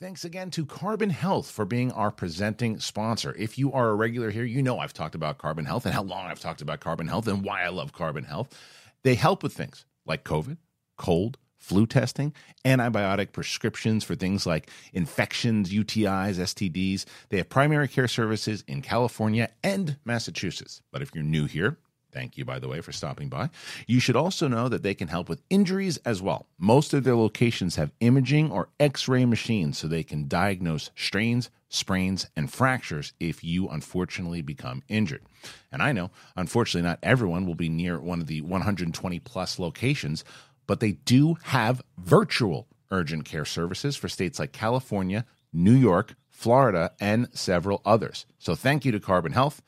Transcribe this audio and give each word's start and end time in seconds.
Thanks 0.00 0.24
again 0.24 0.52
to 0.52 0.64
Carbon 0.64 1.10
Health 1.10 1.50
for 1.50 1.64
being 1.64 1.90
our 1.90 2.12
presenting 2.12 2.78
sponsor. 2.78 3.34
If 3.36 3.58
you 3.58 3.72
are 3.72 3.88
a 3.88 3.96
regular 3.96 4.30
here, 4.30 4.44
you 4.44 4.62
know 4.62 4.78
I've 4.78 4.92
talked 4.92 5.16
about 5.16 5.38
Carbon 5.38 5.64
Health 5.64 5.86
and 5.86 5.92
how 5.94 6.04
long 6.04 6.26
I've 6.26 6.38
talked 6.38 6.62
about 6.62 6.78
Carbon 6.78 7.08
Health 7.08 7.26
and 7.26 7.42
why 7.42 7.64
I 7.64 7.68
love 7.70 7.92
Carbon 7.92 8.22
Health. 8.22 8.56
They 9.02 9.16
help 9.16 9.42
with 9.42 9.54
things 9.54 9.86
like 10.06 10.22
COVID, 10.22 10.58
cold, 10.98 11.36
flu 11.56 11.84
testing, 11.84 12.32
antibiotic 12.64 13.32
prescriptions 13.32 14.04
for 14.04 14.14
things 14.14 14.46
like 14.46 14.70
infections, 14.92 15.72
UTIs, 15.72 16.36
STDs. 16.36 17.04
They 17.30 17.38
have 17.38 17.48
primary 17.48 17.88
care 17.88 18.06
services 18.06 18.62
in 18.68 18.82
California 18.82 19.50
and 19.64 19.96
Massachusetts. 20.04 20.80
But 20.92 21.02
if 21.02 21.12
you're 21.12 21.24
new 21.24 21.46
here, 21.46 21.76
Thank 22.18 22.36
you, 22.36 22.44
by 22.44 22.58
the 22.58 22.66
way, 22.66 22.80
for 22.80 22.90
stopping 22.90 23.28
by. 23.28 23.48
You 23.86 24.00
should 24.00 24.16
also 24.16 24.48
know 24.48 24.68
that 24.68 24.82
they 24.82 24.92
can 24.92 25.06
help 25.06 25.28
with 25.28 25.40
injuries 25.50 25.98
as 25.98 26.20
well. 26.20 26.48
Most 26.58 26.92
of 26.92 27.04
their 27.04 27.14
locations 27.14 27.76
have 27.76 27.92
imaging 28.00 28.50
or 28.50 28.70
x 28.80 29.06
ray 29.06 29.24
machines 29.24 29.78
so 29.78 29.86
they 29.86 30.02
can 30.02 30.26
diagnose 30.26 30.90
strains, 30.96 31.48
sprains, 31.68 32.26
and 32.34 32.52
fractures 32.52 33.12
if 33.20 33.44
you 33.44 33.68
unfortunately 33.68 34.42
become 34.42 34.82
injured. 34.88 35.22
And 35.70 35.80
I 35.80 35.92
know, 35.92 36.10
unfortunately, 36.34 36.88
not 36.88 36.98
everyone 37.04 37.46
will 37.46 37.54
be 37.54 37.68
near 37.68 38.00
one 38.00 38.20
of 38.20 38.26
the 38.26 38.40
120 38.40 39.20
plus 39.20 39.60
locations, 39.60 40.24
but 40.66 40.80
they 40.80 40.92
do 40.92 41.36
have 41.44 41.82
virtual 41.98 42.66
urgent 42.90 43.26
care 43.26 43.44
services 43.44 43.94
for 43.94 44.08
states 44.08 44.40
like 44.40 44.50
California, 44.50 45.24
New 45.52 45.76
York, 45.76 46.16
Florida, 46.30 46.90
and 47.00 47.28
several 47.32 47.80
others. 47.84 48.26
So 48.40 48.56
thank 48.56 48.84
you 48.84 48.90
to 48.90 48.98
Carbon 48.98 49.34
Health. 49.34 49.62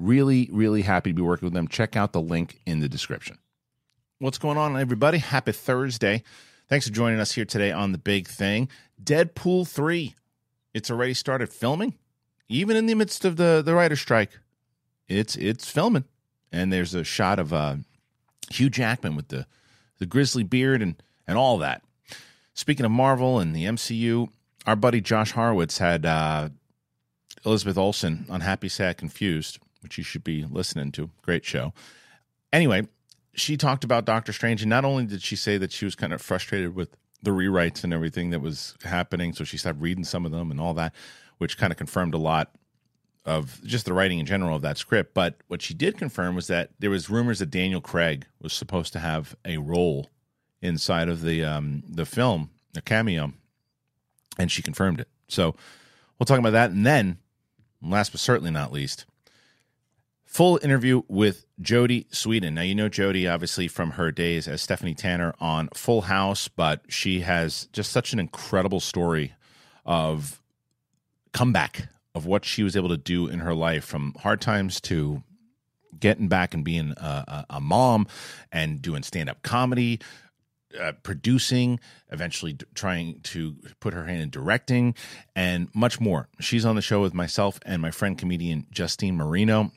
Really, 0.00 0.48
really 0.50 0.80
happy 0.80 1.10
to 1.10 1.14
be 1.14 1.20
working 1.20 1.44
with 1.44 1.52
them. 1.52 1.68
Check 1.68 1.94
out 1.94 2.14
the 2.14 2.22
link 2.22 2.62
in 2.64 2.80
the 2.80 2.88
description. 2.88 3.36
What's 4.18 4.38
going 4.38 4.56
on, 4.56 4.80
everybody? 4.80 5.18
Happy 5.18 5.52
Thursday. 5.52 6.22
Thanks 6.70 6.88
for 6.88 6.94
joining 6.94 7.20
us 7.20 7.32
here 7.32 7.44
today 7.44 7.70
on 7.70 7.92
The 7.92 7.98
Big 7.98 8.26
Thing. 8.26 8.70
Deadpool 9.02 9.68
3. 9.68 10.14
It's 10.72 10.90
already 10.90 11.12
started 11.12 11.50
filming, 11.50 11.98
even 12.48 12.78
in 12.78 12.86
the 12.86 12.94
midst 12.94 13.26
of 13.26 13.36
the, 13.36 13.60
the 13.62 13.74
writer's 13.74 14.00
strike. 14.00 14.30
It's 15.06 15.36
it's 15.36 15.70
filming. 15.70 16.04
And 16.50 16.72
there's 16.72 16.94
a 16.94 17.04
shot 17.04 17.38
of 17.38 17.52
uh, 17.52 17.76
Hugh 18.50 18.70
Jackman 18.70 19.16
with 19.16 19.28
the, 19.28 19.46
the 19.98 20.06
grizzly 20.06 20.44
beard 20.44 20.80
and, 20.80 21.02
and 21.28 21.36
all 21.36 21.58
that. 21.58 21.82
Speaking 22.54 22.86
of 22.86 22.92
Marvel 22.92 23.38
and 23.38 23.54
the 23.54 23.66
MCU, 23.66 24.30
our 24.66 24.76
buddy 24.76 25.02
Josh 25.02 25.32
Horowitz 25.32 25.76
had 25.76 26.06
uh, 26.06 26.48
Elizabeth 27.44 27.76
Olsen 27.76 28.24
on 28.30 28.40
Happy, 28.40 28.70
Sad, 28.70 28.96
Confused 28.96 29.58
which 29.82 29.98
you 29.98 30.04
should 30.04 30.24
be 30.24 30.44
listening 30.48 30.92
to. 30.92 31.10
Great 31.22 31.44
show. 31.44 31.72
Anyway, 32.52 32.86
she 33.34 33.56
talked 33.56 33.84
about 33.84 34.04
Doctor 34.04 34.32
Strange, 34.32 34.62
and 34.62 34.70
not 34.70 34.84
only 34.84 35.06
did 35.06 35.22
she 35.22 35.36
say 35.36 35.56
that 35.58 35.72
she 35.72 35.84
was 35.84 35.94
kind 35.94 36.12
of 36.12 36.20
frustrated 36.20 36.74
with 36.74 36.96
the 37.22 37.30
rewrites 37.30 37.84
and 37.84 37.92
everything 37.92 38.30
that 38.30 38.40
was 38.40 38.74
happening, 38.82 39.32
so 39.32 39.44
she 39.44 39.56
started 39.58 39.80
reading 39.80 40.04
some 40.04 40.24
of 40.24 40.32
them 40.32 40.50
and 40.50 40.60
all 40.60 40.74
that, 40.74 40.94
which 41.38 41.58
kind 41.58 41.72
of 41.72 41.76
confirmed 41.76 42.14
a 42.14 42.18
lot 42.18 42.50
of 43.24 43.60
just 43.64 43.84
the 43.84 43.92
writing 43.92 44.18
in 44.18 44.26
general 44.26 44.56
of 44.56 44.62
that 44.62 44.78
script. 44.78 45.14
But 45.14 45.36
what 45.48 45.62
she 45.62 45.74
did 45.74 45.98
confirm 45.98 46.34
was 46.34 46.46
that 46.46 46.70
there 46.78 46.90
was 46.90 47.10
rumors 47.10 47.38
that 47.38 47.50
Daniel 47.50 47.80
Craig 47.80 48.26
was 48.40 48.52
supposed 48.52 48.92
to 48.94 48.98
have 48.98 49.36
a 49.44 49.58
role 49.58 50.08
inside 50.62 51.08
of 51.08 51.22
the 51.22 51.44
um, 51.44 51.82
the 51.88 52.06
film, 52.06 52.50
a 52.76 52.80
cameo, 52.80 53.32
and 54.38 54.50
she 54.50 54.62
confirmed 54.62 55.00
it. 55.00 55.08
So 55.28 55.54
we'll 56.18 56.26
talk 56.26 56.38
about 56.38 56.52
that, 56.52 56.70
and 56.70 56.86
then 56.86 57.18
last 57.82 58.12
but 58.12 58.20
certainly 58.20 58.50
not 58.50 58.72
least, 58.72 59.04
Full 60.30 60.60
interview 60.62 61.02
with 61.08 61.44
Jodie 61.60 62.08
Sweetin. 62.10 62.52
Now, 62.52 62.62
you 62.62 62.72
know 62.72 62.88
Jodie 62.88 63.28
obviously 63.28 63.66
from 63.66 63.90
her 63.90 64.12
days 64.12 64.46
as 64.46 64.62
Stephanie 64.62 64.94
Tanner 64.94 65.34
on 65.40 65.68
Full 65.74 66.02
House, 66.02 66.46
but 66.46 66.82
she 66.88 67.22
has 67.22 67.66
just 67.72 67.90
such 67.90 68.12
an 68.12 68.20
incredible 68.20 68.78
story 68.78 69.34
of 69.84 70.40
comeback 71.32 71.88
of 72.14 72.26
what 72.26 72.44
she 72.44 72.62
was 72.62 72.76
able 72.76 72.90
to 72.90 72.96
do 72.96 73.26
in 73.26 73.40
her 73.40 73.54
life 73.54 73.84
from 73.84 74.14
hard 74.20 74.40
times 74.40 74.80
to 74.82 75.24
getting 75.98 76.28
back 76.28 76.54
and 76.54 76.64
being 76.64 76.94
a, 76.96 77.44
a 77.50 77.60
mom 77.60 78.06
and 78.52 78.80
doing 78.80 79.02
stand 79.02 79.28
up 79.28 79.42
comedy, 79.42 79.98
uh, 80.80 80.92
producing, 81.02 81.80
eventually 82.12 82.52
d- 82.52 82.66
trying 82.76 83.18
to 83.22 83.56
put 83.80 83.92
her 83.92 84.04
hand 84.04 84.22
in 84.22 84.30
directing, 84.30 84.94
and 85.34 85.68
much 85.74 85.98
more. 85.98 86.28
She's 86.38 86.64
on 86.64 86.76
the 86.76 86.82
show 86.82 87.02
with 87.02 87.14
myself 87.14 87.58
and 87.66 87.82
my 87.82 87.90
friend 87.90 88.16
comedian 88.16 88.68
Justine 88.70 89.16
Marino 89.16 89.72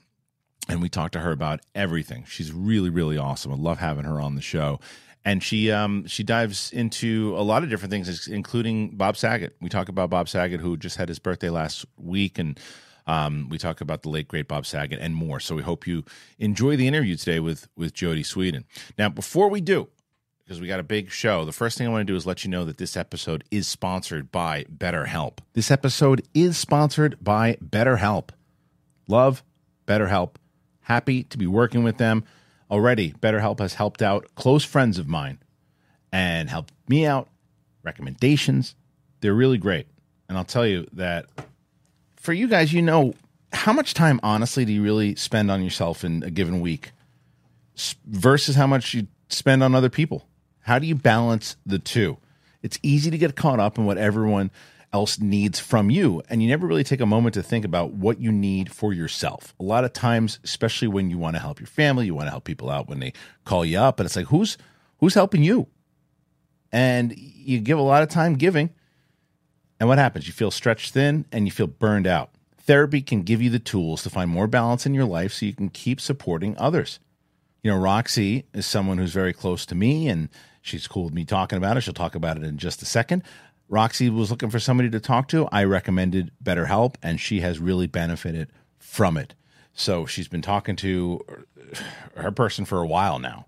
and 0.70 0.82
we 0.82 0.90
talked 0.90 1.14
to 1.14 1.20
her 1.20 1.32
about 1.32 1.62
everything. 1.76 2.26
She's 2.28 2.52
really, 2.52 2.90
really 2.90 3.18
awesome. 3.18 3.52
I 3.52 3.56
love 3.56 3.80
having 3.80 4.06
her 4.06 4.20
on 4.20 4.36
the 4.36 4.42
show. 4.42 4.80
And 5.26 5.42
she 5.42 5.72
um, 5.72 6.06
she 6.06 6.24
dives 6.24 6.72
into 6.74 7.34
a 7.38 7.44
lot 7.44 7.64
of 7.64 7.70
different 7.70 7.92
things, 7.92 8.28
including 8.28 8.90
Bob 8.98 9.16
Saget. 9.16 9.56
We 9.62 9.70
talk 9.70 9.88
about 9.88 10.10
Bob 10.10 10.28
Saget, 10.28 10.60
who 10.60 10.76
just 10.76 10.98
had 10.98 11.08
his 11.08 11.18
birthday 11.18 11.50
last 11.50 11.86
week, 11.98 12.38
and 12.38 12.60
um, 13.08 13.48
we 13.50 13.58
talk 13.58 13.80
about 13.80 14.02
the 14.02 14.10
late 14.10 14.28
great 14.28 14.50
Bob 14.50 14.66
Saget 14.66 15.00
and 15.00 15.16
more. 15.16 15.40
So 15.40 15.56
we 15.56 15.62
hope 15.62 15.88
you 15.88 16.04
enjoy 16.40 16.76
the 16.76 16.90
interview 16.90 17.16
today 17.16 17.40
with 17.40 17.70
with 17.78 17.94
Jody 17.94 18.22
Sweetin. 18.22 18.66
Now, 18.98 19.08
before 19.08 19.50
we 19.50 19.62
do, 19.62 19.88
because 20.44 20.60
we 20.60 20.68
got 20.68 20.82
a 20.82 20.84
big 20.84 21.10
show, 21.10 21.46
the 21.46 21.54
first 21.54 21.78
thing 21.78 21.88
I 21.88 21.90
want 21.90 22.06
to 22.06 22.12
do 22.12 22.18
is 22.18 22.26
let 22.26 22.44
you 22.44 22.50
know 22.50 22.66
that 22.66 22.78
this 22.78 22.98
episode 22.98 23.46
is 23.50 23.66
sponsored 23.66 24.30
by 24.30 24.66
BetterHelp. 24.66 25.38
This 25.54 25.72
episode 25.72 26.28
is 26.34 26.58
sponsored 26.58 27.16
by 27.22 27.56
BetterHelp. 27.64 28.32
Love 29.08 29.42
BetterHelp 29.88 30.36
happy 30.84 31.24
to 31.24 31.38
be 31.38 31.48
working 31.48 31.84
with 31.84 31.98
them. 31.98 32.24
Already, 32.70 33.14
BetterHelp 33.14 33.60
has 33.60 33.76
helped 33.76 34.02
out 34.02 34.28
close 34.36 34.64
friends 34.64 34.98
of 34.98 35.08
mine 35.08 35.40
and 36.12 36.50
helped 36.50 36.74
me 36.88 37.06
out. 37.06 37.28
Recommendations, 37.84 38.76
they're 39.22 39.34
really 39.34 39.58
great. 39.58 39.88
And 40.30 40.38
I'll 40.38 40.46
tell 40.46 40.66
you 40.66 40.88
that 40.94 41.26
for 42.16 42.34
you 42.34 42.48
guys, 42.48 42.72
you 42.72 42.82
know, 42.82 43.14
how 43.52 43.74
much 43.74 43.94
time, 43.94 44.20
honestly, 44.24 44.66
do 44.66 44.74
you 44.74 44.82
really 44.82 45.16
spend 45.16 45.52
on 45.52 45.64
yourself 45.64 46.04
in 46.04 46.24
a 46.24 46.32
given 46.32 46.62
week 46.62 46.92
versus 48.06 48.56
how 48.56 48.68
much 48.68 48.94
you 48.94 49.08
spend 49.30 49.64
on 49.64 49.76
other 49.76 49.90
people? 49.90 50.28
How 50.62 50.80
do 50.80 50.88
you 50.88 50.96
balance 50.96 51.58
the 51.66 51.80
two? 51.80 52.18
It's 52.62 52.80
easy 52.82 53.12
to 53.12 53.18
get 53.18 53.36
caught 53.36 53.60
up 53.60 53.78
in 53.78 53.86
what 53.86 53.98
everyone 53.98 54.50
else 54.94 55.20
needs 55.20 55.60
from 55.60 55.90
you. 55.90 56.22
And 56.30 56.42
you 56.42 56.48
never 56.48 56.68
really 56.68 56.84
take 56.84 57.02
a 57.02 57.06
moment 57.06 57.34
to 57.34 57.44
think 57.44 57.66
about 57.66 57.92
what 57.94 58.20
you 58.20 58.32
need 58.32 58.72
for 58.72 58.94
yourself. 58.94 59.54
A 59.60 59.64
lot 59.64 59.84
of 59.84 59.92
times, 59.92 60.40
especially 60.44 60.88
when 60.88 61.10
you 61.10 61.18
want 61.18 61.36
to 61.36 61.42
help 61.42 61.60
your 61.60 61.68
family, 61.68 62.06
you 62.06 62.16
want 62.16 62.28
to 62.28 62.32
help 62.32 62.44
people 62.44 62.70
out 62.70 62.88
when 62.88 63.00
they 63.00 63.14
call 63.44 63.66
you 63.66 63.80
up, 63.80 64.00
and 64.00 64.06
it's 64.06 64.16
like, 64.16 64.28
who's 64.28 64.58
who's 65.00 65.16
helping 65.16 65.44
you? 65.44 65.68
And 66.72 67.14
you 67.18 67.60
give 67.60 67.78
a 67.78 67.84
lot 67.84 68.04
of 68.04 68.10
time 68.10 68.36
giving. 68.36 68.70
And 69.80 69.90
what 69.90 69.98
happens? 69.98 70.28
You 70.28 70.34
feel 70.34 70.50
stretched 70.50 70.94
thin 70.94 71.26
and 71.32 71.46
you 71.46 71.52
feel 71.52 71.68
burned 71.68 72.08
out. 72.08 72.32
Therapy 72.58 73.02
can 73.02 73.24
give 73.24 73.42
you 73.42 73.50
the 73.50 73.60
tools 73.60 74.02
to 74.04 74.10
find 74.10 74.30
more 74.30 74.48
balance 74.48 74.86
in 74.86 74.94
your 74.94 75.06
life 75.06 75.34
so 75.34 75.46
you 75.46 75.54
can 75.54 75.70
keep 75.70 76.00
supporting 76.00 76.58
others. 76.58 77.00
You 77.62 77.72
know, 77.72 77.78
Roxy 77.78 78.46
is 78.54 78.66
someone 78.66 78.98
who's 78.98 79.14
very 79.14 79.34
close 79.34 79.66
to 79.66 79.76
me 79.76 80.08
and 80.08 80.30
she's 80.62 80.88
cool 80.88 81.04
with 81.04 81.14
me 81.14 81.26
talking 81.26 81.58
about 81.58 81.76
it. 81.76 81.82
She'll 81.82 81.94
talk 81.94 82.16
about 82.16 82.38
it 82.38 82.44
in 82.44 82.58
just 82.58 82.82
a 82.82 82.86
second. 82.86 83.24
Roxy 83.70 84.10
was 84.10 84.30
looking 84.30 84.50
for 84.50 84.60
somebody 84.60 84.90
to 84.90 85.00
talk 85.00 85.28
to. 85.30 85.48
I 85.52 85.64
recommended 85.64 86.32
BetterHelp, 86.44 86.96
and 87.02 87.20
she 87.20 87.40
has 87.42 87.60
really 87.60 87.88
benefited 87.88 88.50
from 88.78 89.18
it. 89.18 89.34
So 89.74 90.06
she's 90.06 90.28
been 90.28 90.42
talking 90.42 90.76
to 90.78 91.22
her 92.16 92.32
person 92.32 92.66
for 92.66 92.80
a 92.80 92.88
while 92.88 93.20
now. 93.20 93.48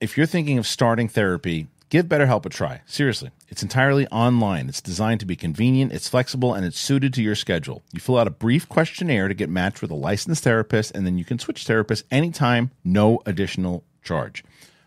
If 0.00 0.16
you're 0.16 0.26
thinking 0.26 0.58
of 0.58 0.66
starting 0.66 1.08
therapy, 1.08 1.68
give 1.90 2.06
BetterHelp 2.06 2.46
a 2.46 2.48
try. 2.48 2.80
Seriously, 2.86 3.30
it's 3.48 3.62
entirely 3.62 4.06
online. 4.08 4.68
It's 4.68 4.80
designed 4.80 5.20
to 5.20 5.26
be 5.26 5.36
convenient, 5.36 5.92
it's 5.92 6.08
flexible, 6.08 6.54
and 6.54 6.64
it's 6.64 6.80
suited 6.80 7.12
to 7.14 7.22
your 7.22 7.34
schedule. 7.34 7.82
You 7.92 8.00
fill 8.00 8.18
out 8.18 8.26
a 8.26 8.30
brief 8.30 8.68
questionnaire 8.68 9.28
to 9.28 9.34
get 9.34 9.50
matched 9.50 9.82
with 9.82 9.90
a 9.90 9.96
licensed 9.96 10.44
therapist, 10.44 10.96
and 10.96 11.06
then 11.06 11.18
you 11.18 11.24
can 11.24 11.38
switch 11.38 11.66
therapists 11.66 12.04
anytime, 12.10 12.70
no 12.82 13.20
additional 13.26 13.84
charge. 14.02 14.42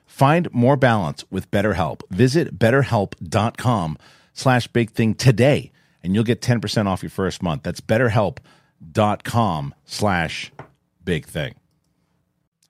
Find 0.07 0.51
more 0.53 0.77
balance 0.77 1.23
with 1.29 1.51
BetterHelp. 1.51 2.01
Visit 2.09 2.57
betterhelp.com 2.57 3.97
slash 4.35 4.67
big 4.67 4.91
thing 4.91 5.15
today, 5.15 5.71
and 6.03 6.13
you'll 6.13 6.23
get 6.23 6.41
10% 6.41 6.85
off 6.85 7.01
your 7.01 7.09
first 7.09 7.41
month. 7.41 7.63
That's 7.63 7.81
betterhelp.com 7.81 9.73
slash 9.85 10.51
big 11.03 11.25
thing. 11.25 11.55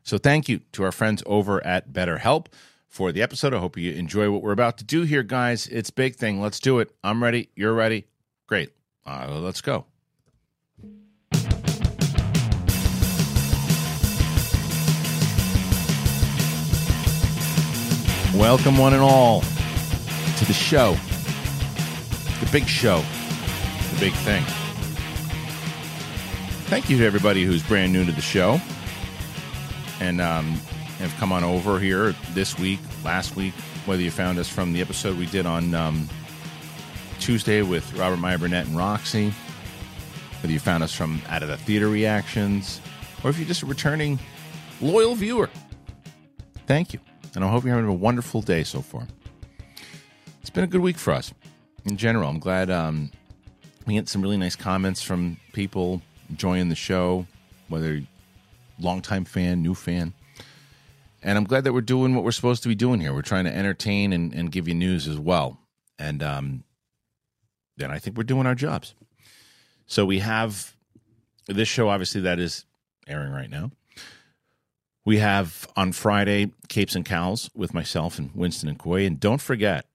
So 0.03 0.17
thank 0.17 0.47
you 0.47 0.61
to 0.73 0.83
our 0.83 0.91
friends 0.93 1.23
over 1.25 1.65
at 1.65 1.91
BetterHelp 1.91 2.45
for 2.87 3.11
the 3.11 3.21
episode. 3.21 3.53
I 3.53 3.57
hope 3.57 3.75
you 3.75 3.91
enjoy 3.91 4.29
what 4.29 4.43
we're 4.43 4.51
about 4.51 4.77
to 4.77 4.83
do 4.83 5.01
here, 5.01 5.23
guys. 5.23 5.67
It's 5.67 5.89
big 5.89 6.15
thing. 6.15 6.39
Let's 6.39 6.59
do 6.59 6.79
it. 6.79 6.95
I'm 7.03 7.21
ready. 7.21 7.49
You're 7.55 7.73
ready. 7.73 8.05
Great. 8.47 8.71
Uh, 9.05 9.39
let's 9.39 9.61
go. 9.61 9.85
Welcome, 18.35 18.77
one 18.77 18.93
and 18.93 19.01
all, 19.01 19.41
to 19.41 20.45
the 20.45 20.53
show. 20.53 20.97
The 22.41 22.49
big 22.51 22.67
show. 22.67 23.01
The 23.93 23.99
big 23.99 24.13
thing. 24.13 24.43
Thank 26.67 26.89
you 26.89 26.97
to 26.97 27.05
everybody 27.05 27.43
who's 27.43 27.63
brand 27.63 27.93
new 27.93 28.03
to 28.03 28.11
the 28.11 28.21
show 28.21 28.59
and 30.01 30.19
um, 30.19 30.51
have 30.99 31.15
come 31.17 31.31
on 31.31 31.45
over 31.45 31.79
here 31.79 32.13
this 32.33 32.59
week, 32.59 32.79
last 33.05 33.37
week, 33.37 33.53
whether 33.85 34.01
you 34.01 34.11
found 34.11 34.37
us 34.37 34.49
from 34.49 34.73
the 34.73 34.81
episode 34.81 35.17
we 35.17 35.27
did 35.27 35.45
on 35.45 35.73
um, 35.73 36.09
Tuesday 37.19 37.61
with 37.61 37.93
Robert 37.93 38.17
Meyer 38.17 38.37
Burnett 38.37 38.67
and 38.67 38.75
Roxy, 38.75 39.33
whether 40.41 40.51
you 40.51 40.59
found 40.59 40.83
us 40.83 40.93
from 40.93 41.21
out 41.29 41.41
of 41.41 41.47
the 41.47 41.57
theater 41.57 41.87
reactions, 41.87 42.81
or 43.23 43.29
if 43.29 43.37
you're 43.37 43.47
just 43.47 43.63
a 43.63 43.65
returning 43.65 44.19
loyal 44.81 45.15
viewer. 45.15 45.49
Thank 46.67 46.91
you. 46.91 46.99
And 47.33 47.45
I 47.45 47.49
hope 47.49 47.63
you're 47.63 47.75
having 47.75 47.89
a 47.89 47.93
wonderful 47.93 48.41
day 48.41 48.63
so 48.63 48.81
far. 48.81 49.07
It's 50.41 50.49
been 50.49 50.65
a 50.65 50.67
good 50.67 50.81
week 50.81 50.97
for 50.97 51.13
us 51.13 51.33
in 51.85 51.97
general. 51.97 52.29
I'm 52.29 52.39
glad 52.39 52.69
um, 52.69 53.11
we 53.85 53.93
get 53.93 54.09
some 54.09 54.21
really 54.21 54.37
nice 54.37 54.55
comments 54.55 55.01
from 55.01 55.37
people 55.53 56.01
enjoying 56.29 56.69
the 56.69 56.75
show, 56.75 57.25
whether 57.69 58.01
longtime 58.79 59.25
fan, 59.25 59.61
new 59.61 59.73
fan. 59.73 60.13
And 61.23 61.37
I'm 61.37 61.43
glad 61.45 61.63
that 61.63 61.73
we're 61.73 61.81
doing 61.81 62.13
what 62.13 62.23
we're 62.23 62.31
supposed 62.31 62.63
to 62.63 62.69
be 62.69 62.75
doing 62.75 62.99
here. 62.99 63.13
We're 63.13 63.21
trying 63.21 63.45
to 63.45 63.55
entertain 63.55 64.13
and, 64.13 64.33
and 64.33 64.51
give 64.51 64.67
you 64.67 64.75
news 64.75 65.07
as 65.07 65.17
well. 65.17 65.59
And 65.97 66.21
um, 66.21 66.63
then 67.77 67.89
I 67.89 67.99
think 67.99 68.17
we're 68.17 68.23
doing 68.23 68.45
our 68.45 68.55
jobs. 68.55 68.93
So 69.87 70.05
we 70.05 70.19
have 70.19 70.75
this 71.47 71.67
show, 71.67 71.89
obviously, 71.89 72.21
that 72.21 72.39
is 72.39 72.65
airing 73.07 73.31
right 73.31 73.49
now. 73.49 73.71
We 75.03 75.17
have 75.19 75.67
on 75.75 75.91
Friday 75.91 76.51
Capes 76.67 76.95
and 76.95 77.05
Cows 77.05 77.49
with 77.55 77.73
myself 77.73 78.17
and 78.17 78.31
Winston 78.33 78.69
and 78.69 78.77
Coy. 78.77 79.05
And 79.05 79.19
don't 79.19 79.41
forget, 79.41 79.85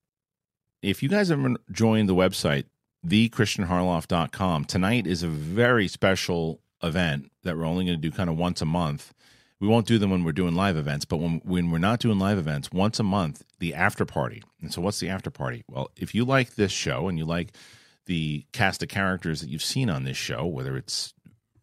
if 0.82 1.02
you 1.02 1.08
guys 1.08 1.30
ever 1.30 1.54
joined 1.70 2.08
the 2.08 2.14
website, 2.14 2.64
thekristianharloff.com, 3.06 4.64
tonight 4.64 5.06
is 5.06 5.22
a 5.22 5.28
very 5.28 5.88
special 5.88 6.60
event 6.82 7.30
that 7.42 7.56
we're 7.56 7.66
only 7.66 7.84
going 7.84 8.00
to 8.00 8.08
do 8.08 8.14
kind 8.14 8.30
of 8.30 8.36
once 8.36 8.62
a 8.62 8.66
month. 8.66 9.12
We 9.60 9.68
won't 9.68 9.86
do 9.86 9.98
them 9.98 10.10
when 10.10 10.24
we're 10.24 10.32
doing 10.32 10.54
live 10.54 10.78
events, 10.78 11.04
but 11.04 11.18
when, 11.18 11.42
when 11.44 11.70
we're 11.70 11.78
not 11.78 12.00
doing 12.00 12.18
live 12.18 12.38
events, 12.38 12.72
once 12.72 12.98
a 12.98 13.02
month, 13.02 13.44
the 13.58 13.74
after 13.74 14.06
party. 14.06 14.42
And 14.62 14.72
so, 14.72 14.80
what's 14.80 15.00
the 15.00 15.10
after 15.10 15.30
party? 15.30 15.64
Well, 15.68 15.90
if 15.96 16.14
you 16.14 16.24
like 16.24 16.54
this 16.54 16.72
show 16.72 17.08
and 17.08 17.18
you 17.18 17.26
like 17.26 17.52
the 18.06 18.46
cast 18.52 18.82
of 18.82 18.88
characters 18.88 19.42
that 19.42 19.50
you've 19.50 19.62
seen 19.62 19.90
on 19.90 20.04
this 20.04 20.16
show, 20.16 20.46
whether 20.46 20.78
it's 20.78 21.12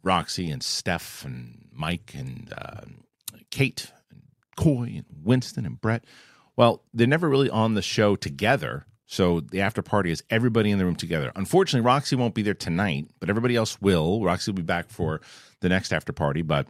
Roxy 0.04 0.52
and 0.52 0.62
Steph 0.62 1.26
and 1.26 1.68
Mike 1.72 2.14
and 2.16 2.54
uh, 2.56 2.82
Kate 3.50 3.92
and 4.12 4.22
Coy 4.56 4.94
and 4.98 5.06
Winston 5.24 5.66
and 5.66 5.82
Brett. 5.82 6.06
Well, 6.56 6.84
they're 6.94 7.08
never 7.08 7.28
really 7.28 7.50
on 7.50 7.74
the 7.74 7.82
show 7.82 8.16
together. 8.16 8.86
So 9.08 9.40
the 9.40 9.62
after 9.62 9.82
party 9.82 10.12
is 10.12 10.22
everybody 10.30 10.70
in 10.70 10.78
the 10.78 10.86
room 10.86 10.96
together. 10.96 11.32
Unfortunately, 11.36 11.86
Roxy 11.86 12.16
won't 12.16 12.36
be 12.36 12.42
there 12.42 12.54
tonight, 12.54 13.08
but 13.20 13.30
everybody 13.30 13.56
else 13.56 13.82
will. 13.82 14.22
Roxy 14.22 14.52
will 14.52 14.58
be 14.58 14.64
back 14.64 14.90
for 14.90 15.22
the 15.62 15.70
next 15.70 15.94
after 15.94 16.12
party, 16.12 16.42
but 16.42 16.68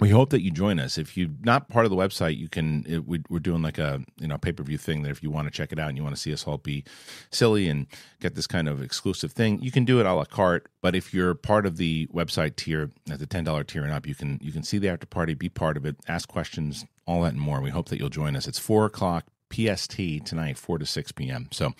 we 0.00 0.08
hope 0.08 0.30
that 0.30 0.42
you 0.42 0.50
join 0.50 0.80
us. 0.80 0.98
If 0.98 1.16
you're 1.16 1.28
not 1.42 1.68
part 1.68 1.84
of 1.84 1.90
the 1.90 1.96
website, 1.96 2.36
you 2.38 2.48
can. 2.48 2.84
It, 2.88 3.06
we, 3.06 3.20
are 3.30 3.38
doing 3.38 3.62
like 3.62 3.78
a 3.78 4.02
you 4.18 4.26
know 4.26 4.38
pay 4.38 4.50
per 4.50 4.62
view 4.62 4.78
thing 4.78 5.02
that 5.02 5.10
if 5.10 5.22
you 5.22 5.30
want 5.30 5.46
to 5.46 5.50
check 5.50 5.72
it 5.72 5.78
out 5.78 5.88
and 5.88 5.96
you 5.96 6.02
want 6.02 6.14
to 6.14 6.20
see 6.20 6.32
us 6.32 6.44
all 6.46 6.58
be 6.58 6.84
silly 7.30 7.68
and 7.68 7.86
get 8.18 8.34
this 8.34 8.46
kind 8.46 8.68
of 8.68 8.82
exclusive 8.82 9.32
thing, 9.32 9.60
you 9.60 9.70
can 9.70 9.84
do 9.84 10.00
it 10.00 10.06
a 10.06 10.12
la 10.12 10.24
carte. 10.24 10.66
But 10.80 10.96
if 10.96 11.12
you're 11.12 11.34
part 11.34 11.66
of 11.66 11.76
the 11.76 12.08
website 12.08 12.56
tier 12.56 12.90
at 13.10 13.18
the 13.18 13.26
ten 13.26 13.44
dollar 13.44 13.62
tier 13.62 13.84
and 13.84 13.92
up, 13.92 14.06
you 14.06 14.14
can 14.14 14.40
you 14.42 14.52
can 14.52 14.62
see 14.62 14.78
the 14.78 14.88
after 14.88 15.06
party, 15.06 15.34
be 15.34 15.48
part 15.48 15.76
of 15.76 15.84
it, 15.84 15.96
ask 16.08 16.28
questions, 16.28 16.86
all 17.06 17.22
that 17.22 17.34
and 17.34 17.40
more. 17.40 17.60
We 17.60 17.70
hope 17.70 17.90
that 17.90 17.98
you'll 17.98 18.08
join 18.08 18.34
us. 18.34 18.48
It's 18.48 18.58
four 18.58 18.86
o'clock 18.86 19.26
PST 19.52 20.24
tonight, 20.24 20.56
4 20.56 20.78
to 20.78 20.86
6 20.86 21.12
p.m. 21.12 21.48
So 21.50 21.72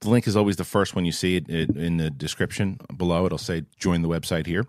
the 0.00 0.10
link 0.10 0.26
is 0.26 0.36
always 0.36 0.56
the 0.56 0.64
first 0.64 0.94
one 0.94 1.04
you 1.04 1.12
see 1.12 1.36
it, 1.36 1.48
it, 1.48 1.76
in 1.76 1.96
the 1.96 2.10
description 2.10 2.78
below. 2.96 3.26
It'll 3.26 3.38
say 3.38 3.64
join 3.78 4.02
the 4.02 4.08
website 4.08 4.46
here. 4.46 4.66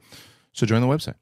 So 0.53 0.65
join 0.65 0.81
the 0.81 0.87
website. 0.87 1.15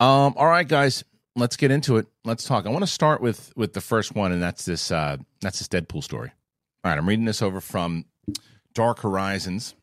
Um, 0.00 0.34
all 0.36 0.46
right, 0.46 0.66
guys, 0.66 1.04
let's 1.34 1.56
get 1.56 1.70
into 1.70 1.96
it. 1.96 2.06
Let's 2.24 2.44
talk. 2.44 2.66
I 2.66 2.70
want 2.70 2.82
to 2.82 2.90
start 2.90 3.20
with 3.20 3.52
with 3.56 3.72
the 3.72 3.80
first 3.80 4.14
one, 4.14 4.32
and 4.32 4.42
that's 4.42 4.64
this 4.64 4.90
uh, 4.90 5.16
that's 5.40 5.58
this 5.58 5.68
Deadpool 5.68 6.04
story. 6.04 6.32
All 6.84 6.90
right, 6.90 6.98
I'm 6.98 7.08
reading 7.08 7.24
this 7.24 7.42
over 7.42 7.60
from 7.60 8.04
Dark 8.74 9.00
Horizons, 9.00 9.74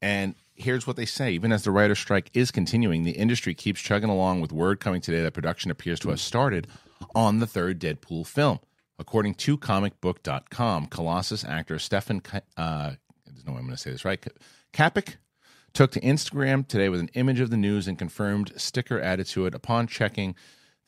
and 0.00 0.34
here's 0.54 0.86
what 0.86 0.96
they 0.96 1.06
say. 1.06 1.32
Even 1.32 1.52
as 1.52 1.64
the 1.64 1.70
writer's 1.70 1.98
strike 1.98 2.30
is 2.34 2.50
continuing, 2.50 3.04
the 3.04 3.12
industry 3.12 3.54
keeps 3.54 3.80
chugging 3.80 4.10
along 4.10 4.40
with 4.40 4.52
word 4.52 4.80
coming 4.80 5.00
today 5.00 5.20
that 5.22 5.34
production 5.34 5.70
appears 5.70 6.00
to 6.00 6.08
have 6.08 6.20
started 6.20 6.66
on 7.14 7.38
the 7.38 7.46
third 7.46 7.80
Deadpool 7.80 8.26
film. 8.26 8.60
According 8.98 9.34
to 9.36 9.58
comicbook.com, 9.58 10.86
Colossus 10.86 11.44
actor 11.44 11.78
Stefan, 11.78 12.22
uh, 12.56 12.92
there's 13.26 13.46
no 13.46 13.52
way 13.52 13.58
I'm 13.58 13.64
going 13.64 13.70
to 13.70 13.76
say 13.76 13.90
this 13.90 14.04
right, 14.04 14.24
Kapik 14.72 15.16
took 15.72 15.90
to 15.92 16.00
Instagram 16.00 16.66
today 16.66 16.88
with 16.88 17.00
an 17.00 17.10
image 17.14 17.40
of 17.40 17.50
the 17.50 17.56
news 17.56 17.88
and 17.88 17.98
confirmed 17.98 18.52
sticker 18.56 19.00
added 19.00 19.26
to 19.28 19.46
it. 19.46 19.54
Upon 19.54 19.86
checking, 19.86 20.34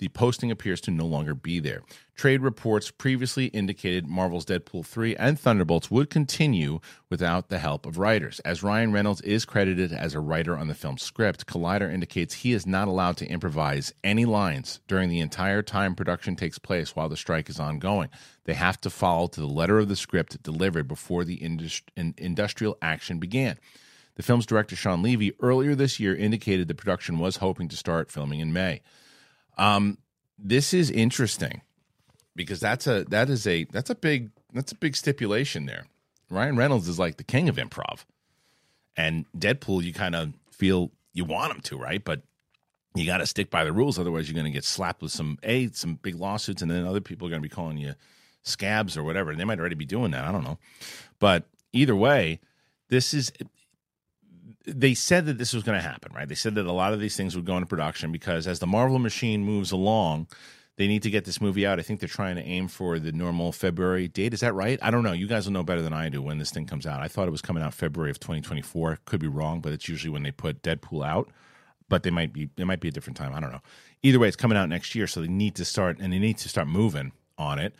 the 0.04 0.08
posting 0.10 0.50
appears 0.50 0.82
to 0.82 0.90
no 0.90 1.06
longer 1.06 1.34
be 1.34 1.60
there. 1.60 1.80
Trade 2.14 2.42
reports 2.42 2.90
previously 2.90 3.46
indicated 3.46 4.06
Marvel's 4.06 4.44
Deadpool 4.44 4.84
3 4.84 5.16
and 5.16 5.40
Thunderbolts 5.40 5.90
would 5.90 6.10
continue 6.10 6.80
without 7.08 7.48
the 7.48 7.58
help 7.58 7.86
of 7.86 7.96
writers. 7.96 8.38
As 8.40 8.62
Ryan 8.62 8.92
Reynolds 8.92 9.22
is 9.22 9.46
credited 9.46 9.94
as 9.94 10.12
a 10.12 10.20
writer 10.20 10.58
on 10.58 10.68
the 10.68 10.74
film's 10.74 11.00
script, 11.00 11.46
Collider 11.46 11.90
indicates 11.90 12.34
he 12.34 12.52
is 12.52 12.66
not 12.66 12.86
allowed 12.86 13.16
to 13.16 13.26
improvise 13.26 13.94
any 14.04 14.26
lines 14.26 14.80
during 14.88 15.08
the 15.08 15.20
entire 15.20 15.62
time 15.62 15.94
production 15.94 16.36
takes 16.36 16.58
place 16.58 16.94
while 16.94 17.08
the 17.08 17.16
strike 17.16 17.48
is 17.48 17.58
ongoing. 17.58 18.10
They 18.44 18.52
have 18.52 18.78
to 18.82 18.90
follow 18.90 19.28
to 19.28 19.40
the 19.40 19.46
letter 19.46 19.78
of 19.78 19.88
the 19.88 19.96
script 19.96 20.42
delivered 20.42 20.86
before 20.86 21.24
the 21.24 21.38
industri- 21.38 22.18
industrial 22.18 22.76
action 22.82 23.18
began. 23.18 23.58
The 24.16 24.22
film's 24.22 24.44
director, 24.44 24.76
Shawn 24.76 25.00
Levy, 25.00 25.32
earlier 25.40 25.74
this 25.74 25.98
year 25.98 26.14
indicated 26.14 26.68
the 26.68 26.74
production 26.74 27.18
was 27.18 27.38
hoping 27.38 27.68
to 27.68 27.76
start 27.78 28.12
filming 28.12 28.40
in 28.40 28.52
May. 28.52 28.82
Um, 29.56 29.98
this 30.38 30.74
is 30.74 30.90
interesting 30.90 31.62
because 32.34 32.60
that's 32.60 32.86
a 32.86 33.04
that 33.04 33.30
is 33.30 33.46
a 33.46 33.64
that's 33.64 33.90
a 33.90 33.94
big 33.94 34.30
that's 34.52 34.72
a 34.72 34.76
big 34.76 34.96
stipulation 34.96 35.66
there. 35.66 35.86
Ryan 36.30 36.56
Reynolds 36.56 36.88
is 36.88 36.98
like 36.98 37.16
the 37.16 37.24
king 37.24 37.48
of 37.48 37.56
improv, 37.56 38.04
and 38.96 39.26
Deadpool, 39.36 39.82
you 39.82 39.92
kind 39.92 40.14
of 40.14 40.32
feel 40.50 40.90
you 41.12 41.24
want 41.24 41.52
him 41.52 41.60
to, 41.62 41.76
right? 41.76 42.04
But 42.04 42.22
you 42.94 43.06
got 43.06 43.18
to 43.18 43.26
stick 43.26 43.50
by 43.50 43.64
the 43.64 43.72
rules, 43.72 43.98
otherwise 43.98 44.28
you're 44.28 44.34
going 44.34 44.44
to 44.44 44.50
get 44.50 44.64
slapped 44.64 45.02
with 45.02 45.12
some 45.12 45.38
a 45.42 45.68
some 45.68 45.96
big 45.96 46.16
lawsuits, 46.16 46.62
and 46.62 46.70
then 46.70 46.86
other 46.86 47.00
people 47.00 47.26
are 47.26 47.30
going 47.30 47.42
to 47.42 47.48
be 47.48 47.54
calling 47.54 47.78
you 47.78 47.94
scabs 48.42 48.96
or 48.96 49.02
whatever. 49.04 49.34
They 49.34 49.44
might 49.44 49.60
already 49.60 49.74
be 49.74 49.86
doing 49.86 50.10
that. 50.12 50.24
I 50.24 50.32
don't 50.32 50.44
know, 50.44 50.58
but 51.18 51.44
either 51.72 51.96
way, 51.96 52.40
this 52.88 53.14
is 53.14 53.32
they 54.66 54.94
said 54.94 55.26
that 55.26 55.38
this 55.38 55.52
was 55.52 55.62
going 55.62 55.78
to 55.78 55.86
happen, 55.86 56.12
right? 56.14 56.28
They 56.28 56.34
said 56.34 56.54
that 56.54 56.66
a 56.66 56.72
lot 56.72 56.92
of 56.92 57.00
these 57.00 57.16
things 57.16 57.36
would 57.36 57.44
go 57.44 57.56
into 57.56 57.66
production 57.66 58.12
because 58.12 58.46
as 58.46 58.60
the 58.60 58.66
Marvel 58.66 58.98
machine 58.98 59.44
moves 59.44 59.72
along, 59.72 60.28
they 60.76 60.86
need 60.86 61.02
to 61.02 61.10
get 61.10 61.24
this 61.24 61.40
movie 61.40 61.66
out. 61.66 61.78
I 61.78 61.82
think 61.82 62.00
they're 62.00 62.08
trying 62.08 62.36
to 62.36 62.42
aim 62.42 62.68
for 62.68 62.98
the 62.98 63.12
normal 63.12 63.52
February 63.52 64.08
date. 64.08 64.34
Is 64.34 64.40
that 64.40 64.54
right? 64.54 64.78
I 64.82 64.90
don't 64.90 65.04
know. 65.04 65.12
You 65.12 65.28
guys 65.28 65.46
will 65.46 65.52
know 65.52 65.62
better 65.62 65.82
than 65.82 65.92
I 65.92 66.08
do 66.08 66.20
when 66.20 66.38
this 66.38 66.50
thing 66.50 66.66
comes 66.66 66.86
out. 66.86 67.00
I 67.00 67.08
thought 67.08 67.28
it 67.28 67.32
was 67.32 67.42
coming 67.42 67.62
out 67.62 67.74
February 67.74 68.10
of 68.10 68.18
2024. 68.18 69.00
Could 69.04 69.20
be 69.20 69.28
wrong, 69.28 69.60
but 69.60 69.72
it's 69.72 69.88
usually 69.88 70.10
when 70.10 70.22
they 70.22 70.32
put 70.32 70.62
Deadpool 70.62 71.06
out. 71.06 71.30
But 71.88 72.02
they 72.02 72.10
might 72.10 72.32
be 72.32 72.48
it 72.56 72.66
might 72.66 72.80
be 72.80 72.88
a 72.88 72.90
different 72.90 73.16
time. 73.16 73.34
I 73.34 73.40
don't 73.40 73.52
know. 73.52 73.60
Either 74.02 74.18
way, 74.18 74.26
it's 74.26 74.36
coming 74.36 74.56
out 74.56 74.68
next 74.68 74.94
year, 74.94 75.06
so 75.06 75.20
they 75.20 75.28
need 75.28 75.54
to 75.56 75.64
start 75.64 75.98
and 76.00 76.12
they 76.12 76.18
need 76.18 76.38
to 76.38 76.48
start 76.48 76.66
moving 76.66 77.12
on 77.36 77.58
it. 77.58 77.74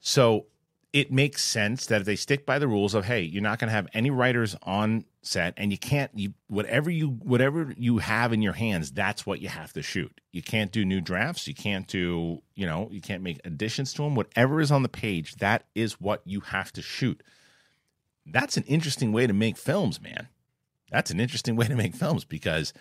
So 0.00 0.46
it 0.92 1.10
makes 1.12 1.42
sense 1.42 1.86
that 1.86 2.00
if 2.00 2.06
they 2.06 2.16
stick 2.16 2.44
by 2.44 2.58
the 2.58 2.68
rules 2.68 2.94
of 2.94 3.04
hey 3.04 3.20
you're 3.20 3.42
not 3.42 3.58
going 3.58 3.68
to 3.68 3.74
have 3.74 3.88
any 3.92 4.10
writers 4.10 4.56
on 4.62 5.04
set 5.26 5.54
and 5.56 5.70
you 5.70 5.78
can't 5.78 6.10
you 6.14 6.34
whatever 6.48 6.90
you 6.90 7.08
whatever 7.08 7.74
you 7.76 7.98
have 7.98 8.32
in 8.32 8.42
your 8.42 8.52
hands 8.52 8.92
that's 8.92 9.26
what 9.26 9.40
you 9.40 9.48
have 9.48 9.72
to 9.72 9.82
shoot. 9.82 10.20
You 10.32 10.42
can't 10.42 10.72
do 10.72 10.84
new 10.84 11.00
drafts. 11.00 11.46
You 11.46 11.54
can't 11.54 11.86
do 11.86 12.42
you 12.54 12.66
know 12.66 12.88
you 12.90 13.00
can't 13.00 13.22
make 13.22 13.40
additions 13.44 13.92
to 13.94 14.02
them 14.02 14.14
whatever 14.14 14.60
is 14.60 14.70
on 14.70 14.82
the 14.82 14.88
page 14.88 15.36
that 15.36 15.64
is 15.74 16.00
what 16.00 16.22
you 16.24 16.40
have 16.40 16.72
to 16.72 16.82
shoot. 16.82 17.22
That's 18.26 18.56
an 18.56 18.64
interesting 18.64 19.12
way 19.12 19.26
to 19.26 19.32
make 19.32 19.56
films 19.56 20.00
man. 20.00 20.28
That's 20.90 21.10
an 21.10 21.20
interesting 21.20 21.56
way 21.56 21.66
to 21.66 21.76
make 21.76 21.94
films 21.94 22.24
because 22.24 22.72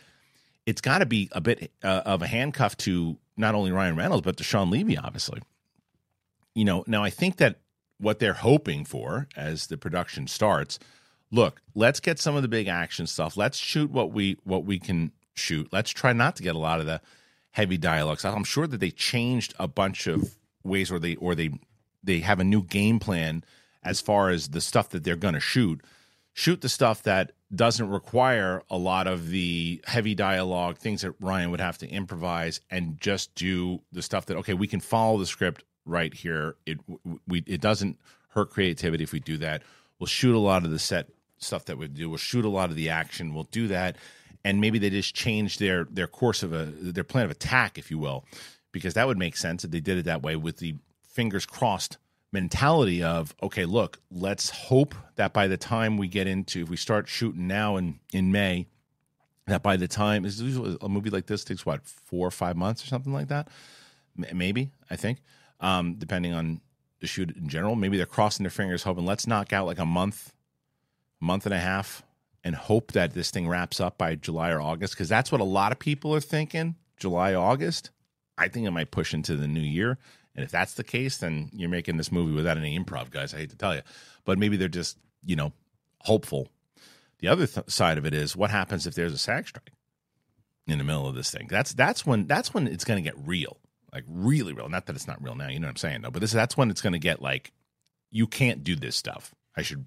it's 0.66 0.82
got 0.82 1.00
to 1.00 1.06
be 1.06 1.30
a 1.32 1.42
bit 1.42 1.72
uh, 1.84 2.02
of 2.06 2.22
a 2.22 2.28
handcuff 2.28 2.78
to 2.78 3.18
not 3.36 3.56
only 3.56 3.72
Ryan 3.72 3.96
Reynolds 3.96 4.24
but 4.24 4.38
to 4.38 4.44
Shawn 4.44 4.70
Levy 4.70 4.98
obviously. 4.98 5.42
You 6.54 6.66
know 6.66 6.84
now 6.88 7.04
I 7.04 7.10
think 7.10 7.38
that 7.38 7.60
what 8.00 8.20
they're 8.20 8.34
hoping 8.34 8.86
for 8.86 9.28
as 9.36 9.68
the 9.68 9.78
production 9.78 10.28
starts. 10.28 10.78
Look, 11.34 11.64
let's 11.74 12.00
get 12.00 12.20
some 12.20 12.36
of 12.36 12.44
the 12.44 12.48
big 12.48 12.68
action 12.68 13.08
stuff. 13.08 13.36
Let's 13.36 13.58
shoot 13.58 13.90
what 13.90 14.12
we 14.12 14.38
what 14.44 14.66
we 14.66 14.78
can 14.78 15.12
shoot. 15.34 15.68
Let's 15.72 15.90
try 15.90 16.14
not 16.14 16.36
to 16.36 16.44
get 16.44 16.54
a 16.54 16.60
lot 16.60 16.80
of 16.80 16.86
the 16.86 17.02
heavy 17.50 17.76
dialogues. 17.76 18.24
I'm 18.24 18.44
sure 18.44 18.68
that 18.68 18.80
they 18.80 18.92
changed 18.92 19.56
a 19.58 19.68
bunch 19.68 20.06
of 20.06 20.36
ways 20.64 20.92
or 20.92 21.00
they 21.00 21.16
or 21.16 21.34
they 21.34 21.50
they 22.04 22.20
have 22.20 22.40
a 22.40 22.44
new 22.44 22.62
game 22.62 23.00
plan 23.00 23.44
as 23.82 24.00
far 24.00 24.30
as 24.30 24.50
the 24.50 24.62
stuff 24.62 24.90
that 24.90 25.04
they're 25.04 25.16
going 25.16 25.34
to 25.34 25.40
shoot. 25.40 25.82
Shoot 26.34 26.62
the 26.62 26.70
stuff 26.70 27.02
that 27.02 27.32
doesn't 27.54 27.90
require 27.90 28.62
a 28.70 28.78
lot 28.78 29.08
of 29.08 29.30
the 29.30 29.82
heavy 29.88 30.14
dialogue, 30.14 30.78
things 30.78 31.02
that 31.02 31.16
Ryan 31.20 31.50
would 31.50 31.62
have 31.62 31.80
to 31.80 31.90
improvise, 31.90 32.62
and 32.70 33.02
just 33.02 33.34
do 33.34 33.82
the 33.92 34.04
stuff 34.04 34.28
that 34.28 34.38
okay, 34.38 34.54
we 34.54 34.68
can 34.68 34.80
follow 34.82 35.18
the 35.18 35.26
script 35.26 35.64
right 35.84 36.14
here. 36.14 36.58
It 36.68 36.78
we 37.28 37.44
it 37.48 37.60
doesn't 37.60 38.00
hurt 38.30 38.52
creativity 38.52 39.04
if 39.04 39.14
we 39.14 39.20
do 39.20 39.38
that. 39.38 39.64
We'll 39.98 40.06
shoot 40.06 40.36
a 40.36 40.38
lot 40.38 40.64
of 40.64 40.70
the 40.70 40.78
set 40.78 41.10
stuff 41.44 41.66
that 41.66 41.78
we 41.78 41.88
do. 41.88 42.10
We'll 42.10 42.18
shoot 42.18 42.46
a 42.46 42.50
lot 42.50 42.70
of 42.70 42.76
the 42.76 42.90
action. 42.90 43.34
We'll 43.34 43.44
do 43.46 43.68
that, 43.68 43.98
and 44.44 44.60
maybe 44.62 44.80
they 44.80 44.90
just 44.90 45.16
change 45.16 45.58
their 45.58 45.86
their 45.86 46.08
course 46.08 46.44
of 46.44 46.54
a 46.54 46.66
their 46.66 47.04
plan 47.04 47.26
of 47.26 47.32
attack, 47.32 47.78
if 47.78 47.92
you 47.92 47.98
will, 47.98 48.26
because 48.72 48.94
that 48.96 49.08
would 49.08 49.18
make 49.18 49.38
sense 49.38 49.64
if 49.64 49.72
they 49.72 49.80
did 49.80 49.98
it 49.98 50.06
that 50.06 50.22
way 50.22 50.36
with 50.36 50.58
the 50.58 50.76
fingers 51.04 51.46
crossed 51.46 51.98
mentality 52.34 53.04
of 53.04 53.36
okay 53.44 53.64
look 53.64 54.00
let's 54.10 54.50
hope 54.50 54.96
that 55.16 55.34
by 55.34 55.48
the 55.48 55.56
time 55.56 55.98
we 55.98 56.08
get 56.08 56.26
into 56.26 56.64
if 56.64 56.70
we 56.70 56.76
start 56.76 57.08
shooting 57.08 57.48
now 57.48 57.78
in 57.78 58.00
in 58.12 58.32
may 58.32 58.66
that 59.46 59.62
by 59.62 59.78
the 59.78 59.88
time 59.88 60.26
is 60.26 60.42
a 60.42 60.90
movie 60.90 61.12
like 61.12 61.28
this 61.28 61.44
takes 61.44 61.64
what 61.64 61.86
four 61.86 62.28
or 62.28 62.32
five 62.32 62.58
months 62.58 62.84
or 62.84 62.88
something 62.88 63.14
like 63.14 63.28
that 63.28 63.48
maybe 64.34 64.72
i 64.90 64.96
think 64.96 65.20
um, 65.60 65.94
depending 65.94 66.34
on 66.34 66.60
the 67.02 67.08
shoot 67.08 67.36
in 67.38 67.48
general 67.48 67.76
maybe 67.76 67.98
they're 67.98 68.06
crossing 68.08 68.44
their 68.44 68.50
fingers 68.50 68.82
hoping 68.82 69.06
let's 69.06 69.28
knock 69.28 69.54
out 69.54 69.68
like 69.68 69.80
a 69.80 69.86
month 69.86 70.34
month 71.24 71.46
and 71.46 71.54
a 71.54 71.60
half 71.60 72.04
and 72.44 72.56
hope 72.56 72.92
that 72.92 73.14
this 73.14 73.32
thing 73.32 73.48
wraps 73.48 73.80
up 73.80 73.98
by 73.98 74.16
july 74.16 74.50
or 74.50 74.62
august 74.62 74.94
because 74.94 75.10
that's 75.10 75.32
what 75.32 75.42
a 75.42 75.46
lot 75.46 75.72
of 75.72 75.80
people 75.80 76.14
are 76.14 76.22
thinking 76.22 76.76
july 76.98 77.34
august 77.34 77.90
i 78.38 78.48
think 78.48 78.68
it 78.68 78.72
might 78.72 78.92
push 78.92 79.14
into 79.14 79.36
the 79.36 79.48
new 79.48 79.62
year 79.62 79.98
and 80.36 80.44
if 80.44 80.52
that's 80.52 80.74
the 80.74 80.84
case, 80.84 81.18
then 81.18 81.50
you're 81.54 81.70
making 81.70 81.98
this 81.98 82.12
movie 82.12 82.34
without 82.34 82.58
any 82.58 82.78
improv, 82.78 83.12
guys. 83.12 83.34
I 83.34 83.38
hate 83.38 83.52
to 83.52 83.58
tell 83.58 83.76
you, 83.76 83.82
but 84.26 84.40
maybe 84.40 84.58
they're 84.58 84.68
just 84.68 84.98
you 85.24 85.36
know 85.36 85.54
hopeful. 86.00 86.50
The 87.20 87.28
other 87.28 87.48
th- 87.48 87.70
side 87.70 87.98
of 87.98 88.06
it 88.06 88.14
is 88.14 88.36
what 88.36 88.50
happens 88.50 88.88
if 88.88 88.96
there's 88.96 89.14
a 89.14 89.18
SAG 89.18 89.48
strike 89.48 89.72
in 90.68 90.78
the 90.78 90.84
middle 90.84 91.08
of 91.08 91.16
this 91.16 91.32
thing. 91.32 91.48
That's 91.50 91.74
that's 91.74 92.06
when 92.06 92.26
that's 92.26 92.54
when 92.54 92.68
it's 92.68 92.84
going 92.84 93.02
to 93.02 93.08
get 93.08 93.18
real, 93.26 93.58
like 93.94 94.06
really 94.08 94.54
real. 94.54 94.70
Not 94.70 94.88
that 94.88 94.96
it's 94.96 95.08
not 95.08 95.24
real 95.24 95.36
now, 95.36 95.50
you 95.50 95.60
know 95.60 95.68
what 95.68 95.72
I'm 95.72 95.78
saying, 95.78 96.02
though. 96.02 96.12
But 96.12 96.22
this 96.22 96.32
that's 96.32 96.58
when 96.58 96.72
it's 96.72 96.82
going 96.82 96.94
to 96.94 97.00
get 97.00 97.22
like 97.22 97.52
you 98.10 98.28
can't 98.28 98.64
do 98.64 98.76
this 98.76 98.96
stuff. 98.96 99.36
I 99.56 99.62
should 99.62 99.86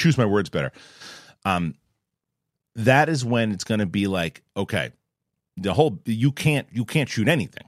choose 0.00 0.18
my 0.18 0.26
words 0.26 0.48
better. 0.48 0.72
Um, 1.44 1.74
that 2.74 3.08
is 3.08 3.24
when 3.24 3.52
it's 3.52 3.64
going 3.64 3.80
to 3.80 3.86
be 3.86 4.06
like 4.06 4.42
okay, 4.56 4.90
the 5.56 5.74
whole 5.74 6.00
you 6.04 6.32
can't 6.32 6.66
you 6.72 6.84
can't 6.84 7.08
shoot 7.08 7.28
anything 7.28 7.64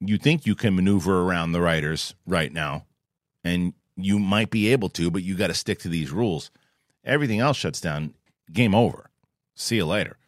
you 0.00 0.18
think 0.18 0.46
you 0.46 0.54
can 0.54 0.74
maneuver 0.74 1.22
around 1.22 1.52
the 1.52 1.60
writers 1.60 2.14
right 2.26 2.52
now, 2.52 2.84
and 3.44 3.72
you 3.96 4.18
might 4.18 4.50
be 4.50 4.72
able 4.72 4.88
to, 4.90 5.10
but 5.10 5.22
you 5.22 5.34
got 5.36 5.46
to 5.46 5.54
stick 5.54 5.78
to 5.80 5.88
these 5.88 6.10
rules. 6.10 6.50
Everything 7.04 7.40
else 7.40 7.56
shuts 7.56 7.80
down. 7.80 8.14
Game 8.52 8.74
over. 8.74 9.10
See 9.54 9.76
you 9.76 9.86
later. 9.86 10.18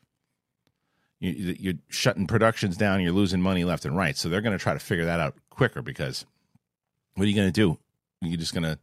You, 1.21 1.73
are 1.73 1.79
shutting 1.89 2.27
productions 2.27 2.77
down. 2.77 3.01
You're 3.03 3.13
losing 3.13 3.43
money 3.43 3.65
left 3.65 3.85
and 3.85 3.97
right. 3.97 4.17
So 4.17 4.29
they're 4.29 4.41
going 4.41 4.57
to 4.57 4.63
try 4.63 4.73
to 4.73 4.79
figure 4.79 5.05
that 5.05 5.21
out 5.21 5.35
quicker 5.51 5.83
because 5.83 6.25
what 7.15 7.25
are 7.25 7.29
you 7.29 7.35
going 7.35 7.49
to 7.49 7.53
do? 7.53 7.79
You're 8.23 8.39
just 8.39 8.55
going 8.55 8.65
to 8.65 8.79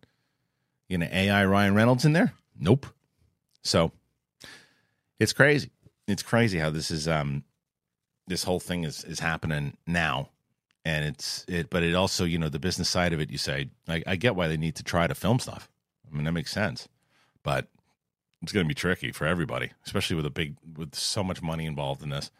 you 0.87 0.97
going 0.97 1.09
to 1.09 1.17
AI 1.17 1.45
Ryan 1.45 1.73
Reynolds 1.73 2.05
in 2.05 2.13
there? 2.13 2.33
Nope. 2.59 2.87
So 3.63 3.91
it's 5.19 5.33
crazy. 5.33 5.71
It's 6.07 6.23
crazy 6.23 6.59
how 6.59 6.69
this 6.69 6.91
is 6.91 7.07
um 7.07 7.43
this 8.27 8.43
whole 8.43 8.59
thing 8.59 8.83
is 8.83 9.03
is 9.03 9.19
happening 9.19 9.77
now. 9.87 10.29
And 10.83 11.05
it's 11.05 11.45
it 11.47 11.69
but 11.69 11.83
it 11.83 11.95
also 11.95 12.25
you 12.25 12.37
know 12.37 12.49
the 12.49 12.59
business 12.59 12.89
side 12.89 13.13
of 13.13 13.19
it 13.19 13.29
you 13.29 13.37
say 13.37 13.69
I, 13.87 14.03
I 14.05 14.15
get 14.15 14.35
why 14.35 14.47
they 14.47 14.57
need 14.57 14.75
to 14.75 14.83
try 14.83 15.07
to 15.07 15.15
film 15.15 15.39
stuff. 15.39 15.69
I 16.09 16.15
mean 16.15 16.25
that 16.25 16.31
makes 16.31 16.51
sense. 16.51 16.87
But 17.43 17.67
it's 18.41 18.51
going 18.51 18.65
to 18.65 18.67
be 18.67 18.75
tricky 18.75 19.11
for 19.11 19.25
everybody 19.25 19.71
especially 19.85 20.15
with 20.15 20.25
a 20.25 20.31
big 20.31 20.55
with 20.77 20.93
so 20.93 21.23
much 21.23 21.41
money 21.41 21.65
involved 21.65 22.03
in 22.03 22.09
this. 22.09 22.31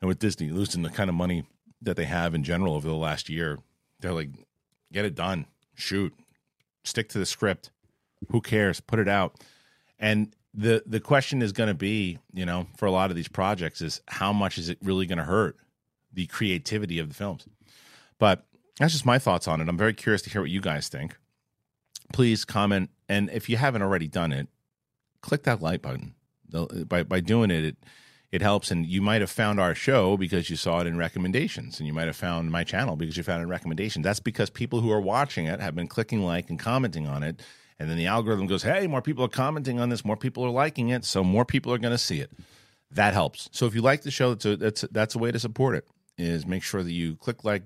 And 0.00 0.08
with 0.08 0.18
disney 0.18 0.50
losing 0.50 0.82
the 0.82 0.90
kind 0.90 1.10
of 1.10 1.16
money 1.16 1.44
that 1.82 1.96
they 1.96 2.04
have 2.04 2.34
in 2.34 2.44
general 2.44 2.74
over 2.74 2.88
the 2.88 2.94
last 2.94 3.28
year 3.28 3.58
they're 4.00 4.12
like 4.12 4.30
get 4.92 5.04
it 5.04 5.14
done. 5.14 5.46
Shoot. 5.74 6.12
Stick 6.84 7.08
to 7.10 7.18
the 7.18 7.26
script 7.26 7.70
who 8.30 8.40
cares 8.40 8.80
put 8.80 8.98
it 8.98 9.08
out 9.08 9.40
and 9.98 10.34
the 10.52 10.82
the 10.86 11.00
question 11.00 11.42
is 11.42 11.52
going 11.52 11.68
to 11.68 11.74
be 11.74 12.18
you 12.32 12.44
know 12.44 12.66
for 12.76 12.86
a 12.86 12.90
lot 12.90 13.10
of 13.10 13.16
these 13.16 13.28
projects 13.28 13.80
is 13.80 14.00
how 14.08 14.32
much 14.32 14.58
is 14.58 14.68
it 14.68 14.78
really 14.82 15.06
going 15.06 15.18
to 15.18 15.24
hurt 15.24 15.56
the 16.12 16.26
creativity 16.26 16.98
of 16.98 17.08
the 17.08 17.14
films 17.14 17.46
but 18.18 18.46
that's 18.80 18.92
just 18.92 19.04
my 19.04 19.18
thoughts 19.18 19.46
on 19.46 19.60
it. 19.60 19.68
I'm 19.68 19.76
very 19.76 19.92
curious 19.92 20.22
to 20.22 20.30
hear 20.30 20.40
what 20.40 20.50
you 20.50 20.62
guys 20.62 20.88
think. 20.88 21.14
Please 22.14 22.46
comment, 22.46 22.90
and 23.10 23.28
if 23.30 23.48
you 23.48 23.58
haven't 23.58 23.82
already 23.82 24.08
done 24.08 24.32
it, 24.32 24.48
click 25.20 25.42
that 25.42 25.60
like 25.60 25.82
button. 25.82 26.14
By 26.88 27.02
by 27.02 27.20
doing 27.20 27.50
it, 27.50 27.64
it 27.64 27.76
it 28.32 28.42
helps. 28.42 28.70
And 28.70 28.86
you 28.86 29.02
might 29.02 29.20
have 29.20 29.30
found 29.30 29.60
our 29.60 29.74
show 29.74 30.16
because 30.16 30.48
you 30.48 30.56
saw 30.56 30.80
it 30.80 30.86
in 30.86 30.96
recommendations, 30.96 31.78
and 31.78 31.86
you 31.86 31.92
might 31.92 32.06
have 32.06 32.16
found 32.16 32.50
my 32.50 32.64
channel 32.64 32.96
because 32.96 33.18
you 33.18 33.22
found 33.22 33.40
it 33.40 33.44
in 33.44 33.48
recommendations. 33.50 34.02
That's 34.02 34.18
because 34.18 34.48
people 34.48 34.80
who 34.80 34.90
are 34.90 35.00
watching 35.00 35.44
it 35.44 35.60
have 35.60 35.74
been 35.74 35.86
clicking 35.86 36.24
like 36.24 36.48
and 36.48 36.58
commenting 36.58 37.06
on 37.06 37.22
it, 37.22 37.42
and 37.80 37.88
then 37.88 37.96
the 37.96 38.06
algorithm 38.06 38.46
goes, 38.46 38.62
"Hey, 38.62 38.86
more 38.86 39.00
people 39.00 39.24
are 39.24 39.28
commenting 39.28 39.80
on 39.80 39.88
this, 39.88 40.04
more 40.04 40.16
people 40.16 40.44
are 40.44 40.50
liking 40.50 40.90
it, 40.90 41.04
so 41.06 41.24
more 41.24 41.46
people 41.46 41.72
are 41.72 41.78
going 41.78 41.94
to 41.94 41.98
see 41.98 42.20
it." 42.20 42.30
That 42.90 43.14
helps. 43.14 43.48
So 43.52 43.64
if 43.66 43.74
you 43.74 43.80
like 43.80 44.02
the 44.02 44.10
show, 44.10 44.34
that's 44.34 44.44
a, 44.44 44.56
that's 44.56 44.82
a, 44.84 44.88
that's 44.88 45.14
a 45.14 45.18
way 45.18 45.32
to 45.32 45.40
support 45.40 45.74
it. 45.74 45.88
Is 46.18 46.46
make 46.46 46.62
sure 46.62 46.82
that 46.82 46.92
you 46.92 47.16
click 47.16 47.42
like, 47.42 47.62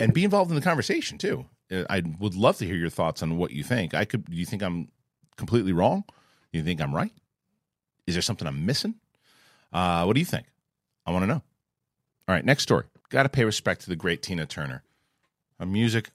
and 0.00 0.14
be 0.14 0.24
involved 0.24 0.50
in 0.50 0.54
the 0.54 0.62
conversation 0.62 1.18
too. 1.18 1.44
Uh, 1.70 1.84
I 1.90 2.02
would 2.18 2.34
love 2.34 2.56
to 2.58 2.64
hear 2.64 2.76
your 2.76 2.88
thoughts 2.88 3.22
on 3.22 3.36
what 3.36 3.50
you 3.50 3.62
think. 3.62 3.92
I 3.92 4.06
could. 4.06 4.24
Do 4.24 4.36
you 4.36 4.46
think 4.46 4.62
I'm 4.62 4.88
completely 5.36 5.72
wrong? 5.72 6.04
You 6.50 6.62
think 6.62 6.80
I'm 6.80 6.94
right? 6.94 7.12
Is 8.06 8.14
there 8.14 8.22
something 8.22 8.48
I'm 8.48 8.64
missing? 8.64 8.94
Uh, 9.70 10.04
what 10.04 10.14
do 10.14 10.20
you 10.20 10.26
think? 10.26 10.46
I 11.04 11.10
want 11.10 11.24
to 11.24 11.26
know. 11.26 11.42
All 12.26 12.34
right, 12.34 12.44
next 12.44 12.62
story. 12.62 12.86
Got 13.10 13.24
to 13.24 13.28
pay 13.28 13.44
respect 13.44 13.82
to 13.82 13.90
the 13.90 13.96
great 13.96 14.22
Tina 14.22 14.46
Turner, 14.46 14.82
a 15.60 15.66
music 15.66 16.08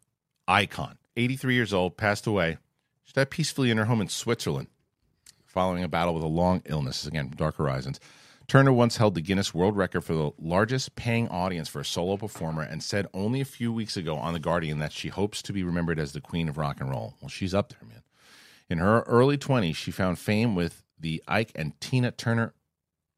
icon. 0.48 0.98
83 1.16 1.54
years 1.54 1.72
old, 1.72 1.98
passed 1.98 2.26
away. 2.26 2.58
She 3.04 3.14
died 3.14 3.30
peacefully 3.30 3.72
in 3.72 3.78
her 3.78 3.86
home 3.86 4.02
in 4.02 4.08
Switzerland 4.10 4.68
following 5.46 5.84
a 5.84 5.88
battle 5.88 6.16
with 6.16 6.24
a 6.24 6.28
long 6.28 6.64
illness. 6.66 7.06
Again, 7.06 7.32
Dark 7.36 7.58
Horizons. 7.58 8.00
Turner 8.48 8.74
once 8.74 8.98
held 8.98 9.16
the 9.16 9.22
Guinness 9.22 9.54
World 9.54 9.78
Record 9.78 10.02
for 10.02 10.14
the 10.14 10.32
largest 10.38 10.96
paying 10.96 11.30
audience 11.30 11.70
for 11.70 11.80
a 11.80 11.86
solo 11.86 12.18
performer 12.18 12.64
and 12.64 12.84
said 12.84 13.08
only 13.14 13.40
a 13.40 13.46
few 13.46 13.72
weeks 13.72 13.96
ago 13.96 14.18
on 14.18 14.34
The 14.34 14.40
Guardian 14.40 14.80
that 14.80 14.92
she 14.92 15.08
hopes 15.08 15.42
to 15.44 15.54
be 15.54 15.64
remembered 15.64 16.00
as 16.00 16.12
the 16.12 16.20
queen 16.20 16.50
of 16.50 16.58
rock 16.58 16.82
and 16.82 16.90
roll. 16.90 17.16
Well, 17.22 17.30
she's 17.30 17.54
up 17.54 17.70
there, 17.70 17.88
man. 17.88 18.04
In 18.70 18.80
her 18.80 19.02
early 19.04 19.38
20s, 19.38 19.76
she 19.76 19.92
found 19.92 20.20
fame 20.20 20.56
with 20.56 20.84
the 21.00 21.24
Ike 21.28 21.52
and 21.56 21.80
Tina 21.80 22.12
Turner 22.12 22.54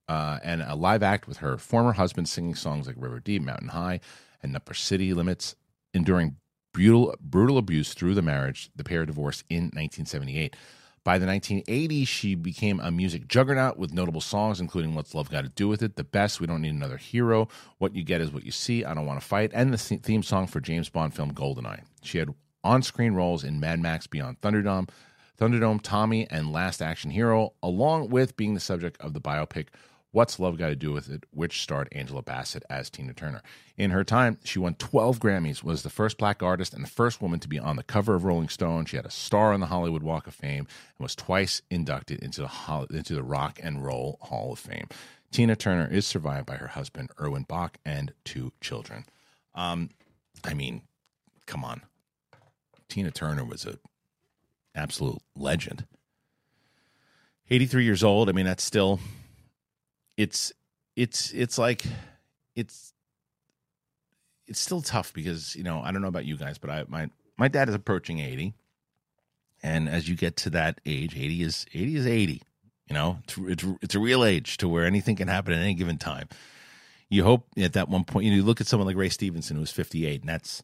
uh, 0.07 0.39
and 0.43 0.61
a 0.61 0.75
live 0.75 1.01
act 1.01 1.27
with 1.27 1.37
her 1.37 1.57
former 1.57 1.93
husband 1.93 2.29
singing 2.29 2.55
songs 2.55 2.85
like 2.85 2.95
River 2.99 3.19
Deep, 3.19 3.41
Mountain 3.41 3.69
High, 3.69 4.01
and 4.43 4.55
Upper 4.55 4.73
City 4.73 5.13
Limits, 5.13 5.55
enduring 5.93 6.35
brutal, 6.75 7.15
brutal 7.21 7.57
abuse 7.57 7.93
through 7.93 8.13
the 8.13 8.21
marriage. 8.21 8.69
The 8.75 8.83
pair 8.83 9.05
divorced 9.05 9.43
in 9.49 9.65
1978. 9.65 10.55
By 11.03 11.19
the 11.19 11.27
1980s, 11.27 12.07
she 12.07 12.33
became 12.33 12.79
a 12.79 12.89
music 12.89 13.27
juggernaut 13.27 13.77
with 13.77 13.93
notable 13.93 14.21
songs, 14.21 14.59
including 14.59 14.95
What's 14.95 15.13
Love 15.13 15.29
Got 15.29 15.43
to 15.43 15.49
Do 15.49 15.67
with 15.67 15.83
It, 15.83 15.97
The 15.97 16.03
Best, 16.03 16.41
We 16.41 16.47
Don't 16.47 16.61
Need 16.61 16.73
Another 16.73 16.97
Hero, 16.97 17.47
What 17.77 17.95
You 17.95 18.03
Get 18.03 18.21
Is 18.21 18.31
What 18.31 18.43
You 18.43 18.51
See, 18.51 18.83
I 18.83 18.93
Don't 18.95 19.05
Want 19.05 19.21
to 19.21 19.25
Fight, 19.25 19.51
and 19.53 19.71
the 19.71 19.77
theme 19.77 20.23
song 20.23 20.47
for 20.47 20.59
James 20.59 20.89
Bond 20.89 21.13
film 21.13 21.31
Goldeneye. 21.31 21.83
She 22.01 22.17
had 22.17 22.33
on 22.63 22.81
screen 22.81 23.13
roles 23.13 23.43
in 23.43 23.59
Mad 23.59 23.79
Max 23.79 24.07
Beyond 24.07 24.41
Thunderdome, 24.41 24.89
Thunderdome, 25.39 25.79
Tommy, 25.83 26.27
and 26.31 26.51
Last 26.51 26.81
Action 26.81 27.11
Hero, 27.11 27.53
along 27.61 28.09
with 28.09 28.35
being 28.35 28.55
the 28.55 28.59
subject 28.59 28.99
of 28.99 29.13
the 29.13 29.21
biopic 29.21 29.67
What's 30.15 30.39
Love 30.39 30.57
Got 30.57 30.69
to 30.69 30.77
Do 30.77 30.93
with 30.93 31.09
It, 31.09 31.25
which 31.31 31.61
starred 31.61 31.89
Angela 31.91 32.21
Bassett 32.21 32.63
as 32.69 32.89
Tina 32.89 33.13
Turner. 33.13 33.41
In 33.75 33.91
her 33.91 34.05
time, 34.05 34.37
she 34.45 34.59
won 34.59 34.75
12 34.75 35.19
Grammys, 35.19 35.61
was 35.61 35.83
the 35.83 35.89
first 35.89 36.17
black 36.17 36.41
artist 36.41 36.73
and 36.73 36.81
the 36.81 36.89
first 36.89 37.21
woman 37.21 37.41
to 37.41 37.49
be 37.49 37.59
on 37.59 37.75
the 37.75 37.83
cover 37.83 38.15
of 38.15 38.23
Rolling 38.23 38.47
Stone. 38.47 38.85
She 38.85 38.95
had 38.95 39.05
a 39.05 39.11
star 39.11 39.51
on 39.51 39.59
the 39.59 39.65
Hollywood 39.65 40.03
Walk 40.03 40.25
of 40.25 40.33
Fame 40.33 40.67
and 40.97 41.03
was 41.03 41.15
twice 41.15 41.61
inducted 41.69 42.23
into 42.23 42.39
the, 42.39 42.87
into 42.97 43.13
the 43.13 43.23
Rock 43.23 43.59
and 43.61 43.83
Roll 43.83 44.17
Hall 44.21 44.53
of 44.53 44.59
Fame. 44.59 44.87
Tina 45.31 45.57
Turner 45.57 45.85
is 45.85 46.07
survived 46.07 46.45
by 46.45 46.55
her 46.55 46.67
husband, 46.67 47.09
Erwin 47.19 47.43
Bach, 47.43 47.77
and 47.83 48.13
two 48.23 48.53
children. 48.61 49.03
Um, 49.53 49.89
I 50.45 50.53
mean, 50.53 50.83
come 51.45 51.65
on. 51.65 51.81
Tina 52.87 53.11
Turner 53.11 53.43
was 53.43 53.65
a 53.65 53.79
absolute 54.73 55.21
legend. 55.35 55.85
83 57.49 57.83
years 57.83 58.01
old. 58.01 58.29
I 58.29 58.31
mean, 58.31 58.45
that's 58.45 58.63
still 58.63 59.01
it's 60.17 60.53
it's 60.95 61.31
it's 61.31 61.57
like 61.57 61.83
it's 62.55 62.93
it's 64.47 64.59
still 64.59 64.81
tough 64.81 65.13
because 65.13 65.55
you 65.55 65.63
know 65.63 65.81
I 65.83 65.91
don't 65.91 66.01
know 66.01 66.07
about 66.07 66.25
you 66.25 66.37
guys, 66.37 66.57
but 66.57 66.69
I 66.69 66.85
my 66.87 67.09
my 67.37 67.47
dad 67.47 67.69
is 67.69 67.75
approaching 67.75 68.19
eighty, 68.19 68.53
and 69.61 69.89
as 69.89 70.07
you 70.07 70.15
get 70.15 70.37
to 70.37 70.49
that 70.51 70.79
age, 70.85 71.15
eighty 71.15 71.41
is 71.41 71.65
eighty 71.73 71.95
is 71.95 72.07
eighty. 72.07 72.41
You 72.87 72.93
know, 72.93 73.19
it's 73.23 73.37
it's, 73.37 73.65
it's 73.81 73.95
a 73.95 73.99
real 73.99 74.23
age 74.23 74.57
to 74.57 74.69
where 74.69 74.85
anything 74.85 75.15
can 75.15 75.27
happen 75.27 75.53
at 75.53 75.59
any 75.59 75.73
given 75.73 75.97
time. 75.97 76.29
You 77.09 77.23
hope 77.23 77.47
at 77.57 77.73
that 77.73 77.89
one 77.89 78.03
point, 78.03 78.25
you, 78.25 78.31
know, 78.31 78.37
you 78.37 78.43
look 78.43 78.61
at 78.61 78.67
someone 78.67 78.87
like 78.87 78.95
Ray 78.95 79.09
Stevenson 79.09 79.57
who's 79.57 79.71
fifty 79.71 80.05
eight, 80.05 80.21
and 80.21 80.29
that's 80.29 80.63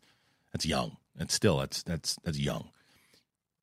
that's 0.51 0.65
young. 0.65 0.97
That's 1.15 1.33
still 1.33 1.57
that's 1.57 1.83
that's 1.83 2.17
that's 2.23 2.39
young. 2.39 2.69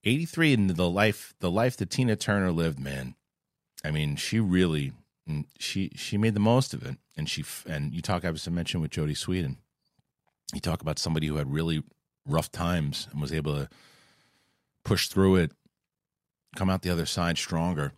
83 0.04 0.54
and 0.54 0.70
the 0.70 0.88
life 0.88 1.34
the 1.40 1.50
life 1.50 1.76
that 1.76 1.90
Tina 1.90 2.16
Turner 2.16 2.52
lived, 2.52 2.78
man. 2.78 3.14
I 3.84 3.90
mean, 3.90 4.16
she 4.16 4.40
really 4.40 4.92
mm, 5.28 5.44
she 5.58 5.90
she 5.94 6.16
made 6.16 6.34
the 6.34 6.40
most 6.40 6.74
of 6.74 6.84
it 6.84 6.96
and 7.16 7.28
she 7.28 7.44
and 7.66 7.92
you 7.94 8.02
talk 8.02 8.24
I 8.24 8.30
was 8.30 8.48
mentioned 8.48 8.82
with 8.82 8.92
Jodie 8.92 9.16
Sweetin. 9.16 9.56
You 10.54 10.60
talk 10.60 10.80
about 10.80 10.98
somebody 10.98 11.26
who 11.26 11.36
had 11.36 11.52
really 11.52 11.82
rough 12.26 12.50
times 12.50 13.08
and 13.12 13.20
was 13.20 13.32
able 13.32 13.54
to 13.54 13.68
push 14.84 15.08
through 15.08 15.36
it, 15.36 15.52
come 16.56 16.70
out 16.70 16.82
the 16.82 16.90
other 16.90 17.06
side 17.06 17.36
stronger 17.36 17.92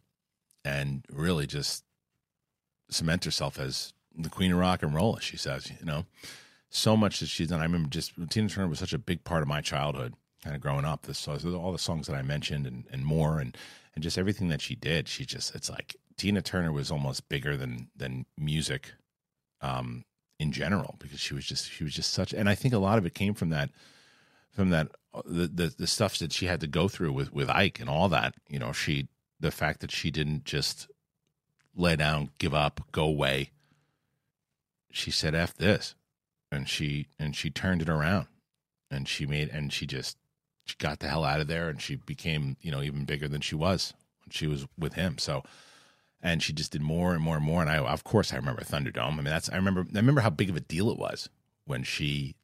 and 0.65 1.05
really 1.11 1.47
just 1.47 1.85
cement 2.91 3.25
herself 3.25 3.59
as 3.59 3.93
the 4.17 4.29
queen 4.29 4.53
of 4.53 4.59
rock 4.59 4.83
and 4.83 4.95
roll, 4.95 5.17
as 5.17 5.25
she 5.25 5.37
says, 5.37 5.71
you 5.79 5.87
know. 5.87 6.05
So 6.69 6.97
much 6.97 7.21
that 7.21 7.29
she's 7.29 7.49
done. 7.49 7.61
I 7.61 7.65
remember 7.65 7.89
just 7.89 8.13
Tina 8.29 8.49
Turner 8.49 8.69
was 8.69 8.79
such 8.79 8.93
a 8.93 8.99
big 8.99 9.25
part 9.25 9.43
of 9.43 9.49
my 9.49 9.61
childhood, 9.61 10.15
kind 10.43 10.55
of 10.55 10.63
growing 10.63 10.85
up. 10.85 11.03
This 11.03 11.27
all 11.27 11.73
the 11.73 11.79
songs 11.79 12.07
that 12.07 12.15
I 12.15 12.23
mentioned 12.23 12.67
and, 12.67 12.85
and 12.93 13.05
more, 13.05 13.41
and 13.41 13.57
and 13.95 14.05
just 14.05 14.19
everything 14.19 14.49
that 14.49 14.61
she 14.61 14.77
did. 14.77 15.09
She 15.09 15.25
just 15.25 15.55
it's 15.55 15.69
like 15.69 15.97
Tina 16.21 16.43
Turner 16.43 16.71
was 16.71 16.91
almost 16.91 17.31
bigger 17.31 17.57
than 17.57 17.89
than 17.97 18.27
music, 18.37 18.93
um, 19.63 20.05
in 20.39 20.53
general 20.53 20.97
because 20.99 21.19
she 21.19 21.33
was 21.33 21.47
just 21.47 21.71
she 21.71 21.83
was 21.83 21.95
just 21.95 22.13
such. 22.13 22.35
And 22.35 22.47
I 22.47 22.55
think 22.55 22.75
a 22.75 22.79
lot 22.79 22.99
of 22.99 23.07
it 23.07 23.15
came 23.15 23.33
from 23.33 23.49
that, 23.49 23.71
from 24.51 24.69
that 24.69 24.89
the 25.25 25.47
the, 25.47 25.75
the 25.79 25.87
stuff 25.87 26.19
that 26.19 26.31
she 26.31 26.45
had 26.45 26.61
to 26.61 26.67
go 26.67 26.89
through 26.89 27.15
with 27.15 27.33
with 27.33 27.49
Ike 27.49 27.81
and 27.81 27.89
all 27.89 28.11
that. 28.11 28.35
You 28.51 28.59
know, 28.59 28.71
she 28.71 29.09
the 29.41 29.51
fact 29.51 29.81
that 29.81 29.91
she 29.91 30.11
didn't 30.11 30.45
just 30.45 30.89
lay 31.75 31.97
down, 31.97 32.33
give 32.37 32.53
up, 32.53 32.83
go 32.93 33.05
away. 33.05 33.53
She 34.91 35.11
said 35.11 35.35
F 35.35 35.55
this. 35.55 35.95
And 36.53 36.69
she 36.69 37.07
and 37.19 37.35
she 37.35 37.49
turned 37.49 37.81
it 37.81 37.89
around. 37.89 38.27
And 38.91 39.09
she 39.09 39.25
made 39.25 39.49
and 39.49 39.73
she 39.73 39.87
just 39.87 40.19
she 40.67 40.77
got 40.77 40.99
the 40.99 41.09
hell 41.09 41.25
out 41.25 41.41
of 41.41 41.47
there 41.47 41.71
and 41.71 41.81
she 41.81 41.97
became, 41.97 42.59
you 42.61 42.71
know, 42.71 42.83
even 42.83 43.07
bigger 43.07 43.27
than 43.27 43.41
she 43.41 43.55
was 43.55 43.95
when 44.23 44.33
she 44.33 44.47
was 44.47 44.67
with 44.79 44.93
him. 44.93 45.17
So 45.17 45.45
and 46.23 46.43
she 46.43 46.53
just 46.53 46.73
did 46.73 46.83
more 46.83 47.15
and 47.15 47.23
more 47.23 47.37
and 47.37 47.45
more. 47.45 47.63
And 47.63 47.71
I 47.71 47.79
of 47.79 48.05
course 48.05 48.33
I 48.33 48.37
remember 48.37 48.63
Thunderdome. 48.63 49.13
I 49.13 49.17
mean 49.17 49.25
that's 49.25 49.49
I 49.49 49.57
remember 49.57 49.87
I 49.93 49.99
remember 49.99 50.21
how 50.21 50.31
big 50.31 50.51
of 50.51 50.57
a 50.57 50.61
deal 50.61 50.91
it 50.91 50.99
was 50.99 51.29
when 51.65 51.83
she 51.83 52.37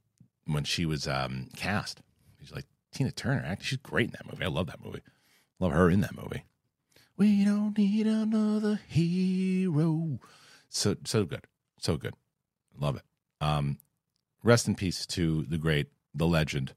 when 0.47 0.64
she 0.64 0.87
was 0.87 1.06
um 1.06 1.49
cast. 1.56 2.00
She's 2.40 2.52
like 2.52 2.66
Tina 2.92 3.11
Turner, 3.11 3.45
actually 3.45 3.66
she's 3.66 3.78
great 3.78 4.06
in 4.09 4.12
that 4.12 4.30
movie. 4.30 4.45
I 4.45 4.49
love 4.49 4.66
that 4.68 4.85
movie. 4.85 5.02
Love 5.59 5.73
her 5.73 5.90
in 5.90 6.00
that 6.02 6.16
movie. 6.16 6.45
We 7.16 7.45
don't 7.45 7.76
need 7.78 8.06
another 8.06 8.80
hero. 8.87 10.18
So 10.68 10.97
so 11.04 11.25
good, 11.25 11.47
so 11.78 11.97
good, 11.97 12.14
love 12.78 12.97
it. 12.97 13.02
Um, 13.40 13.78
rest 14.42 14.68
in 14.68 14.75
peace 14.75 15.06
to 15.06 15.45
the 15.45 15.59
great, 15.59 15.88
the 16.14 16.26
legend, 16.26 16.75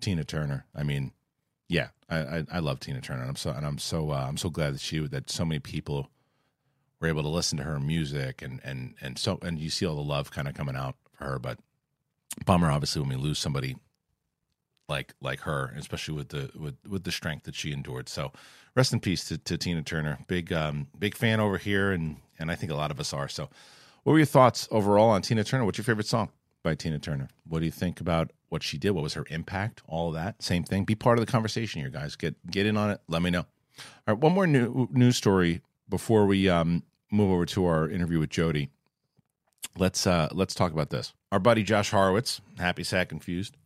Tina 0.00 0.24
Turner. 0.24 0.66
I 0.74 0.82
mean, 0.82 1.12
yeah, 1.68 1.88
I 2.08 2.18
I, 2.18 2.44
I 2.52 2.58
love 2.60 2.80
Tina 2.80 3.00
Turner. 3.00 3.22
And 3.22 3.30
I'm 3.30 3.36
so 3.36 3.50
and 3.50 3.66
I'm 3.66 3.78
so 3.78 4.10
uh, 4.10 4.26
I'm 4.28 4.36
so 4.36 4.50
glad 4.50 4.74
that 4.74 4.80
she 4.80 4.98
that 5.06 5.30
so 5.30 5.44
many 5.44 5.58
people 5.58 6.10
were 7.00 7.08
able 7.08 7.22
to 7.22 7.28
listen 7.28 7.58
to 7.58 7.64
her 7.64 7.78
music 7.78 8.42
and 8.42 8.60
and 8.64 8.94
and 9.00 9.18
so 9.18 9.38
and 9.42 9.58
you 9.58 9.70
see 9.70 9.86
all 9.86 9.96
the 9.96 10.02
love 10.02 10.30
kind 10.30 10.48
of 10.48 10.54
coming 10.54 10.76
out 10.76 10.96
for 11.12 11.24
her. 11.24 11.38
But 11.38 11.58
bummer, 12.44 12.70
obviously, 12.70 13.00
when 13.00 13.10
we 13.10 13.16
lose 13.16 13.38
somebody 13.38 13.76
like 14.88 15.14
like 15.20 15.40
her, 15.40 15.74
especially 15.76 16.14
with 16.14 16.28
the 16.30 16.50
with 16.58 16.76
with 16.88 17.04
the 17.04 17.12
strength 17.12 17.44
that 17.44 17.54
she 17.54 17.72
endured. 17.72 18.08
So 18.08 18.32
rest 18.74 18.92
in 18.92 19.00
peace 19.00 19.24
to, 19.28 19.38
to 19.38 19.58
Tina 19.58 19.82
Turner. 19.82 20.18
Big 20.26 20.52
um 20.52 20.88
big 20.98 21.14
fan 21.14 21.40
over 21.40 21.58
here 21.58 21.92
and 21.92 22.16
and 22.38 22.50
I 22.50 22.54
think 22.54 22.72
a 22.72 22.76
lot 22.76 22.90
of 22.90 23.00
us 23.00 23.12
are. 23.12 23.28
So 23.28 23.48
what 24.04 24.12
were 24.12 24.18
your 24.18 24.26
thoughts 24.26 24.68
overall 24.70 25.10
on 25.10 25.22
Tina 25.22 25.44
Turner? 25.44 25.64
What's 25.64 25.78
your 25.78 25.84
favorite 25.84 26.06
song 26.06 26.30
by 26.62 26.74
Tina 26.74 26.98
Turner? 26.98 27.28
What 27.46 27.60
do 27.60 27.64
you 27.64 27.70
think 27.70 28.00
about 28.00 28.32
what 28.48 28.62
she 28.62 28.78
did? 28.78 28.90
What 28.90 29.02
was 29.02 29.14
her 29.14 29.24
impact? 29.30 29.82
All 29.86 30.08
of 30.08 30.14
that. 30.14 30.42
Same 30.42 30.64
thing. 30.64 30.84
Be 30.84 30.94
part 30.94 31.18
of 31.18 31.24
the 31.26 31.30
conversation 31.30 31.80
here, 31.80 31.90
guys. 31.90 32.16
Get 32.16 32.34
get 32.50 32.66
in 32.66 32.76
on 32.76 32.90
it. 32.90 33.00
Let 33.08 33.22
me 33.22 33.30
know. 33.30 33.46
All 34.06 34.14
right, 34.14 34.18
one 34.18 34.32
more 34.32 34.46
new 34.46 34.88
news 34.90 35.16
story 35.16 35.62
before 35.88 36.26
we 36.26 36.48
um 36.48 36.82
move 37.10 37.30
over 37.30 37.46
to 37.46 37.66
our 37.66 37.88
interview 37.88 38.18
with 38.18 38.30
Jody. 38.30 38.70
Let's 39.76 40.06
uh 40.06 40.28
let's 40.32 40.54
talk 40.54 40.72
about 40.72 40.90
this. 40.90 41.14
Our 41.30 41.38
buddy 41.38 41.62
Josh 41.62 41.90
Horowitz, 41.90 42.40
happy 42.58 42.84
sad 42.84 43.08
confused 43.08 43.56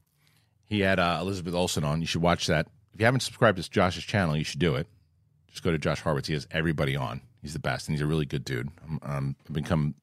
he 0.72 0.80
had 0.80 0.98
uh, 0.98 1.18
Elizabeth 1.20 1.52
Olsen 1.52 1.84
on. 1.84 2.00
You 2.00 2.06
should 2.06 2.22
watch 2.22 2.46
that. 2.46 2.66
If 2.94 3.00
you 3.00 3.04
haven't 3.04 3.20
subscribed 3.20 3.62
to 3.62 3.70
Josh's 3.70 4.04
channel, 4.04 4.34
you 4.36 4.42
should 4.42 4.58
do 4.58 4.74
it. 4.74 4.86
Just 5.48 5.62
go 5.62 5.70
to 5.70 5.76
Josh 5.76 6.00
Horowitz. 6.00 6.28
He 6.28 6.32
has 6.32 6.48
everybody 6.50 6.96
on. 6.96 7.20
He's 7.42 7.52
the 7.52 7.58
best, 7.58 7.88
and 7.88 7.94
he's 7.94 8.00
a 8.00 8.06
really 8.06 8.24
good 8.24 8.42
dude. 8.42 8.70
Um, 9.02 9.36
I've 9.46 9.52
become 9.52 9.94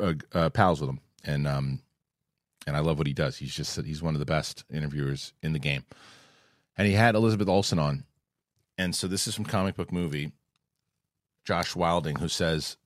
uh, 0.00 0.14
uh, 0.32 0.50
pals 0.50 0.80
with 0.80 0.90
him, 0.90 1.00
and 1.26 1.46
um, 1.46 1.80
and 2.66 2.76
I 2.76 2.80
love 2.80 2.98
what 2.98 3.06
he 3.06 3.12
does. 3.12 3.36
He's 3.36 3.54
just 3.54 3.80
he's 3.84 4.02
one 4.02 4.14
of 4.14 4.20
the 4.20 4.26
best 4.26 4.64
interviewers 4.72 5.32
in 5.42 5.52
the 5.52 5.58
game. 5.58 5.84
And 6.78 6.86
he 6.86 6.94
had 6.94 7.14
Elizabeth 7.14 7.48
Olsen 7.48 7.78
on, 7.78 8.04
and 8.78 8.94
so 8.94 9.06
this 9.06 9.26
is 9.26 9.34
from 9.34 9.46
Comic 9.46 9.76
Book 9.76 9.92
Movie. 9.92 10.32
Josh 11.44 11.76
Wilding, 11.76 12.16
who 12.16 12.28
says 12.28 12.76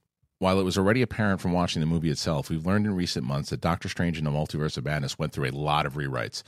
while 0.40 0.58
it 0.58 0.64
was 0.64 0.78
already 0.78 1.02
apparent 1.02 1.40
from 1.40 1.52
watching 1.52 1.80
the 1.80 1.86
movie 1.86 2.10
itself, 2.10 2.48
we've 2.48 2.64
learned 2.64 2.86
in 2.86 2.96
recent 2.96 3.26
months 3.26 3.50
that 3.50 3.60
Doctor 3.60 3.90
Strange 3.90 4.16
in 4.18 4.24
the 4.24 4.30
Multiverse 4.30 4.78
of 4.78 4.86
Madness 4.86 5.18
went 5.18 5.32
through 5.32 5.48
a 5.48 5.52
lot 5.52 5.84
of 5.84 5.94
rewrites. 5.94 6.42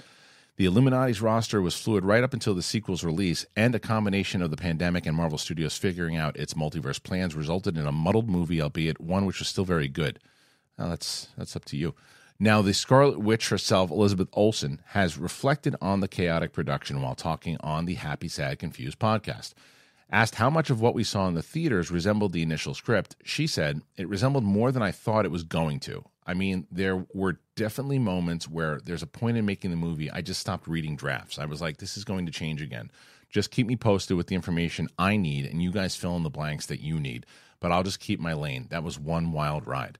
The 0.56 0.64
Illuminati's 0.64 1.20
roster 1.20 1.60
was 1.60 1.76
fluid 1.76 2.04
right 2.04 2.24
up 2.24 2.32
until 2.32 2.54
the 2.54 2.62
sequel's 2.62 3.04
release, 3.04 3.44
and 3.54 3.74
a 3.74 3.78
combination 3.78 4.40
of 4.40 4.50
the 4.50 4.56
pandemic 4.56 5.04
and 5.04 5.14
Marvel 5.14 5.36
Studios 5.36 5.76
figuring 5.76 6.16
out 6.16 6.36
its 6.36 6.54
multiverse 6.54 7.02
plans 7.02 7.34
resulted 7.34 7.76
in 7.76 7.86
a 7.86 7.92
muddled 7.92 8.30
movie, 8.30 8.62
albeit 8.62 9.00
one 9.00 9.26
which 9.26 9.38
was 9.38 9.48
still 9.48 9.64
very 9.66 9.88
good. 9.88 10.18
That's 10.78 11.28
that's 11.36 11.56
up 11.56 11.64
to 11.66 11.76
you. 11.76 11.94
Now, 12.38 12.60
the 12.60 12.74
Scarlet 12.74 13.20
Witch 13.20 13.50
herself, 13.50 13.90
Elizabeth 13.90 14.28
Olsen, 14.32 14.80
has 14.86 15.16
reflected 15.16 15.76
on 15.80 16.00
the 16.00 16.08
chaotic 16.08 16.52
production 16.52 17.00
while 17.00 17.14
talking 17.14 17.56
on 17.60 17.84
the 17.84 17.94
Happy, 17.94 18.26
Sad, 18.26 18.58
Confused 18.58 18.98
podcast. 18.98 19.54
Asked 20.10 20.34
how 20.34 20.50
much 20.50 20.68
of 20.68 20.80
what 20.80 20.94
we 20.94 21.04
saw 21.04 21.28
in 21.28 21.34
the 21.34 21.42
theaters 21.42 21.90
resembled 21.90 22.32
the 22.32 22.42
initial 22.42 22.74
script, 22.74 23.14
she 23.24 23.46
said, 23.46 23.80
It 23.96 24.08
resembled 24.08 24.44
more 24.44 24.72
than 24.72 24.82
I 24.82 24.90
thought 24.90 25.24
it 25.24 25.30
was 25.30 25.44
going 25.44 25.78
to. 25.80 26.04
I 26.26 26.34
mean, 26.34 26.66
there 26.70 27.06
were 27.14 27.40
definitely 27.56 27.98
moments 27.98 28.48
where 28.48 28.80
there's 28.84 29.02
a 29.02 29.06
point 29.06 29.36
in 29.36 29.46
making 29.46 29.70
the 29.70 29.76
movie, 29.76 30.10
I 30.10 30.20
just 30.20 30.40
stopped 30.40 30.66
reading 30.66 30.96
drafts. 30.96 31.38
I 31.38 31.46
was 31.46 31.60
like, 31.60 31.78
this 31.78 31.96
is 31.96 32.04
going 32.04 32.26
to 32.26 32.32
change 32.32 32.60
again. 32.60 32.90
Just 33.30 33.50
keep 33.50 33.66
me 33.66 33.76
posted 33.76 34.16
with 34.16 34.26
the 34.26 34.34
information 34.34 34.88
I 34.98 35.16
need, 35.16 35.46
and 35.46 35.62
you 35.62 35.70
guys 35.72 35.96
fill 35.96 36.16
in 36.16 36.22
the 36.22 36.30
blanks 36.30 36.66
that 36.66 36.80
you 36.80 37.00
need. 37.00 37.24
But 37.60 37.72
I'll 37.72 37.82
just 37.82 38.00
keep 38.00 38.20
my 38.20 38.34
lane. 38.34 38.66
That 38.70 38.82
was 38.82 38.98
one 38.98 39.32
wild 39.32 39.66
ride. 39.66 39.98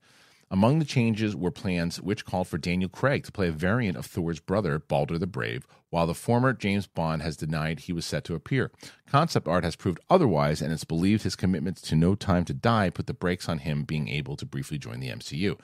Among 0.52 0.78
the 0.78 0.84
changes 0.84 1.34
were 1.34 1.50
plans 1.50 1.98
which 1.98 2.26
called 2.26 2.46
for 2.46 2.58
Daniel 2.58 2.90
Craig 2.90 3.24
to 3.24 3.32
play 3.32 3.48
a 3.48 3.52
variant 3.52 3.96
of 3.96 4.04
Thor's 4.04 4.38
brother, 4.38 4.78
Balder 4.78 5.16
the 5.16 5.26
Brave, 5.26 5.66
while 5.88 6.06
the 6.06 6.12
former 6.12 6.52
James 6.52 6.86
Bond 6.86 7.22
has 7.22 7.38
denied 7.38 7.80
he 7.80 7.92
was 7.94 8.04
set 8.04 8.22
to 8.24 8.34
appear. 8.34 8.70
Concept 9.06 9.48
art 9.48 9.64
has 9.64 9.76
proved 9.76 9.98
otherwise, 10.10 10.60
and 10.60 10.70
it's 10.70 10.84
believed 10.84 11.22
his 11.22 11.36
commitment 11.36 11.78
to 11.78 11.96
No 11.96 12.14
Time 12.14 12.44
to 12.44 12.52
Die 12.52 12.90
put 12.90 13.06
the 13.06 13.14
brakes 13.14 13.48
on 13.48 13.60
him 13.60 13.84
being 13.84 14.08
able 14.08 14.36
to 14.36 14.44
briefly 14.44 14.76
join 14.76 15.00
the 15.00 15.08
MCU. 15.08 15.58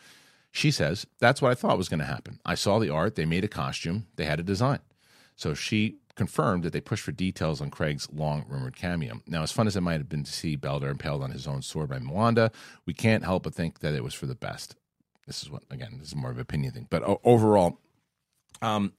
She 0.50 0.70
says, 0.70 1.06
That's 1.18 1.42
what 1.42 1.50
I 1.50 1.54
thought 1.54 1.76
was 1.76 1.90
going 1.90 2.00
to 2.00 2.06
happen. 2.06 2.40
I 2.46 2.54
saw 2.54 2.78
the 2.78 2.88
art, 2.88 3.14
they 3.14 3.26
made 3.26 3.44
a 3.44 3.48
costume, 3.48 4.06
they 4.16 4.24
had 4.24 4.40
a 4.40 4.42
design. 4.42 4.80
So 5.36 5.52
she 5.52 5.98
confirmed 6.18 6.64
that 6.64 6.74
they 6.74 6.80
pushed 6.80 7.04
for 7.04 7.12
details 7.12 7.62
on 7.62 7.70
Craig's 7.70 8.08
long 8.12 8.44
rumored 8.48 8.76
cameo. 8.76 9.22
Now, 9.26 9.42
as 9.42 9.52
fun 9.52 9.66
as 9.66 9.76
it 9.76 9.80
might 9.80 10.00
have 10.00 10.08
been 10.08 10.24
to 10.24 10.32
see 10.32 10.56
Balder 10.56 10.90
impaled 10.90 11.22
on 11.22 11.30
his 11.30 11.46
own 11.46 11.62
sword 11.62 11.88
by 11.88 11.98
Wanda, 12.02 12.50
we 12.84 12.92
can't 12.92 13.24
help 13.24 13.44
but 13.44 13.54
think 13.54 13.78
that 13.78 13.94
it 13.94 14.04
was 14.04 14.12
for 14.12 14.26
the 14.26 14.34
best. 14.34 14.76
This 15.26 15.42
is 15.42 15.50
what 15.50 15.62
again, 15.70 15.96
this 15.98 16.08
is 16.08 16.16
more 16.16 16.30
of 16.30 16.36
an 16.36 16.42
opinion 16.42 16.72
thing, 16.72 16.86
but 16.90 17.02
overall, 17.24 17.78
um, 18.60 18.92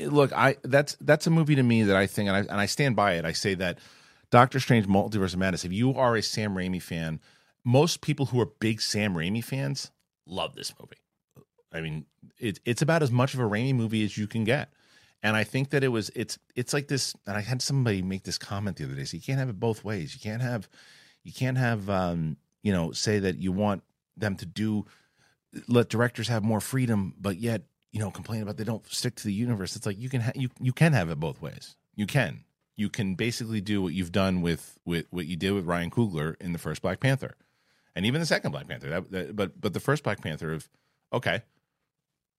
look, 0.00 0.32
I 0.32 0.56
that's 0.62 0.96
that's 1.00 1.26
a 1.26 1.30
movie 1.30 1.54
to 1.56 1.62
me 1.62 1.82
that 1.84 1.96
I 1.96 2.06
think, 2.06 2.28
and 2.28 2.36
I 2.36 2.40
and 2.40 2.60
I 2.60 2.66
stand 2.66 2.96
by 2.96 3.14
it. 3.14 3.24
I 3.24 3.32
say 3.32 3.54
that 3.54 3.78
Doctor 4.30 4.60
Strange: 4.60 4.86
Multiverse 4.86 5.34
of 5.34 5.38
Madness. 5.38 5.64
If 5.64 5.72
you 5.72 5.94
are 5.94 6.16
a 6.16 6.22
Sam 6.22 6.54
Raimi 6.54 6.80
fan, 6.80 7.20
most 7.64 8.00
people 8.00 8.26
who 8.26 8.40
are 8.40 8.46
big 8.46 8.80
Sam 8.80 9.14
Raimi 9.14 9.42
fans 9.42 9.90
love 10.26 10.54
this 10.54 10.72
movie. 10.80 10.96
I 11.72 11.80
mean, 11.80 12.06
it, 12.38 12.60
it's 12.64 12.82
about 12.82 13.02
as 13.02 13.10
much 13.10 13.34
of 13.34 13.40
a 13.40 13.44
Raimi 13.44 13.74
movie 13.74 14.04
as 14.04 14.16
you 14.16 14.26
can 14.26 14.44
get 14.44 14.70
and 15.22 15.36
I 15.36 15.44
think 15.44 15.70
that 15.70 15.84
it 15.84 15.88
was 15.88 16.10
it's 16.14 16.38
it's 16.56 16.72
like 16.72 16.88
this. 16.88 17.14
And 17.26 17.36
I 17.36 17.40
had 17.40 17.62
somebody 17.62 18.02
make 18.02 18.24
this 18.24 18.38
comment 18.38 18.76
the 18.76 18.84
other 18.84 18.94
day. 18.94 19.04
So 19.04 19.16
you 19.16 19.22
can't 19.22 19.38
have 19.38 19.48
it 19.48 19.60
both 19.60 19.84
ways. 19.84 20.14
You 20.14 20.20
can't 20.20 20.42
have 20.42 20.68
you 21.22 21.32
can't 21.32 21.58
have 21.58 21.88
um, 21.88 22.36
you 22.62 22.72
know 22.72 22.92
say 22.92 23.18
that 23.20 23.38
you 23.38 23.52
want 23.52 23.82
them 24.16 24.36
to 24.36 24.46
do 24.46 24.86
let 25.68 25.88
directors 25.88 26.28
have 26.28 26.42
more 26.42 26.60
freedom, 26.60 27.14
but 27.20 27.36
yet 27.36 27.62
you 27.92 28.00
know 28.00 28.10
complain 28.10 28.42
about 28.42 28.56
they 28.56 28.64
don't 28.64 28.86
stick 28.90 29.14
to 29.16 29.24
the 29.24 29.32
universe. 29.32 29.76
It's 29.76 29.86
like 29.86 29.98
you 29.98 30.08
can 30.08 30.22
ha- 30.22 30.32
you 30.34 30.48
you 30.60 30.72
can 30.72 30.92
have 30.92 31.10
it 31.10 31.20
both 31.20 31.40
ways. 31.40 31.76
You 31.94 32.06
can 32.06 32.44
you 32.76 32.88
can 32.88 33.14
basically 33.14 33.60
do 33.60 33.82
what 33.82 33.92
you've 33.92 34.12
done 34.12 34.40
with 34.40 34.78
with 34.84 35.06
what 35.10 35.26
you 35.26 35.36
did 35.36 35.52
with 35.52 35.66
Ryan 35.66 35.90
Coogler 35.90 36.34
in 36.40 36.52
the 36.52 36.58
first 36.58 36.82
Black 36.82 37.00
Panther, 37.00 37.36
and 37.94 38.06
even 38.06 38.20
the 38.20 38.26
second 38.26 38.50
Black 38.50 38.66
Panther. 38.66 38.88
That, 38.88 39.10
that, 39.12 39.36
but 39.36 39.60
but 39.60 39.72
the 39.72 39.80
first 39.80 40.02
Black 40.02 40.20
Panther 40.20 40.52
of 40.52 40.68
okay, 41.12 41.42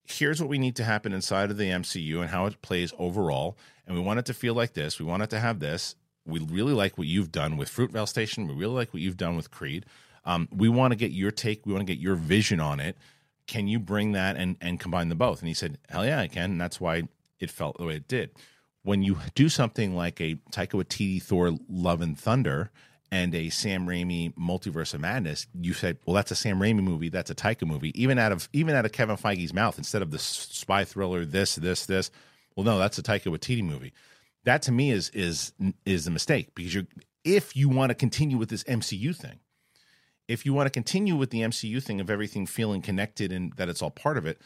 here's 0.04 0.40
what 0.40 0.50
we 0.50 0.58
need 0.58 0.76
to 0.76 0.84
happen 0.84 1.12
inside 1.12 1.50
of 1.50 1.56
the 1.56 1.70
MCU 1.70 2.20
and 2.20 2.30
how 2.30 2.46
it 2.46 2.60
plays 2.62 2.92
overall. 2.98 3.56
And 3.86 3.96
we 3.96 4.02
want 4.02 4.18
it 4.18 4.26
to 4.26 4.34
feel 4.34 4.54
like 4.54 4.74
this. 4.74 4.98
We 4.98 5.06
want 5.06 5.22
it 5.22 5.30
to 5.30 5.40
have 5.40 5.60
this. 5.60 5.96
We 6.26 6.40
really 6.40 6.72
like 6.72 6.96
what 6.96 7.06
you've 7.06 7.32
done 7.32 7.56
with 7.56 7.70
Fruitvale 7.70 8.08
Station. 8.08 8.46
We 8.46 8.54
really 8.54 8.74
like 8.74 8.94
what 8.94 9.02
you've 9.02 9.16
done 9.16 9.36
with 9.36 9.50
Creed. 9.50 9.86
Um, 10.24 10.48
we 10.50 10.68
want 10.68 10.92
to 10.92 10.96
get 10.96 11.10
your 11.10 11.30
take. 11.30 11.66
We 11.66 11.72
want 11.72 11.86
to 11.86 11.92
get 11.92 12.00
your 12.00 12.14
vision 12.14 12.60
on 12.60 12.80
it. 12.80 12.96
Can 13.46 13.68
you 13.68 13.78
bring 13.78 14.12
that 14.12 14.36
and 14.36 14.56
and 14.60 14.80
combine 14.80 15.10
them 15.10 15.18
both? 15.18 15.40
And 15.40 15.48
he 15.48 15.54
said, 15.54 15.78
"Hell 15.90 16.06
yeah, 16.06 16.20
I 16.20 16.28
can." 16.28 16.52
And 16.52 16.60
that's 16.60 16.80
why 16.80 17.02
it 17.40 17.50
felt 17.50 17.76
the 17.76 17.84
way 17.84 17.96
it 17.96 18.08
did. 18.08 18.30
When 18.82 19.02
you 19.02 19.18
do 19.34 19.50
something 19.50 19.94
like 19.94 20.18
a 20.20 20.36
Taika 20.50 20.82
Waititi 20.82 21.22
Thor 21.22 21.52
Love 21.68 22.00
and 22.00 22.18
Thunder 22.18 22.70
and 23.14 23.32
a 23.32 23.48
Sam 23.48 23.86
Raimi 23.86 24.34
Multiverse 24.34 24.92
of 24.92 25.00
Madness, 25.00 25.46
you 25.60 25.72
said, 25.72 25.98
well, 26.04 26.14
that's 26.14 26.32
a 26.32 26.34
Sam 26.34 26.58
Raimi 26.58 26.82
movie, 26.82 27.10
that's 27.10 27.30
a 27.30 27.34
Taika 27.34 27.64
movie, 27.64 27.92
even 27.94 28.18
out 28.18 28.32
of 28.32 28.48
even 28.52 28.74
out 28.74 28.84
of 28.84 28.90
Kevin 28.90 29.16
Feige's 29.16 29.54
mouth, 29.54 29.78
instead 29.78 30.02
of 30.02 30.10
the 30.10 30.18
spy 30.18 30.82
thriller, 30.82 31.24
this, 31.24 31.54
this, 31.54 31.86
this. 31.86 32.10
Well, 32.56 32.64
no, 32.64 32.76
that's 32.76 32.98
a 32.98 33.04
Taika 33.04 33.26
Waititi 33.26 33.62
movie. 33.62 33.92
That 34.42 34.62
to 34.62 34.72
me 34.72 34.90
is 34.90 35.10
is 35.10 35.52
is 35.86 36.08
a 36.08 36.10
mistake 36.10 36.56
because 36.56 36.74
you're 36.74 36.88
if 37.22 37.54
you 37.54 37.68
want 37.68 37.90
to 37.90 37.94
continue 37.94 38.36
with 38.36 38.48
this 38.48 38.64
MCU 38.64 39.14
thing, 39.14 39.38
if 40.26 40.44
you 40.44 40.52
want 40.52 40.66
to 40.66 40.70
continue 40.70 41.14
with 41.14 41.30
the 41.30 41.42
MCU 41.42 41.80
thing 41.80 42.00
of 42.00 42.10
everything 42.10 42.46
feeling 42.46 42.82
connected 42.82 43.30
and 43.30 43.52
that 43.52 43.68
it's 43.68 43.80
all 43.80 43.92
part 43.92 44.18
of 44.18 44.26
it, 44.26 44.40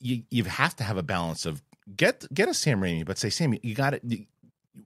you 0.00 0.22
you 0.30 0.44
have 0.44 0.74
to 0.76 0.84
have 0.84 0.96
a 0.96 1.02
balance 1.02 1.44
of 1.44 1.62
get 1.94 2.24
get 2.32 2.48
a 2.48 2.54
Sam 2.54 2.80
Raimi, 2.80 3.04
but 3.04 3.18
say 3.18 3.28
Sam, 3.28 3.54
you 3.62 3.74
got 3.74 3.92
it. 3.92 4.02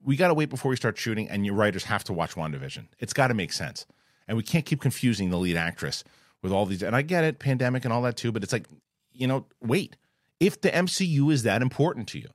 We 0.03 0.17
got 0.17 0.29
to 0.29 0.35
wait 0.35 0.49
before 0.49 0.71
we 0.71 0.77
start 0.77 0.97
shooting, 0.99 1.29
and 1.29 1.45
your 1.45 1.55
writers 1.55 1.85
have 1.85 2.05
to 2.05 2.13
watch 2.13 2.35
WandaVision. 2.35 2.89
It's 2.99 3.13
got 3.13 3.29
to 3.29 3.35
make 3.35 3.53
sense, 3.53 3.87
and 4.27 4.37
we 4.37 4.43
can't 4.43 4.65
keep 4.65 4.81
confusing 4.81 5.31
the 5.31 5.37
lead 5.37 5.57
actress 5.57 6.05
with 6.43 6.53
all 6.53 6.67
these. 6.67 6.83
And 6.83 6.97
I 6.97 7.03
get 7.03 7.25
it, 7.25 7.39
pandemic 7.39 7.85
and 7.85 7.93
all 7.93 8.03
that 8.03 8.17
too, 8.17 8.33
but 8.33 8.43
it's 8.43 8.53
like 8.53 8.67
you 9.13 9.27
know, 9.27 9.47
wait. 9.61 9.97
If 10.41 10.61
the 10.61 10.71
MCU 10.71 11.33
is 11.33 11.45
that 11.45 11.63
important 11.63 12.09
to 12.09 12.19
you, 12.19 12.29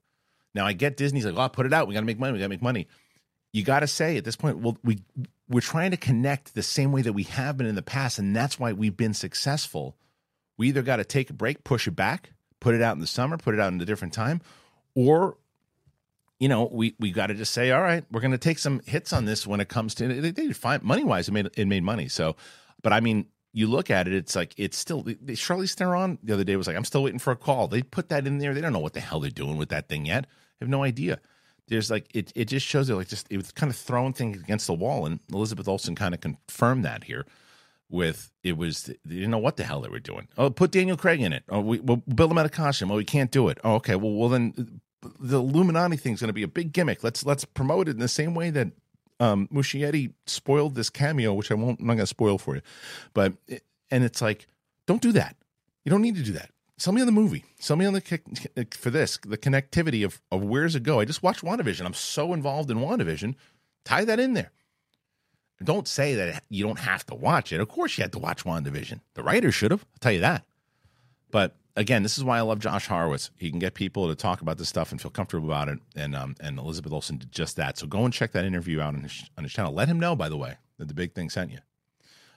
now 0.56 0.66
I 0.66 0.74
get 0.74 0.96
Disney's 0.96 1.26
like, 1.26 1.36
oh, 1.36 1.50
put 1.50 1.66
it 1.66 1.74
out. 1.74 1.88
We 1.88 1.94
got 1.94 2.00
to 2.00 2.06
make 2.06 2.20
money. 2.20 2.34
We 2.34 2.40
got 2.40 2.46
to 2.46 2.50
make 2.50 2.62
money. 2.62 2.88
You 3.52 3.64
got 3.64 3.82
to 3.82 3.88
say 3.88 4.18
at 4.18 4.24
this 4.24 4.36
point, 4.36 4.60
well, 4.60 4.78
we 4.84 5.00
we're 5.50 5.62
trying 5.62 5.92
to 5.92 5.98
connect 5.98 6.56
the 6.56 6.64
same 6.64 6.92
way 6.92 7.02
that 7.02 7.14
we 7.14 7.24
have 7.24 7.58
been 7.58 7.68
in 7.68 7.76
the 7.76 7.82
past, 7.82 8.20
and 8.20 8.36
that's 8.36 8.60
why 8.60 8.74
we've 8.74 8.96
been 8.96 9.14
successful. 9.14 9.98
We 10.58 10.70
either 10.70 10.82
got 10.82 10.98
to 10.98 11.06
take 11.06 11.30
a 11.30 11.34
break, 11.34 11.64
push 11.64 11.88
it 11.88 11.96
back, 11.96 12.32
put 12.60 12.76
it 12.76 12.82
out 12.82 12.96
in 12.96 13.02
the 13.02 13.08
summer, 13.08 13.38
put 13.38 13.54
it 13.54 13.60
out 13.60 13.72
in 13.72 13.80
a 13.80 13.86
different 13.86 14.14
time, 14.14 14.42
or 14.96 15.38
you 16.40 16.48
know, 16.48 16.70
we 16.72 16.96
we 17.00 17.12
got 17.12 17.28
to 17.28 17.34
just 17.34 17.54
say, 17.54 17.72
all 17.72 17.82
right, 17.82 18.04
we're 18.12 18.22
going 18.22 18.32
to 18.32 18.38
take 18.38 18.60
some 18.60 18.82
hits 18.86 19.12
on 19.14 19.26
this 19.26 19.48
when 19.48 19.60
it 19.60 19.70
comes 19.70 19.96
to 19.96 20.08
they, 20.08 20.32
they 20.32 20.54
fine 20.54 20.82
money 20.84 21.04
wise. 21.04 21.28
It 21.28 21.32
made 21.32 21.50
it 21.58 21.68
made 21.68 21.84
money. 21.84 22.08
So, 22.08 22.36
but 22.84 22.94
I 22.94 23.00
mean, 23.00 23.28
you 23.54 23.68
look 23.68 23.90
at 23.90 24.08
it, 24.08 24.14
it's 24.14 24.36
like 24.36 24.54
it's 24.58 24.78
still. 24.78 25.04
Charlize 25.04 25.74
Theron 25.74 26.20
the 26.22 26.34
other 26.34 26.44
day 26.44 26.56
was 26.56 26.68
like, 26.68 26.76
I'm 26.76 26.86
still 26.86 27.04
waiting 27.04 27.20
for 27.20 27.32
a 27.32 27.36
call. 27.36 27.68
They 27.68 27.82
put 27.82 28.10
that 28.10 28.28
in 28.28 28.38
there. 28.38 28.54
They 28.54 28.62
don't 28.62 28.74
know 28.74 28.80
what 28.80 28.94
the 28.94 29.00
hell 29.00 29.20
they're 29.20 29.32
doing 29.32 29.58
with 29.58 29.70
that 29.70 29.90
thing 29.90 30.06
yet. 30.06 30.28
Have 30.60 30.70
no 30.70 30.84
idea. 30.84 31.20
There's 31.68 31.90
like 31.90 32.16
it. 32.16 32.32
It 32.36 32.46
just 32.46 32.66
shows 32.66 32.90
it 32.90 32.96
like 32.96 33.08
just 33.08 33.28
it 33.30 33.38
was 33.38 33.52
kind 33.52 33.72
of 33.72 33.76
throwing 33.76 34.14
things 34.14 34.40
against 34.40 34.68
the 34.68 34.74
wall, 34.74 35.06
and 35.06 35.20
Elizabeth 35.34 35.68
Olsen 35.68 35.96
kind 35.96 36.14
of 36.14 36.22
confirmed 36.22 36.86
that 36.86 37.06
here 37.06 37.26
with 37.90 38.32
it 38.44 38.58
was 38.58 38.84
they 38.84 39.16
didn't 39.16 39.32
know 39.32 39.38
what 39.38 39.58
the 39.58 39.64
hell 39.64 39.82
they 39.82 39.90
were 39.90 40.00
doing. 40.00 40.28
Oh, 40.38 40.50
put 40.50 40.72
Daniel 40.72 40.98
Craig 40.98 41.22
in 41.22 41.34
it. 41.34 41.44
Oh, 41.50 41.62
we, 41.62 41.80
will 41.80 41.98
build 41.98 42.32
him 42.32 42.38
out 42.38 42.46
of 42.46 42.52
costume. 42.52 42.92
Oh, 42.92 42.96
we 42.96 43.06
can't 43.06 43.32
do 43.32 43.50
it. 43.50 43.60
Oh, 43.64 43.76
okay. 43.76 43.96
Well, 43.96 44.14
well 44.14 44.30
then 44.30 44.82
the 45.20 45.38
Illuminati 45.38 45.98
thing 45.98 46.14
is 46.14 46.20
going 46.20 46.30
to 46.30 46.34
be 46.34 46.44
a 46.44 46.48
big 46.48 46.74
gimmick. 46.74 47.04
Let's 47.04 47.26
let's 47.26 47.46
promote 47.46 47.88
it 47.88 47.92
in 47.92 48.00
the 48.00 48.08
same 48.08 48.34
way 48.34 48.50
that 48.50 48.70
um, 49.20 49.48
Muschietti 49.48 50.14
spoiled 50.26 50.76
this 50.76 50.90
cameo, 50.90 51.34
which 51.34 51.52
I 51.52 51.56
won't. 51.56 51.80
I'm 51.80 51.88
not 51.88 51.94
going 51.94 52.04
to 52.04 52.08
spoil 52.08 52.38
for 52.38 52.56
you, 52.56 52.62
but 53.14 53.34
and 53.90 54.04
it's 54.04 54.22
like, 54.22 54.48
don't 54.86 55.02
do 55.02 55.12
that. 55.14 55.36
You 55.84 55.90
don't 55.90 56.02
need 56.02 56.16
to 56.16 56.24
do 56.24 56.34
that. 56.34 56.50
Sell 56.78 56.94
me 56.94 57.02
on 57.02 57.08
the 57.08 57.14
movie. 57.14 57.44
Sell 57.60 57.76
me 57.76 57.86
on 57.86 57.94
the 57.94 58.68
for 58.72 58.90
this 58.92 59.18
the 59.26 59.38
connectivity 59.38 60.06
of 60.06 60.22
of 60.32 60.44
where's 60.44 60.76
it 60.76 60.84
go. 60.84 61.00
I 61.00 61.06
just 61.06 61.24
watched 61.24 61.44
WandaVision. 61.44 61.86
I'm 61.86 61.94
so 61.94 62.34
involved 62.34 62.70
in 62.70 62.78
WandaVision. 62.78 63.36
Tie 63.84 64.06
that 64.06 64.20
in 64.20 64.34
there. 64.34 64.52
Don't 65.64 65.88
say 65.88 66.14
that 66.14 66.44
you 66.50 66.64
don't 66.64 66.80
have 66.80 67.04
to 67.08 67.16
watch 67.16 67.52
it. 67.52 67.60
Of 67.60 67.68
course, 67.68 67.98
you 67.98 68.04
had 68.04 68.12
to 68.12 68.20
watch 68.20 68.44
WandaVision. 68.44 69.00
The 69.16 69.24
writer 69.24 69.52
should 69.52 69.72
have. 69.72 69.82
I'll 69.82 70.00
tell 70.00 70.12
you 70.12 70.20
that. 70.20 70.46
But 71.32 71.56
again, 71.78 72.04
this 72.04 72.18
is 72.18 72.24
why 72.24 72.38
I 72.38 72.42
love 72.42 72.60
Josh 72.60 72.88
Horowitz. 72.88 73.32
He 73.38 73.50
can 73.50 73.60
get 73.60 73.74
people 73.74 74.10
to 74.10 74.16
talk 74.16 74.42
about 74.42 74.58
this 74.58 74.68
stuff 74.68 74.92
and 74.92 75.02
feel 75.02 75.12
comfortable 75.12 75.48
about 75.48 75.70
it. 75.70 75.80
And 75.96 76.16
um, 76.16 76.36
and 76.42 76.60
Elizabeth 76.60 76.92
Olsen 76.92 77.20
did 77.20 77.32
just 77.32 77.56
that. 77.56 77.78
So 77.78 77.88
go 77.88 78.04
and 78.04 78.14
check 78.14 78.34
that 78.34 78.44
interview 78.44 78.82
out 78.82 78.96
on 78.96 79.04
his 79.04 79.30
on 79.38 79.44
his 79.44 79.54
channel. 79.54 79.74
Let 79.74 79.88
him 79.88 80.00
know, 80.00 80.16
by 80.16 80.28
the 80.28 80.38
way, 80.38 80.58
that 80.78 80.90
the 80.90 80.94
big 80.94 81.14
thing 81.14 81.30
sent 81.30 81.52
you. 81.52 81.60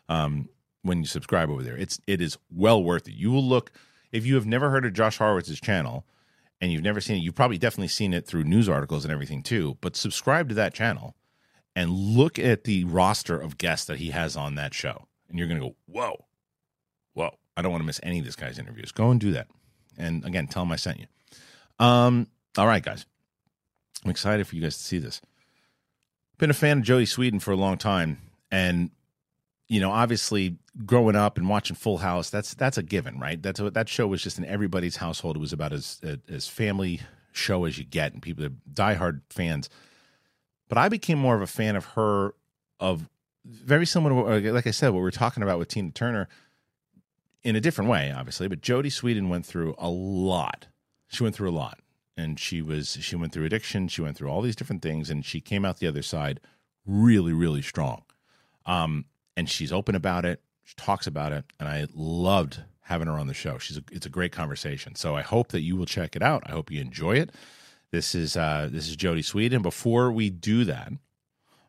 Um, 0.09 0.48
when 0.83 0.98
you 0.98 1.07
subscribe 1.07 1.50
over 1.50 1.62
there, 1.62 1.76
it's 1.76 2.00
it 2.07 2.20
is 2.20 2.38
well 2.55 2.83
worth 2.83 3.09
it. 3.09 3.14
You 3.14 3.33
will 3.33 3.44
look 3.44 3.72
if 4.12 4.24
you 4.24 4.37
have 4.37 4.46
never 4.46 4.70
heard 4.70 4.85
of 4.85 4.92
Josh 4.92 5.18
Horowitz's 5.18 5.61
channel 5.61 6.07
and 6.61 6.72
you've 6.72 6.83
never 6.83 7.00
seen 7.00 7.16
it. 7.16 7.20
You've 7.20 7.35
probably 7.35 7.59
definitely 7.59 7.88
seen 7.88 8.12
it 8.12 8.26
through 8.26 8.44
news 8.44 8.68
articles 8.68 9.05
and 9.05 9.12
everything 9.12 9.42
too. 9.42 9.79
But 9.81 9.96
subscribe 9.96 10.48
to 10.50 10.55
that 10.57 10.74
channel 10.74 11.16
and 11.74 11.90
look 11.90 12.38
at 12.38 12.64
the 12.64 12.85
roster 12.85 13.40
of 13.40 13.57
guests 13.57 13.87
that 13.87 13.98
he 13.98 14.11
has 14.11 14.37
on 14.37 14.57
that 14.57 14.74
show. 14.74 15.07
And 15.29 15.38
you're 15.38 15.48
going 15.48 15.61
to 15.61 15.68
go, 15.68 15.76
whoa, 15.87 16.11
whoa. 16.11 16.24
I 17.61 17.62
don't 17.62 17.70
want 17.70 17.83
to 17.83 17.87
miss 17.87 18.01
any 18.03 18.18
of 18.18 18.25
this 18.25 18.35
guy's 18.35 18.59
interviews. 18.59 18.90
Go 18.90 19.11
and 19.11 19.20
do 19.20 19.33
that. 19.33 19.46
And 19.96 20.25
again, 20.25 20.49
tell 20.49 20.64
him 20.64 20.73
I 20.73 20.77
sent 20.77 20.99
you. 20.99 21.07
Um, 21.79 22.27
all 22.59 22.66
right, 22.66 22.83
guys. 22.83 23.07
I'm 24.05 24.11
excited 24.11 24.46
for 24.46 24.57
you 24.57 24.62
guys 24.62 24.79
to 24.79 24.83
see 24.83 24.99
this. 24.99 25.20
Been 26.38 26.51
a 26.51 26.55
fan 26.55 26.79
of 26.79 26.85
Joey 26.85 27.05
Sweetin 27.05 27.40
for 27.40 27.53
a 27.53 27.57
long 27.57 27.77
time. 27.77 28.18
And, 28.51 28.90
you 29.68 29.79
know, 29.79 29.90
obviously 29.90 30.57
growing 30.87 31.16
up 31.16 31.37
and 31.37 31.49
watching 31.49 31.77
Full 31.77 31.99
House, 31.99 32.31
that's 32.31 32.55
that's 32.55 32.79
a 32.79 32.83
given, 32.83 33.20
right? 33.20 33.40
That's 33.40 33.61
a, 33.61 33.70
that 33.70 33.88
show 33.88 34.07
was 34.07 34.23
just 34.23 34.38
in 34.38 34.46
everybody's 34.46 34.96
household. 34.96 35.37
It 35.37 35.40
was 35.40 35.53
about 35.53 35.75
as 35.75 36.01
as 36.29 36.49
family 36.49 37.01
show 37.33 37.66
as 37.66 37.79
you 37.79 37.85
get, 37.85 38.14
and 38.14 38.23
people 38.23 38.44
are 38.44 38.53
diehard 38.73 39.20
fans. 39.29 39.68
But 40.68 40.79
I 40.79 40.88
became 40.88 41.18
more 41.18 41.37
of 41.37 41.42
a 41.42 41.46
fan 41.46 41.77
of 41.77 41.85
her, 41.85 42.35
of 42.79 43.09
very 43.44 43.87
similar, 43.87 44.40
to, 44.40 44.53
like 44.53 44.66
I 44.66 44.70
said, 44.70 44.90
what 44.90 45.01
we 45.01 45.09
are 45.09 45.12
talking 45.12 45.42
about 45.42 45.59
with 45.59 45.68
Tina 45.68 45.90
Turner, 45.90 46.29
in 47.42 47.57
a 47.57 47.61
different 47.61 47.90
way, 47.90 48.12
obviously. 48.12 48.48
But 48.48 48.61
Jodie 48.61 48.87
Sweetin 48.87 49.29
went 49.29 49.46
through 49.46 49.74
a 49.79 49.88
lot. 49.88 50.66
She 51.09 51.22
went 51.22 51.35
through 51.35 51.50
a 51.50 51.53
lot, 51.53 51.81
and 52.16 52.38
she 52.38 52.62
was 52.62 52.98
she 53.00 53.16
went 53.16 53.33
through 53.33 53.44
addiction. 53.44 53.88
She 53.88 54.03
went 54.03 54.16
through 54.16 54.29
all 54.29 54.42
these 54.42 54.57
different 54.57 54.83
things, 54.83 55.11
and 55.11 55.24
she 55.24 55.40
came 55.40 55.64
out 55.64 55.79
the 55.79 55.87
other 55.87 56.03
side 56.03 56.40
really, 56.87 57.33
really 57.33 57.62
strong. 57.62 58.03
Um, 58.66 59.07
and 59.37 59.48
she's 59.48 59.72
open 59.72 59.94
about 59.94 60.24
it. 60.24 60.42
She 60.64 60.74
talks 60.76 61.07
about 61.07 61.33
it, 61.33 61.44
and 61.59 61.68
I 61.68 61.87
loved 61.94 62.62
having 62.83 63.07
her 63.09 63.18
on 63.18 63.26
the 63.26 63.35
show. 63.35 63.59
She's 63.59 63.76
a, 63.76 63.85
it's 63.90 64.07
a 64.07 64.11
great 64.11 64.33
conversation. 64.33 64.94
So 64.94 65.16
I 65.16 65.22
hope 65.22 65.48
that 65.48 65.61
you 65.61 65.76
will 65.76 65.87
check 65.87 66.16
it 66.16 66.22
out. 66.22 66.42
I 66.46 66.53
hope 66.53 66.70
you 66.70 66.81
enjoy 66.81 67.16
it. 67.16 67.31
This 67.90 68.14
is 68.14 68.37
uh, 68.37 68.68
this 68.70 68.88
is 68.88 68.96
Jodie 68.96 69.24
Sweetin. 69.24 69.62
Before 69.62 70.12
we 70.12 70.31
do 70.31 70.64
that, 70.64 70.92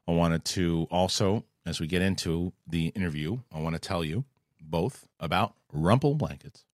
I 0.08 0.12
wanted 0.12 0.46
to 0.46 0.88
also, 0.92 1.46
as 1.66 1.80
we 1.80 1.88
get 1.88 2.02
into 2.02 2.54
the 2.68 2.88
interview, 2.88 3.40
I 3.54 3.60
want 3.60 3.76
to 3.76 3.80
tell 3.80 4.04
you 4.04 4.26
both 4.62 5.08
about 5.20 5.54
Rumpl 5.74 6.18
blankets. 6.18 6.66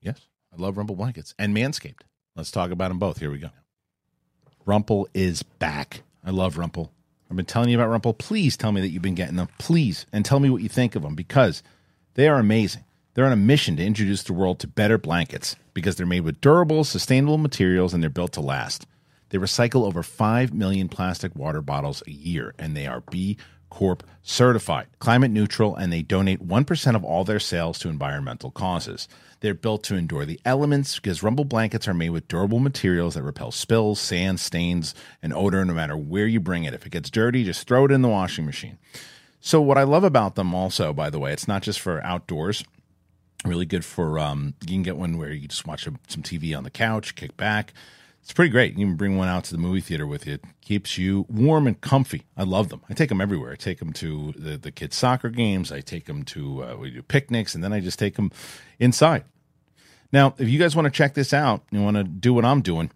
Yes, 0.00 0.28
I 0.52 0.60
love 0.60 0.76
Rumpl 0.76 0.96
blankets 0.96 1.34
and 1.38 1.54
Manscaped. 1.56 2.02
Let's 2.34 2.50
talk 2.50 2.70
about 2.70 2.88
them 2.88 2.98
both. 2.98 3.18
Here 3.18 3.30
we 3.30 3.38
go. 3.38 3.50
Rumpl 4.66 5.06
is 5.14 5.42
back. 5.42 6.02
I 6.24 6.30
love 6.30 6.56
Rumpl. 6.56 6.90
I've 7.30 7.36
been 7.36 7.46
telling 7.46 7.70
you 7.70 7.80
about 7.80 8.02
Rumpl. 8.02 8.18
Please 8.18 8.56
tell 8.56 8.72
me 8.72 8.80
that 8.80 8.88
you've 8.88 9.02
been 9.02 9.14
getting 9.14 9.36
them. 9.36 9.48
Please. 9.58 10.06
And 10.12 10.24
tell 10.24 10.40
me 10.40 10.50
what 10.50 10.62
you 10.62 10.68
think 10.68 10.94
of 10.94 11.02
them 11.02 11.14
because 11.14 11.62
they 12.14 12.28
are 12.28 12.38
amazing. 12.38 12.84
They're 13.14 13.26
on 13.26 13.32
a 13.32 13.36
mission 13.36 13.76
to 13.76 13.84
introduce 13.84 14.22
the 14.22 14.34
world 14.34 14.58
to 14.60 14.66
better 14.66 14.98
blankets 14.98 15.56
because 15.72 15.96
they're 15.96 16.06
made 16.06 16.20
with 16.20 16.40
durable, 16.40 16.84
sustainable 16.84 17.38
materials 17.38 17.94
and 17.94 18.02
they're 18.02 18.10
built 18.10 18.32
to 18.32 18.40
last. 18.40 18.86
They 19.30 19.38
recycle 19.38 19.86
over 19.86 20.02
5 20.02 20.52
million 20.52 20.88
plastic 20.88 21.34
water 21.34 21.62
bottles 21.62 22.02
a 22.06 22.10
year 22.10 22.54
and 22.58 22.76
they 22.76 22.86
are 22.86 23.00
B 23.10 23.38
Corp 23.76 24.02
certified, 24.22 24.86
climate 25.00 25.30
neutral, 25.30 25.76
and 25.76 25.92
they 25.92 26.00
donate 26.00 26.42
1% 26.42 26.96
of 26.96 27.04
all 27.04 27.24
their 27.24 27.38
sales 27.38 27.78
to 27.78 27.90
environmental 27.90 28.50
causes. 28.50 29.06
They're 29.40 29.52
built 29.52 29.82
to 29.84 29.96
endure 29.96 30.24
the 30.24 30.40
elements 30.46 30.94
because 30.94 31.20
Rumpl 31.20 31.46
blankets 31.46 31.86
are 31.86 31.92
made 31.92 32.08
with 32.08 32.26
durable 32.26 32.58
materials 32.58 33.16
that 33.16 33.22
repel 33.22 33.50
spills, 33.50 34.00
sand, 34.00 34.40
stains, 34.40 34.94
and 35.22 35.34
odor 35.34 35.62
no 35.66 35.74
matter 35.74 35.94
where 35.94 36.26
you 36.26 36.40
bring 36.40 36.64
it. 36.64 36.72
If 36.72 36.86
it 36.86 36.92
gets 36.92 37.10
dirty, 37.10 37.44
just 37.44 37.68
throw 37.68 37.84
it 37.84 37.90
in 37.90 38.00
the 38.00 38.08
washing 38.08 38.46
machine. 38.46 38.78
So, 39.42 39.60
what 39.60 39.76
I 39.76 39.82
love 39.82 40.04
about 40.04 40.36
them 40.36 40.54
also, 40.54 40.94
by 40.94 41.10
the 41.10 41.18
way, 41.18 41.34
it's 41.34 41.46
not 41.46 41.60
just 41.60 41.78
for 41.78 42.02
outdoors 42.02 42.64
really 43.44 43.66
good 43.66 43.84
for 43.84 44.18
um, 44.18 44.54
you 44.62 44.68
can 44.68 44.82
get 44.82 44.96
one 44.96 45.18
where 45.18 45.32
you 45.32 45.48
just 45.48 45.66
watch 45.66 45.84
some 45.84 46.22
TV 46.22 46.56
on 46.56 46.64
the 46.64 46.70
couch, 46.70 47.14
kick 47.14 47.36
back. 47.36 47.74
It's 48.26 48.32
pretty 48.32 48.50
great. 48.50 48.76
You 48.76 48.84
can 48.84 48.96
bring 48.96 49.16
one 49.16 49.28
out 49.28 49.44
to 49.44 49.52
the 49.52 49.58
movie 49.58 49.80
theater 49.80 50.04
with 50.04 50.26
you. 50.26 50.34
It 50.34 50.44
keeps 50.60 50.98
you 50.98 51.26
warm 51.28 51.68
and 51.68 51.80
comfy. 51.80 52.24
I 52.36 52.42
love 52.42 52.70
them. 52.70 52.82
I 52.90 52.94
take 52.94 53.08
them 53.08 53.20
everywhere. 53.20 53.52
I 53.52 53.54
take 53.54 53.78
them 53.78 53.92
to 53.92 54.34
the, 54.36 54.58
the 54.58 54.72
kids' 54.72 54.96
soccer 54.96 55.30
games. 55.30 55.70
I 55.70 55.80
take 55.80 56.06
them 56.06 56.24
to 56.24 56.64
uh, 56.64 56.76
we 56.76 56.90
do 56.90 57.02
picnics, 57.02 57.54
and 57.54 57.62
then 57.62 57.72
I 57.72 57.78
just 57.78 58.00
take 58.00 58.16
them 58.16 58.32
inside. 58.80 59.22
Now, 60.10 60.34
if 60.38 60.48
you 60.48 60.58
guys 60.58 60.74
want 60.74 60.86
to 60.86 60.90
check 60.90 61.14
this 61.14 61.32
out, 61.32 61.62
you 61.70 61.80
want 61.80 61.98
to 61.98 62.02
do 62.02 62.34
what 62.34 62.44
I'm 62.44 62.62
doing, 62.62 62.90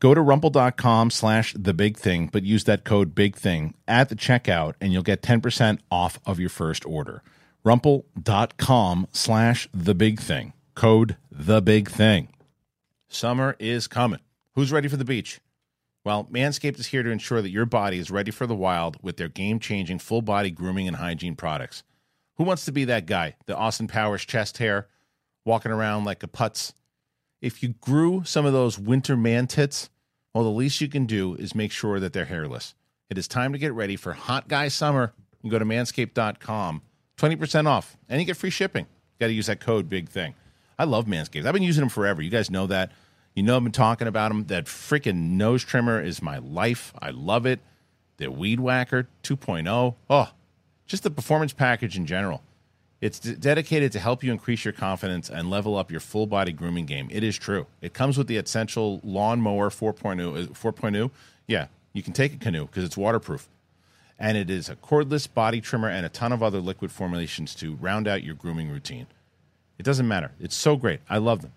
go 0.00 0.14
to 0.14 0.20
rumpl.com 0.22 1.10
slash 1.10 1.52
the 1.52 1.74
big 1.74 1.98
thing, 1.98 2.30
but 2.32 2.42
use 2.42 2.64
that 2.64 2.84
code 2.84 3.14
big 3.14 3.36
thing 3.36 3.74
at 3.86 4.08
the 4.08 4.16
checkout, 4.16 4.76
and 4.80 4.94
you'll 4.94 5.02
get 5.02 5.20
10% 5.20 5.80
off 5.90 6.18
of 6.24 6.40
your 6.40 6.48
first 6.48 6.86
order 6.86 7.22
rumpl.com 7.66 9.08
slash 9.12 9.68
the 9.74 9.94
big 9.94 10.20
thing. 10.20 10.54
Code 10.74 11.16
the 11.30 11.60
big 11.60 11.90
thing. 11.90 12.28
Summer 13.08 13.56
is 13.58 13.86
coming. 13.86 14.20
Who's 14.54 14.72
ready 14.72 14.88
for 14.88 14.96
the 14.96 15.04
beach? 15.04 15.40
Well, 16.04 16.24
Manscaped 16.24 16.78
is 16.78 16.88
here 16.88 17.02
to 17.02 17.10
ensure 17.10 17.40
that 17.40 17.50
your 17.50 17.66
body 17.66 17.98
is 17.98 18.10
ready 18.10 18.30
for 18.30 18.46
the 18.46 18.54
wild 18.54 18.98
with 19.02 19.16
their 19.16 19.28
game 19.28 19.58
changing 19.58 20.00
full 20.00 20.22
body 20.22 20.50
grooming 20.50 20.86
and 20.86 20.98
hygiene 20.98 21.34
products. 21.34 21.82
Who 22.36 22.44
wants 22.44 22.64
to 22.66 22.72
be 22.72 22.84
that 22.84 23.06
guy? 23.06 23.36
The 23.46 23.56
Austin 23.56 23.88
Powers 23.88 24.24
chest 24.24 24.58
hair, 24.58 24.88
walking 25.44 25.72
around 25.72 26.04
like 26.04 26.22
a 26.22 26.28
putz? 26.28 26.72
if 27.44 27.62
you 27.62 27.68
grew 27.80 28.24
some 28.24 28.46
of 28.46 28.54
those 28.54 28.78
winter 28.78 29.18
man 29.18 29.46
tits, 29.46 29.90
well, 30.32 30.44
the 30.44 30.50
least 30.50 30.80
you 30.80 30.88
can 30.88 31.04
do 31.04 31.34
is 31.34 31.54
make 31.54 31.72
sure 31.72 32.00
that 32.00 32.14
they're 32.14 32.24
hairless. 32.24 32.74
It 33.10 33.18
is 33.18 33.28
time 33.28 33.52
to 33.52 33.58
get 33.58 33.74
ready 33.74 33.96
for 33.96 34.14
hot 34.14 34.48
guy 34.48 34.68
summer. 34.68 35.12
You 35.42 35.50
go 35.50 35.58
to 35.58 35.64
manscaped.com, 35.66 36.80
20% 37.18 37.66
off, 37.66 37.98
and 38.08 38.18
you 38.18 38.26
get 38.26 38.38
free 38.38 38.48
shipping. 38.48 38.86
Got 39.20 39.26
to 39.26 39.34
use 39.34 39.46
that 39.46 39.60
code 39.60 39.90
big 39.90 40.08
thing. 40.08 40.34
I 40.78 40.84
love 40.84 41.04
Manscaped. 41.04 41.44
I've 41.44 41.52
been 41.52 41.62
using 41.62 41.82
them 41.82 41.90
forever. 41.90 42.22
You 42.22 42.30
guys 42.30 42.50
know 42.50 42.66
that. 42.68 42.92
You 43.34 43.42
know 43.42 43.56
I've 43.56 43.62
been 43.64 43.72
talking 43.72 44.06
about 44.06 44.28
them. 44.28 44.44
That 44.44 44.66
freaking 44.66 45.30
nose 45.30 45.64
trimmer 45.64 46.00
is 46.00 46.22
my 46.22 46.38
life. 46.38 46.92
I 47.00 47.10
love 47.10 47.46
it. 47.46 47.60
The 48.16 48.30
Weed 48.30 48.60
Whacker 48.60 49.08
2.0. 49.24 49.94
Oh, 50.08 50.30
just 50.86 51.02
the 51.02 51.10
performance 51.10 51.52
package 51.52 51.96
in 51.96 52.06
general. 52.06 52.42
It's 53.00 53.18
d- 53.18 53.34
dedicated 53.34 53.90
to 53.92 53.98
help 53.98 54.22
you 54.22 54.30
increase 54.30 54.64
your 54.64 54.72
confidence 54.72 55.28
and 55.28 55.50
level 55.50 55.76
up 55.76 55.90
your 55.90 56.00
full 56.00 56.26
body 56.26 56.52
grooming 56.52 56.86
game. 56.86 57.08
It 57.10 57.24
is 57.24 57.36
true. 57.36 57.66
It 57.82 57.92
comes 57.92 58.16
with 58.16 58.28
the 58.28 58.36
essential 58.36 59.00
lawnmower 59.02 59.68
4.0. 59.68 60.44
uh, 60.44 60.46
4.0. 60.52 61.10
Yeah, 61.48 61.66
you 61.92 62.02
can 62.02 62.12
take 62.12 62.32
a 62.34 62.36
canoe 62.36 62.66
because 62.66 62.84
it's 62.84 62.96
waterproof. 62.96 63.48
And 64.16 64.38
it 64.38 64.48
is 64.48 64.68
a 64.68 64.76
cordless 64.76 65.32
body 65.32 65.60
trimmer 65.60 65.88
and 65.88 66.06
a 66.06 66.08
ton 66.08 66.32
of 66.32 66.42
other 66.42 66.60
liquid 66.60 66.92
formulations 66.92 67.54
to 67.56 67.74
round 67.74 68.06
out 68.06 68.22
your 68.22 68.36
grooming 68.36 68.70
routine. 68.70 69.08
It 69.76 69.82
doesn't 69.82 70.06
matter. 70.06 70.30
It's 70.38 70.54
so 70.54 70.76
great. 70.76 71.00
I 71.10 71.18
love 71.18 71.42
them. 71.42 71.52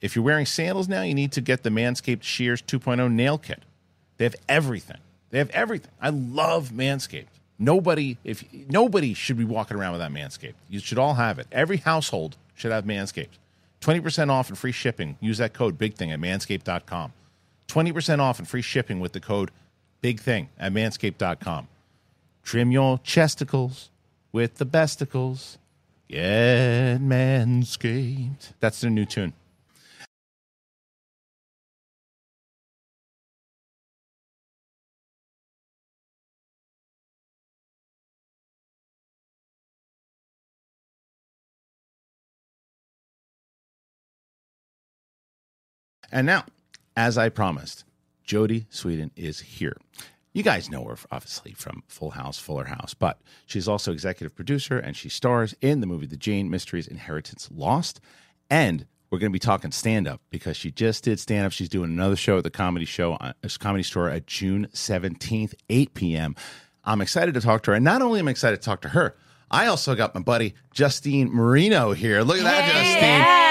If 0.00 0.14
you're 0.14 0.24
wearing 0.24 0.46
sandals 0.46 0.88
now, 0.88 1.02
you 1.02 1.14
need 1.14 1.32
to 1.32 1.40
get 1.40 1.62
the 1.62 1.70
Manscaped 1.70 2.22
Shears 2.22 2.62
2.0 2.62 3.10
nail 3.12 3.38
kit. 3.38 3.62
They 4.16 4.24
have 4.24 4.36
everything. 4.48 4.98
They 5.30 5.38
have 5.38 5.50
everything. 5.50 5.90
I 6.00 6.10
love 6.10 6.70
Manscaped. 6.70 7.26
Nobody, 7.58 8.16
if 8.22 8.44
nobody 8.68 9.14
should 9.14 9.36
be 9.36 9.44
walking 9.44 9.76
around 9.76 9.92
without 9.92 10.12
Manscaped. 10.12 10.54
You 10.68 10.78
should 10.78 10.98
all 10.98 11.14
have 11.14 11.38
it. 11.38 11.48
Every 11.50 11.78
household 11.78 12.36
should 12.54 12.70
have 12.70 12.84
Manscaped. 12.84 13.38
20% 13.80 14.30
off 14.30 14.48
and 14.48 14.56
free 14.58 14.72
shipping. 14.72 15.16
Use 15.20 15.38
that 15.38 15.52
code 15.52 15.78
big 15.78 15.94
thing 15.94 16.12
at 16.12 16.20
manscaped.com. 16.20 17.12
20% 17.68 18.18
off 18.20 18.38
and 18.38 18.48
free 18.48 18.62
shipping 18.62 19.00
with 19.00 19.12
the 19.12 19.20
code 19.20 19.50
big 20.00 20.20
thing 20.20 20.48
at 20.58 20.72
manscaped.com. 20.72 21.68
Trim 22.42 22.72
your 22.72 22.98
chesticles 22.98 23.90
with 24.32 24.56
the 24.56 24.66
besticles. 24.66 25.58
Get 26.08 26.98
Manscaped. 27.00 28.52
That's 28.60 28.80
their 28.80 28.90
new 28.90 29.04
tune. 29.04 29.34
And 46.10 46.26
now, 46.26 46.44
as 46.96 47.18
I 47.18 47.28
promised, 47.28 47.84
Jodie 48.26 48.66
Sweetin 48.70 49.10
is 49.16 49.40
here. 49.40 49.76
You 50.32 50.42
guys 50.42 50.70
know 50.70 50.84
her 50.84 50.96
obviously 51.10 51.52
from 51.52 51.82
Full 51.88 52.10
House, 52.10 52.38
Fuller 52.38 52.66
House, 52.66 52.94
but 52.94 53.18
she's 53.46 53.66
also 53.66 53.92
executive 53.92 54.36
producer 54.36 54.78
and 54.78 54.96
she 54.96 55.08
stars 55.08 55.54
in 55.60 55.80
the 55.80 55.86
movie 55.86 56.06
The 56.06 56.16
Jane 56.16 56.50
Mysteries 56.50 56.86
Inheritance 56.86 57.48
Lost. 57.52 58.00
And 58.50 58.86
we're 59.10 59.18
going 59.18 59.32
to 59.32 59.34
be 59.34 59.38
talking 59.38 59.72
stand 59.72 60.06
up 60.06 60.20
because 60.30 60.56
she 60.56 60.70
just 60.70 61.04
did 61.04 61.18
stand 61.18 61.46
up. 61.46 61.52
She's 61.52 61.70
doing 61.70 61.90
another 61.90 62.16
show 62.16 62.38
at 62.38 62.44
the 62.44 62.50
comedy 62.50 62.84
show, 62.84 63.14
uh, 63.14 63.32
comedy 63.58 63.82
store 63.82 64.10
at 64.10 64.26
June 64.26 64.68
17th, 64.72 65.54
8 65.70 65.94
p.m. 65.94 66.36
I'm 66.84 67.00
excited 67.00 67.34
to 67.34 67.40
talk 67.40 67.62
to 67.64 67.70
her. 67.70 67.74
And 67.74 67.84
not 67.84 68.02
only 68.02 68.20
am 68.20 68.28
I 68.28 68.32
excited 68.32 68.60
to 68.60 68.64
talk 68.64 68.82
to 68.82 68.90
her, 68.90 69.16
I 69.50 69.66
also 69.66 69.94
got 69.94 70.14
my 70.14 70.20
buddy 70.20 70.54
Justine 70.72 71.30
Marino 71.32 71.92
here. 71.92 72.20
Look 72.22 72.38
at 72.38 72.44
that, 72.44 72.70
Justine. 72.70 73.47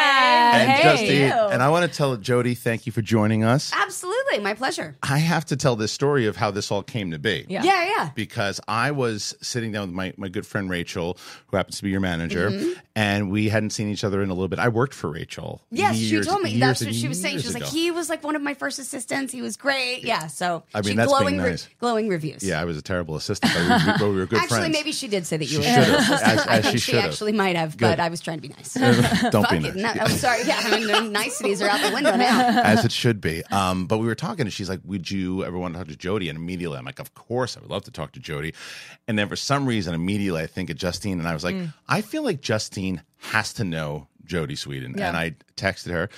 And 0.55 0.71
Hey. 0.71 0.83
Justine, 0.83 1.31
and 1.53 1.61
I 1.61 1.69
want 1.69 1.89
to 1.89 1.95
tell 1.97 2.15
Jody, 2.17 2.55
thank 2.55 2.85
you 2.85 2.91
for 2.91 3.01
joining 3.01 3.43
us. 3.43 3.71
Absolutely, 3.75 4.16
my 4.43 4.53
pleasure. 4.53 4.95
I 5.03 5.17
have 5.19 5.45
to 5.45 5.55
tell 5.55 5.75
this 5.75 5.91
story 5.91 6.25
of 6.27 6.35
how 6.35 6.51
this 6.51 6.71
all 6.71 6.83
came 6.83 7.11
to 7.11 7.19
be. 7.19 7.45
Yeah, 7.49 7.63
yeah. 7.63 8.09
Because 8.15 8.59
I 8.67 8.91
was 8.91 9.35
sitting 9.41 9.71
down 9.71 9.87
with 9.89 9.95
my, 9.95 10.13
my 10.17 10.27
good 10.29 10.45
friend 10.45 10.69
Rachel, 10.69 11.17
who 11.47 11.57
happens 11.57 11.77
to 11.77 11.83
be 11.83 11.89
your 11.89 11.99
manager, 11.99 12.51
and 12.95 13.31
we 13.31 13.49
hadn't 13.49 13.71
seen 13.71 13.89
each 13.89 14.03
other 14.03 14.21
in 14.21 14.29
a 14.29 14.33
little 14.33 14.47
bit. 14.47 14.59
I 14.59 14.69
worked 14.69 14.93
for 14.93 15.09
Rachel. 15.09 15.61
Yes, 15.71 15.97
years, 15.97 16.25
she 16.25 16.29
told 16.31 16.43
me. 16.43 16.59
That's 16.59 16.83
what 16.83 16.95
she 16.95 17.07
was 17.07 17.21
saying. 17.21 17.39
She 17.39 17.47
was 17.47 17.53
like, 17.53 17.63
he 17.65 17.91
was 17.91 18.09
like 18.09 18.23
one 18.23 18.35
of 18.35 18.41
my 18.41 18.53
first 18.53 18.79
assistants. 18.79 19.31
He 19.33 19.41
was 19.41 19.57
great. 19.57 20.03
Yeah. 20.03 20.27
So 20.27 20.63
I 20.73 20.79
mean, 20.81 20.91
she 20.91 20.95
that's 20.95 21.11
being 21.11 21.19
glowing, 21.19 21.37
re- 21.37 21.49
nice. 21.51 21.69
glowing 21.79 22.09
reviews. 22.09 22.43
Yeah, 22.43 22.59
I 22.61 22.65
was 22.65 22.77
a 22.77 22.81
terrible 22.81 23.15
assistant, 23.15 23.53
but 23.53 23.99
we, 24.01 24.07
we, 24.07 24.13
we 24.13 24.19
were 24.19 24.25
good 24.25 24.37
friends. 24.39 24.43
Actually, 24.51 24.59
friends. 24.59 24.73
maybe 24.73 24.91
she 24.91 25.07
did 25.07 25.25
say 25.25 25.37
that 25.37 25.45
you 25.45 25.49
She 25.51 25.57
were. 25.57 25.63
should 25.63 25.73
have, 25.73 26.11
as- 26.11 26.21
I 26.47 26.57
as 26.57 26.63
think 26.65 26.79
she 26.79 26.91
she 26.91 26.97
actually 26.97 27.31
might 27.31 27.55
have, 27.55 27.77
Good. 27.77 27.85
but 27.87 27.99
I 27.99 28.09
was 28.09 28.21
trying 28.21 28.37
to 28.37 28.41
be 28.41 28.49
nice. 28.49 28.73
Don't 29.31 29.31
Fuck 29.43 29.49
be 29.51 29.57
it. 29.67 29.75
nice. 29.75 29.95
No, 29.95 30.01
I'm 30.03 30.09
sorry. 30.11 30.43
Yeah, 30.45 30.59
I 30.63 30.77
mean, 30.79 30.87
the 30.87 31.01
niceties 31.01 31.61
are 31.61 31.69
out 31.69 31.81
the 31.87 31.93
window 31.93 32.15
now. 32.15 32.61
as 32.63 32.85
it 32.85 32.91
should 32.91 33.21
be. 33.21 33.43
Um, 33.51 33.85
but 33.87 33.97
we 33.97 34.05
were 34.07 34.15
talking, 34.15 34.26
and 34.39 34.51
she's 34.51 34.69
like, 34.69 34.81
"Would 34.83 35.09
you 35.11 35.43
ever 35.45 35.57
want 35.57 35.73
to 35.73 35.79
talk 35.79 35.87
to 35.87 35.95
Jody?" 35.95 36.29
And 36.29 36.37
immediately, 36.37 36.77
I'm 36.77 36.85
like, 36.85 36.99
"Of 36.99 37.13
course, 37.13 37.55
I 37.57 37.61
would 37.61 37.69
love 37.69 37.83
to 37.85 37.91
talk 37.91 38.11
to 38.13 38.19
Jody." 38.19 38.53
And 39.07 39.17
then 39.17 39.27
for 39.29 39.35
some 39.35 39.65
reason, 39.65 39.93
immediately, 39.93 40.41
I 40.41 40.47
think 40.47 40.69
of 40.69 40.77
Justine, 40.77 41.19
and 41.19 41.27
I 41.27 41.33
was 41.33 41.43
like, 41.43 41.55
Mm. 41.55 41.73
"I 41.87 42.01
feel 42.01 42.23
like 42.23 42.41
Justine 42.41 43.01
has 43.31 43.53
to 43.53 43.63
know 43.63 44.07
Jody 44.25 44.55
Sweetin." 44.55 44.97
Yeah. 44.97 45.07
And 45.09 45.17
I 45.17 45.35
texted 45.55 45.91
her, 45.91 46.09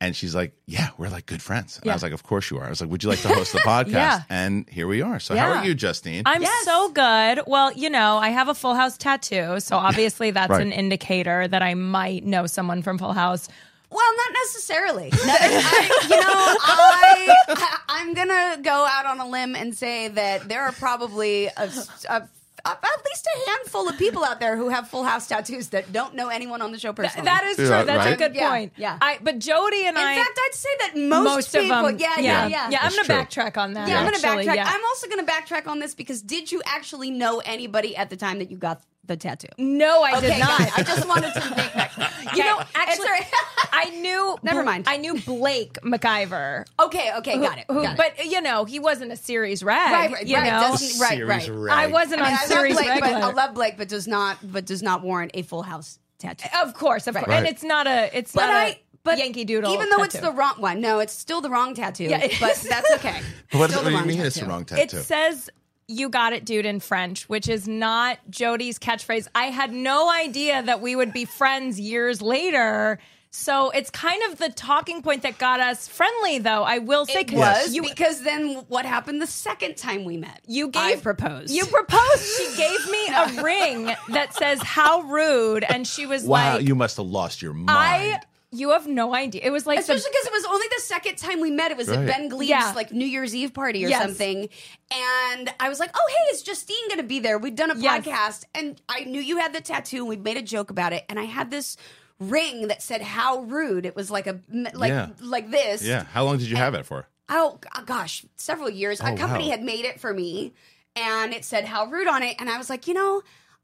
and 0.00 0.14
she's 0.16 0.34
like, 0.34 0.52
"Yeah, 0.66 0.88
we're 0.98 1.08
like 1.08 1.26
good 1.26 1.42
friends." 1.42 1.78
And 1.82 1.90
I 1.90 1.94
was 1.94 2.02
like, 2.02 2.12
"Of 2.12 2.22
course 2.22 2.50
you 2.50 2.58
are." 2.58 2.66
I 2.66 2.70
was 2.70 2.80
like, 2.80 2.90
"Would 2.90 3.02
you 3.02 3.10
like 3.10 3.20
to 3.22 3.28
host 3.28 3.52
the 3.52 3.58
podcast?" 3.66 3.90
Yeah. 3.92 4.22
And 4.30 4.68
here 4.70 4.86
we 4.86 5.02
are. 5.02 5.18
So 5.20 5.36
how 5.36 5.50
are 5.52 5.64
you, 5.64 5.74
Justine? 5.74 6.22
I'm 6.26 6.42
Yes. 6.42 6.64
so 6.64 6.90
good. 6.90 7.40
Well, 7.46 7.72
you 7.72 7.90
know, 7.90 8.16
I 8.18 8.28
have 8.30 8.48
a 8.48 8.54
Full 8.54 8.74
House 8.74 8.96
tattoo, 8.96 9.60
so 9.60 9.76
obviously 9.76 10.30
that's 10.38 10.50
Right. 10.50 10.62
an 10.62 10.72
indicator 10.72 11.48
that 11.48 11.62
I 11.62 11.74
might 11.74 12.24
know 12.24 12.46
someone 12.46 12.82
from 12.82 12.98
Full 12.98 13.12
House. 13.12 13.48
Well, 13.90 14.16
not 14.16 14.32
necessarily. 14.44 15.10
No, 15.26 15.32
I, 15.32 16.00
you 16.10 16.16
know, 16.16 16.26
I, 16.26 17.34
I 17.48 17.78
I'm 17.88 18.14
gonna 18.14 18.58
go 18.62 18.86
out 18.88 19.06
on 19.06 19.20
a 19.20 19.28
limb 19.28 19.54
and 19.56 19.74
say 19.76 20.08
that 20.08 20.48
there 20.48 20.62
are 20.62 20.72
probably 20.72 21.46
a, 21.46 21.70
a- 22.08 22.28
at 22.68 23.04
least 23.04 23.28
a 23.36 23.50
handful 23.50 23.88
of 23.88 23.96
people 23.96 24.24
out 24.24 24.40
there 24.40 24.56
who 24.56 24.70
have 24.70 24.88
full 24.88 25.04
house 25.04 25.28
tattoos 25.28 25.68
that 25.68 25.92
don't 25.92 26.14
know 26.14 26.28
anyone 26.30 26.60
on 26.62 26.72
the 26.72 26.78
show 26.80 26.92
personally. 26.92 27.24
That 27.26 27.44
is 27.44 27.56
true. 27.56 27.68
Yeah, 27.68 27.84
That's 27.84 28.06
a 28.06 28.16
good 28.16 28.34
Yeah, 28.34 28.50
point. 28.50 28.72
yeah. 28.76 28.98
I 29.00 29.18
but 29.22 29.38
Jody 29.38 29.86
and 29.86 29.96
In 29.96 30.02
I 30.02 30.12
In 30.14 30.18
fact, 30.24 30.36
I'd 30.42 30.54
say 30.54 30.68
that 30.80 30.96
most, 30.96 31.54
of 31.54 31.62
people. 31.62 31.82
them. 31.84 31.96
yeah, 32.00 32.18
yeah, 32.18 32.46
yeah. 32.48 32.70
Yeah, 32.70 32.78
I'm 32.82 32.90
going 32.92 33.04
to 33.04 33.12
backtrack 33.12 33.56
on 33.56 33.74
that. 33.74 33.88
Yeah, 33.88 33.98
I'm 34.00 34.08
going 34.08 34.20
to 34.20 34.26
backtrack. 34.26 34.56
yeah. 34.56 34.64
I'm 34.68 34.84
also 34.84 35.06
going 35.08 35.24
to 35.24 35.30
backtrack 35.32 35.68
on 35.68 35.78
this 35.78 35.94
because 35.94 36.22
did 36.22 36.50
you 36.50 36.60
actually 36.66 37.12
know 37.12 37.40
anybody 37.44 37.94
at 37.96 38.10
the 38.10 38.16
time 38.16 38.40
that 38.40 38.50
you 38.50 38.56
got 38.56 38.82
the 39.06 39.16
tattoo? 39.16 39.48
no, 39.58 40.02
I 40.02 40.18
Okay, 40.18 40.28
did 40.28 40.38
not. 40.40 40.60
I 40.78 40.82
just 40.82 41.06
wanted 41.08 41.32
to 41.34 41.40
make 41.56 41.72
that. 41.74 41.92
you 42.36 42.44
know, 42.44 42.60
actually, 42.74 42.92
it's 42.92 43.00
all 43.00 43.06
right. 43.06 43.26
I 43.72 43.90
knew. 43.90 44.36
Never 44.42 44.62
mind. 44.62 44.84
I 44.88 44.96
knew 44.96 45.20
Blake 45.20 45.74
McIver. 45.82 46.64
okay, 46.80 47.12
okay, 47.18 47.38
got 47.38 47.58
it. 47.58 47.64
who- 47.68 47.82
got 47.82 47.92
it. 47.92 47.96
but 47.96 48.26
you 48.26 48.40
know, 48.40 48.64
he 48.64 48.78
wasn't 48.78 49.12
a 49.12 49.16
series 49.16 49.62
rag. 49.62 49.92
right, 49.92 50.12
right, 50.12 50.26
you 50.26 50.36
right, 50.36 50.44
know, 50.44 50.60
doesn't- 50.60 51.00
right, 51.00 51.26
right. 51.26 51.48
rag. 51.50 51.72
I 51.90 51.92
wasn't 51.92 52.20
I 52.20 52.24
mean, 52.24 52.32
on 52.34 52.38
I 52.40 52.44
series 52.46 52.74
Blake, 52.74 52.88
regular. 52.88 53.20
but 53.20 53.22
I 53.22 53.32
love 53.32 53.54
Blake, 53.54 53.76
but 53.76 53.88
does 53.88 54.06
not, 54.08 54.38
but 54.42 54.64
does 54.66 54.82
not 54.82 55.02
warrant 55.02 55.32
a 55.34 55.42
full 55.42 55.62
house 55.62 55.98
tattoo. 56.18 56.48
Of 56.62 56.74
course, 56.74 57.06
of 57.06 57.14
course, 57.14 57.28
and 57.28 57.46
it's 57.46 57.62
not 57.62 57.86
a. 57.86 58.10
It's 58.16 58.32
But 58.32 58.46
not 58.46 58.54
I, 58.54 58.66
a 58.68 58.80
but 59.04 59.18
Yankee 59.18 59.44
Doodle. 59.44 59.72
even 59.72 59.88
though 59.90 60.02
it's 60.02 60.18
the 60.18 60.32
wrong 60.32 60.54
one, 60.56 60.80
no, 60.80 60.98
it's 60.98 61.12
still 61.12 61.40
the 61.40 61.48
wrong 61.50 61.74
tattoo. 61.74 62.04
Yeah, 62.04 62.26
but 62.40 62.56
that's 62.56 62.90
okay. 62.94 63.20
what, 63.52 63.70
what 63.70 63.84
do 63.84 63.90
you 63.90 63.96
wrong 63.96 64.06
mean 64.08 64.20
it's 64.20 64.40
the 64.40 64.46
wrong 64.46 64.64
tattoo. 64.64 64.96
It 64.96 65.02
says 65.04 65.48
"You 65.88 66.08
got 66.08 66.32
it, 66.32 66.44
dude" 66.44 66.66
in 66.66 66.80
French, 66.80 67.28
which 67.28 67.48
is 67.48 67.68
not 67.68 68.18
Jody's 68.28 68.78
catchphrase. 68.78 69.28
I 69.34 69.46
had 69.46 69.72
no 69.72 70.10
idea 70.10 70.62
that 70.62 70.80
we 70.80 70.96
would 70.96 71.12
be 71.12 71.24
friends 71.24 71.78
years 71.78 72.20
later. 72.20 72.98
So 73.30 73.68
it's 73.70 73.90
kind 73.90 74.22
of 74.30 74.38
the 74.38 74.48
talking 74.48 75.02
point 75.02 75.22
that 75.22 75.36
got 75.36 75.60
us 75.60 75.86
friendly, 75.86 76.38
though. 76.38 76.62
I 76.64 76.78
will 76.78 77.04
say, 77.04 77.20
It 77.20 77.28
'cause 77.28 77.38
was 77.38 77.74
you 77.74 77.82
because 77.82 78.22
then 78.22 78.64
what 78.68 78.86
happened 78.86 79.20
the 79.20 79.26
second 79.26 79.76
time 79.76 80.04
we 80.04 80.16
met? 80.16 80.40
you 80.46 80.68
gave 80.68 80.98
I 80.98 81.00
proposed. 81.02 81.50
You 81.52 81.66
proposed. 81.66 82.24
She 82.38 82.56
gave 82.56 82.90
me 82.90 83.06
a 83.08 83.42
ring 83.42 83.94
that 84.08 84.32
says 84.34 84.60
"How 84.62 85.02
rude," 85.02 85.64
and 85.64 85.86
she 85.86 86.06
was 86.06 86.24
wow, 86.24 86.54
like, 86.56 86.66
you 86.66 86.74
must 86.74 86.96
have 86.96 87.06
lost 87.06 87.42
your 87.42 87.52
mind. 87.52 87.68
"I." 87.70 88.20
You 88.56 88.70
have 88.70 88.86
no 88.86 89.14
idea. 89.14 89.42
It 89.44 89.50
was 89.50 89.66
like 89.66 89.78
Especially 89.78 90.10
because 90.10 90.26
it 90.26 90.32
was 90.32 90.44
only 90.46 90.66
the 90.76 90.82
second 90.82 91.16
time 91.18 91.40
we 91.40 91.50
met. 91.50 91.70
It 91.70 91.76
was 91.76 91.88
Right. 91.88 91.98
at 92.00 92.06
Ben 92.06 92.28
Gleib's 92.28 92.48
Yeah. 92.50 92.72
like 92.74 92.92
New 92.92 93.06
Year's 93.06 93.34
Eve 93.34 93.52
party 93.54 93.84
or 93.84 93.88
Yes. 93.88 94.02
something. 94.02 94.48
And 94.90 95.50
I 95.60 95.68
was 95.68 95.78
like, 95.80 95.90
oh, 95.94 96.06
hey, 96.08 96.34
is 96.34 96.42
Justine 96.42 96.88
going 96.88 97.00
to 97.00 97.06
be 97.06 97.20
there? 97.20 97.38
We'd 97.38 97.56
done 97.56 97.70
a 97.70 97.76
Yes. 97.78 98.04
podcast 98.04 98.44
and 98.54 98.80
I 98.88 99.04
knew 99.04 99.20
you 99.20 99.38
had 99.38 99.52
the 99.52 99.60
tattoo 99.60 99.98
and 99.98 100.08
we'd 100.08 100.24
made 100.24 100.36
a 100.36 100.42
joke 100.42 100.70
about 100.70 100.92
it. 100.92 101.04
And 101.08 101.18
I 101.18 101.24
had 101.24 101.50
this 101.50 101.76
ring 102.18 102.68
that 102.68 102.82
said, 102.82 103.02
how 103.02 103.40
rude. 103.40 103.84
It 103.86 103.94
was 103.94 104.10
like 104.10 104.26
a, 104.26 104.40
like, 104.74 104.88
Yeah. 104.90 105.08
like 105.20 105.50
this. 105.50 105.82
yeah. 105.82 106.04
How 106.04 106.24
long 106.24 106.38
did 106.38 106.48
you 106.48 106.56
have 106.56 106.74
it 106.74 106.86
for? 106.86 107.08
oh 107.28 107.58
uh, 107.74 107.82
gosh, 107.82 108.24
several 108.36 108.70
years. 108.70 109.00
Oh, 109.00 109.12
a 109.12 109.16
company 109.16 109.46
wow. 109.46 109.50
had 109.50 109.62
made 109.62 109.84
it 109.84 109.98
for 110.00 110.14
me, 110.14 110.52
and 110.94 111.34
it 111.34 111.44
said 111.44 111.64
"How 111.64 111.86
rude" 111.86 112.06
on 112.06 112.22
it, 112.22 112.36
and 112.38 112.48
I 112.48 112.56
was 112.56 112.70
like, 112.70 112.86
you 112.86 112.94
know, 112.94 113.20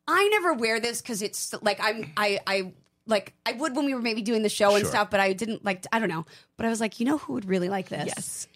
I 0.08 0.26
never 0.30 0.52
wear 0.52 0.80
this 0.80 1.00
because 1.00 1.22
it's 1.22 1.54
like 1.62 1.78
I'm 1.80 2.12
I 2.16 2.40
I 2.44 2.72
like 3.06 3.34
I 3.46 3.52
would 3.52 3.74
when 3.76 3.84
we 3.86 3.94
were 3.94 4.02
maybe 4.02 4.22
doing 4.22 4.42
the 4.42 4.48
show 4.48 4.74
and 4.74 4.82
Sure. 4.82 4.90
stuff, 4.90 5.10
but 5.10 5.20
I 5.20 5.32
didn't 5.32 5.64
like 5.64 5.86
I 5.92 5.98
don't 5.98 6.08
know, 6.08 6.24
but 6.56 6.66
I 6.66 6.68
was 6.68 6.80
like, 6.80 7.00
you 7.00 7.06
know, 7.06 7.18
who 7.18 7.34
would 7.34 7.44
really 7.46 7.68
like 7.68 7.88
this? 7.88 8.06
Yes. 8.06 8.46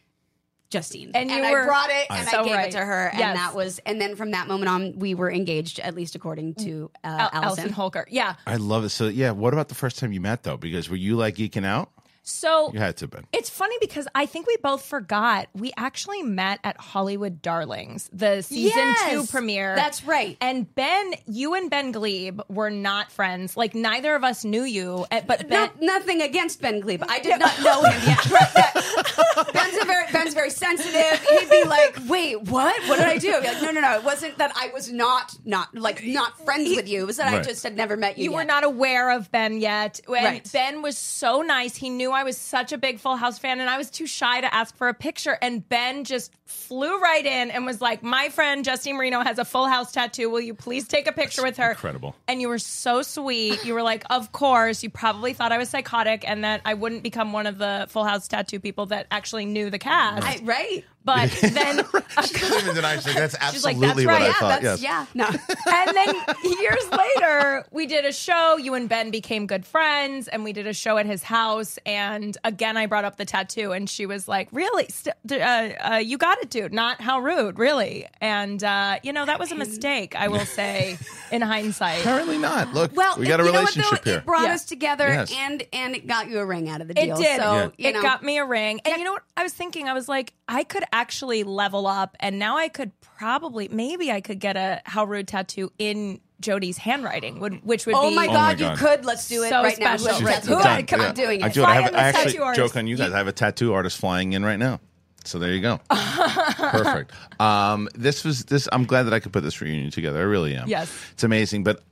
Justine. 0.69 1.13
And 1.15 1.31
you 1.31 1.37
I 1.45 1.51
were- 1.53 1.65
brought 1.65 1.91
it 1.91 2.07
and 2.11 2.29
So 2.29 2.41
I 2.41 2.45
gave 2.45 2.53
right. 2.55 2.69
it 2.69 2.73
to 2.73 2.79
her, 2.85 3.07
and 3.11 3.19
Yes. 3.21 3.37
that 3.37 3.55
was 3.55 3.79
and 3.87 4.01
then 4.01 4.17
from 4.17 4.33
that 4.33 4.49
moment 4.49 4.69
on, 4.69 4.99
we 4.99 5.15
were 5.15 5.31
engaged, 5.31 5.79
at 5.79 5.95
least 5.95 6.17
according 6.17 6.55
to 6.57 6.91
uh, 7.05 7.07
Al- 7.07 7.19
Allison. 7.19 7.45
Allison 7.45 7.71
Holker. 7.73 8.07
Yeah. 8.11 8.35
I 8.49 8.57
love 8.57 8.85
it. 8.85 8.89
So 8.89 9.07
yeah, 9.07 9.31
what 9.31 9.53
about 9.53 9.69
the 9.69 9.77
first 9.77 9.99
time 9.99 10.13
you 10.13 10.21
met 10.21 10.43
though? 10.43 10.57
Because 10.57 10.91
were 10.91 10.97
you 10.97 11.15
like 11.17 11.37
geeking 11.37 11.65
out? 11.65 11.91
So 12.29 12.73
You 12.73 12.81
had 12.81 12.97
to 12.97 13.05
have 13.05 13.11
been. 13.11 13.25
It's 13.33 13.49
funny 13.49 13.77
because 13.81 14.09
I 14.13 14.27
think 14.27 14.49
we 14.49 14.57
both 14.61 14.85
forgot 14.85 15.47
we 15.55 15.73
actually 15.77 16.25
met 16.25 16.59
at 16.65 16.77
Hollywood 16.77 17.41
Darlings, 17.41 18.11
the 18.13 18.43
season 18.43 18.73
Yes, 18.77 19.11
two 19.13 19.27
premiere. 19.27 19.77
that's 19.77 20.03
right. 20.05 20.37
And 20.41 20.73
Ben, 20.75 21.13
you 21.27 21.55
and 21.55 21.71
Ben 21.71 21.93
Gleib 21.93 22.41
were 22.49 22.69
not 22.71 23.13
friends. 23.13 23.57
Like 23.57 23.77
neither 23.77 24.17
of 24.17 24.25
us 24.25 24.45
knew 24.45 24.65
you, 24.65 25.07
eh, 25.13 25.21
but 25.25 25.49
Ben. 25.49 25.71
No, 25.81 25.87
nothing 25.95 26.21
against 26.21 26.61
Ben 26.61 26.81
Gleib. 26.81 27.05
I 27.09 27.21
did 27.21 27.39
not 27.39 27.63
know 27.63 27.83
him 27.85 28.03
yet. 28.05 28.27
Right, 28.37 28.55
right. 28.55 29.53
Ben's, 29.53 29.77
a 29.83 29.85
very, 29.85 30.07
Ben's 30.13 30.35
very 30.35 30.51
sensitive. 30.51 31.25
He'd 31.31 31.49
be 31.51 31.63
like, 31.65 31.99
"Wait, 32.09 32.43
what? 32.43 32.75
What 32.89 32.97
did 32.99 33.07
I 33.07 33.19
do?" 33.19 33.33
Like, 33.33 33.63
no, 33.63 33.71
no, 33.71 33.81
no. 33.81 33.97
It 33.97 34.05
wasn't 34.05 34.37
that 34.39 34.53
I 34.57 34.71
was 34.75 34.91
not 34.91 35.37
not 35.45 35.75
like 35.75 36.05
not 36.05 36.39
friends 36.45 36.75
with 36.75 36.89
you. 36.89 37.03
It 37.03 37.07
was 37.07 37.19
that 37.19 37.33
I 37.33 37.41
just 37.43 37.63
had 37.63 37.77
never 37.77 37.97
met 37.97 38.19
you. 38.19 38.25
You 38.25 38.31
yet. 38.33 38.37
were 38.37 38.45
not 38.45 38.65
aware 38.65 39.11
of 39.11 39.31
Ben 39.31 39.61
yet. 39.61 40.01
And 40.09 40.25
Right. 40.25 40.51
Ben 40.53 40.83
was 40.83 40.99
so 40.99 41.43
nice. 41.43 41.77
He 41.77 41.89
knew 41.91 42.13
I 42.17 42.25
was 42.25 42.37
such 42.39 42.73
a 42.73 42.79
big 42.79 42.99
Full 42.99 43.17
House 43.17 43.39
fan, 43.39 43.61
and 43.61 43.69
I 43.69 43.77
was 43.77 43.91
too 43.91 44.07
shy 44.07 44.41
to 44.41 44.53
ask 44.55 44.75
for 44.77 44.89
a 44.89 44.95
picture. 44.95 45.37
And 45.41 45.67
Ben 45.69 46.05
just 46.05 46.33
flew 46.47 46.99
right 47.01 47.25
in 47.25 47.51
and 47.51 47.67
was 47.67 47.81
like, 47.81 48.03
My 48.03 48.31
friend 48.31 48.65
Justine 48.65 48.97
Marino 48.97 49.21
has 49.21 49.39
a 49.39 49.45
Full 49.45 49.67
House 49.67 49.93
tattoo. 49.93 50.31
Will 50.31 50.41
you 50.41 50.55
please 50.55 50.89
take 50.89 51.07
a 51.07 51.13
picture 51.13 51.43
with 51.43 51.57
her? 51.59 51.71
incredible. 51.71 52.17
And 52.27 52.41
you 52.41 52.49
were 52.49 52.59
so 52.59 53.03
sweet. 53.03 53.65
You 53.65 53.75
were 53.75 53.83
like, 53.83 54.05
Of 54.11 54.33
course. 54.33 54.83
You 54.83 54.91
probably 54.91 55.35
thought 55.35 55.53
I 55.53 55.59
was 55.59 55.69
psychotic 55.69 56.29
and 56.29 56.45
that 56.45 56.63
I 56.65 56.75
wouldn't 56.75 57.03
become 57.03 57.33
one 57.33 57.47
of 57.47 57.59
the 57.59 57.87
Full 57.91 58.05
House 58.05 58.27
tattoo 58.29 58.61
people 58.61 58.87
that 58.87 59.07
actually 59.11 59.45
knew 59.45 59.71
the 59.71 59.79
cast. 59.79 60.25
I, 60.27 60.41
right. 60.43 60.85
But 61.07 61.31
then. 61.41 61.85
She 62.27 62.35
doesn't 62.35 62.59
even 62.63 62.75
deny. 62.75 62.97
She's 62.97 63.07
like, 63.07 63.17
that's 63.17 63.53
She's 63.53 63.65
like, 63.65 63.77
absolutely 63.77 64.05
"That's 64.05 64.07
what 64.07 64.07
right. 64.07 64.23
I 64.23 64.27
Yeah, 64.27 64.33
thought. 64.33 64.63
That's 64.63 64.83
yes. 64.83 64.83
yeah. 64.83 65.07
No. 65.15 65.27
and 65.73 65.97
then 65.97 66.59
years 66.61 66.91
later, 66.91 67.65
we 67.71 67.87
did 67.87 68.05
a 68.05 68.13
show. 68.13 68.57
You 68.59 68.75
and 68.75 68.89
Ben 68.89 69.11
became 69.11 69.47
good 69.47 69.65
friends, 69.65 70.29
and 70.29 70.45
we 70.45 70.53
did 70.53 70.67
a 70.67 70.73
show 70.75 70.99
at 70.99 71.07
his 71.07 71.23
house. 71.23 71.79
And 71.87 72.37
again, 72.45 72.77
I 72.77 72.87
brought 72.87 73.05
up 73.05 73.17
the 73.17 73.25
tattoo, 73.25 73.73
and 73.73 73.89
she 73.89 74.05
was 74.07 74.29
like, 74.29 74.49
"Really? 74.53 74.87
St- 74.89 75.15
uh, 75.31 75.35
uh, 75.37 75.97
you 75.97 76.19
got 76.19 76.39
it, 76.39 76.51
dude. 76.51 76.73
Not 76.75 77.01
how 77.01 77.21
rude, 77.21 77.59
really." 77.59 78.07
And 78.21 78.63
uh, 78.63 78.99
you 79.03 79.13
know 79.13 79.25
that 79.25 79.39
was 79.39 79.53
a 79.53 79.57
mistake. 79.57 80.15
I 80.17 80.29
will 80.29 80.45
say, 80.47 80.99
in 81.31 81.41
hindsight. 81.43 82.01
Apparently 82.01 82.39
not. 82.39 82.75
Look, 82.75 82.97
Well, 82.97 83.17
we 83.19 83.27
got 83.27 83.41
a 83.41 83.45
you 83.45 83.53
know 83.53 83.59
relationship 83.61 83.93
what, 83.93 84.03
though? 84.05 84.11
here. 84.11 84.19
It 84.21 84.27
brought 84.27 84.49
Yeah. 84.49 84.55
us 84.55 84.65
together, 84.65 85.07
Yes. 85.09 85.33
and 85.35 85.63
and 85.73 85.95
it 85.95 86.07
got 86.07 86.29
you 86.29 86.39
a 86.41 86.47
ring 86.47 86.69
out 86.69 86.81
of 86.81 86.89
the 86.89 86.95
deal. 86.95 87.05
It 87.05 87.07
deal. 87.09 87.17
did. 87.17 87.41
So 87.41 87.53
Yeah. 87.55 87.69
you 87.77 87.89
it 87.91 87.95
know, 87.95 88.03
got 88.03 88.23
me 88.23 88.39
a 88.39 88.45
ring. 88.45 88.81
And 88.85 88.97
you 88.97 89.05
know 89.05 89.13
what? 89.13 89.23
I 89.37 89.43
was 89.43 89.53
thinking, 89.53 89.89
I 89.89 89.93
was 89.93 90.09
like, 90.09 90.33
I 90.49 90.65
could 90.65 90.85
actually 91.01 91.45
level 91.45 91.87
up, 91.87 92.17
and 92.21 92.39
now 92.39 92.57
I 92.57 92.69
could 92.69 92.93
probably, 93.01 93.69
maybe 93.69 94.11
I 94.11 94.21
could 94.21 94.39
get 94.41 94.57
a 94.57 94.81
How 94.85 95.05
Rude 95.05 95.29
tattoo 95.29 95.71
in 95.79 96.21
Jody's 96.41 96.77
handwriting, 96.79 97.41
would, 97.41 97.65
which 97.65 97.87
would 97.87 97.95
Oh 97.95 98.11
be. 98.11 98.15
my 98.17 98.27
my 98.27 98.33
god, 98.33 98.59
God. 98.59 98.71
you 98.73 98.77
could. 98.87 99.05
Let's 99.05 99.27
do 99.29 99.43
it 99.43 99.49
So 99.51 99.63
right 99.63 99.79
now. 99.79 99.97
special. 99.97 100.21
Who- 100.27 100.35
She's 100.35 100.47
Who- 100.47 100.63
done. 100.63 100.87
Come 100.87 101.01
Yeah. 101.01 101.09
on, 101.09 101.15
doing 101.15 101.43
I 101.43 101.47
it. 101.47 101.55
do 101.55 101.63
it. 101.63 101.67
I, 101.67 101.75
have, 101.81 101.95
I 101.95 101.99
actually 101.99 102.55
joke 102.55 102.77
on 102.77 102.87
you 102.87 102.97
guys. 102.97 103.13
I 103.13 103.19
have 103.19 103.29
a 103.29 103.33
tattoo 103.33 103.73
artist 103.73 103.97
flying 103.99 104.33
in 104.35 104.45
right 104.45 104.59
now. 104.59 104.81
So 105.25 105.39
there 105.39 105.53
you 105.53 105.61
go. 105.61 105.81
Perfect. 105.91 107.13
Um, 107.41 107.89
this 107.95 108.23
was 108.25 108.45
this. 108.45 108.69
I'm 108.71 108.85
glad 108.85 109.05
that 109.05 109.13
I 109.15 109.19
could 109.21 109.33
put 109.33 109.43
this 109.43 109.61
reunion 109.61 109.91
together. 109.91 110.21
I 110.21 110.23
really 110.23 110.55
am. 110.55 110.69
Yes. 110.69 110.93
it's 111.13 111.25
amazing. 111.25 111.65
But 111.65 111.83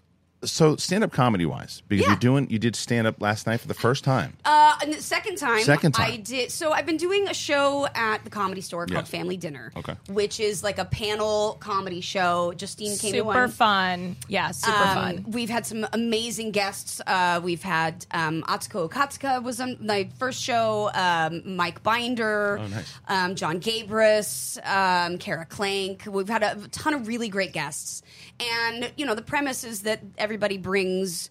so 0.47 0.77
stand 0.77 1.05
up 1.05 1.13
comedy 1.13 1.47
wise, 1.47 1.83
because 1.89 2.05
Yeah. 2.05 2.11
you're 2.13 2.19
doing 2.19 2.49
you 2.51 2.59
did 2.59 2.77
stand 2.77 3.07
up 3.07 3.21
last 3.21 3.47
night 3.47 3.61
for 3.61 3.69
the 3.69 3.75
first 3.75 4.05
time. 4.05 4.37
Uh, 4.45 4.75
and 4.83 4.93
the 4.93 5.03
second 5.03 5.37
time, 5.37 5.63
Second 5.65 5.93
time. 5.93 6.11
I 6.13 6.17
did. 6.17 6.51
So 6.53 6.73
I've 6.73 6.87
been 6.87 6.97
doing 6.97 7.29
a 7.29 7.35
show 7.35 7.87
at 7.95 8.25
the 8.25 8.31
Comedy 8.31 8.61
Store 8.61 8.87
called 8.87 9.05
Yes. 9.05 9.11
Family 9.11 9.37
Dinner. 9.37 9.73
Okay. 9.77 9.95
Which 10.09 10.41
is 10.41 10.63
like 10.63 10.79
a 10.79 10.85
panel 10.85 11.57
comedy 11.61 12.01
show. 12.01 12.53
Justine 12.57 12.97
came 12.99 13.13
to 13.13 13.19
super 13.19 13.25
one. 13.25 13.51
fun. 13.51 14.17
Yeah, 14.29 14.51
super 14.51 14.73
Um, 14.77 14.95
fun. 14.95 15.25
We've 15.29 15.51
had 15.51 15.67
some 15.67 15.87
amazing 15.93 16.51
guests. 16.53 17.01
Uh, 17.07 17.41
we've 17.43 17.63
had 17.63 18.07
um, 18.11 18.43
Atsuko 18.49 18.89
Okatsuka 18.91 19.43
was 19.43 19.61
on 19.61 19.77
my 19.81 20.09
first 20.19 20.43
show. 20.43 20.91
Um, 20.95 21.57
Mike 21.57 21.83
Binder, 21.83 22.59
Oh, 22.61 22.67
nice. 22.67 22.93
um, 23.09 23.35
John 23.35 23.61
Gabrus, 23.61 24.59
um, 24.67 25.19
Kara 25.19 25.47
Klenk. 25.47 26.07
We've 26.07 26.29
had 26.29 26.43
a 26.43 26.57
ton 26.73 26.95
of 26.95 27.07
really 27.09 27.29
great 27.29 27.53
guests. 27.53 28.03
And 28.41 28.91
you 28.97 29.07
know, 29.07 29.15
the 29.15 29.23
premise 29.23 29.65
is 29.65 29.83
that 29.83 30.01
everybody 30.35 30.59
brings 30.59 31.31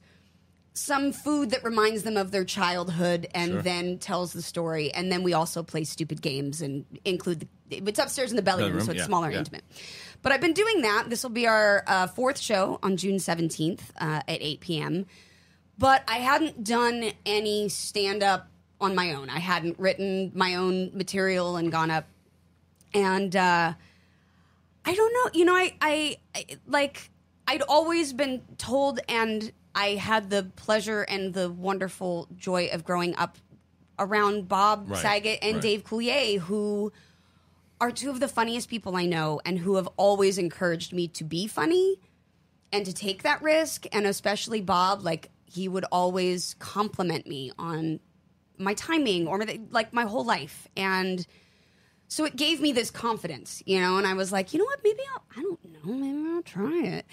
some 0.71 1.11
food 1.11 1.49
that 1.49 1.61
reminds 1.61 2.03
them 2.03 2.15
of 2.15 2.31
their 2.31 2.45
childhood 2.45 3.27
and 3.35 3.59
then 3.63 3.97
tells 3.99 4.31
the 4.31 4.41
story. 4.41 4.93
And 4.93 5.11
then 5.11 5.23
we 5.23 5.33
also 5.33 5.61
play 5.61 5.83
stupid 5.83 6.21
games 6.21 6.61
and 6.61 6.85
include 7.03 7.41
the, 7.69 7.81
it's 7.85 7.99
upstairs 7.99 8.31
in 8.31 8.37
the 8.37 8.41
belly 8.41 8.63
room, 8.63 8.75
room, 8.75 8.85
so 8.85 8.91
it's 8.91 8.99
yeah, 8.99 9.05
smaller 9.05 9.25
and 9.25 9.33
yeah. 9.33 9.39
intimate. 9.39 9.65
But 10.21 10.31
I've 10.31 10.39
been 10.39 10.53
doing 10.53 10.83
that. 10.83 11.09
This 11.09 11.21
will 11.21 11.31
be 11.31 11.47
our 11.47 11.83
uh, 11.85 12.07
fourth 12.07 12.39
show 12.39 12.79
on 12.81 12.95
June 12.95 13.17
17th 13.17 13.81
uh, 13.99 14.21
at 14.25 14.41
8 14.41 14.61
p.m. 14.61 15.05
But 15.77 16.01
I 16.07 16.19
hadn't 16.19 16.63
done 16.63 17.11
any 17.25 17.67
stand 17.67 18.23
up 18.23 18.47
on 18.79 18.95
my 18.95 19.11
own. 19.15 19.29
I 19.29 19.39
hadn't 19.39 19.77
written 19.77 20.31
my 20.33 20.55
own 20.55 20.91
material 20.95 21.57
and 21.57 21.73
gone 21.73 21.91
up. 21.91 22.05
And 22.93 23.35
uh, 23.35 23.73
I 24.85 24.95
don't 24.95 25.13
know. 25.13 25.37
You 25.37 25.43
know, 25.43 25.55
I, 25.55 25.75
I, 25.81 26.17
I 26.33 26.45
like 26.67 27.09
I'd 27.47 27.61
always 27.61 28.13
been 28.13 28.41
told, 28.57 28.99
and 29.09 29.51
I 29.75 29.89
had 29.89 30.29
the 30.29 30.43
pleasure 30.55 31.01
and 31.01 31.33
the 31.33 31.51
wonderful 31.51 32.27
joy 32.37 32.69
of 32.71 32.83
growing 32.83 33.15
up 33.15 33.37
around 33.99 34.47
Bob 34.47 34.89
Right, 34.89 34.99
Saget 34.99 35.39
and 35.41 35.55
right. 35.55 35.61
Dave 35.61 35.83
Coulier, 35.83 36.39
who 36.39 36.91
are 37.81 37.91
two 37.91 38.09
of 38.09 38.19
the 38.19 38.27
funniest 38.27 38.69
people 38.69 38.95
I 38.95 39.05
know, 39.05 39.41
and 39.45 39.59
who 39.59 39.75
have 39.75 39.89
always 39.97 40.37
encouraged 40.37 40.93
me 40.93 41.07
to 41.09 41.23
be 41.23 41.47
funny 41.47 41.99
and 42.71 42.85
to 42.85 42.93
take 42.93 43.23
that 43.23 43.41
risk. 43.41 43.85
And 43.91 44.05
especially 44.07 44.61
Bob, 44.61 45.03
like 45.03 45.29
he 45.45 45.67
would 45.67 45.85
always 45.91 46.55
compliment 46.59 47.27
me 47.27 47.51
on 47.59 47.99
my 48.57 48.73
timing 48.73 49.27
or 49.27 49.37
my, 49.37 49.59
like 49.69 49.93
my 49.93 50.03
whole 50.03 50.23
life 50.23 50.67
and 50.77 51.25
so 52.07 52.25
it 52.25 52.35
gave 52.35 52.59
me 52.61 52.71
this 52.71 52.91
confidence 52.91 53.61
you 53.65 53.79
know 53.79 53.97
and 53.97 54.05
i 54.07 54.13
was 54.13 54.31
like 54.31 54.53
you 54.53 54.59
know 54.59 54.65
what 54.65 54.79
maybe 54.83 54.99
i'll 55.13 55.23
i 55.37 55.41
don't 55.41 55.59
know 55.85 55.93
maybe 55.93 56.29
i'll 56.35 56.41
try 56.43 56.83
it 56.85 57.05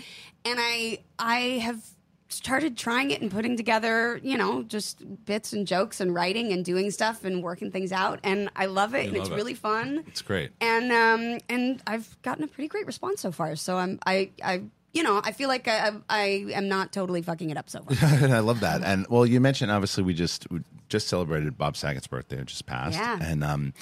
and 0.44 0.58
i 0.60 0.98
i 1.18 1.38
have 1.62 1.82
started 2.28 2.76
trying 2.76 3.10
it 3.10 3.20
and 3.20 3.30
putting 3.30 3.56
together 3.56 4.20
you 4.22 4.38
know 4.38 4.62
just 4.62 5.02
bits 5.24 5.52
and 5.52 5.66
jokes 5.66 6.00
and 6.00 6.14
writing 6.14 6.52
and 6.52 6.64
doing 6.64 6.90
stuff 6.92 7.24
and 7.24 7.42
working 7.42 7.70
things 7.72 7.90
out 7.90 8.20
and 8.22 8.48
i 8.54 8.66
love 8.66 8.94
it 8.94 9.06
and 9.06 9.12
love 9.14 9.22
it's 9.22 9.30
it. 9.30 9.34
really 9.34 9.54
fun 9.54 10.04
It's 10.06 10.22
great. 10.22 10.52
and 10.60 10.92
um 10.92 11.40
and 11.48 11.82
i've 11.88 12.16
gotten 12.22 12.44
a 12.44 12.46
pretty 12.46 12.68
great 12.68 12.86
response 12.86 13.20
so 13.20 13.32
far 13.32 13.56
so 13.56 13.76
i'm 13.78 13.98
i 14.06 14.30
i 14.44 14.62
you 14.92 15.02
know 15.02 15.20
i 15.24 15.32
feel 15.32 15.48
like 15.48 15.66
i 15.66 15.90
i 16.08 16.46
am 16.52 16.68
not 16.68 16.92
totally 16.92 17.20
fucking 17.22 17.50
it 17.50 17.56
up 17.56 17.68
so 17.68 17.82
far 17.82 17.96
I 18.36 18.38
love 18.40 18.60
that. 18.60 18.82
And 18.84 19.06
well, 19.08 19.26
you 19.26 19.40
mentioned 19.40 19.70
obviously 19.72 20.04
we 20.04 20.14
just 20.14 20.48
we 20.52 20.60
just 20.88 21.08
celebrated 21.08 21.56
Bob 21.58 21.76
Saget's 21.76 22.06
birthday, 22.08 22.38
it 22.38 22.46
just 22.46 22.66
passed. 22.66 22.96
Yeah. 22.96 23.18
And 23.20 23.42
um, 23.44 23.72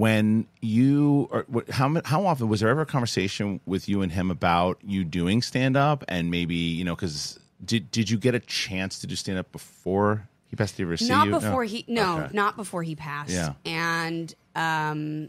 when 0.00 0.46
you 0.62 1.28
or 1.30 1.44
how 1.70 2.00
how 2.06 2.24
often 2.24 2.48
was 2.48 2.60
there 2.60 2.70
ever 2.70 2.80
a 2.80 2.86
conversation 2.86 3.60
with 3.66 3.86
you 3.86 4.00
and 4.00 4.10
him 4.12 4.30
about 4.30 4.78
you 4.82 5.04
doing 5.04 5.42
stand 5.42 5.76
up 5.76 6.02
and 6.08 6.30
maybe 6.30 6.54
you 6.54 6.84
know 6.84 6.94
because 6.96 7.38
did 7.62 7.90
did 7.90 8.08
you 8.08 8.16
get 8.16 8.34
a 8.34 8.40
chance 8.40 8.98
to 9.00 9.06
do 9.06 9.14
stand 9.14 9.36
up 9.38 9.52
before 9.52 10.26
he 10.48 10.56
passed? 10.56 10.76
Did 10.78 10.84
he 10.84 10.88
ever 10.88 10.96
see 10.96 11.08
not 11.08 11.26
you? 11.26 11.32
before 11.32 11.64
he 11.64 11.84
no 11.86 12.20
Okay. 12.22 12.30
not 12.32 12.56
before 12.56 12.82
he 12.82 12.94
passed 12.96 13.30
Yeah. 13.30 13.52
and 13.66 14.34
um 14.56 15.28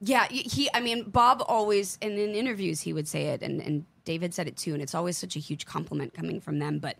yeah 0.00 0.26
he 0.28 0.68
i 0.74 0.80
mean 0.80 1.04
bob 1.08 1.42
always 1.46 1.98
and 2.02 2.18
in 2.18 2.34
interviews 2.34 2.80
he 2.80 2.92
would 2.92 3.06
say 3.06 3.26
it 3.26 3.42
and 3.42 3.60
and 3.60 3.84
david 4.04 4.34
said 4.34 4.48
it 4.48 4.56
too 4.56 4.72
and 4.72 4.82
it's 4.82 4.94
always 4.94 5.16
such 5.16 5.36
a 5.36 5.38
huge 5.38 5.66
compliment 5.66 6.14
coming 6.14 6.40
from 6.40 6.58
them 6.58 6.78
but 6.80 6.96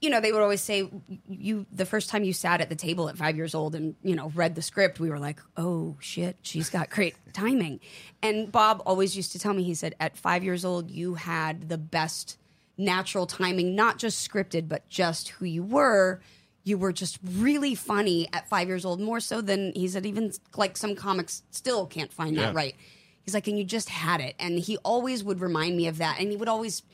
you 0.00 0.10
know 0.10 0.20
they 0.20 0.30
would 0.32 0.42
always 0.42 0.60
say 0.60 0.88
you 1.28 1.66
the 1.72 1.84
first 1.86 2.08
time 2.08 2.22
you 2.24 2.32
sat 2.32 2.60
at 2.60 2.68
the 2.68 2.76
table 2.76 3.08
at 3.08 3.16
five 3.16 3.36
years 3.36 3.54
old 3.54 3.74
and 3.74 3.94
you 4.02 4.14
know 4.14 4.30
read 4.34 4.54
the 4.54 4.62
script 4.62 5.00
we 5.00 5.10
were 5.10 5.18
like 5.18 5.40
oh 5.56 5.96
shit 6.00 6.36
she's 6.42 6.70
got 6.70 6.88
great 6.90 7.16
timing 7.32 7.80
and 8.22 8.52
bob 8.52 8.82
always 8.86 9.16
used 9.16 9.32
to 9.32 9.38
tell 9.38 9.54
me 9.54 9.62
he 9.64 9.74
said 9.74 9.94
at 9.98 10.16
five 10.16 10.44
years 10.44 10.64
old 10.64 10.90
you 10.90 11.14
had 11.14 11.68
the 11.68 11.78
best 11.78 12.38
natural 12.80 13.26
timing, 13.26 13.74
not 13.74 13.98
just 13.98 14.30
scripted, 14.30 14.68
but 14.68 14.88
just 14.88 15.30
who 15.30 15.44
you 15.44 15.64
were. 15.64 16.20
You 16.62 16.78
were 16.78 16.92
just 16.92 17.18
really 17.24 17.74
funny 17.74 18.28
at 18.32 18.48
five 18.48 18.68
years 18.68 18.84
old, 18.84 19.00
more 19.00 19.18
so 19.18 19.40
than 19.40 19.72
he 19.74 19.88
said, 19.88 20.06
even 20.06 20.30
like 20.56 20.76
some 20.76 20.94
comics 20.94 21.42
still 21.50 21.86
can't 21.86 22.12
find 22.12 22.36
Yeah. 22.36 22.42
that 22.42 22.54
right. 22.54 22.76
He's 23.24 23.34
like, 23.34 23.48
and 23.48 23.58
you 23.58 23.64
just 23.64 23.88
had 23.88 24.20
it. 24.20 24.36
And 24.38 24.60
he 24.60 24.76
always 24.84 25.24
would 25.24 25.40
remind 25.40 25.76
me 25.76 25.88
of 25.88 25.98
that. 25.98 26.20
And 26.20 26.30
he 26.30 26.36
would 26.36 26.46
always 26.48 26.84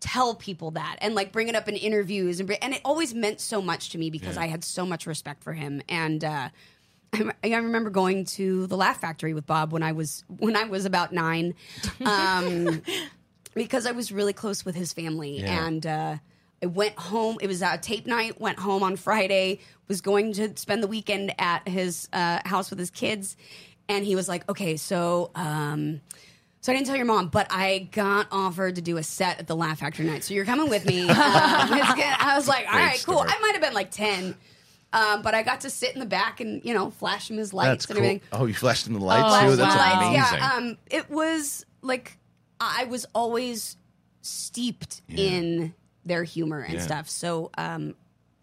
tell 0.00 0.34
people 0.34 0.72
that 0.72 0.96
and 1.00 1.14
like 1.14 1.32
bring 1.32 1.48
it 1.48 1.54
up 1.54 1.68
in 1.68 1.74
interviews. 1.74 2.38
And, 2.40 2.50
and 2.62 2.74
it 2.74 2.80
always 2.84 3.14
meant 3.14 3.40
so 3.40 3.60
much 3.62 3.90
to 3.90 3.98
me 3.98 4.10
because 4.10 4.36
Yeah. 4.36 4.42
I 4.42 4.46
had 4.46 4.62
so 4.64 4.84
much 4.86 5.06
respect 5.06 5.42
for 5.42 5.52
him. 5.52 5.82
And, 5.88 6.22
uh, 6.24 6.48
I 7.12 7.30
I 7.44 7.56
remember 7.56 7.88
going 7.88 8.24
to 8.36 8.66
the 8.66 8.76
Laugh 8.76 9.00
Factory 9.00 9.32
with 9.32 9.46
Bob 9.46 9.72
when 9.72 9.82
I 9.82 9.92
was 9.92 10.24
when 10.38 10.56
I 10.56 10.64
was 10.64 10.84
about 10.84 11.12
nine, 11.12 11.54
um, 12.04 12.82
because 13.54 13.86
I 13.86 13.92
was 13.92 14.10
really 14.12 14.32
close 14.32 14.64
with 14.64 14.74
his 14.74 14.92
family, 14.92 15.40
Yeah. 15.40 15.66
and 15.66 15.86
uh, 15.86 16.16
I 16.62 16.66
went 16.66 16.98
home. 16.98 17.38
It 17.40 17.46
was 17.46 17.62
a 17.62 17.78
tape 17.78 18.06
night. 18.06 18.40
Went 18.40 18.58
home 18.58 18.82
on 18.82 18.96
Friday. 18.96 19.60
Was 19.88 20.00
going 20.00 20.32
to 20.34 20.56
spend 20.56 20.82
the 20.82 20.88
weekend 20.88 21.32
at 21.38 21.66
his 21.68 22.08
uh, 22.12 22.40
house 22.44 22.70
with 22.70 22.78
his 22.78 22.90
kids, 22.90 23.36
and 23.88 24.04
he 24.04 24.14
was 24.16 24.28
like, 24.28 24.46
"Okay, 24.50 24.76
so." 24.76 25.30
Um, 25.34 26.00
so 26.66 26.72
I 26.72 26.74
didn't 26.74 26.88
tell 26.88 26.96
your 26.96 27.06
mom, 27.06 27.28
but 27.28 27.46
I 27.48 27.88
got 27.92 28.26
offered 28.32 28.74
to 28.74 28.82
do 28.82 28.96
a 28.96 29.02
set 29.04 29.38
at 29.38 29.46
the 29.46 29.54
Laugh 29.54 29.78
Factory 29.78 30.04
night. 30.04 30.24
So 30.24 30.34
you're 30.34 30.44
coming 30.44 30.68
with 30.68 30.84
me. 30.84 31.06
Um. 31.10 31.16
I 31.20 32.32
was 32.36 32.48
like, 32.48 32.66
all 32.66 32.72
Great 32.72 32.82
right, 32.82 33.02
cool. 33.06 33.20
I 33.20 33.38
might 33.40 33.52
have 33.52 33.60
been 33.60 33.72
like 33.72 33.92
10. 33.92 34.34
Um, 34.92 35.22
but 35.22 35.32
I 35.32 35.44
got 35.44 35.60
to 35.60 35.70
sit 35.70 35.94
in 35.94 36.00
the 36.00 36.06
back 36.06 36.40
and 36.40 36.64
you 36.64 36.74
know 36.74 36.90
flash 36.90 37.30
him 37.30 37.36
his 37.36 37.54
lights 37.54 37.86
That's 37.86 37.86
and 37.86 37.96
cool. 37.98 38.04
everything. 38.06 38.28
Oh, 38.32 38.46
you 38.46 38.54
flashed 38.54 38.84
him 38.88 38.94
the 38.94 38.98
lights 38.98 39.22
Oh, 39.28 39.38
too. 39.38 39.54
Flash 39.54 39.56
That's 39.58 39.74
the 39.74 39.80
lights, 39.80 39.96
amazing. 39.96 40.38
Yeah, 40.40 40.52
um, 40.56 40.78
it 40.90 41.08
was 41.08 41.64
like 41.82 42.18
I 42.58 42.84
was 42.86 43.06
always 43.14 43.76
steeped 44.22 45.02
in 45.16 45.72
their 46.04 46.24
humor 46.24 46.60
and 46.62 46.74
Yeah. 46.74 46.80
stuff. 46.80 47.08
So, 47.08 47.50
um, 47.56 47.94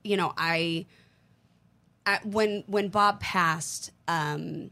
you 0.05 0.15
know, 0.15 0.31
I 0.37 0.85
at, 2.05 2.25
when 2.25 2.63
when 2.67 2.87
Bob 2.87 3.19
passed, 3.19 3.91
um, 4.07 4.71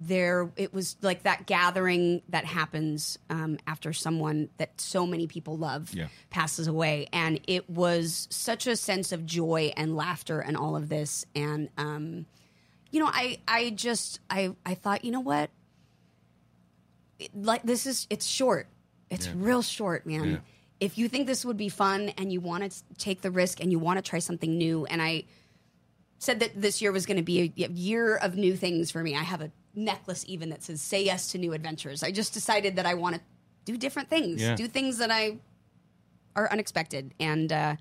there 0.00 0.50
it 0.56 0.72
was 0.72 0.96
like 1.02 1.24
that 1.24 1.46
gathering 1.46 2.22
that 2.28 2.44
happens 2.44 3.18
um, 3.30 3.58
after 3.66 3.92
someone 3.92 4.48
that 4.58 4.80
so 4.80 5.04
many 5.06 5.26
people 5.26 5.56
love 5.58 5.92
Yeah. 5.92 6.06
passes 6.30 6.68
away, 6.68 7.08
and 7.12 7.40
it 7.48 7.68
was 7.68 8.28
such 8.30 8.66
a 8.66 8.76
sense 8.76 9.10
of 9.12 9.26
joy 9.26 9.72
and 9.76 9.96
laughter 9.96 10.40
and 10.40 10.56
all 10.56 10.76
of 10.76 10.88
this, 10.88 11.24
and 11.34 11.68
um, 11.76 12.26
you 12.90 13.00
know, 13.00 13.10
I 13.12 13.38
I 13.48 13.70
just 13.70 14.20
I 14.30 14.54
I 14.64 14.74
thought, 14.74 15.04
you 15.04 15.10
know 15.10 15.20
what, 15.20 15.50
It- 17.18 17.34
like 17.34 17.62
this 17.64 17.86
is 17.86 18.06
it's 18.10 18.26
short, 18.26 18.68
it's 19.10 19.28
real 19.28 19.62
short, 19.62 20.06
man. 20.06 20.30
Yeah. 20.30 20.38
If 20.80 20.96
you 20.96 21.08
think 21.08 21.26
this 21.26 21.44
would 21.44 21.56
be 21.56 21.68
fun 21.68 22.10
and 22.10 22.32
you 22.32 22.40
want 22.40 22.70
to 22.70 22.82
take 22.98 23.20
the 23.20 23.32
risk 23.32 23.58
and 23.60 23.72
you 23.72 23.80
want 23.80 23.96
to 23.98 24.02
try 24.02 24.20
something 24.20 24.56
new, 24.56 24.86
and 24.86 25.02
I 25.02 25.24
said 26.20 26.38
that 26.40 26.60
this 26.60 26.80
year 26.80 26.92
was 26.92 27.04
going 27.06 27.16
to 27.16 27.22
be 27.24 27.40
a 27.56 27.68
year 27.68 28.16
of 28.16 28.36
new 28.36 28.56
things 28.56 28.90
for 28.92 29.02
me. 29.02 29.16
I 29.16 29.22
have 29.24 29.40
a 29.40 29.50
necklace 29.74 30.24
even 30.28 30.50
that 30.50 30.62
says 30.62 30.80
"Say 30.80 31.04
yes 31.04 31.30
to 31.32 31.38
new 31.38 31.52
adventures." 31.52 32.02
I 32.02 32.10
just 32.10 32.32
decided 32.34 32.76
that 32.76 32.86
I 32.86 32.94
want 32.94 33.16
to 33.16 33.20
do 33.64 33.76
different 33.76 34.08
things, 34.08 34.40
Yeah. 34.40 34.54
do 34.56 34.66
things 34.68 34.98
that 34.98 35.10
I 35.10 35.38
are 36.36 36.50
unexpected, 36.50 37.12
and 37.20 37.52
uh, 37.52 37.76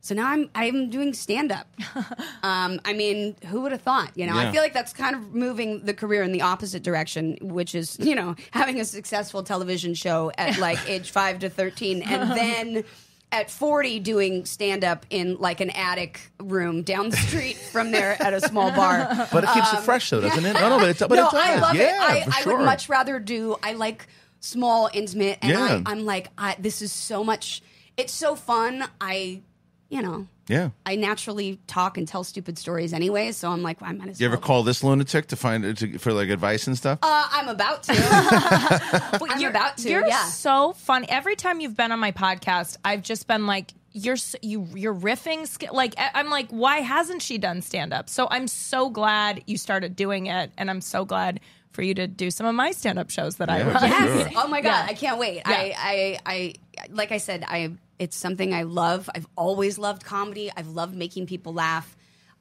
so 0.00 0.14
now 0.14 0.28
I'm 0.28 0.48
I'm 0.54 0.88
doing 0.90 1.12
stand 1.12 1.52
up. 1.52 1.66
um, 2.42 2.80
I 2.84 2.92
mean, 2.94 3.36
who 3.46 3.60
would 3.62 3.72
have 3.72 3.82
thought? 3.82 4.12
You 4.16 4.26
know, 4.26 4.34
Yeah. 4.34 4.48
I 4.48 4.52
feel 4.52 4.62
like 4.62 4.72
that's 4.72 4.92
kind 4.92 5.14
of 5.14 5.34
moving 5.34 5.84
the 5.84 5.92
career 5.94 6.22
in 6.22 6.32
the 6.32 6.42
opposite 6.42 6.82
direction, 6.82 7.36
which 7.42 7.74
is 7.74 7.98
you 8.00 8.14
know 8.14 8.34
having 8.52 8.80
a 8.80 8.84
successful 8.84 9.42
television 9.42 9.94
show 9.94 10.32
at 10.38 10.58
like 10.58 10.78
age 10.88 11.10
five 11.10 11.38
to 11.40 11.50
thirteen, 11.50 12.02
and 12.02 12.30
then. 12.30 12.84
At 13.32 13.48
40, 13.48 14.00
doing 14.00 14.44
stand 14.44 14.82
up 14.82 15.06
in 15.08 15.36
like 15.38 15.60
an 15.60 15.70
attic 15.70 16.20
room 16.40 16.82
down 16.82 17.10
the 17.10 17.16
street 17.16 17.56
from 17.72 17.92
there 17.92 18.20
at 18.20 18.34
a 18.34 18.40
small 18.40 18.72
bar. 18.72 19.28
But 19.32 19.44
it 19.44 19.50
keeps 19.50 19.72
it 19.72 19.80
fresh, 19.80 20.10
though, 20.10 20.20
doesn't 20.20 20.44
it? 20.44 20.54
No, 20.54 20.68
no, 20.68 20.78
but, 20.78 20.88
it's, 20.88 20.98
but 20.98 21.12
Um, 21.12 21.16
no, 21.16 21.28
it 21.28 21.32
does. 21.32 21.34
I 21.34 21.60
love 21.60 21.76
yeah, 21.76 21.94
it. 21.96 22.00
I, 22.00 22.22
for 22.24 22.30
I 22.30 22.40
sure. 22.42 22.56
would 22.58 22.64
much 22.64 22.88
rather 22.88 23.20
do. 23.20 23.56
I 23.62 23.74
like 23.74 24.08
small, 24.40 24.90
intimate, 24.92 25.38
and 25.42 25.52
Yeah. 25.52 25.82
I, 25.86 25.92
I'm 25.92 26.04
like, 26.04 26.28
I, 26.36 26.56
this 26.58 26.82
is 26.82 26.90
so 26.90 27.22
much. 27.22 27.62
It's 27.96 28.12
so 28.12 28.34
fun. 28.34 28.84
I, 29.00 29.42
you 29.90 30.00
know, 30.02 30.26
yeah. 30.48 30.70
I 30.86 30.96
naturally 30.96 31.58
talk 31.66 31.98
and 31.98 32.08
tell 32.08 32.24
stupid 32.24 32.58
stories 32.58 32.92
anyway. 32.92 33.32
So 33.32 33.50
I'm 33.50 33.62
like, 33.62 33.82
I 33.82 33.92
might 33.92 34.08
as 34.08 34.18
well. 34.18 34.28
You 34.28 34.34
ever 34.34 34.36
call 34.36 34.62
this 34.62 34.82
lunatic 34.82 35.26
to 35.28 35.36
find 35.36 35.76
to, 35.76 35.98
for 35.98 36.12
like 36.12 36.28
advice 36.30 36.66
and 36.66 36.76
stuff? 36.76 36.98
Uh, 37.02 37.28
I'm 37.30 37.48
about 37.48 37.82
to. 37.84 37.92
Well, 39.20 39.30
I'm 39.30 39.40
you're, 39.40 39.50
about 39.50 39.76
to, 39.78 39.90
You're 39.90 40.06
yeah. 40.06 40.24
so 40.26 40.72
funny. 40.72 41.08
Every 41.10 41.36
time 41.36 41.60
you've 41.60 41.76
been 41.76 41.92
on 41.92 41.98
my 41.98 42.12
podcast, 42.12 42.76
I've 42.84 43.02
just 43.02 43.26
been 43.26 43.46
like, 43.46 43.72
you're 43.92 44.16
you 44.40 44.66
you're 44.74 44.94
riffing. 44.94 45.46
Like 45.72 45.94
I- 45.98 46.10
I'm 46.14 46.30
like, 46.30 46.48
why 46.50 46.78
hasn't 46.78 47.22
she 47.22 47.38
done 47.38 47.60
stand 47.60 47.92
up? 47.92 48.08
So 48.08 48.28
I'm 48.30 48.46
so 48.48 48.88
glad 48.88 49.42
you 49.46 49.56
started 49.58 49.96
doing 49.96 50.26
it, 50.26 50.52
and 50.56 50.70
I'm 50.70 50.80
so 50.80 51.04
glad 51.04 51.40
for 51.72 51.82
you 51.82 51.94
to 51.94 52.06
do 52.06 52.30
some 52.30 52.46
of 52.46 52.54
my 52.54 52.70
stand 52.72 52.98
up 52.98 53.10
shows 53.10 53.36
that 53.36 53.50
I 53.50 53.62
run. 53.62 53.78
for 53.78 53.86
Yes. 53.86 54.30
sure. 54.32 54.40
Oh 54.44 54.48
my 54.48 54.60
god, 54.60 54.68
Yeah. 54.70 54.86
I 54.90 54.94
can't 54.94 55.18
wait. 55.18 55.42
I, 55.44 55.74
I, 55.76 56.18
I, 56.26 56.54
like 56.90 57.10
I 57.12 57.18
said, 57.18 57.44
I. 57.46 57.72
It's 58.00 58.16
something 58.16 58.52
I 58.52 58.62
love. 58.64 59.08
I've 59.14 59.26
always 59.36 59.78
loved 59.78 60.04
comedy. 60.04 60.50
I've 60.56 60.68
loved 60.68 60.96
making 60.96 61.26
people 61.26 61.52
laugh. 61.52 61.96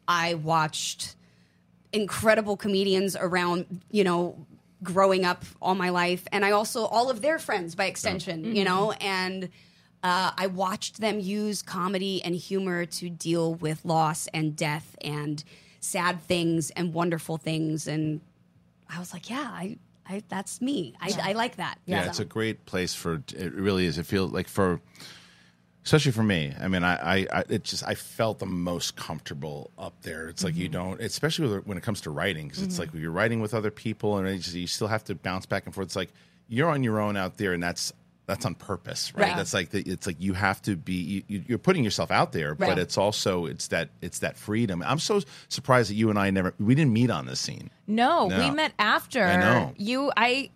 I 0.08 0.34
watched 0.36 1.16
incredible 1.92 2.56
comedians 2.58 3.16
around, 3.16 3.82
you 3.92 4.04
know, 4.04 4.46
growing 4.82 5.26
up 5.26 5.44
all 5.62 5.76
my 5.76 5.90
life, 5.90 6.26
and 6.32 6.46
I 6.46 6.52
also 6.52 6.86
all 6.86 7.10
of 7.10 7.22
their 7.22 7.38
friends 7.40 7.76
by 7.76 7.86
extension, 7.86 8.56
you 8.56 8.64
know, 8.64 8.92
and. 8.94 9.50
Uh, 10.02 10.32
I 10.38 10.48
watched 10.48 11.02
them 11.02 11.20
use 11.20 11.62
comedy 11.62 12.24
and 12.24 12.34
humor 12.34 12.86
to 12.86 13.10
deal 13.10 13.56
with 13.56 13.84
loss 13.84 14.30
and 14.34 14.56
death 14.56 14.96
and 15.02 15.44
sad 15.82 16.22
things 16.22 16.70
and 16.70 16.94
wonderful 16.94 17.36
things, 17.36 17.86
and 17.86 18.22
I 18.90 18.98
was 18.98 19.12
like, 19.12 19.30
yeah, 19.30 19.50
I, 19.52 19.78
I 20.08 20.24
that's 20.30 20.62
me. 20.62 20.96
I, 21.02 21.12
I 21.22 21.34
like 21.34 21.58
that. 21.58 21.80
Yeah, 21.86 22.04
So- 22.04 22.10
it's 22.12 22.20
a 22.22 22.24
great 22.24 22.66
place 22.66 22.94
for 22.96 23.16
it. 23.36 23.54
Really 23.54 23.88
is. 23.88 23.98
It 23.98 24.06
feels 24.06 24.32
like 24.32 24.48
for, 24.48 24.80
especially 25.86 26.12
for 26.12 26.24
me. 26.24 26.54
I 26.60 26.68
mean, 26.68 26.84
I, 26.84 26.96
I, 26.96 27.28
I 27.32 27.44
it 27.50 27.64
just 27.64 27.84
I 27.88 27.96
felt 27.96 28.40
the 28.40 28.46
most 28.46 28.96
comfortable 28.96 29.72
up 29.78 30.02
there. 30.02 30.28
It's 30.30 30.44
like 30.44 30.56
you 30.56 30.66
mm-hmm. 30.66 30.74
don't, 30.74 31.02
especially 31.02 31.60
when 31.60 31.78
it 31.78 31.84
comes 31.84 32.02
to 32.02 32.10
writing, 32.10 32.48
because 32.48 32.64
it's 32.64 32.80
like 32.80 32.92
when 32.94 33.02
you're 33.02 33.12
writing 33.12 33.40
with 33.40 33.54
other 33.54 33.72
people, 33.72 34.18
and 34.18 34.42
just, 34.42 34.56
you 34.56 34.68
still 34.68 34.88
have 34.88 35.04
to 35.06 35.16
bounce 35.16 35.46
back 35.46 35.66
and 35.66 35.74
forth. 35.74 35.88
It's 35.88 35.96
like 35.96 36.12
you're 36.48 36.70
on 36.70 36.84
your 36.84 37.00
own 37.00 37.18
out 37.18 37.38
there, 37.38 37.54
and 37.54 37.64
that's 37.64 37.94
that's 38.26 38.46
on 38.46 38.54
purpose, 38.54 39.12
right? 39.16 39.30
Right. 39.30 39.36
That's 39.36 39.56
like 39.56 39.72
the, 39.72 39.82
it's 39.82 40.06
like 40.06 40.18
you 40.20 40.34
have 40.34 40.62
to 40.64 40.76
be. 40.76 41.24
You, 41.28 41.44
you're 41.48 41.58
putting 41.58 41.84
yourself 41.84 42.12
out 42.12 42.32
there, 42.32 42.54
but 42.54 42.78
it's 42.78 42.98
also 42.98 43.46
it's 43.48 43.70
that 43.70 43.90
it's 44.02 44.20
that 44.20 44.38
freedom. 44.38 44.84
I'm 44.86 45.00
so 45.00 45.22
surprised 45.48 45.90
that 45.90 45.96
you 45.96 46.12
and 46.12 46.20
I 46.20 46.30
never 46.30 46.54
we 46.60 46.76
didn't 46.76 46.94
meet 46.94 47.10
on 47.10 47.26
this 47.26 47.40
scene. 47.40 47.72
No, 47.90 48.28
No. 48.28 48.38
we 48.40 48.52
met 48.52 48.72
after. 48.80 49.24
I 49.24 49.36
know. 49.38 49.74
You, 49.78 50.12
I, 50.16 50.50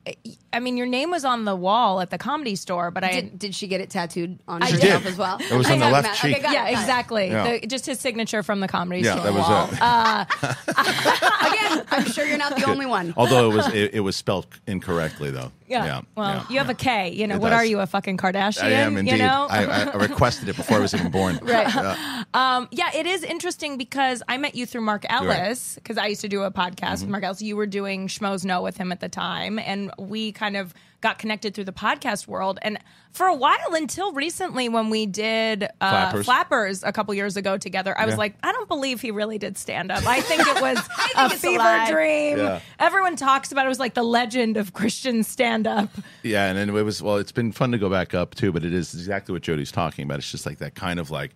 I 0.54 0.60
mean, 0.60 0.78
your 0.78 0.86
name 0.86 1.10
was 1.12 1.26
on 1.26 1.46
the 1.46 1.56
wall 1.56 2.00
at 2.00 2.10
the 2.12 2.18
comedy 2.18 2.56
store, 2.56 2.92
but 2.92 3.04
I. 3.04 3.12
Did, 3.22 3.40
did 3.40 3.56
she 3.56 3.68
get 3.68 3.82
it 3.82 3.90
tattooed 3.90 4.38
on 4.48 4.62
I 4.64 4.70
herself 4.72 5.04
did. 5.04 5.12
as 5.12 5.18
well? 5.18 5.38
It 5.42 5.52
was 5.52 5.68
I 5.68 5.74
on 5.74 5.80
the 5.80 5.86
haven't 5.86 6.04
left 6.04 6.24
met- 6.24 6.34
cheek. 6.36 6.44
Okay, 6.46 6.54
yeah, 6.54 6.68
it, 6.68 6.72
exactly. 6.74 7.28
Yeah. 7.28 7.58
The, 7.60 7.68
just 7.68 7.86
his 7.88 8.00
signature 8.00 8.44
from 8.44 8.60
the 8.60 8.68
comedy 8.68 9.02
Yeah, 9.02 9.14
store 9.14 9.24
that 9.26 9.34
was 9.34 9.50
wall. 9.50 9.70
it. 9.72 9.82
Uh, 9.82 10.26
Again, 11.48 11.86
I'm 11.92 12.06
sure 12.06 12.26
you're 12.26 12.38
not 12.38 12.56
the 12.56 12.66
only 12.70 12.86
one. 12.86 13.14
Although 13.18 13.52
it 13.52 13.56
was 13.56 13.68
it, 13.74 13.94
it 13.96 14.00
was 14.02 14.16
spelled 14.16 14.46
incorrectly 14.68 15.32
though. 15.32 15.52
yeah. 15.68 16.02
Well, 16.16 16.28
yeah, 16.36 16.46
you 16.50 16.58
have 16.60 16.70
a 16.70 16.74
K. 16.76 17.10
You 17.12 17.26
know, 17.28 17.36
It 17.36 17.42
what 17.42 17.50
does. 17.50 17.60
are 17.60 17.66
you, 17.66 17.80
a 17.80 17.88
fucking 17.88 18.18
Kardashian? 18.18 18.64
I 18.64 18.70
am 18.72 18.98
indeed. 18.98 19.14
You 19.14 19.18
know? 19.20 19.48
I, 19.50 19.66
I, 19.66 19.84
I 19.90 19.96
requested 19.96 20.48
it 20.50 20.56
before 20.56 20.78
I 20.78 20.80
was 20.82 20.94
even 20.94 21.10
born. 21.12 21.40
Right. 21.44 21.68
Yeah. 21.74 22.24
Um, 22.34 22.68
yeah, 22.72 22.90
it 22.96 23.06
is 23.06 23.24
interesting 23.24 23.78
because 23.78 24.22
I 24.28 24.38
met 24.38 24.56
you 24.56 24.66
through 24.66 24.82
Mark 24.82 25.06
Ellis 25.10 25.76
because 25.76 25.98
I 25.98 26.08
used 26.08 26.22
to 26.22 26.30
do 26.30 26.44
a 26.44 26.52
podcast 26.52 26.74
Mm-hmm. 26.84 27.02
with 27.02 27.10
Mark 27.10 27.23
Ellis. 27.24 27.42
You 27.42 27.56
were 27.56 27.66
doing 27.68 28.08
Schmoes 28.08 28.44
Know 28.46 28.62
with 28.62 28.78
him 28.78 28.92
at 28.92 29.00
the 29.00 29.10
time, 29.10 29.58
and 29.60 29.92
we 29.98 30.32
kind 30.32 30.56
of 30.58 30.74
got 31.02 31.20
connected 31.20 31.54
through 31.54 31.66
the 31.66 31.74
podcast 31.74 32.28
world. 32.28 32.60
And 32.62 32.80
for 33.12 33.26
a 33.28 33.36
while, 33.36 33.58
until 33.74 34.14
recently, 34.14 34.70
when 34.70 34.90
we 34.90 35.06
did 35.06 35.64
uh, 35.64 35.68
Flappers. 36.12 36.26
Flappers 36.26 36.84
a 36.84 36.94
couple 36.94 37.14
years 37.14 37.36
ago 37.36 37.58
together, 37.58 37.94
I 37.98 38.06
was 38.06 38.14
Yeah. 38.14 38.20
like, 38.20 38.36
I 38.42 38.54
don't 38.54 38.70
believe 38.70 39.02
he 39.02 39.12
really 39.12 39.38
did 39.38 39.58
stand 39.58 39.92
up. 39.92 40.06
I 40.08 40.22
think 40.22 40.42
it 40.48 40.62
was 40.62 40.78
a 41.18 41.26
a 41.26 41.30
fever 41.32 41.58
lie. 41.58 41.92
dream. 41.92 42.38
Yeah. 42.38 42.60
Everyone 42.80 43.18
talks 43.18 43.52
about 43.52 43.64
it. 43.64 43.66
It 43.66 43.70
was 43.70 43.80
like 43.80 43.96
the 43.96 44.04
legend 44.04 44.56
of 44.56 44.74
Kristian 44.74 45.26
stand 45.26 45.68
up. 45.68 45.90
Yeah, 46.24 46.46
and 46.48 46.58
then 46.58 46.70
it 46.70 46.84
was 46.84 47.02
well. 47.02 47.18
It's 47.18 47.34
been 47.34 47.52
fun 47.52 47.72
to 47.74 47.78
go 47.78 47.90
back 47.90 48.14
up 48.14 48.34
too, 48.36 48.54
but 48.54 48.64
it 48.64 48.74
is 48.74 48.94
exactly 48.94 49.34
what 49.34 49.42
Jody's 49.42 49.72
talking 49.74 50.06
about. 50.06 50.20
It's 50.20 50.32
just 50.32 50.46
like 50.46 50.60
that 50.60 50.74
kind 50.74 51.00
of 51.02 51.12
like 51.12 51.32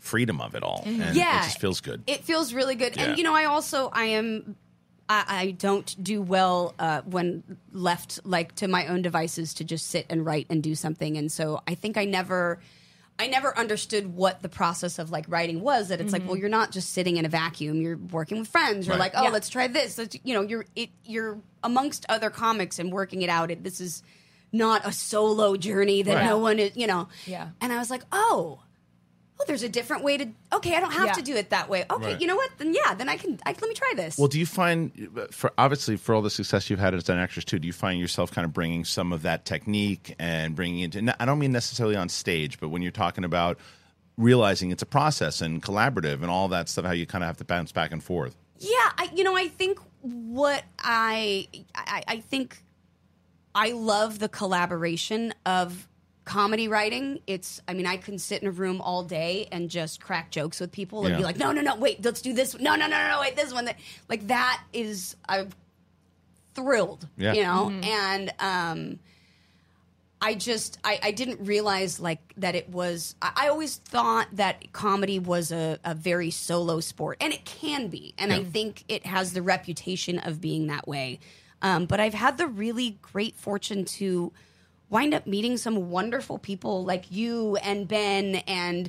freedom 0.00 0.40
of 0.40 0.54
it 0.56 0.62
all, 0.64 0.82
and 0.84 1.00
Mm-hmm. 1.00 1.16
Yeah, 1.16 1.40
it 1.40 1.44
just 1.44 1.60
feels 1.60 1.80
good. 1.80 2.02
It 2.08 2.24
feels 2.24 2.52
really 2.52 2.74
good, 2.74 2.96
Yeah. 2.96 3.04
and 3.04 3.18
you 3.18 3.22
know, 3.24 3.34
I 3.34 3.44
also 3.44 3.90
I 3.92 4.04
am. 4.06 4.56
I, 5.08 5.24
I 5.28 5.50
don't 5.52 6.02
do 6.02 6.20
well 6.20 6.74
uh, 6.78 7.00
when 7.02 7.42
left 7.72 8.20
like 8.24 8.54
to 8.56 8.68
my 8.68 8.86
own 8.88 9.02
devices 9.02 9.54
to 9.54 9.64
just 9.64 9.86
sit 9.88 10.06
and 10.10 10.24
write 10.24 10.46
and 10.50 10.62
do 10.62 10.74
something, 10.74 11.16
and 11.16 11.30
so 11.32 11.60
I 11.66 11.74
think 11.74 11.96
I 11.96 12.04
never, 12.04 12.60
I 13.18 13.26
never 13.26 13.56
understood 13.56 14.14
what 14.14 14.42
the 14.42 14.48
process 14.48 14.98
of 14.98 15.10
like 15.10 15.24
writing 15.28 15.60
was. 15.62 15.88
That 15.88 16.00
it's 16.00 16.12
like, 16.12 16.26
well, 16.26 16.36
you're 16.36 16.48
not 16.50 16.70
just 16.72 16.90
sitting 16.92 17.16
in 17.16 17.24
a 17.24 17.28
vacuum; 17.28 17.80
you're 17.80 17.96
working 17.96 18.38
with 18.38 18.48
friends. 18.48 18.86
You're 18.86 18.96
Right. 18.96 19.12
like, 19.12 19.14
oh, 19.16 19.24
Yeah. 19.24 19.30
let's 19.30 19.48
try 19.48 19.66
this. 19.66 19.96
Let's, 19.98 20.16
you 20.24 20.34
know, 20.34 20.42
you're 20.42 20.66
it, 20.76 20.90
you're 21.04 21.38
amongst 21.64 22.04
other 22.08 22.28
comics 22.30 22.78
and 22.78 22.92
working 22.92 23.22
it 23.22 23.30
out. 23.30 23.50
It, 23.50 23.64
this 23.64 23.80
is 23.80 24.02
not 24.52 24.86
a 24.86 24.92
solo 24.92 25.56
journey 25.56 26.02
that 26.02 26.14
Right. 26.14 26.24
no 26.26 26.38
one 26.38 26.58
is, 26.58 26.76
you 26.76 26.86
know. 26.86 27.08
Yeah. 27.26 27.48
And 27.60 27.72
I 27.72 27.78
was 27.78 27.90
like, 27.90 28.02
oh, 28.12 28.60
oh, 29.40 29.44
there's 29.46 29.62
a 29.62 29.68
different 29.68 30.02
way 30.02 30.16
to. 30.18 30.28
Okay, 30.52 30.74
I 30.74 30.80
don't 30.80 30.92
have 30.92 31.06
Yeah. 31.06 31.12
to 31.12 31.22
do 31.22 31.34
it 31.36 31.50
that 31.50 31.68
way. 31.68 31.84
Okay, 31.90 32.12
Right. 32.12 32.20
you 32.20 32.26
know 32.26 32.36
what? 32.36 32.50
Then 32.58 32.74
yeah, 32.74 32.94
then 32.94 33.08
I 33.08 33.16
can. 33.16 33.38
I, 33.46 33.50
let 33.50 33.62
me 33.62 33.74
try 33.74 33.92
this. 33.96 34.18
Well, 34.18 34.28
do 34.28 34.38
you 34.38 34.46
find, 34.46 35.28
for 35.30 35.52
obviously 35.58 35.96
for 35.96 36.14
all 36.14 36.22
the 36.22 36.30
success 36.30 36.68
you've 36.70 36.80
had 36.80 36.94
as 36.94 37.08
an 37.08 37.18
actress 37.18 37.44
too, 37.44 37.58
do 37.58 37.66
you 37.66 37.72
find 37.72 38.00
yourself 38.00 38.30
kind 38.32 38.44
of 38.44 38.52
bringing 38.52 38.84
some 38.84 39.12
of 39.12 39.22
that 39.22 39.44
technique 39.44 40.14
and 40.18 40.54
bringing 40.56 40.80
it? 40.80 40.96
into 40.96 41.22
I 41.22 41.24
don't 41.24 41.38
mean 41.38 41.52
necessarily 41.52 41.96
on 41.96 42.08
stage, 42.08 42.58
but 42.60 42.68
when 42.70 42.82
you're 42.82 42.90
talking 42.92 43.24
about 43.24 43.58
realizing 44.16 44.70
it's 44.72 44.82
a 44.82 44.86
process 44.86 45.40
and 45.40 45.62
collaborative 45.62 46.14
and 46.22 46.26
all 46.30 46.48
that 46.48 46.68
stuff, 46.68 46.84
how 46.84 46.90
you 46.92 47.06
kind 47.06 47.22
of 47.22 47.28
have 47.28 47.36
to 47.36 47.44
bounce 47.44 47.70
back 47.72 47.92
and 47.92 48.02
forth. 48.02 48.34
yeah, 48.58 48.70
I, 48.98 49.08
you 49.14 49.22
know, 49.22 49.36
I 49.36 49.46
think 49.46 49.78
what 50.00 50.64
I, 50.80 51.46
I, 51.76 52.02
I 52.08 52.20
think 52.20 52.64
I 53.54 53.70
love 53.70 54.18
the 54.18 54.28
collaboration 54.28 55.32
of 55.46 55.86
comedy 56.28 56.68
writing. 56.68 57.20
It's, 57.26 57.60
I 57.66 57.72
mean, 57.72 57.86
I 57.86 57.96
can 57.96 58.18
sit 58.18 58.42
in 58.42 58.48
a 58.48 58.50
room 58.50 58.82
all 58.82 59.02
day 59.02 59.48
and 59.50 59.70
just 59.70 60.00
crack 60.02 60.30
jokes 60.30 60.60
with 60.60 60.70
people 60.70 61.04
and 61.06 61.12
Yeah. 61.12 61.16
be 61.16 61.24
like, 61.24 61.38
no, 61.38 61.52
no, 61.52 61.62
no, 61.62 61.74
wait, 61.76 62.04
let's 62.04 62.20
do 62.20 62.34
this. 62.34 62.54
No, 62.58 62.76
no, 62.76 62.86
no, 62.86 62.98
no, 63.00 63.08
no, 63.08 63.20
wait, 63.22 63.34
this 63.34 63.52
one. 63.52 63.64
That, 63.64 63.76
like 64.10 64.26
that 64.28 64.62
is, 64.74 65.16
I'm 65.26 65.48
thrilled, 66.54 67.08
Yeah. 67.16 67.32
you 67.32 67.42
know, 67.42 67.70
and 67.82 68.30
um, 68.40 68.98
I 70.20 70.34
just 70.34 70.78
I, 70.84 70.98
I 71.02 71.10
didn't 71.12 71.46
realize 71.46 71.98
like 72.00 72.20
that 72.36 72.54
it 72.54 72.68
was 72.68 73.14
I, 73.22 73.32
I 73.44 73.48
always 73.48 73.76
thought 73.76 74.26
that 74.32 74.72
comedy 74.72 75.18
was 75.18 75.50
a, 75.52 75.78
a 75.84 75.94
very 75.94 76.30
solo 76.30 76.80
sport 76.80 77.18
and 77.20 77.32
it 77.32 77.44
can 77.44 77.86
be 77.88 78.14
and 78.18 78.32
I 78.32 78.42
think 78.42 78.82
it 78.88 79.06
has 79.06 79.32
the 79.32 79.42
reputation 79.42 80.18
of 80.18 80.40
being 80.40 80.66
that 80.66 80.88
way 80.88 81.20
um, 81.62 81.86
but 81.86 82.00
I've 82.00 82.14
had 82.14 82.36
the 82.36 82.48
really 82.48 82.98
great 83.00 83.36
fortune 83.36 83.84
to 83.84 84.32
wind 84.90 85.12
up 85.14 85.26
meeting 85.26 85.56
some 85.56 85.90
wonderful 85.90 86.38
people 86.38 86.84
like 86.84 87.10
you 87.10 87.56
and 87.56 87.86
Ben 87.86 88.36
and 88.46 88.88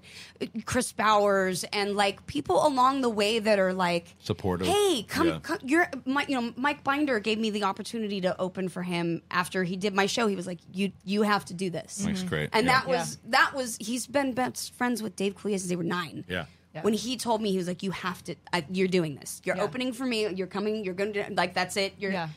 Chris 0.66 0.91
Bowers 0.91 1.64
and 1.74 1.95
like 1.95 2.26
people 2.26 2.66
along 2.66 3.02
the 3.02 3.10
way 3.10 3.39
that 3.39 3.60
are 3.60 3.74
like 3.74 4.16
Supportive. 4.20 4.68
Hey, 4.68 5.04
come, 5.08 5.28
Yeah. 5.28 5.39
come 5.41 5.58
you're 5.64 5.89
my, 6.06 6.26
you 6.28 6.39
know 6.39 6.54
Mike 6.56 6.84
Binder 6.84 7.20
gave 7.20 7.38
me 7.39 7.50
the 7.50 7.64
opportunity 7.64 8.22
to 8.22 8.39
open 8.39 8.70
for 8.70 8.84
him 8.84 9.22
after 9.30 9.64
he 9.64 9.76
did 9.76 9.93
my 9.93 10.06
show. 10.06 10.28
He 10.28 10.36
was 10.36 10.47
like, 10.47 10.60
"You 10.74 10.91
you 11.04 11.24
have 11.24 11.45
to 11.45 11.54
do 11.54 11.70
this." 11.70 12.04
Mike's 12.06 12.20
mm-hmm. 12.20 12.30
great. 12.30 12.50
And 12.54 12.66
Yeah. 12.66 12.80
that 12.80 12.88
was 12.88 13.18
that 13.26 13.54
was 13.54 13.78
he's 13.80 14.08
been 14.08 14.34
best 14.34 14.74
friends 14.76 15.04
with 15.04 15.16
Dave 15.16 15.36
Coulier 15.36 15.60
since 15.60 15.68
they 15.68 15.76
were 15.76 15.84
nine. 15.84 16.26
Yeah. 16.28 16.45
When 16.82 16.93
he 16.93 17.18
told 17.18 17.41
me 17.41 17.52
he 17.52 17.58
was 17.58 17.68
like, 17.68 17.84
"You 17.84 17.91
have 17.91 18.24
to, 18.24 18.36
I, 18.54 18.66
you're 18.72 18.88
doing 18.88 19.16
this. 19.16 19.41
You're 19.43 19.58
Yeah. 19.58 19.64
opening 19.64 19.91
for 19.91 20.06
me. 20.06 20.30
You're 20.30 20.47
coming. 20.47 20.86
You're 20.86 20.93
going 20.93 21.12
to 21.14 21.26
like 21.32 21.54
that's 21.54 21.76
it. 21.76 21.95
You're." 22.00 22.14
Yeah. 22.14 22.30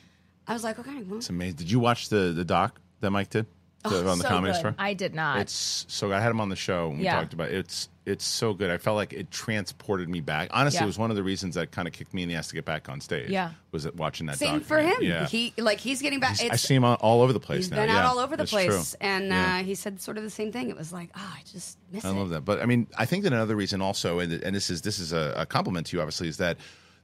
I 0.48 0.52
was 0.52 0.64
like, 0.64 0.80
"Okay, 0.80 1.02
well, 1.04 1.18
It's 1.18 1.30
amazing. 1.30 1.58
Did 1.58 1.70
you 1.70 1.78
watch 1.78 2.08
the 2.08 2.32
the 2.34 2.44
doc 2.44 2.80
that 3.02 3.10
Mike 3.10 3.28
did 3.30 3.44
The- 3.44 3.52
Oh, 3.84 4.08
on 4.10 4.18
the 4.18 4.22
so 4.22 4.28
comedy 4.28 4.52
good. 4.52 4.58
store? 4.60 4.74
I 4.78 4.94
did 4.94 5.12
not. 5.14 5.40
It's 5.40 5.84
so 5.88 6.12
I 6.12 6.20
had 6.20 6.30
him 6.30 6.40
on 6.40 6.48
the 6.48 6.56
show 6.56 6.88
and 6.90 6.98
we 6.98 7.04
Yeah. 7.04 7.16
talked 7.16 7.34
about 7.34 7.48
it. 7.50 7.56
it's 7.56 7.88
it's 8.04 8.24
so 8.24 8.52
good. 8.52 8.68
I 8.68 8.78
felt 8.78 8.96
like 8.96 9.12
it 9.12 9.30
transported 9.30 10.08
me 10.08 10.20
back. 10.20 10.50
Honestly, 10.52 10.78
Yeah. 10.78 10.82
it 10.84 10.86
was 10.86 10.98
one 10.98 11.10
of 11.10 11.16
the 11.16 11.22
reasons 11.22 11.54
that 11.54 11.70
kind 11.70 11.86
of 11.86 11.94
kicked 11.94 12.12
me 12.14 12.24
in 12.24 12.28
the 12.28 12.34
ass 12.34 12.48
to 12.48 12.54
get 12.54 12.64
back 12.64 12.88
on 12.88 13.00
stage. 13.00 13.28
Yeah. 13.30 13.50
was 13.70 13.84
it 13.84 13.94
watching 13.96 14.26
that? 14.26 14.38
same 14.38 14.60
for 14.60 14.78
him. 14.78 14.94
Yeah, 15.00 15.26
He 15.28 15.52
like 15.56 15.78
he's 15.80 16.00
getting 16.02 16.18
back. 16.20 16.36
I 16.42 16.56
see 16.56 16.74
him 16.76 16.84
all, 16.84 17.22
over 17.22 17.32
the 17.32 17.38
place 17.40 17.64
He's 17.66 17.70
now. 17.70 17.76
been 17.78 17.90
out 17.90 18.02
Yeah, 18.04 18.08
all 18.10 18.18
over 18.20 18.36
the 18.36 18.44
place, 18.44 18.66
true. 18.90 18.98
and 19.00 19.28
Yeah. 19.28 19.58
uh, 19.60 19.62
he 19.64 19.74
said 19.76 20.00
sort 20.00 20.16
of 20.18 20.22
the 20.24 20.30
same 20.30 20.50
thing. 20.52 20.68
It 20.70 20.76
was 20.76 20.92
like, 20.92 21.10
oh, 21.16 21.32
I 21.36 21.42
just 21.52 21.78
miss 21.92 22.04
I 22.04 22.10
it. 22.10 22.14
love 22.14 22.30
that. 22.30 22.44
But 22.44 22.60
I 22.62 22.66
mean, 22.66 22.86
I 22.98 23.04
think 23.06 23.22
that 23.24 23.32
another 23.32 23.56
reason 23.56 23.80
also, 23.82 24.18
and, 24.20 24.32
and 24.32 24.54
this 24.54 24.68
is 24.70 24.82
this 24.82 24.98
is 25.00 25.12
a, 25.12 25.34
a 25.38 25.46
compliment 25.46 25.86
to 25.88 25.96
you, 25.96 26.00
obviously, 26.00 26.28
is 26.28 26.36
that 26.38 26.56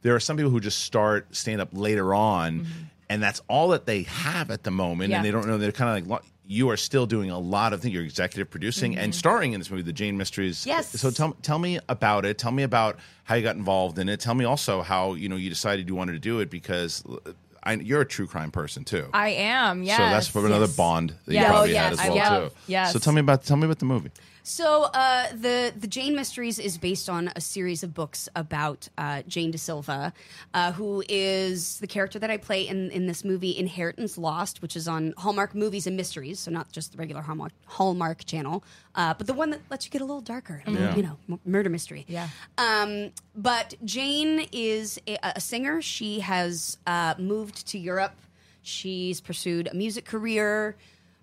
there 0.03 0.14
are 0.14 0.20
some 0.20 0.36
people 0.36 0.51
who 0.53 0.61
just 0.61 0.78
start 0.80 1.34
stand 1.34 1.61
up 1.61 1.70
later 1.72 2.12
on, 2.14 2.66
and 3.11 3.22
that's 3.22 3.40
all 3.48 3.68
that 3.68 3.86
they 3.86 4.02
have 4.02 4.50
at 4.50 4.64
the 4.64 4.70
moment, 4.70 5.11
Yeah. 5.11 5.16
and 5.16 5.24
they 5.24 5.30
don't 5.30 5.46
know. 5.46 5.59
They're 5.59 5.72
kind 5.72 5.98
of 6.02 6.09
like 6.09 6.22
you 6.50 6.70
are 6.70 6.76
still 6.78 7.06
doing 7.06 7.30
a 7.30 7.38
lot 7.38 7.72
of 7.72 7.82
things. 7.82 7.92
You're 7.92 8.02
executive 8.04 8.50
producing 8.50 8.96
and 8.96 9.12
mm-hmm. 9.12 9.18
starring 9.18 9.52
in 9.52 9.61
this 9.61 9.70
movie, 9.70 9.82
The 9.82 9.92
Jane 9.92 10.16
Mysteries. 10.16 10.66
Yes. 10.66 10.88
So 10.98 11.11
tell 11.11 11.32
tell 11.42 11.59
me 11.59 11.78
about 11.88 12.24
it. 12.24 12.38
Tell 12.38 12.52
me 12.52 12.62
about 12.62 12.98
how 13.24 13.34
you 13.34 13.42
got 13.42 13.56
involved 13.56 13.98
in 13.98 14.09
it. 14.09 14.20
Tell 14.20 14.34
me 14.34 14.44
also 14.44 14.80
how 14.82 15.14
you 15.14 15.28
know 15.28 15.36
you 15.36 15.50
decided 15.50 15.88
you 15.88 15.94
wanted 15.94 16.12
to 16.12 16.18
do 16.18 16.40
it 16.40 16.50
because. 16.50 17.04
Uh, 17.06 17.32
I, 17.61 17.72
you're 17.74 18.00
a 18.00 18.06
true 18.06 18.28
crime 18.28 18.52
person 18.52 18.84
too. 18.84 19.11
I 19.12 19.30
am. 19.30 19.82
Yes. 19.82 19.96
so 19.98 20.02
that's 20.04 20.28
from 20.28 20.46
another 20.46 20.66
yes. 20.66 20.76
bond 20.76 21.12
that 21.26 21.34
Yeah. 21.34 21.40
you 21.40 21.46
Oh, 21.46 21.50
probably 21.50 21.72
yes, 21.72 21.82
had 21.84 21.92
as 21.92 21.98
I 21.98 22.14
well 22.14 22.48
too. 22.48 22.54
yes. 22.68 22.92
So 22.92 22.98
tell 23.00 23.12
me 23.12 23.20
about 23.20 23.42
tell 23.42 23.56
me 23.56 23.64
about 23.64 23.80
the 23.80 23.84
movie. 23.84 24.11
So 24.49 24.84
uh, 24.84 25.26
the 25.34 25.74
the 25.76 25.86
Jane 25.86 26.16
Mysteries 26.16 26.59
is 26.59 26.78
based 26.78 27.11
on 27.11 27.30
a 27.36 27.40
series 27.40 27.82
of 27.82 27.92
books 27.92 28.30
about 28.34 28.88
uh, 28.96 29.20
Jane 29.28 29.51
De 29.51 29.59
Silva, 29.59 30.14
uh, 30.55 30.72
who 30.72 31.05
is 31.07 31.78
the 31.80 31.86
character 31.86 32.18
that 32.18 32.30
I 32.30 32.38
play 32.38 32.66
in 32.66 32.90
in 32.90 33.07
this 33.07 33.26
movie 33.26 33.55
Inheritance 33.59 34.16
Lost, 34.16 34.62
which 34.62 34.74
is 34.74 34.88
on 34.88 35.12
Hallmark 35.18 35.55
Movies 35.55 35.86
and 35.86 35.99
Mysteries, 35.99 36.40
so 36.40 36.51
not 36.51 36.72
just 36.72 36.92
the 36.92 36.99
regular 36.99 37.20
Hallmark 37.20 37.53
Hallmark 37.66 38.24
channel, 38.24 38.64
uh, 38.94 39.12
but 39.12 39.26
the 39.26 39.34
one 39.34 39.51
that 39.51 39.61
lets 39.70 39.84
you 39.84 39.90
get 39.90 40.01
a 40.01 40.07
little 40.07 40.22
darker, 40.22 40.62
a 40.66 40.70
Yeah. 40.72 40.96
you 40.96 41.03
know, 41.03 41.18
m- 41.28 41.40
murder 41.44 41.68
mystery. 41.68 42.07
Yeah. 42.09 42.28
Um, 42.57 43.11
but 43.34 43.74
Jane 43.84 44.46
is 44.51 44.99
a, 45.07 45.18
a 45.36 45.40
singer. 45.42 45.82
She 45.82 46.20
has 46.20 46.78
uh, 46.86 47.16
moved 47.18 47.66
to 47.68 47.78
Europe. 47.78 48.16
She's 48.62 49.20
pursued 49.20 49.68
a 49.70 49.74
music 49.74 50.07
career. 50.07 50.74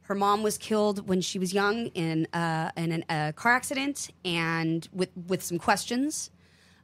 Her 0.06 0.16
mom 0.16 0.44
was 0.44 0.58
killed 0.58 1.08
when 1.08 1.22
she 1.22 1.40
was 1.40 1.54
young 1.54 1.88
in 1.88 2.28
uh, 2.32 2.72
in 2.78 3.04
a 3.10 3.34
car 3.34 3.54
accident, 3.54 4.10
and 4.24 4.88
with 4.94 5.10
with 5.28 5.44
some 5.44 5.58
questions. 5.58 6.32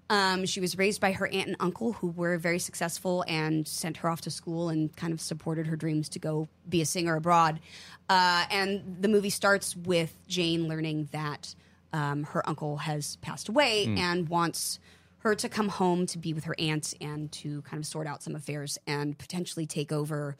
Um, 0.10 0.46
she 0.46 0.60
was 0.60 0.78
raised 0.78 1.00
by 1.00 1.14
her 1.14 1.28
aunt 1.28 1.48
and 1.48 1.56
uncle, 1.62 1.94
who 1.94 2.10
were 2.10 2.38
very 2.38 2.60
successful 2.60 3.24
and 3.30 3.66
sent 3.66 3.96
her 3.98 4.10
off 4.10 4.20
to 4.22 4.32
school 4.32 4.68
and 4.68 4.94
kind 4.98 5.14
of 5.14 5.22
supported 5.22 5.68
her 5.68 5.78
dreams 5.78 6.10
to 6.10 6.20
go 6.20 6.50
be 6.68 6.82
a 6.82 6.86
singer 6.86 7.16
abroad. 7.16 7.62
Uh, 8.10 8.44
and 8.52 8.98
the 9.00 9.08
movie 9.08 9.30
starts 9.30 9.74
with 9.74 10.14
Jane 10.28 10.68
learning 10.68 11.08
that 11.14 11.56
um, 11.94 12.24
her 12.24 12.48
uncle 12.50 12.76
has 12.78 13.16
passed 13.18 13.48
away 13.48 13.86
and 13.98 14.28
wants 14.28 14.80
her 15.20 15.34
to 15.36 15.48
come 15.48 15.70
home 15.70 16.06
to 16.08 16.18
be 16.18 16.34
with 16.34 16.44
her 16.44 16.56
aunt 16.60 16.94
and 17.00 17.32
to 17.32 17.62
kind 17.62 17.80
of 17.80 17.86
sort 17.86 18.06
out 18.06 18.22
some 18.22 18.36
affairs 18.36 18.78
and 18.88 19.18
potentially 19.18 19.66
take 19.66 19.94
over 19.94 20.36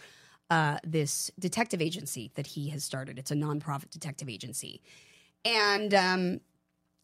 uh, 0.52 0.78
this 0.84 1.32
detective 1.40 1.82
agency 1.82 2.30
that 2.36 2.46
he 2.46 2.70
has 2.70 2.84
started. 2.84 3.18
It's 3.18 3.32
a 3.32 3.36
nonprofit 3.36 3.90
detective 3.90 4.30
agency. 4.30 4.82
And 5.44 5.92
um, 5.94 6.42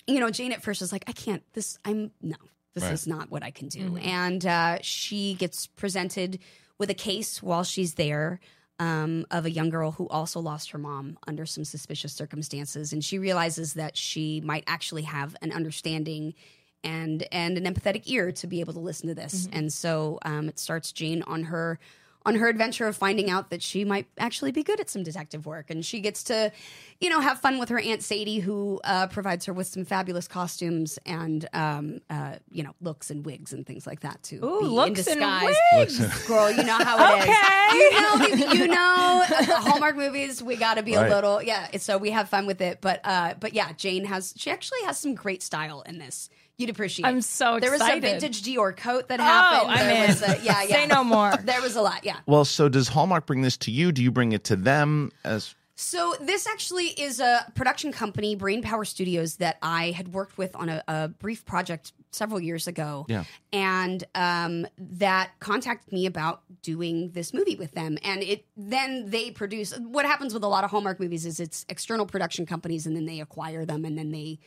you 0.05 0.19
know, 0.19 0.29
Jane 0.29 0.51
at 0.51 0.61
first 0.63 0.81
is 0.81 0.91
like, 0.91 1.03
I 1.07 1.11
can't, 1.11 1.43
this, 1.53 1.77
I'm, 1.83 2.11
no, 2.21 2.35
this 2.73 2.83
Right. 2.83 2.93
is 2.93 3.07
not 3.07 3.31
what 3.31 3.43
I 3.43 3.51
can 3.51 3.67
do. 3.67 3.97
And 3.97 4.45
uh, 4.45 4.77
she 4.81 5.33
gets 5.33 5.67
presented 5.67 6.39
with 6.77 6.89
a 6.89 6.93
case 6.93 7.41
while 7.43 7.63
she's 7.63 7.95
there 7.95 8.39
um, 8.79 9.25
of 9.31 9.45
a 9.45 9.51
young 9.51 9.69
girl 9.69 9.91
who 9.91 10.07
also 10.09 10.39
lost 10.39 10.71
her 10.71 10.77
mom 10.77 11.17
under 11.27 11.45
some 11.45 11.65
suspicious 11.65 12.13
circumstances. 12.13 12.93
And 12.93 13.03
she 13.03 13.17
realizes 13.17 13.73
that 13.73 13.97
she 13.97 14.41
might 14.41 14.63
actually 14.67 15.01
have 15.03 15.35
an 15.41 15.51
understanding 15.51 16.35
and 16.83 17.25
and 17.31 17.57
an 17.57 17.65
empathetic 17.65 18.03
ear 18.05 18.31
to 18.33 18.45
be 18.47 18.59
able 18.59 18.73
to 18.73 18.79
listen 18.79 19.07
to 19.07 19.15
this. 19.15 19.49
And 19.51 19.73
so 19.73 20.19
um, 20.21 20.47
it 20.47 20.59
starts 20.59 20.91
Jane 20.91 21.23
on 21.23 21.45
her 21.45 21.79
on 22.27 22.35
her 22.35 22.47
adventure 22.49 22.85
of 22.87 22.95
finding 22.97 23.29
out 23.29 23.49
that 23.51 23.63
she 23.63 23.85
might 23.85 24.05
actually 24.19 24.51
be 24.51 24.61
good 24.61 24.79
at 24.81 24.89
some 24.89 25.01
detective 25.01 25.45
work, 25.45 25.69
and 25.69 25.85
she 25.85 26.01
gets 26.01 26.23
to, 26.23 26.51
you 26.99 27.09
know, 27.09 27.21
have 27.21 27.39
fun 27.39 27.57
with 27.57 27.69
her 27.69 27.79
aunt 27.79 28.03
Sadie, 28.03 28.39
who 28.39 28.79
uh, 28.83 29.07
provides 29.07 29.45
her 29.45 29.53
with 29.53 29.65
some 29.67 29.85
fabulous 29.85 30.27
costumes 30.27 30.99
and, 31.05 31.47
um, 31.53 32.01
uh, 32.09 32.35
you 32.51 32.63
know, 32.63 32.75
looks 32.81 33.09
and 33.09 33.25
wigs 33.25 33.53
and 33.53 33.65
things 33.65 33.87
like 33.87 34.01
that 34.01 34.21
too. 34.23 34.43
Ooh, 34.43 34.59
be 34.59 34.65
in 34.65 34.71
looks 34.73 35.07
and 35.07 35.19
disguise. 35.21 35.55
wigs. 35.73 36.27
Girl, 36.27 36.51
you 36.51 36.63
know 36.63 36.77
how 36.77 36.97
it 37.15 37.17
is. 37.19 37.23
Okay. 37.29 37.77
You 37.77 38.45
know, 38.47 38.53
you 38.53 38.67
know, 38.67 39.23
uh, 39.29 39.61
Hallmark 39.61 39.95
movies. 39.95 40.43
We 40.43 40.57
got 40.57 40.75
to 40.75 40.83
be 40.83 40.95
Right. 40.95 41.09
a 41.09 41.15
little, 41.15 41.41
yeah. 41.41 41.77
So 41.77 41.97
we 41.97 42.11
have 42.11 42.27
fun 42.29 42.45
with 42.45 42.59
it, 42.61 42.79
but, 42.81 42.99
uh, 43.05 43.35
but 43.39 43.53
yeah, 43.53 43.71
Jane 43.73 44.03
has. 44.05 44.33
She 44.35 44.51
actually 44.51 44.81
has 44.83 44.99
some 44.99 45.15
great 45.15 45.41
style 45.41 45.81
in 45.83 45.97
this. 45.97 46.29
You'd 46.57 46.71
appreciate. 46.71 47.05
I'm 47.05 47.21
so 47.21 47.45
sorry. 47.45 47.59
There 47.61 47.71
was 47.71 47.81
a 47.81 47.99
vintage 47.99 48.41
Dior 48.41 48.75
coat 48.75 49.09
that 49.09 49.19
Oh, 49.19 49.23
happened. 49.23 49.71
I'm 49.71 49.87
there 49.87 50.03
in. 50.05 50.09
Was 50.09 50.21
a, 50.23 50.43
yeah, 50.43 50.63
yeah. 50.63 50.75
Say 50.75 50.87
no 50.87 51.03
more. 51.03 51.31
There 51.43 51.61
was 51.61 51.75
a 51.75 51.81
lot. 51.81 52.03
Yeah. 52.03 52.17
Well, 52.25 52.45
so 52.45 52.67
does 52.67 52.87
Hallmark 52.87 53.27
bring 53.27 53.41
this 53.43 53.57
to 53.57 53.71
you? 53.71 53.91
Do 53.91 54.01
you 54.01 54.11
bring 54.11 54.31
it 54.31 54.43
to 54.45 54.55
them 54.55 55.11
as 55.23 55.53
So 55.75 56.15
this 56.19 56.47
actually 56.47 56.87
is 56.87 57.19
a 57.19 57.45
production 57.53 57.91
company, 57.91 58.35
Brain 58.35 58.63
Power 58.63 58.85
Studios, 58.85 59.35
that 59.35 59.57
I 59.61 59.91
had 59.91 60.07
worked 60.13 60.39
with 60.39 60.55
on 60.55 60.67
a, 60.69 60.83
a 60.87 61.07
brief 61.09 61.45
project 61.45 61.93
several 62.11 62.39
years 62.39 62.67
ago. 62.67 63.05
Yeah. 63.07 63.25
And 63.53 64.03
um, 64.15 64.65
that 64.79 65.31
contacted 65.39 65.93
me 65.93 66.07
about 66.07 66.41
doing 66.63 67.11
this 67.11 67.35
movie 67.35 67.55
with 67.55 67.73
them. 67.73 67.99
And 68.03 68.23
it 68.23 68.45
then 68.57 69.11
they 69.11 69.29
produce 69.29 69.77
what 69.77 70.05
happens 70.07 70.33
with 70.33 70.43
a 70.43 70.47
lot 70.47 70.63
of 70.63 70.71
Hallmark 70.71 70.99
movies 70.99 71.27
is 71.27 71.39
it's 71.39 71.67
external 71.69 72.07
production 72.07 72.47
companies 72.47 72.87
and 72.87 72.95
then 72.95 73.05
they 73.05 73.19
acquire 73.19 73.63
them 73.63 73.85
and 73.85 73.95
then 73.95 74.09
they 74.11 74.39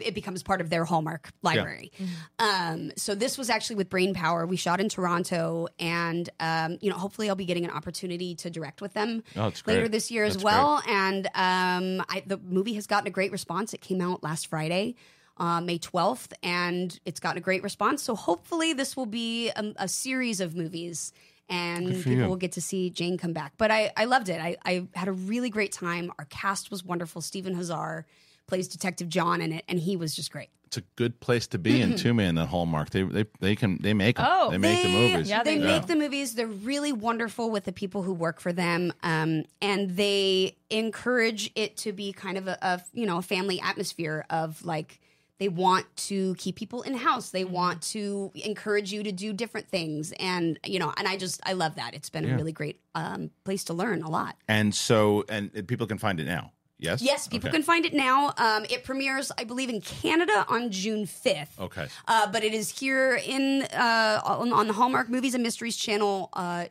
it 0.00 0.14
becomes 0.14 0.42
part 0.42 0.60
of 0.60 0.70
their 0.70 0.84
Hallmark 0.84 1.30
library. 1.42 1.92
Um, 2.38 2.92
so 2.96 3.14
this 3.14 3.36
was 3.36 3.50
actually 3.50 3.76
with 3.76 3.88
Brain 3.88 4.14
Power. 4.14 4.46
We 4.46 4.56
shot 4.56 4.80
in 4.80 4.88
Toronto, 4.88 5.68
and 5.78 6.28
um, 6.40 6.78
you 6.80 6.90
know, 6.90 6.96
hopefully, 6.96 7.28
I'll 7.28 7.36
be 7.36 7.44
getting 7.44 7.64
an 7.64 7.70
opportunity 7.70 8.34
to 8.36 8.50
direct 8.50 8.80
with 8.80 8.94
them 8.94 9.22
Oh, 9.36 9.52
later 9.66 9.88
this 9.88 10.10
year 10.10 10.24
as 10.24 10.34
That's 10.34 10.44
well. 10.44 10.82
And 10.88 11.26
um, 11.34 12.04
I, 12.08 12.22
the 12.26 12.38
movie 12.38 12.74
has 12.74 12.86
gotten 12.86 13.06
a 13.06 13.10
great 13.10 13.32
response. 13.32 13.74
It 13.74 13.80
came 13.80 14.00
out 14.00 14.22
last 14.22 14.46
Friday. 14.48 14.94
Uh, 15.36 15.60
May 15.60 15.78
12th, 15.78 16.32
and 16.42 16.98
it's 17.04 17.20
gotten 17.20 17.38
a 17.38 17.40
great 17.40 17.62
response. 17.62 18.02
So, 18.02 18.16
hopefully, 18.16 18.72
this 18.72 18.96
will 18.96 19.06
be 19.06 19.50
a, 19.50 19.72
a 19.76 19.86
series 19.86 20.40
of 20.40 20.56
movies 20.56 21.12
and 21.48 21.94
people 21.94 22.12
you. 22.12 22.26
will 22.26 22.36
get 22.36 22.52
to 22.52 22.60
see 22.60 22.90
Jane 22.90 23.16
come 23.18 23.32
back. 23.32 23.52
But 23.56 23.70
I, 23.70 23.92
I 23.96 24.06
loved 24.06 24.28
it. 24.28 24.40
I, 24.40 24.56
I 24.64 24.88
had 24.94 25.08
a 25.08 25.12
really 25.12 25.48
great 25.48 25.72
time. 25.72 26.10
Our 26.18 26.24
cast 26.26 26.70
was 26.70 26.84
wonderful. 26.84 27.22
Stephen 27.22 27.54
Huszar 27.54 28.04
plays 28.48 28.66
Detective 28.66 29.08
John 29.08 29.40
in 29.40 29.52
it, 29.52 29.64
and 29.68 29.78
he 29.78 29.96
was 29.96 30.16
just 30.16 30.32
great. 30.32 30.48
it's 30.66 30.76
a 30.76 30.82
good 30.96 31.20
place 31.20 31.46
to 31.48 31.58
be 31.58 31.80
in 31.80 31.94
too, 31.96 32.12
man. 32.12 32.34
That 32.34 32.46
Hallmark, 32.46 32.90
they 32.90 33.02
they 33.02 33.24
they 33.40 33.54
can 33.56 33.78
they 33.80 33.94
make 33.94 34.18
'em. 34.18 34.26
Oh, 34.28 34.50
they 34.50 34.58
make 34.58 34.82
the 34.82 34.88
movies. 34.88 35.28
yeah, 35.30 35.42
they 35.42 35.58
they 35.58 35.64
make 35.64 35.82
do. 35.82 35.94
the 35.94 35.96
movies. 35.96 36.34
They're 36.34 36.46
really 36.46 36.92
wonderful 36.92 37.50
with 37.50 37.64
the 37.64 37.72
people 37.72 38.02
who 38.02 38.12
work 38.12 38.40
for 38.40 38.52
them, 38.52 38.92
um, 39.02 39.44
and 39.62 39.96
they 39.96 40.56
encourage 40.70 41.50
it 41.54 41.76
to 41.78 41.92
be 41.92 42.12
kind 42.12 42.36
of 42.36 42.48
a, 42.48 42.58
a 42.60 42.82
you 42.92 43.06
know 43.06 43.18
a 43.18 43.22
family 43.22 43.60
atmosphere 43.60 44.24
of 44.30 44.64
like 44.64 45.00
they 45.38 45.48
want 45.48 45.86
to 45.96 46.34
keep 46.34 46.56
people 46.56 46.82
in 46.82 46.94
house. 46.94 47.30
They 47.30 47.44
want 47.44 47.80
to 47.94 48.32
encourage 48.34 48.92
you 48.92 49.04
to 49.04 49.12
do 49.12 49.32
different 49.32 49.68
things, 49.68 50.12
and 50.18 50.58
you 50.66 50.78
know, 50.80 50.92
and 50.98 51.06
I 51.06 51.16
just 51.16 51.40
I 51.46 51.52
love 51.52 51.76
that. 51.76 51.94
It's 51.94 52.10
been 52.10 52.28
a 52.28 52.34
really 52.34 52.52
great 52.52 52.80
um, 52.94 53.30
place 53.44 53.64
to 53.64 53.72
learn 53.72 54.02
a 54.02 54.10
lot. 54.10 54.36
And 54.48 54.74
so 54.74 55.24
and 55.28 55.50
and 55.54 55.66
people 55.66 55.86
can 55.86 55.98
find 55.98 56.18
it 56.20 56.24
now. 56.26 56.52
Yes. 56.78 57.02
Yes, 57.02 57.26
people 57.26 57.48
Okay. 57.48 57.56
can 57.58 57.64
find 57.64 57.84
it 57.84 57.92
now. 57.92 58.32
Um, 58.38 58.64
it 58.70 58.84
premieres, 58.84 59.32
I 59.36 59.44
believe, 59.44 59.68
in 59.68 59.80
Canada 59.80 60.46
on 60.48 60.70
June 60.70 61.06
fifth. 61.06 61.58
Okay. 61.58 61.88
Uh, 62.06 62.30
but 62.30 62.44
it 62.44 62.54
is 62.54 62.78
here 62.78 63.20
in 63.24 63.62
uh, 63.74 64.20
on, 64.24 64.52
on 64.52 64.66
the 64.68 64.72
Hallmark 64.74 65.08
Movies 65.08 65.34
and 65.34 65.42
Mysteries 65.42 65.76
channel, 65.76 66.28
uh, 66.34 66.66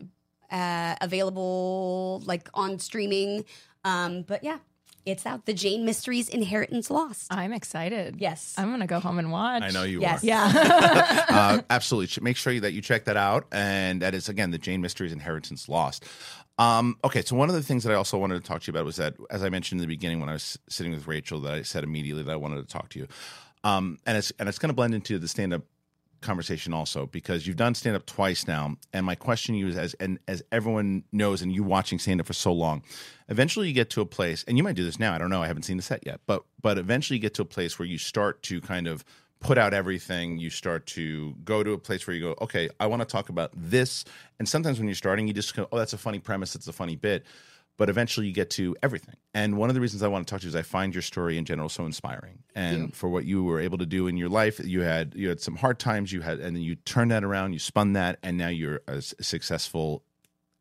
uh, 0.49 0.95
available 1.01 2.21
like 2.25 2.49
on 2.53 2.79
streaming 2.79 3.43
Um, 3.83 4.23
but 4.23 4.43
yeah, 4.43 4.57
it's 5.07 5.25
out. 5.25 5.45
The 5.45 5.53
Jane 5.53 5.85
Mysteries 5.85 6.29
Inheritance 6.29 6.89
Lost. 6.91 7.31
I'm 7.33 7.53
excited. 7.53 8.17
Yes. 8.19 8.53
I'm 8.57 8.69
gonna 8.71 8.87
go 8.87 8.99
home 8.99 9.19
and 9.19 9.31
watch. 9.31 9.63
I 9.63 9.69
know 9.71 9.83
you 9.83 10.01
Yes. 10.01 10.23
are. 10.23 10.27
Yeah. 10.27 11.25
uh, 11.29 11.61
absolutely. 11.69 12.23
Make 12.23 12.37
sure 12.37 12.59
that 12.59 12.73
you 12.73 12.81
check 12.81 13.05
that 13.05 13.17
out. 13.17 13.45
And 13.51 14.01
that 14.01 14.13
is, 14.13 14.29
again, 14.29 14.51
the 14.51 14.57
Jane 14.57 14.81
Mysteries 14.81 15.13
Inheritance 15.13 15.69
Lost. 15.69 16.05
Um, 16.59 16.97
okay, 17.03 17.21
so 17.21 17.35
one 17.35 17.49
of 17.49 17.55
the 17.55 17.61
things 17.63 17.83
that 17.83 17.91
I 17.91 17.95
also 17.95 18.17
wanted 18.17 18.41
to 18.41 18.47
talk 18.47 18.61
to 18.63 18.67
you 18.67 18.73
about 18.73 18.85
was 18.85 18.95
that, 18.95 19.13
as 19.29 19.43
I 19.43 19.49
mentioned 19.49 19.79
in 19.79 19.87
the 19.87 19.93
beginning 19.93 20.19
when 20.19 20.29
I 20.29 20.33
was 20.33 20.57
sitting 20.67 20.91
with 20.91 21.07
Rachel, 21.07 21.39
that 21.41 21.53
I 21.53 21.61
said 21.61 21.83
immediately 21.83 22.23
that 22.23 22.31
I 22.31 22.35
wanted 22.35 22.57
to 22.57 22.67
talk 22.67 22.89
to 22.89 22.99
you. 22.99 23.07
Um, 23.63 23.99
and 24.05 24.17
it's 24.17 24.31
and 24.39 24.47
it's 24.49 24.57
going 24.59 24.69
to 24.69 24.73
blend 24.75 24.93
into 24.95 25.19
the 25.19 25.27
stand 25.27 25.53
up 25.53 25.63
conversation 26.21 26.73
also 26.73 27.05
because 27.07 27.45
you've 27.45 27.55
done 27.55 27.75
stand 27.75 27.95
up 27.95 28.05
twice 28.05 28.47
now 28.47 28.75
and 28.93 29.05
my 29.05 29.15
question 29.15 29.53
to 29.53 29.59
you 29.59 29.67
is 29.67 29.77
as 29.77 29.93
and 29.95 30.19
as 30.27 30.43
everyone 30.51 31.03
knows 31.11 31.41
and 31.41 31.53
you 31.53 31.63
watching 31.63 31.99
stand 31.99 32.19
up 32.19 32.27
for 32.27 32.33
so 32.33 32.51
long 32.51 32.81
eventually 33.29 33.67
you 33.67 33.73
get 33.73 33.89
to 33.89 34.01
a 34.01 34.05
place 34.05 34.43
and 34.47 34.57
you 34.57 34.63
might 34.63 34.75
do 34.75 34.83
this 34.83 34.99
now 34.99 35.13
I 35.13 35.17
don't 35.17 35.29
know 35.29 35.41
I 35.41 35.47
haven't 35.47 35.63
seen 35.63 35.77
the 35.77 35.83
set 35.83 36.05
yet 36.05 36.19
but 36.25 36.43
but 36.61 36.77
eventually 36.77 37.17
you 37.17 37.21
get 37.21 37.33
to 37.35 37.41
a 37.41 37.45
place 37.45 37.77
where 37.77 37.87
you 37.87 37.97
start 37.97 38.41
to 38.43 38.61
kind 38.61 38.87
of 38.87 39.03
put 39.39 39.57
out 39.57 39.73
everything 39.73 40.37
you 40.37 40.49
start 40.49 40.85
to 40.87 41.35
go 41.43 41.63
to 41.63 41.73
a 41.73 41.77
place 41.77 42.07
where 42.07 42.15
you 42.15 42.21
go 42.21 42.35
okay 42.41 42.69
I 42.79 42.87
want 42.87 43.01
to 43.01 43.05
talk 43.05 43.29
about 43.29 43.51
this 43.55 44.03
and 44.39 44.47
sometimes 44.49 44.79
when 44.79 44.87
you're 44.87 44.95
starting 44.95 45.27
you 45.27 45.33
just 45.33 45.55
go 45.55 45.67
oh 45.71 45.77
that's 45.77 45.93
a 45.93 45.97
funny 45.97 46.19
premise 46.19 46.55
it's 46.55 46.67
a 46.67 46.73
funny 46.73 46.95
bit 46.95 47.25
but 47.77 47.89
eventually 47.89 48.27
you 48.27 48.33
get 48.33 48.49
to 48.51 48.75
everything. 48.83 49.15
And 49.33 49.57
one 49.57 49.69
of 49.69 49.75
the 49.75 49.81
reasons 49.81 50.03
I 50.03 50.07
want 50.07 50.27
to 50.27 50.31
talk 50.31 50.41
to 50.41 50.45
you 50.45 50.49
is 50.49 50.55
I 50.55 50.63
find 50.63 50.93
your 50.93 51.01
story 51.01 51.37
in 51.37 51.45
general 51.45 51.69
so 51.69 51.85
inspiring, 51.85 52.39
and 52.55 52.93
for 52.93 53.07
what 53.07 53.25
you 53.25 53.43
were 53.43 53.59
able 53.59 53.77
to 53.77 53.85
do 53.85 54.07
in 54.07 54.17
your 54.17 54.29
life. 54.29 54.59
You 54.63 54.81
had 54.81 55.13
you 55.15 55.29
had 55.29 55.39
some 55.39 55.55
hard 55.55 55.79
times, 55.79 56.11
you 56.11 56.21
had, 56.21 56.39
and 56.39 56.55
then 56.55 56.63
you 56.63 56.75
turned 56.75 57.11
that 57.11 57.23
around, 57.23 57.53
you 57.53 57.59
spun 57.59 57.93
that, 57.93 58.19
and 58.23 58.37
now 58.37 58.49
you're 58.49 58.81
a 58.87 59.01
successful 59.01 60.03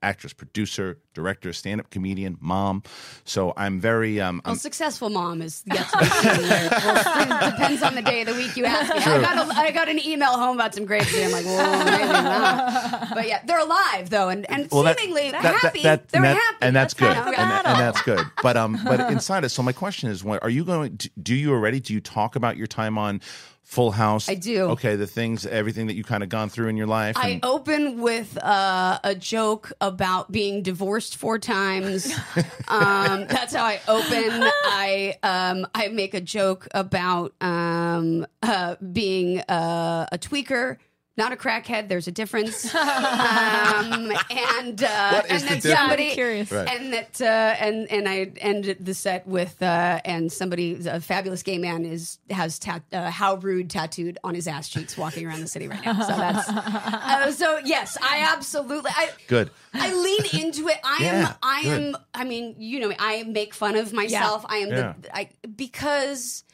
actress, 0.07 0.33
producer, 0.33 0.99
director, 1.15 1.53
stand-up 1.53 1.91
comedian, 1.91 2.39
mom. 2.41 2.83
So 3.25 3.53
I'm 3.57 3.81
very 3.81 4.21
um, 4.21 4.41
Well, 4.45 4.53
I'm, 4.53 4.59
successful 4.59 5.11
mom 5.11 5.43
is 5.43 5.65
yet 5.67 5.89
to 5.91 5.99
be 5.99 6.05
seen. 6.05 6.49
Well, 6.49 7.51
depends 7.51 7.83
on 7.83 7.95
the 7.97 8.03
day 8.03 8.21
of 8.21 8.29
the 8.29 8.35
week 8.35 8.57
you 8.57 8.65
ask 8.67 8.95
me. 8.95 9.01
I 9.01 9.21
got, 9.21 9.37
a, 9.49 9.59
I 9.59 9.71
got 9.73 9.89
an 9.89 9.99
email 9.99 10.39
home 10.39 10.57
about 10.57 10.75
some 10.77 10.85
grapes 10.87 11.09
today. 11.11 11.25
I'm 11.25 11.33
like, 11.33 11.45
well, 11.45 11.85
maybe 11.85 12.13
not. 12.13 13.09
But 13.15 13.27
yeah, 13.27 13.43
they're 13.45 13.59
alive 13.61 14.09
though, 14.11 14.29
and, 14.29 14.49
and 14.49 14.69
Well, 14.71 14.95
seemingly 14.95 15.33
that- 15.33 15.43
that- 15.43 15.55
happy. 15.57 15.83
that- 15.83 16.09
they're 16.09 16.25
and 16.25 16.39
happy, 16.39 16.57
and 16.61 16.77
that's 16.77 16.95
good, 16.95 17.09
and, 17.17 17.27
the 17.27 17.31
that- 17.33 17.65
battle. 17.65 17.73
and 17.73 17.81
that's 17.81 18.03
good. 18.03 18.25
But 18.43 18.57
um, 18.57 18.79
but 18.85 19.01
inside 19.11 19.45
it. 19.45 19.49
So 19.49 19.63
my 19.63 19.73
question 19.73 20.09
is, 20.09 20.23
what, 20.23 20.41
are 20.45 20.51
you 20.51 20.65
going? 20.65 20.97
To, 20.99 21.11
do 21.21 21.35
you 21.35 21.51
already? 21.53 21.81
Do 21.81 21.93
you 21.95 22.01
talk 22.01 22.37
about 22.37 22.57
your 22.57 22.69
time 22.69 22.97
on 22.97 23.21
Full 23.67 23.91
House? 23.91 24.29
I 24.29 24.35
do. 24.35 24.63
Okay, 24.71 24.95
the 24.95 25.09
things, 25.09 25.45
everything 25.45 25.89
that 25.89 25.97
you 25.97 26.05
kind 26.05 26.23
of 26.23 26.29
gone 26.29 26.49
through 26.49 26.69
in 26.69 26.77
your 26.77 26.87
life. 26.87 27.17
I 27.19 27.31
and- 27.31 27.45
open 27.45 28.01
with 28.01 28.39
uh, 28.39 29.01
a 29.03 29.17
joke 29.17 29.73
about 29.81 30.31
being 30.31 30.63
divorced 30.63 31.17
four 31.17 31.41
times. 31.41 32.07
um, 32.69 33.27
that's 33.27 33.53
how 33.53 33.65
I 33.65 33.81
open. 33.89 34.49
I 34.67 35.17
um, 35.25 35.67
I 35.75 35.89
make 35.89 36.15
a 36.15 36.21
joke 36.21 36.69
about 36.71 37.35
um, 37.41 38.25
uh, 38.41 38.77
being 38.93 39.41
uh, 39.41 40.07
a 40.13 40.17
tweaker. 40.17 40.77
Not 41.19 41.33
a 41.33 41.37
crackhead. 41.37 41.89
There's 41.89 42.07
a 42.09 42.13
difference. 42.13 42.75
um, 42.75 44.13
and 44.31 44.83
uh, 44.83 45.13
What 45.13 45.25
is 45.31 45.31
and 45.31 45.43
the 45.43 45.47
then 45.47 45.61
difference? 45.61 45.63
somebody 45.65 46.09
I'm 46.09 46.15
curious. 46.15 46.53
Right. 46.53 46.69
and 46.69 46.93
that 46.93 47.21
uh, 47.21 47.25
and 47.59 47.91
and 47.91 48.09
I 48.09 48.31
ended 48.39 48.85
the 48.85 48.95
set 48.95 49.27
with 49.27 49.63
uh, 49.63 50.01
and 50.05 50.31
somebody 50.31 50.79
a 50.87 51.01
fabulous 51.01 51.43
gay 51.43 51.59
man 51.59 51.85
is 51.87 52.19
has 52.31 52.59
tat, 52.59 52.83
uh, 52.93 53.11
how 53.11 53.37
rude 53.37 53.71
tattooed 53.71 54.19
on 54.25 54.35
his 54.35 54.47
ass 54.47 54.69
cheeks 54.69 54.97
walking 54.97 55.27
around 55.27 55.41
the 55.41 55.47
city 55.49 55.69
right 55.69 55.85
now. 55.85 56.01
So 56.03 56.15
that's 56.17 56.49
uh, 56.51 57.33
so 57.33 57.59
yes, 57.65 57.97
I 58.03 58.29
absolutely 58.35 58.91
I 58.95 59.11
Good. 59.27 59.51
I 59.73 59.93
lean 59.95 60.43
into 60.45 60.69
it. 60.69 60.79
I 60.85 60.99
Yeah, 61.03 61.29
am 61.29 61.35
I 61.43 61.63
good. 61.63 61.83
am 61.83 61.97
I 62.15 62.25
mean 62.25 62.57
you 62.59 62.81
know 62.81 62.89
me, 62.89 62.97
I 62.99 63.23
make 63.23 63.55
fun 63.55 63.77
of 63.77 63.93
myself. 63.93 64.45
I 64.49 64.59
am 64.59 64.69
Yeah. 64.69 64.95
the 65.01 65.17
I 65.17 65.31
because 65.57 66.45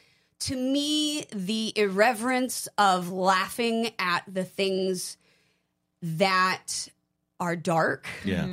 to 0.47 0.55
me 0.55 1.25
the 1.31 1.71
irreverence 1.75 2.67
of 2.77 3.11
laughing 3.11 3.91
at 3.99 4.23
the 4.27 4.43
things 4.43 5.17
that 6.01 6.87
are 7.39 7.55
dark 7.55 8.07
Yeah. 8.25 8.47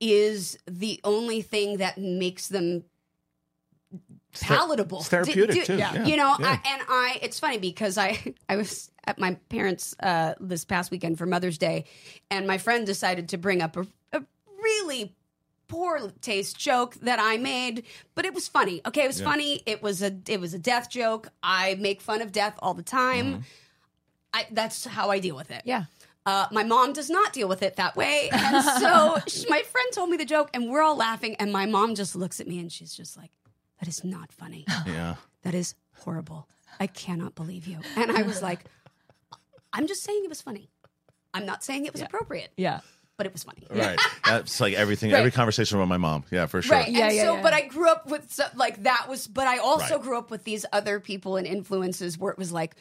is 0.00 0.58
the 0.66 1.00
only 1.04 1.42
thing 1.42 1.78
that 1.78 1.98
makes 1.98 2.48
them 2.48 2.84
palatable. 4.40 4.98
it's 5.00 5.08
therapeutic, 5.08 5.50
Do- 5.54 5.60
do- 5.60 5.66
too. 5.66 5.76
Yeah. 5.76 6.04
You 6.04 6.16
know, 6.16 6.34
Yeah. 6.38 6.46
I, 6.64 6.68
and 6.72 6.82
I 6.88 7.18
it's 7.22 7.40
funny 7.40 7.58
because 7.58 7.98
I 7.98 8.18
I 8.48 8.56
was 8.56 8.90
at 9.04 9.18
my 9.18 9.34
parents 9.48 9.94
uh, 10.00 10.34
this 10.40 10.64
past 10.64 10.90
weekend 10.90 11.18
for 11.18 11.26
Mother's 11.26 11.58
Day, 11.58 11.84
and 12.30 12.46
my 12.46 12.58
friend 12.58 12.86
decided 12.86 13.28
to 13.30 13.38
bring 13.38 13.60
up 13.62 13.76
a, 13.76 13.86
a 14.12 14.22
really 14.62 15.14
poor 15.70 16.10
taste 16.20 16.58
joke 16.58 16.96
that 16.96 17.18
I 17.20 17.36
made, 17.36 17.84
but 18.14 18.24
it 18.24 18.34
was 18.34 18.48
funny. 18.48 18.80
Okay, 18.86 19.04
it 19.04 19.06
was 19.06 19.20
funny. 19.20 19.62
It 19.66 19.82
was 19.82 20.02
a 20.02 20.12
it 20.28 20.40
was 20.40 20.52
a 20.52 20.58
death 20.58 20.90
joke. 20.90 21.28
I 21.42 21.76
make 21.76 22.00
fun 22.00 22.20
of 22.22 22.32
death 22.32 22.54
all 22.58 22.74
the 22.74 22.82
time. 22.82 23.26
Mm-hmm. 23.26 23.40
I, 24.32 24.46
that's 24.50 24.84
how 24.84 25.10
I 25.10 25.18
deal 25.18 25.36
with 25.36 25.50
it. 25.50 25.62
Yeah. 25.64 25.84
Uh, 26.26 26.46
my 26.52 26.62
mom 26.62 26.92
does 26.92 27.08
not 27.10 27.32
deal 27.32 27.48
with 27.48 27.62
it 27.62 27.76
that 27.76 27.96
way. 27.96 28.28
And 28.30 28.62
so 28.62 29.16
sh- 29.26 29.46
my 29.48 29.62
friend 29.62 29.88
told 29.92 30.10
me 30.10 30.16
the 30.16 30.24
joke, 30.24 30.50
and 30.54 30.68
we're 30.70 30.82
all 30.82 30.96
laughing. 30.96 31.34
And 31.36 31.52
my 31.52 31.66
mom 31.66 31.94
just 31.94 32.14
looks 32.14 32.40
at 32.40 32.46
me 32.46 32.58
and 32.60 32.70
she's 32.70 32.92
just 32.94 33.16
like, 33.16 33.30
That 33.80 33.88
is 33.88 34.04
not 34.04 34.32
funny. 34.32 34.66
Yeah. 34.86 35.14
That 35.42 35.54
is 35.54 35.74
horrible. 36.04 36.46
I 36.78 36.86
cannot 36.86 37.34
believe 37.34 37.66
you. 37.66 37.78
And 37.96 38.10
I 38.12 38.22
was 38.22 38.42
like, 38.42 38.60
I'm 39.72 39.86
just 39.86 40.02
saying 40.02 40.22
it 40.24 40.28
was 40.28 40.42
funny. 40.42 40.68
I'm 41.32 41.46
not 41.46 41.64
saying 41.64 41.86
it 41.86 41.92
was 41.92 42.02
appropriate, 42.02 42.50
Yeah. 42.56 42.80
But 43.20 43.26
it 43.26 43.34
was 43.34 43.42
funny. 43.42 43.66
Right. 43.68 43.98
That's 44.24 44.60
like 44.62 44.72
everything, 44.72 45.12
every 45.12 45.30
conversation 45.30 45.78
with 45.78 45.88
my 45.88 45.98
mom. 45.98 46.24
Yeah, 46.30 46.46
for 46.46 46.62
sure. 46.62 46.74
Right. 46.78 46.88
Yeah, 46.88 47.08
and 47.08 47.14
yeah, 47.14 47.22
so, 47.24 47.34
yeah. 47.36 47.42
but 47.42 47.52
I 47.52 47.66
grew 47.66 47.90
up 47.90 48.06
with, 48.06 48.32
so, 48.32 48.44
like, 48.54 48.84
that 48.84 49.08
was, 49.10 49.26
but 49.26 49.46
I 49.46 49.58
also 49.58 49.96
Right. 49.96 50.02
grew 50.02 50.16
up 50.16 50.30
with 50.30 50.44
these 50.44 50.64
other 50.72 51.00
people 51.00 51.36
and 51.36 51.46
influences 51.46 52.16
where 52.16 52.32
it 52.32 52.38
was 52.38 52.50
like, 52.50 52.76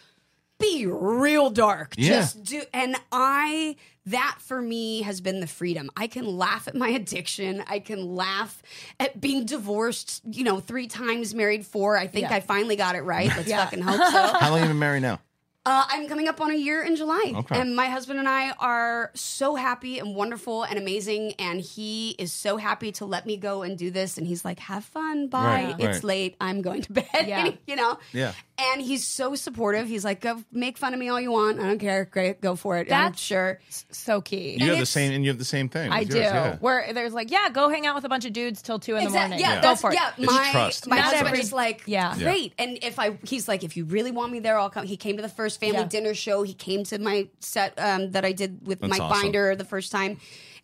be 0.60 0.86
real 0.86 1.50
dark. 1.50 1.96
Yeah. 1.98 2.22
Just 2.22 2.44
do. 2.44 2.62
And 2.74 2.96
I, 3.12 3.76
that 4.06 4.38
for 4.40 4.62
me 4.62 5.02
has 5.04 5.20
been 5.22 5.40
the 5.42 5.48
freedom. 5.48 5.90
I 5.98 6.08
can 6.08 6.26
laugh 6.26 6.68
at 6.70 6.76
my 6.76 6.88
addiction. 7.02 7.62
I 7.68 7.80
can 7.80 8.16
laugh 8.16 8.62
at 9.00 9.20
being 9.20 9.46
divorced, 9.46 10.22
you 10.30 10.44
know, 10.46 10.60
three 10.62 10.88
times, 10.88 11.34
married 11.36 11.66
four. 11.66 11.98
I 11.98 12.08
think 12.08 12.30
Yeah. 12.30 12.36
I 12.36 12.40
finally 12.40 12.76
got 12.76 12.96
it 12.96 13.02
right. 13.02 13.28
Let's 13.38 13.52
fucking 13.52 13.82
hope 13.82 14.02
so. 14.02 14.38
How 14.40 14.50
long 14.52 14.60
have 14.60 14.68
you 14.68 14.74
been 14.74 14.80
married 14.80 15.02
now? 15.02 15.20
Uh, 15.66 15.86
I'm 15.90 16.08
coming 16.08 16.28
up 16.30 16.40
on 16.42 16.52
a 16.52 16.56
year 16.56 16.82
in 16.84 16.96
July. 16.96 17.34
Okay. 17.36 17.60
And 17.60 17.76
my 17.76 17.88
husband 17.88 18.18
and 18.18 18.28
I 18.30 18.52
are 18.52 19.12
so 19.14 19.56
happy 19.56 20.00
and 20.00 20.16
wonderful 20.16 20.64
and 20.64 20.80
amazing. 20.80 21.34
And 21.38 21.60
he 21.60 22.12
is 22.18 22.32
so 22.32 22.56
happy 22.58 22.94
to 22.94 23.06
let 23.06 23.26
me 23.26 23.36
go 23.38 23.62
and 23.62 23.78
do 23.78 23.92
this. 23.92 24.18
And 24.18 24.26
he's 24.26 24.46
like, 24.46 24.58
have 24.60 24.86
fun. 24.86 25.28
Bye. 25.28 25.40
Right, 25.44 25.76
It's 25.80 25.98
right. 25.98 26.04
late. 26.04 26.36
I'm 26.40 26.62
going 26.62 26.82
to 26.84 26.94
bed. 26.94 27.06
Yeah. 27.26 27.46
And, 27.48 27.58
you 27.68 27.76
know? 27.76 28.00
Yeah. 28.14 28.32
And 28.58 28.82
he's 28.82 29.06
so 29.06 29.36
supportive. 29.36 29.88
He's 29.88 30.04
like, 30.04 30.22
go 30.22 30.42
make 30.52 30.78
fun 30.78 30.94
of 30.94 31.00
me 31.00 31.08
all 31.10 31.20
you 31.20 31.32
want. 31.32 31.60
I 31.60 31.64
don't 31.64 31.80
care. 31.80 32.06
Great. 32.06 32.42
Go 32.42 32.56
for 32.56 32.78
it. 32.78 32.88
And 32.88 32.94
I'm 32.94 33.04
That's- 33.12 33.20
sure. 33.22 33.60
So 33.70 34.22
key. 34.22 34.58
You 34.60 34.70
have 34.72 34.80
the 34.80 34.86
same, 34.86 35.14
and 35.14 35.24
you 35.24 35.30
have 35.30 35.38
the 35.40 35.46
same 35.46 35.70
thing. 35.70 35.92
I 35.92 36.00
with 36.00 36.10
do. 36.12 36.18
yours, 36.18 36.26
yeah. 36.34 36.58
Where 36.58 36.92
there's 36.94 37.14
like, 37.14 37.32
yeah, 37.32 37.50
go 37.50 37.70
hang 37.70 37.86
out 37.86 37.96
with 37.96 38.04
a 38.06 38.10
bunch 38.10 38.26
of 38.26 38.34
dudes 38.34 38.62
till 38.62 38.78
two 38.80 38.96
in 38.96 39.04
the 39.06 39.10
morning. 39.12 39.40
Yeah, 39.40 39.50
Yeah. 39.56 39.56
Go 39.58 39.62
that's 39.62 39.82
for 39.82 39.92
it. 39.92 39.96
yeah. 39.96 40.12
It's 40.18 40.26
My 40.26 40.50
trust. 40.52 40.88
my 40.88 40.98
Not 40.98 41.14
husband 41.14 41.38
is 41.38 41.54
like, 41.54 41.84
Yeah. 41.86 42.16
Yeah. 42.18 42.24
great. 42.24 42.54
And 42.58 42.80
if 42.82 42.98
I, 43.00 43.18
he's 43.24 43.48
like, 43.48 43.64
if 43.64 43.78
you 43.78 43.86
really 43.86 44.12
want 44.12 44.32
me 44.34 44.40
there, 44.40 44.58
I'll 44.58 44.70
come. 44.70 44.86
He 44.86 44.98
came 44.98 45.16
to 45.18 45.22
the 45.22 45.30
first 45.30 45.49
family 45.58 45.80
Yeah. 45.80 45.86
dinner 45.88 46.14
show. 46.14 46.44
He 46.44 46.54
came 46.54 46.84
to 46.86 47.00
my 47.00 47.28
set 47.40 47.74
um, 47.80 48.12
that 48.12 48.26
I 48.26 48.32
did 48.32 48.68
with 48.68 48.80
That's 48.80 48.92
Mike 48.92 49.02
awesome. 49.02 49.22
Binder 49.24 49.56
the 49.56 49.66
first 49.66 49.92
time, 49.92 50.20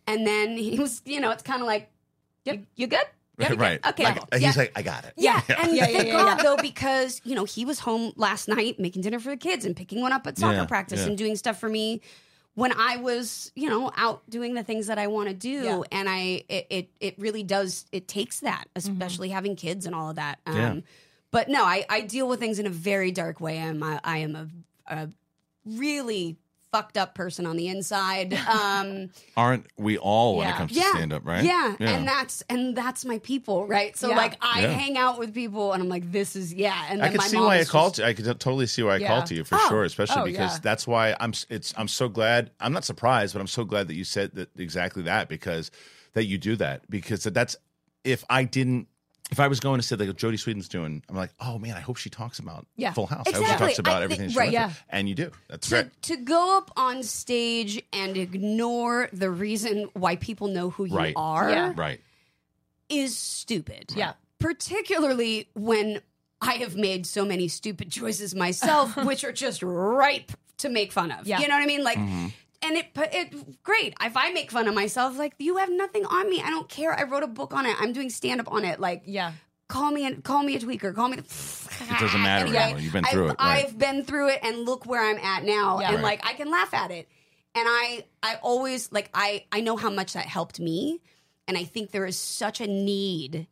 and 0.08 0.26
then 0.26 0.58
he 0.58 0.78
was, 0.80 1.02
you 1.06 1.20
know, 1.20 1.32
it's 1.32 1.44
kind 1.44 1.62
of 1.62 1.68
like, 1.68 1.90
you, 2.46 2.66
you 2.76 2.88
good? 2.88 3.00
Yeah, 3.38 3.50
you 3.50 3.56
good? 3.56 3.60
right. 3.60 3.86
Okay. 3.88 4.04
Like, 4.04 4.20
Yeah. 4.34 4.38
He's 4.40 4.58
like, 4.58 4.72
I 4.76 4.82
got 4.82 5.04
it. 5.06 5.14
Yeah, 5.18 5.42
and 5.50 5.76
Yeah, 5.76 5.88
yeah, 5.88 5.98
thank 5.98 6.08
yeah, 6.08 6.14
God 6.14 6.38
yeah. 6.38 6.44
though 6.44 6.58
because 6.58 7.22
you 7.26 7.36
know 7.36 7.44
he 7.46 7.66
was 7.66 7.80
home 7.80 8.14
last 8.16 8.48
night 8.48 8.80
making 8.80 9.02
dinner 9.02 9.20
for 9.20 9.30
the 9.30 9.38
kids 9.38 9.66
and 9.66 9.76
picking 9.76 10.00
one 10.02 10.14
up 10.14 10.26
at 10.28 10.38
soccer 10.38 10.54
Yeah, 10.58 10.66
practice 10.66 11.02
yeah. 11.02 11.08
and 11.08 11.18
doing 11.18 11.36
stuff 11.36 11.60
for 11.60 11.68
me 11.70 12.02
when 12.54 12.72
I 12.72 12.96
was 12.98 13.52
you 13.56 13.68
know 13.70 13.92
out 13.98 14.22
doing 14.30 14.54
the 14.54 14.64
things 14.64 14.88
that 14.88 14.98
I 14.98 15.08
want 15.08 15.28
to 15.28 15.34
do 15.36 15.50
Yeah. 15.64 15.82
and 15.92 16.08
I 16.08 16.44
it, 16.48 16.68
it 16.70 16.90
it 17.02 17.16
really 17.20 17.44
does 17.44 17.86
it 17.92 18.08
takes 18.08 18.40
that 18.42 18.66
especially 18.76 19.30
having 19.30 19.56
kids 19.58 19.86
and 19.86 19.94
all 19.94 20.10
of 20.12 20.16
that. 20.16 20.40
Um, 20.46 20.56
Yeah. 20.56 20.76
But 21.32 21.50
no, 21.50 21.66
I 21.66 21.86
I 21.90 22.00
deal 22.02 22.30
with 22.30 22.40
things 22.40 22.60
in 22.60 22.66
a 22.66 22.70
very 22.70 23.12
dark 23.12 23.42
way. 23.42 23.60
I'm 23.62 23.84
I, 23.84 24.00
I 24.06 24.18
am 24.20 24.36
a, 24.38 24.48
a 24.88 25.10
really 25.66 26.38
fucked 26.72 26.98
up 26.98 27.16
person 27.16 27.46
on 27.46 27.56
the 27.56 27.68
inside. 27.70 28.38
Um, 28.50 29.10
Aren't 29.38 29.66
we 29.78 29.98
all 29.98 30.36
when 30.38 30.48
it 30.48 30.52
Yeah. 30.52 30.58
comes 30.58 30.72
to 30.74 30.78
yeah, 30.80 30.92
stand 30.92 31.14
up, 31.14 31.26
right? 31.26 31.44
Yeah. 31.44 31.76
and 31.80 32.06
that's 32.08 32.44
and 32.50 32.76
that's 32.76 33.06
my 33.06 33.20
people, 33.20 33.66
right? 33.66 33.96
So 33.98 34.10
Yeah. 34.10 34.18
like 34.18 34.38
I 34.42 34.62
Yeah. 34.64 34.68
hang 34.72 34.98
out 34.98 35.18
with 35.18 35.34
people, 35.34 35.72
and 35.74 35.82
I'm 35.82 35.88
like, 35.90 36.12
this 36.12 36.36
is 36.36 36.54
yeah. 36.54 36.86
And 36.90 37.02
I 37.02 37.10
can 37.10 37.22
see 37.22 37.38
why 37.38 37.60
I 37.60 37.64
called. 37.64 37.94
just- 37.96 38.00
you. 38.00 38.06
I 38.06 38.14
could 38.14 38.26
totally 38.40 38.68
see 38.68 38.84
why 38.84 38.96
I 38.96 38.98
Yeah. 38.98 39.08
called 39.08 39.26
to 39.28 39.36
you 39.36 39.44
for 39.46 39.56
Oh. 39.56 39.70
sure, 39.70 39.84
especially 39.86 40.22
Oh, 40.22 40.26
because 40.26 40.54
yeah. 40.56 40.60
that's 40.62 40.86
why 40.86 41.16
I'm. 41.20 41.34
It's. 41.50 41.74
I'm 41.78 41.88
so 41.88 42.10
glad. 42.10 42.52
I'm 42.60 42.74
not 42.74 42.84
surprised, 42.84 43.34
but 43.34 43.40
I'm 43.40 43.48
so 43.48 43.64
glad 43.64 43.88
that 43.88 43.96
you 43.96 44.04
said 44.04 44.36
that 44.36 44.50
exactly 44.58 45.04
that 45.04 45.30
because 45.30 45.72
that 46.14 46.26
you 46.26 46.38
do 46.38 46.56
that 46.58 46.90
because 46.90 47.24
that's 47.24 47.56
if 48.04 48.26
I 48.30 48.44
didn't. 48.44 48.88
If 49.32 49.40
I 49.40 49.48
was 49.48 49.60
going 49.60 49.80
to 49.80 49.86
say 49.86 49.96
like 49.96 50.08
what 50.08 50.18
Jodie 50.18 50.40
Sweetin's 50.40 50.68
doing, 50.68 51.02
I'm 51.10 51.16
like, 51.16 51.32
oh 51.40 51.58
man, 51.58 51.76
I 51.76 51.80
hope 51.80 51.98
she 51.98 52.10
talks 52.12 52.38
about 52.40 52.68
Yeah. 52.76 52.94
Full 52.94 53.08
House. 53.08 53.24
I 53.28 53.32
hope 53.32 53.36
she 53.38 53.42
Exactly. 53.44 53.68
talks 53.68 53.80
about 53.80 54.02
I 54.02 54.04
everything. 54.06 54.26
think- 54.30 54.32
she 54.34 54.38
right, 54.38 54.54
went 54.54 54.72
through. 54.72 54.78
yeah. 54.90 54.98
and 54.98 55.10
you 55.10 55.16
do. 55.16 55.32
That's 55.50 55.68
to, 55.70 55.76
great. 55.84 56.02
to 56.04 56.18
go 56.18 56.58
up 56.58 56.72
on 56.78 57.02
stage 57.02 57.82
and 57.92 58.16
ignore 58.18 59.10
the 59.12 59.32
reason 59.32 59.90
why 59.94 60.16
people 60.18 60.48
know 60.48 60.70
who 60.70 60.86
you 60.86 60.96
Right. 60.96 61.14
are 61.16 61.50
Yeah. 61.50 61.74
Right. 61.76 62.02
is 62.90 63.18
stupid. 63.18 63.94
Yeah. 63.96 64.14
Particularly 64.40 65.50
when 65.56 66.02
I 66.42 66.54
have 66.56 66.76
made 66.76 67.06
so 67.08 67.26
many 67.26 67.48
stupid 67.48 67.92
choices 67.92 68.36
myself, 68.36 68.96
which 69.06 69.24
are 69.24 69.32
just 69.32 69.64
ripe 69.64 70.32
to 70.58 70.70
make 70.70 70.92
fun 70.92 71.12
of. 71.12 71.26
Yeah. 71.28 71.40
You 71.40 71.48
know 71.48 71.56
what 71.56 71.64
I 71.64 71.66
mean? 71.68 71.84
Like, 71.84 71.98
mm-hmm. 71.98 72.28
And 72.66 72.78
it, 72.78 72.88
it, 73.14 73.64
great. 73.64 73.94
If 74.02 74.18
I 74.18 74.32
make 74.32 74.52
fun 74.52 74.68
of 74.68 74.76
myself, 74.76 75.18
like, 75.18 75.34
you 75.40 75.58
have 75.58 75.70
nothing 75.72 76.06
on 76.06 76.30
me. 76.30 76.42
I 76.44 76.50
don't 76.50 76.68
care. 76.70 76.92
I 76.94 77.04
wrote 77.04 77.24
a 77.24 77.28
book 77.28 77.54
on 77.54 77.66
it. 77.66 77.76
I'm 77.80 77.94
doing 77.94 78.10
stand 78.10 78.40
up 78.42 78.52
on 78.52 78.66
it. 78.66 78.80
Like, 78.80 79.04
Yeah. 79.06 79.34
call 79.68 79.92
me 79.92 80.06
and 80.06 80.24
call 80.24 80.44
me 80.44 80.56
a 80.56 80.60
tweaker. 80.60 80.94
Call 80.94 81.10
me. 81.10 81.18
The, 81.18 81.24
It 81.24 82.00
doesn't 82.00 82.22
matter 82.30 82.46
anymore. 82.56 82.80
You've 82.80 82.94
been 82.94 83.04
through 83.06 83.26
I've, 83.26 83.32
it, 83.32 83.40
right. 83.40 83.66
I've 83.66 83.78
been 83.78 84.04
through 84.04 84.30
it, 84.30 84.40
and 84.44 84.60
look 84.66 84.86
where 84.86 85.02
I'm 85.04 85.18
at 85.20 85.44
now. 85.44 85.80
Yeah. 85.80 85.88
And 85.88 85.96
Right. 85.98 86.20
like, 86.22 86.26
I 86.26 86.34
can 86.34 86.50
laugh 86.52 86.74
at 86.74 86.92
it. 86.92 87.08
And 87.58 87.66
I, 87.68 88.04
I 88.22 88.36
always 88.42 88.92
like, 88.92 89.10
I, 89.14 89.46
I 89.52 89.62
know 89.62 89.78
how 89.78 89.90
much 89.90 90.14
that 90.14 90.26
helped 90.26 90.60
me, 90.60 91.00
and 91.48 91.58
I 91.58 91.64
think 91.64 91.92
there 91.92 92.06
is 92.06 92.18
such 92.18 92.60
a 92.60 92.68
need 92.68 93.48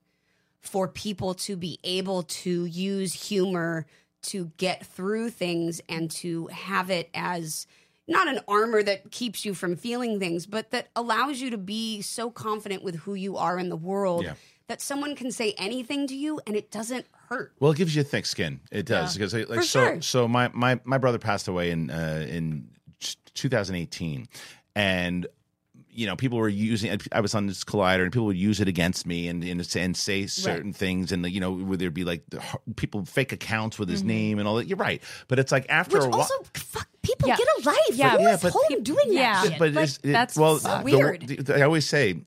for 0.59 0.87
people 0.87 1.33
to 1.35 1.55
be 1.55 1.79
able 1.83 2.23
to 2.23 2.65
use 2.65 3.13
humor 3.13 3.85
to 4.23 4.51
get 4.57 4.85
through 4.85 5.29
things 5.29 5.81
and 5.89 6.09
to 6.11 6.47
have 6.47 6.89
it 6.89 7.09
as 7.13 7.67
not 8.07 8.27
an 8.27 8.39
armor 8.47 8.83
that 8.83 9.11
keeps 9.11 9.45
you 9.45 9.53
from 9.53 9.75
feeling 9.75 10.19
things, 10.19 10.45
but 10.45 10.71
that 10.71 10.89
allows 10.95 11.39
you 11.41 11.49
to 11.51 11.57
be 11.57 12.01
so 12.01 12.29
confident 12.29 12.83
with 12.83 12.95
who 12.97 13.13
you 13.13 13.37
are 13.37 13.57
in 13.57 13.69
the 13.69 13.77
world 13.77 14.23
Yeah. 14.25 14.33
that 14.67 14.81
someone 14.81 15.15
can 15.15 15.31
say 15.31 15.53
anything 15.57 16.07
to 16.07 16.15
you 16.15 16.39
and 16.45 16.55
it 16.55 16.69
doesn't 16.71 17.05
hurt. 17.29 17.53
Well, 17.59 17.71
it 17.71 17.77
gives 17.77 17.95
you 17.95 18.01
a 18.01 18.05
thick 18.05 18.25
skin. 18.25 18.59
It 18.71 18.85
does 18.85 19.13
because 19.13 19.33
like 19.33 19.47
For 19.47 19.61
so. 19.63 19.79
sure. 19.85 20.01
So 20.01 20.27
my 20.27 20.49
my 20.53 20.79
my 20.83 20.97
brother 20.97 21.17
passed 21.19 21.47
away 21.47 21.71
in 21.71 21.89
uh, 21.89 22.25
in 22.29 22.67
2018, 23.35 24.27
and 24.75 25.27
you 25.89 26.05
know 26.07 26.15
people 26.15 26.37
were 26.37 26.49
using. 26.49 26.99
I 27.11 27.21
was 27.21 27.35
on 27.35 27.47
this 27.47 27.63
collider, 27.63 28.03
and 28.03 28.11
people 28.11 28.25
would 28.25 28.37
use 28.37 28.59
it 28.59 28.67
against 28.67 29.05
me 29.05 29.27
and 29.27 29.43
and, 29.43 29.75
and 29.75 29.95
say 29.97 30.27
certain 30.27 30.73
things, 30.73 31.11
and 31.11 31.25
you 31.29 31.39
know 31.39 31.51
would 31.51 31.79
there 31.79 31.91
be 31.91 32.03
like 32.03 32.23
the, 32.29 32.41
people 32.75 33.05
fake 33.05 33.31
accounts 33.31 33.79
with 33.79 33.89
his 33.89 34.03
name 34.03 34.39
and 34.39 34.47
all 34.47 34.55
that. 34.55 34.67
You're 34.67 34.77
right, 34.77 35.01
but 35.27 35.39
it's 35.39 35.51
like 35.51 35.65
after 35.69 35.97
Which 35.97 36.05
a 36.05 36.09
while. 36.09 36.19
also, 36.21 36.35
fuck, 36.53 36.87
people 37.03 37.27
Yeah. 37.29 37.37
get 37.37 37.47
a 37.47 37.61
life. 37.69 37.77
Yeah. 37.91 38.17
Who 38.17 38.23
Yeah, 38.23 38.33
is 38.33 38.41
but- 38.41 38.53
home 38.53 38.83
doing 38.83 39.07
that 39.09 39.13
Yeah. 39.13 39.43
shit? 39.43 39.59
but 39.59 39.73
Like, 39.73 39.83
it's, 39.83 39.97
it, 39.97 40.11
that's 40.11 40.35
well, 40.35 40.57
so 40.57 40.77
the- 40.79 40.83
weird. 40.83 41.21
the- 41.27 41.55
I 41.57 41.61
always 41.61 41.85
say 41.87 42.21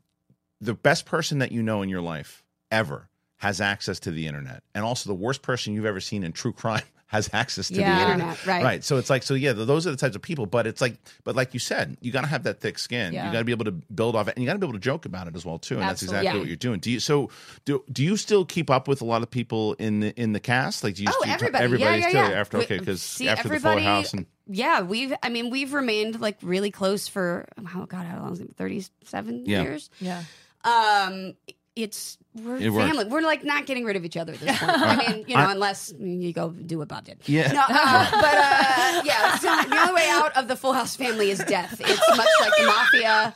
the 0.61 0.74
best 0.74 1.05
person 1.07 1.41
that 1.41 1.51
you 1.53 1.62
know 1.62 1.83
in 1.83 1.89
your 1.89 2.01
life 2.03 2.45
ever 2.70 3.09
has 3.39 3.61
access 3.61 3.99
to 4.01 4.11
the 4.11 4.27
internet, 4.27 4.62
and 4.74 4.85
also 4.85 5.11
the 5.11 5.14
worst 5.14 5.43
person 5.43 5.74
you've 5.74 5.85
ever 5.85 6.01
seen 6.01 6.22
in 6.24 6.33
true 6.33 6.53
crime 6.53 6.83
has 7.09 7.29
access 7.35 7.68
to 7.68 7.74
Yeah. 7.74 7.95
the 7.95 8.01
internet. 8.01 8.27
Internet, 8.31 8.47
right. 8.47 8.64
Right. 8.64 8.85
So 8.85 8.97
it's 8.97 9.11
like, 9.11 9.22
so 9.22 9.35
yeah, 9.35 9.53
those 9.53 9.87
are 9.87 9.91
the 9.91 9.97
types 9.97 10.16
of 10.16 10.22
people. 10.22 10.47
But 10.47 10.66
it's 10.66 10.81
like, 10.81 10.97
but 11.22 11.37
like 11.37 11.53
you 11.55 11.61
said, 11.61 11.97
you 12.01 12.11
got 12.11 12.22
to 12.22 12.27
have 12.27 12.43
that 12.45 12.61
thick 12.61 12.79
skin. 12.79 13.12
Yeah. 13.12 13.27
You 13.27 13.33
got 13.33 13.39
to 13.41 13.45
be 13.45 13.53
able 13.53 13.66
to 13.66 13.70
build 13.72 14.16
off 14.16 14.27
it, 14.27 14.35
and 14.37 14.43
you 14.43 14.47
got 14.49 14.55
to 14.55 14.59
be 14.59 14.66
able 14.66 14.72
to 14.72 14.81
joke 14.81 15.05
about 15.05 15.29
it 15.29 15.37
as 15.37 15.45
well 15.45 15.59
too. 15.59 15.74
And 15.74 15.83
that's 15.85 16.03
exactly 16.03 16.27
Yeah. 16.33 16.39
what 16.39 16.47
you're 16.49 16.57
doing. 16.57 16.81
Do 16.81 16.91
you? 16.91 16.99
So 16.99 17.31
do 17.66 17.85
do 17.93 18.03
you 18.03 18.16
still 18.16 18.45
keep 18.47 18.70
up 18.70 18.89
with 18.89 19.03
a 19.03 19.05
lot 19.05 19.22
of 19.22 19.31
people 19.31 19.74
in 19.74 20.01
the 20.01 20.20
in 20.20 20.33
the 20.33 20.41
cast? 20.41 20.83
Like, 20.83 20.95
do 20.97 21.03
you? 21.05 21.09
Oh, 21.12 21.20
do 21.22 21.29
you 21.29 21.35
everybody. 21.35 21.62
Everybody's 21.64 22.01
yeah, 22.01 22.07
yeah, 22.09 22.09
still 22.24 22.31
yeah. 22.35 22.41
after 22.41 22.57
okay 22.59 22.79
because 22.79 23.03
see, 23.03 23.29
after 23.29 23.49
the 23.51 23.61
Fuller 23.61 23.81
House 23.81 24.12
and 24.14 24.27
yeah, 24.47 24.82
we've. 24.82 25.12
I 25.22 25.28
mean, 25.28 25.51
we've 25.51 25.72
remained 25.72 26.20
like 26.20 26.38
really 26.42 26.70
close 26.70 27.09
for 27.09 27.47
oh 27.74 27.86
god, 27.86 28.07
how 28.07 28.20
long 28.20 28.32
is 28.32 28.40
it? 28.40 28.55
Thirty-seven 28.57 29.44
Yeah. 29.47 29.62
years. 29.62 29.90
Yeah. 30.01 30.22
Um, 30.64 31.34
it's 31.74 32.16
we're 32.34 32.57
It 32.57 32.70
works. 32.70 32.88
family. 32.88 33.05
We're 33.05 33.20
like 33.20 33.44
not 33.44 33.66
getting 33.66 33.84
rid 33.84 33.97
of 33.97 34.05
each 34.07 34.16
other 34.16 34.32
at 34.32 34.40
this 34.40 34.59
point. 34.59 34.70
I 34.74 34.97
mean, 35.12 35.24
you 35.28 35.36
know, 35.36 35.51
unless 35.51 35.92
you 35.99 36.32
go 36.32 36.49
do 36.51 36.78
what 36.78 36.88
Bob 36.88 37.05
did. 37.05 37.18
Yeah. 37.26 37.53
No, 37.53 37.61
uh, 37.68 38.11
but 38.12 38.34
uh, 38.34 39.03
yeah, 39.05 39.36
so 39.36 39.68
the 39.68 39.76
only 39.78 39.92
way 39.94 40.09
out 40.11 40.34
of 40.38 40.49
the 40.49 40.57
Full 40.57 40.72
House 40.72 40.97
family 40.97 41.30
is 41.30 41.38
death. 41.40 41.78
It's 41.78 42.16
much 42.16 42.28
like 42.40 42.53
the 42.59 42.66
mafia. 42.66 43.34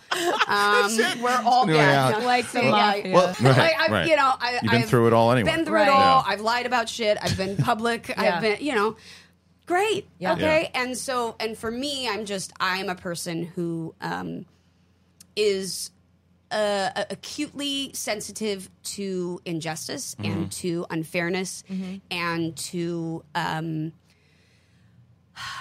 Um, 0.49 1.23
we're 1.23 1.43
all 1.45 1.67
the 1.67 1.75
dead. 1.75 2.23
Like 2.25 2.51
the 2.51 2.63
Yeah. 2.63 2.71
mafia. 2.71 3.13
Well, 3.15 3.27
right, 3.27 3.43
Like, 3.59 3.81
I've, 3.81 3.91
right. 3.91 4.09
You 4.09 4.17
know, 4.17 4.33
I, 4.41 4.53
You've 4.63 4.71
been 4.73 4.83
I've 4.83 4.89
through 4.89 5.07
it 5.09 5.13
all 5.13 5.33
anyway. 5.33 5.55
Been 5.57 5.65
through 5.67 5.75
Right. 5.75 5.89
it 5.89 5.93
all. 5.93 6.23
Yeah. 6.27 6.33
I've 6.33 6.41
lied 6.41 6.67
about 6.67 6.89
shit. 6.89 7.19
I've 7.21 7.37
been 7.37 7.57
public. 7.59 8.09
Yeah. 8.09 8.37
I've 8.37 8.41
been, 8.43 8.57
you 8.65 8.75
know, 8.75 8.97
great. 9.71 10.05
Yeah. 10.19 10.33
Okay. 10.35 10.71
And 10.75 10.99
so, 10.99 11.37
and 11.39 11.57
for 11.57 11.71
me, 11.71 12.09
I'm 12.09 12.25
just, 12.25 12.53
I'm 12.61 12.89
a 12.89 12.95
person 12.95 13.45
who 13.55 13.95
um, 14.01 14.45
is 15.37 15.91
uh, 16.51 16.91
acutely 17.11 17.93
sensitive 17.95 18.69
to 18.83 19.41
injustice 19.45 20.17
Mm-hmm. 20.17 20.31
and 20.33 20.53
to 20.53 20.87
unfairness 20.91 21.63
and 22.11 22.57
to 22.57 23.23
um, 23.35 23.93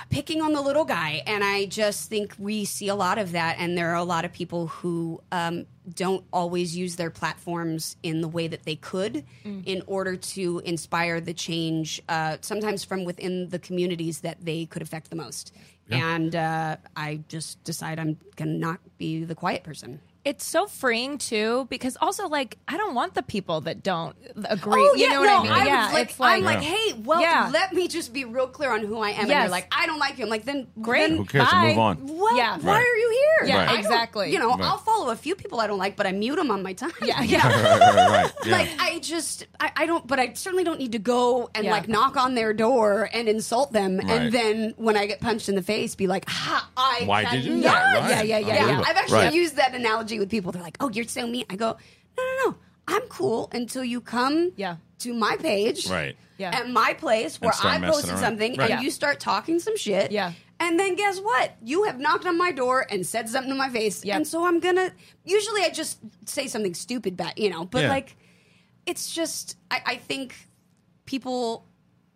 picking 0.10 0.42
on 0.42 0.54
the 0.54 0.62
little 0.62 0.86
guy. 0.86 1.22
And 1.26 1.44
I 1.44 1.66
just 1.66 2.10
think 2.10 2.36
we 2.38 2.66
see 2.66 2.88
a 2.88 2.96
lot 2.96 3.18
of 3.18 3.32
that. 3.34 3.58
And 3.60 3.78
there 3.78 3.92
are 3.92 3.96
a 3.96 4.04
lot 4.04 4.26
of 4.26 4.34
people 4.34 4.68
who 4.68 5.22
um, 5.32 5.66
don't 5.94 6.24
always 6.32 6.76
use 6.76 6.96
their 6.96 7.10
platforms 7.10 7.96
in 8.04 8.22
the 8.22 8.28
way 8.28 8.48
that 8.48 8.64
they 8.64 8.76
could 8.76 9.24
in 9.66 9.82
order 9.88 10.16
to 10.16 10.62
inspire 10.66 11.20
the 11.22 11.34
change, 11.34 12.02
uh, 12.10 12.38
sometimes 12.42 12.84
from 12.84 13.06
within 13.06 13.50
the 13.50 13.60
communities 13.60 14.22
that 14.22 14.38
they 14.44 14.66
could 14.66 14.82
affect 14.82 15.10
the 15.10 15.16
most. 15.16 15.54
And 15.92 16.36
uh, 16.36 16.78
I 16.96 17.22
just 17.28 17.64
decide 17.64 18.00
I'm 18.00 18.18
going 18.36 18.50
to 18.50 18.58
not 18.58 18.80
be 18.98 19.24
the 19.24 19.36
quiet 19.36 19.64
person. 19.64 20.00
It's 20.26 20.45
so 20.45 20.67
freeing 20.67 21.17
too, 21.17 21.65
because 21.70 21.97
also 22.01 22.28
like 22.28 22.57
I 22.67 22.76
don't 22.78 22.93
want 22.93 23.13
the 23.13 23.24
people 23.24 23.61
that 23.61 23.82
don't 23.84 24.15
agree. 24.45 24.74
Oh, 24.82 24.93
you 24.95 25.03
yeah, 25.05 25.13
know 25.13 25.24
no, 25.24 25.38
what 25.38 25.39
I 25.39 25.43
mean? 25.43 25.51
I 25.53 25.65
yeah, 25.65 25.86
was 25.86 25.93
like, 25.93 26.09
it's 26.09 26.20
like 26.20 26.38
I'm 26.39 26.43
like, 26.43 26.59
hey, 26.61 26.93
well, 27.05 27.22
Yeah. 27.22 27.49
let 27.53 27.72
me 27.74 27.88
just 27.88 28.11
be 28.13 28.26
real 28.26 28.47
clear 28.47 28.72
on 28.72 28.82
who 28.82 28.99
I 28.99 29.11
am. 29.11 29.20
And 29.22 29.30
Yes. 29.30 29.43
they're 29.43 29.49
like, 29.49 29.67
I 29.72 29.86
don't 29.86 29.97
like 29.97 30.17
you. 30.17 30.26
I'm 30.26 30.30
like, 30.30 30.43
then 30.43 30.67
Great. 30.82 31.07
then 31.07 31.17
Who 31.17 31.26
cares? 31.26 31.49
Bye. 31.49 31.70
Move 31.70 31.78
on. 31.80 32.17
Well, 32.17 32.36
Yeah. 32.38 32.57
why 32.57 32.74
Right. 32.74 32.86
are 32.86 32.95
you 32.97 33.09
here? 33.39 33.47
Yeah, 33.47 33.61
I 33.61 33.65
don't- 33.67 33.80
exactly. 33.80 34.32
You 34.34 34.39
know, 34.39 34.49
Right. 34.49 34.61
I'll 34.61 34.78
follow 34.80 35.09
a 35.09 35.15
few 35.15 35.36
people 35.36 35.61
I 35.61 35.67
don't 35.67 35.80
like, 35.80 35.95
but 35.95 36.05
I 36.05 36.11
mute 36.11 36.36
them 36.36 36.51
on 36.51 36.63
my 36.63 36.74
time. 36.74 36.91
Yeah, 37.01 37.22
yeah. 37.24 37.38
know? 37.47 37.55
right, 37.55 37.80
right, 37.80 38.09
right. 38.09 38.32
Yeah. 38.45 38.51
Like 38.57 38.70
I 38.78 38.99
just, 38.99 39.47
I, 39.59 39.72
I 39.78 39.86
don't, 39.86 40.05
but 40.05 40.20
I 40.20 40.34
certainly 40.34 40.65
don't 40.65 40.80
need 40.80 40.91
to 40.91 40.99
go 40.99 41.49
and 41.55 41.63
Yeah. 41.63 41.72
like 41.72 41.88
knock 41.88 42.17
on 42.17 42.36
their 42.36 42.51
door 42.53 43.09
and 43.13 43.30
insult 43.30 43.72
them, 43.72 43.97
Right. 43.97 44.09
and 44.09 44.32
then 44.34 44.74
when 44.76 44.97
I 44.97 45.05
get 45.05 45.22
punched 45.22 45.47
in 45.47 45.55
the 45.55 45.63
face, 45.63 45.95
be 45.95 46.07
like, 46.07 46.28
"Ha, 46.28 46.70
I 46.76 47.03
Why 47.05 47.24
did 47.24 47.45
you? 47.45 47.55
Yeah. 47.55 47.70
Yeah, 48.09 48.22
yeah, 48.22 48.38
yeah, 48.38 48.38
Yeah, 48.39 48.67
yeah. 48.67 48.84
I've 48.86 48.97
actually 48.97 49.30
used 49.34 49.55
that 49.55 49.74
analogy 49.74 50.09
with 50.18 50.30
people. 50.30 50.51
They're 50.51 50.64
like, 50.64 50.78
"Oh, 50.80 50.89
you're 50.89 51.05
so 51.05 51.28
mean." 51.28 51.45
I 51.49 51.55
go, 51.55 51.78
"No, 52.18 52.24
no, 52.24 52.49
no. 52.51 52.57
I'm 52.88 53.01
cool 53.03 53.49
until 53.53 53.84
you 53.84 54.01
come 54.01 54.51
Yeah. 54.55 54.78
to 54.99 55.14
my 55.14 55.36
page, 55.38 55.88
Right. 55.88 56.18
Yeah. 56.39 56.49
at 56.57 56.70
my 56.70 56.93
place 56.93 57.39
where 57.39 57.51
I 57.64 57.80
posted 57.80 58.12
around. 58.12 58.20
something, 58.20 58.55
Right. 58.55 58.72
and 58.72 58.80
Yeah. 58.80 58.82
you 58.82 58.89
start 58.89 59.20
talking 59.20 59.60
some 59.60 59.78
shit, 59.78 60.12
Yeah. 60.12 60.34
And 60.62 60.78
then 60.78 60.95
guess 60.95 61.20
what? 61.20 61.55
You 61.64 61.84
have 61.84 61.99
knocked 61.99 62.26
on 62.26 62.38
my 62.38 62.51
door 62.51 62.86
and 62.89 63.05
said 63.05 63.30
something 63.30 63.49
to 63.49 63.57
my 63.57 63.70
face, 63.70 64.03
Yep. 64.03 64.16
and 64.16 64.28
so 64.28 64.45
I'm 64.45 64.60
gonna. 64.60 64.91
Usually, 65.24 65.62
I 65.62 65.70
just 65.70 65.99
say 66.26 66.47
something 66.47 66.74
stupid 66.74 67.16
back, 67.16 67.39
you 67.39 67.49
know. 67.49 67.64
But 67.66 67.84
Yeah. 67.84 67.89
like, 67.89 68.18
it's 68.86 69.14
just 69.14 69.55
I, 69.72 69.82
I 69.86 69.95
think 69.95 70.36
people 71.05 71.66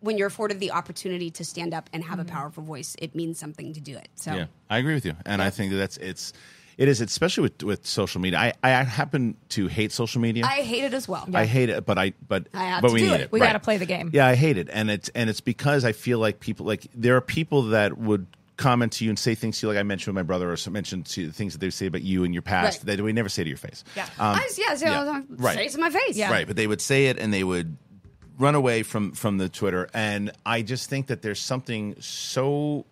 when 0.00 0.18
you're 0.18 0.26
afforded 0.26 0.60
the 0.60 0.70
opportunity 0.70 1.30
to 1.30 1.42
stand 1.46 1.72
up 1.72 1.88
and 1.94 2.04
have 2.04 2.18
a 2.18 2.24
mm-hmm. 2.24 2.34
powerful 2.36 2.62
voice, 2.62 2.94
it 2.98 3.14
means 3.14 3.38
something 3.38 3.72
to 3.72 3.80
do 3.80 3.96
it. 3.96 4.08
So 4.16 4.34
Yeah, 4.34 4.46
I 4.68 4.76
agree 4.76 4.92
with 4.92 5.06
you, 5.06 5.14
and 5.24 5.40
I 5.40 5.48
think 5.48 5.72
that 5.72 5.78
that's 5.78 5.96
it's 5.96 6.34
it 6.76 6.88
is 6.88 7.00
especially 7.00 7.42
with 7.42 7.62
with 7.62 7.86
social 7.86 8.20
media. 8.20 8.38
I 8.38 8.52
I 8.62 8.82
happen 8.82 9.36
to 9.50 9.68
hate 9.68 9.92
social 9.92 10.20
media. 10.20 10.44
I 10.44 10.62
hate 10.62 10.84
it 10.84 10.94
as 10.94 11.06
well. 11.08 11.26
I 11.32 11.44
hate 11.46 11.68
it, 11.70 11.84
but 11.86 11.98
I 11.98 12.12
but 12.26 12.48
I 12.54 12.64
have 12.64 12.82
but 12.82 12.88
to 12.88 12.94
we 12.94 13.00
do 13.00 13.06
need 13.08 13.14
it. 13.14 13.20
it. 13.22 13.32
We 13.32 13.40
Right. 13.40 13.46
got 13.48 13.52
to 13.54 13.60
play 13.60 13.76
the 13.76 13.86
game. 13.86 14.10
Yeah, 14.12 14.26
I 14.26 14.34
hate 14.34 14.58
it, 14.58 14.68
and 14.72 14.90
it's 14.90 15.08
and 15.10 15.28
it's 15.30 15.40
because 15.40 15.84
I 15.84 15.92
feel 15.92 16.18
like 16.18 16.40
people 16.40 16.66
like 16.66 16.86
there 16.94 17.16
are 17.16 17.20
people 17.20 17.62
that 17.70 17.98
would 17.98 18.26
comment 18.56 18.92
to 18.92 19.04
you 19.04 19.10
and 19.10 19.18
say 19.18 19.34
things 19.34 19.58
to 19.58 19.66
you 19.66 19.72
like 19.72 19.78
I 19.80 19.82
mentioned 19.82 20.14
with 20.14 20.20
my 20.22 20.26
brother 20.26 20.50
or 20.52 20.56
some- 20.56 20.72
mentioned 20.72 21.06
to 21.06 21.22
you, 21.22 21.30
things 21.32 21.54
that 21.54 21.58
they 21.58 21.70
say 21.70 21.86
about 21.86 22.02
you 22.02 22.22
in 22.22 22.32
your 22.32 22.42
past 22.42 22.78
Right. 22.86 22.96
that 22.96 23.02
we 23.04 23.12
never 23.12 23.28
say 23.28 23.42
to 23.42 23.48
your 23.48 23.58
face. 23.58 23.82
Yeah. 23.96 24.04
Um, 24.04 24.36
I, 24.36 24.48
yeah, 24.56 24.74
say, 24.76 24.86
yeah. 24.86 25.22
Right. 25.28 25.56
say 25.56 25.66
it 25.66 25.72
to 25.72 25.78
my 25.80 25.90
face. 25.90 26.16
Yeah. 26.16 26.30
Right, 26.30 26.46
but 26.46 26.54
they 26.54 26.68
would 26.68 26.80
say 26.80 27.06
it 27.06 27.18
and 27.18 27.34
they 27.34 27.42
would 27.42 27.76
run 28.38 28.54
away 28.54 28.84
from 28.84 29.10
from 29.12 29.38
the 29.38 29.48
Twitter, 29.48 29.88
and 29.92 30.30
I 30.46 30.62
just 30.62 30.88
think 30.88 31.08
that 31.08 31.22
there's 31.22 31.40
something 31.40 31.96
so 32.00 32.86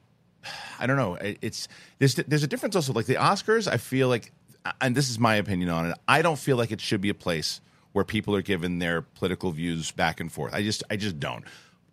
I 0.78 0.86
don't 0.86 0.96
know. 0.96 1.16
It's 1.20 1.68
there's 1.98 2.14
there's 2.14 2.42
a 2.42 2.46
difference 2.46 2.76
also. 2.76 2.92
Like 2.92 3.06
the 3.06 3.14
Oscars, 3.14 3.70
I 3.70 3.76
feel 3.76 4.08
like, 4.08 4.32
and 4.80 4.96
this 4.96 5.08
is 5.10 5.18
my 5.18 5.36
opinion 5.36 5.70
on 5.70 5.90
it. 5.90 5.98
I 6.08 6.22
don't 6.22 6.38
feel 6.38 6.56
like 6.56 6.72
it 6.72 6.80
should 6.80 7.00
be 7.00 7.08
a 7.08 7.14
place 7.14 7.60
where 7.92 8.04
people 8.04 8.34
are 8.34 8.42
given 8.42 8.78
their 8.78 9.02
political 9.02 9.50
views 9.50 9.90
back 9.90 10.20
and 10.20 10.30
forth. 10.32 10.54
I 10.54 10.62
just 10.62 10.82
I 10.90 10.96
just 10.96 11.20
don't. 11.20 11.44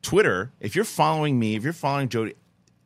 Twitter, 0.02 0.52
if 0.60 0.76
you're 0.76 0.86
following 0.86 1.38
me, 1.38 1.56
if 1.56 1.64
you're 1.64 1.74
following 1.74 2.10
Jody. 2.10 2.36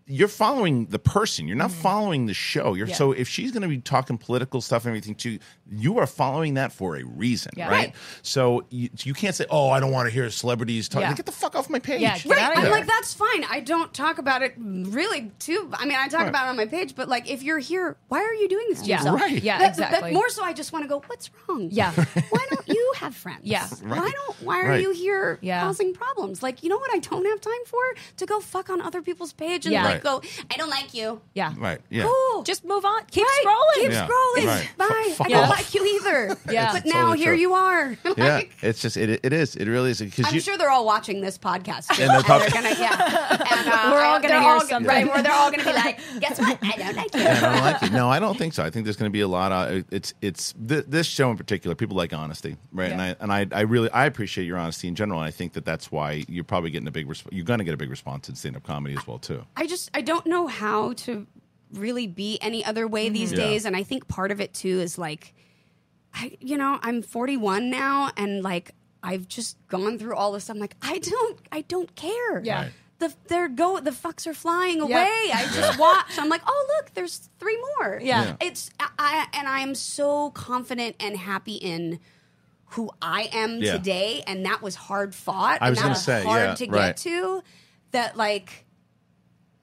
You're 0.05 0.27
following 0.27 0.87
the 0.87 0.99
person. 0.99 1.47
You're 1.47 1.55
not 1.57 1.71
following 1.71 2.25
the 2.25 2.33
show. 2.33 2.73
You're 2.73 2.87
Yeah. 2.87 2.95
so 2.95 3.13
if 3.13 3.27
she's 3.29 3.51
going 3.51 3.61
to 3.61 3.67
be 3.69 3.77
talking 3.79 4.17
political 4.17 4.59
stuff 4.59 4.83
and 4.83 4.89
everything 4.89 5.15
too, 5.15 5.39
you 5.69 5.93
you 5.93 5.97
are 5.99 6.07
following 6.07 6.55
that 6.55 6.71
for 6.71 6.95
a 6.97 7.03
reason, 7.03 7.51
Yeah. 7.55 7.67
right? 7.67 7.73
Right. 7.73 7.95
So 8.21 8.65
you, 8.69 8.89
you 9.03 9.13
can't 9.13 9.33
say, 9.35 9.45
"Oh, 9.49 9.69
I 9.69 9.79
don't 9.79 9.91
want 9.91 10.07
to 10.07 10.13
hear 10.13 10.29
celebrities 10.29 10.89
talk." 10.89 11.01
Yeah. 11.01 11.13
Get 11.13 11.25
the 11.25 11.31
fuck 11.31 11.55
off 11.55 11.69
my 11.69 11.79
page. 11.79 12.01
Yeah, 12.01 12.17
Right. 12.25 12.57
I'm 12.57 12.69
like, 12.71 12.85
that's 12.87 13.13
fine. 13.13 13.43
I 13.49 13.59
don't 13.61 13.93
talk 13.93 14.17
about 14.17 14.41
it 14.41 14.53
really 14.57 15.31
too. 15.39 15.69
I 15.73 15.85
mean, 15.85 15.97
I 15.97 16.07
talk 16.09 16.21
Right. 16.21 16.29
about 16.29 16.47
it 16.47 16.49
on 16.49 16.57
my 16.57 16.65
page, 16.65 16.95
but 16.95 17.07
like, 17.09 17.29
if 17.29 17.43
you're 17.43 17.59
here, 17.59 17.95
why 18.09 18.19
are 18.21 18.33
you 18.33 18.49
doing 18.49 18.65
this 18.69 18.81
to 18.81 18.85
Yeah. 18.87 18.97
yourself? 18.97 19.21
Right. 19.21 19.41
Yeah, 19.43 19.59
That- 19.59 19.69
exactly. 19.69 20.09
That 20.11 20.13
more 20.13 20.29
so, 20.29 20.43
I 20.43 20.53
just 20.53 20.73
want 20.73 20.83
to 20.83 20.89
go, 20.89 21.01
what's 21.07 21.29
wrong? 21.47 21.69
Yeah. 21.71 21.91
Why 21.93 22.45
don't 22.49 22.67
you 22.67 22.82
have 23.03 23.15
friends. 23.15 23.41
Yeah. 23.43 23.67
Why 23.83 23.97
don't? 24.11 24.35
Why 24.41 24.61
are 24.61 24.69
Right. 24.69 24.81
you 24.81 24.91
here 24.91 25.37
Yeah. 25.41 25.61
causing 25.61 25.93
problems? 25.93 26.41
Like, 26.43 26.63
you 26.63 26.69
know 26.69 26.77
what? 26.77 26.91
I 26.93 26.99
don't 26.99 27.25
have 27.25 27.41
time 27.41 27.63
for 27.65 27.79
to 28.17 28.25
go 28.25 28.39
fuck 28.39 28.69
on 28.69 28.81
other 28.81 29.01
people's 29.01 29.33
page 29.33 29.65
and 29.65 29.73
Yeah. 29.73 29.83
like 29.83 29.93
Right. 29.95 30.03
go. 30.03 30.21
I 30.51 30.55
don't 30.57 30.69
like 30.69 30.93
you. 30.93 31.21
Yeah. 31.33 31.53
Right. 31.57 31.79
Yeah. 31.89 32.03
Cool. 32.05 32.43
Just 32.43 32.65
move 32.65 32.85
on. 32.85 33.01
Keep 33.11 33.25
Right. 33.25 33.43
scrolling. 33.45 33.81
Keep 33.83 33.91
Yeah. 33.91 34.07
scrolling. 34.07 34.45
Right. 34.47 34.69
Bye. 34.77 35.05
F- 35.09 35.15
fuck 35.17 35.27
I 35.27 35.29
don't 35.29 35.43
off. 35.43 35.49
like 35.49 35.73
you 35.73 35.85
either. 35.95 36.37
Yeah. 36.51 36.73
But 36.73 36.85
now 36.85 36.91
totally 36.93 37.17
here 37.19 37.31
true. 37.33 37.39
you 37.41 37.53
are. 37.53 37.97
Yeah. 38.17 38.41
It's 38.61 38.81
just 38.81 38.97
it. 38.97 39.19
It 39.23 39.33
is. 39.33 39.55
It 39.55 39.67
really 39.67 39.91
is 39.91 39.99
because 40.01 40.25
I'm 40.25 40.33
you. 40.35 40.39
sure 40.41 40.57
they're 40.57 40.69
all 40.69 40.85
watching 40.85 41.21
this 41.21 41.37
podcast. 41.37 41.87
Too, 41.95 42.03
And 42.03 42.11
they're 42.11 42.17
and 42.17 42.41
they're 42.41 42.49
gonna, 42.49 42.75
yeah. 42.79 43.37
And, 43.53 43.69
uh, 43.69 43.89
We're 43.91 44.01
all 44.03 44.19
gonna 44.19 44.39
hear 44.41 44.51
all- 44.53 44.59
something. 44.61 44.87
Right, 44.87 45.07
where 45.07 45.21
they're 45.23 45.31
all 45.33 45.51
gonna 45.51 45.63
be 45.63 45.73
like, 45.73 45.99
guess 46.19 46.39
what? 46.39 46.57
I 46.63 46.71
don't 46.77 46.95
like 46.95 47.13
you. 47.15 47.21
I 47.21 47.39
don't 47.39 47.61
like 47.63 47.81
you. 47.81 47.89
No, 47.89 48.09
I 48.09 48.19
don't 48.19 48.37
think 48.37 48.53
so. 48.53 48.63
I 48.63 48.69
think 48.69 48.85
there's 48.85 48.95
going 48.95 49.09
to 49.09 49.13
be 49.13 49.21
a 49.21 49.27
lot 49.27 49.51
of 49.51 49.83
it's 49.91 50.13
it's 50.21 50.53
this 50.57 51.07
show 51.07 51.29
in 51.31 51.37
particular. 51.37 51.75
People 51.75 51.95
like 51.97 52.13
honesty, 52.13 52.57
right? 52.71 52.92
And 52.93 53.01
I 53.01 53.15
and 53.19 53.31
I, 53.33 53.47
I 53.51 53.61
really 53.61 53.89
I 53.91 54.05
appreciate 54.05 54.45
your 54.45 54.57
honesty 54.57 54.87
in 54.87 54.95
general. 54.95 55.19
And 55.19 55.27
I 55.27 55.31
think 55.31 55.53
that 55.53 55.65
that's 55.65 55.91
why 55.91 56.23
you're 56.27 56.43
probably 56.43 56.69
getting 56.71 56.87
a 56.87 56.91
big 56.91 57.07
resp- 57.07 57.27
you're 57.31 57.45
going 57.45 57.59
to 57.59 57.65
get 57.65 57.73
a 57.73 57.77
big 57.77 57.89
response 57.89 58.29
in 58.29 58.35
stand 58.35 58.55
up 58.55 58.63
comedy 58.63 58.95
as 58.97 59.05
well 59.07 59.19
too. 59.19 59.43
I 59.57 59.67
just 59.67 59.89
I 59.93 60.01
don't 60.01 60.25
know 60.25 60.47
how 60.47 60.93
to 60.93 61.27
really 61.71 62.05
be 62.07 62.37
any 62.41 62.63
other 62.63 62.87
way 62.87 63.09
these 63.09 63.31
Mm-hmm. 63.31 63.41
Yeah. 63.41 63.47
days, 63.47 63.65
and 63.65 63.75
I 63.75 63.83
think 63.83 64.07
part 64.07 64.31
of 64.31 64.39
it 64.39 64.53
too 64.53 64.79
is 64.79 64.97
like, 64.97 65.33
I 66.13 66.37
you 66.39 66.57
know 66.57 66.79
I'm 66.81 67.01
41 67.01 67.69
now, 67.69 68.11
and 68.15 68.43
like 68.43 68.71
I've 69.01 69.27
just 69.27 69.57
gone 69.67 69.97
through 69.99 70.15
all 70.15 70.31
this. 70.31 70.49
I'm 70.49 70.59
like 70.59 70.75
I 70.81 70.99
don't 70.99 71.39
I 71.51 71.61
don't 71.61 71.93
care. 71.95 72.41
Yeah. 72.43 72.61
Right. 72.63 72.71
The 72.99 73.13
they're 73.27 73.49
go 73.49 73.79
the 73.79 73.89
fucks 73.91 74.27
are 74.27 74.35
flying 74.35 74.79
away. 74.79 74.93
I 75.33 75.49
just 75.51 75.79
watch. 75.79 76.17
I'm 76.17 76.29
like, 76.29 76.43
oh 76.47 76.65
look, 76.77 76.93
there's 76.93 77.27
three 77.39 77.57
more. 77.79 77.99
Yeah. 78.01 78.23
Yeah. 78.23 78.35
It's 78.39 78.69
I, 78.79 78.87
I 78.99 79.27
and 79.39 79.47
I 79.47 79.59
am 79.61 79.73
so 79.75 80.29
confident 80.29 80.95
and 80.99 81.17
happy 81.17 81.55
in 81.55 81.99
who 82.73 82.89
I 83.01 83.29
am 83.33 83.59
Yeah. 83.61 83.73
today, 83.73 84.23
and 84.27 84.45
that 84.45 84.61
was 84.61 84.75
hard 84.75 85.13
fought. 85.15 85.59
I 85.61 85.69
was 85.69 85.79
that 85.79 85.89
was 85.89 86.03
say, 86.03 86.23
hard 86.23 86.41
yeah, 86.41 86.55
to 86.55 86.65
right. 86.67 86.87
get 86.87 86.97
to. 86.97 87.43
That 87.91 88.17
like 88.17 88.65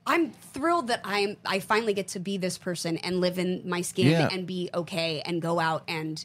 I'm 0.07 0.31
thrilled 0.33 0.89
that 0.89 1.01
I'm 1.05 1.37
I 1.45 1.61
finally 1.61 1.95
get 1.95 2.09
to 2.09 2.21
be 2.21 2.37
this 2.39 2.59
person 2.59 2.97
and 2.99 3.21
live 3.21 3.39
in 3.39 3.63
my 3.69 3.81
skin 3.83 4.09
Yeah. 4.09 4.29
and 4.33 4.47
be 4.47 4.71
okay 4.75 5.21
and 5.25 5.41
go 5.43 5.61
out 5.61 5.85
and 5.89 6.25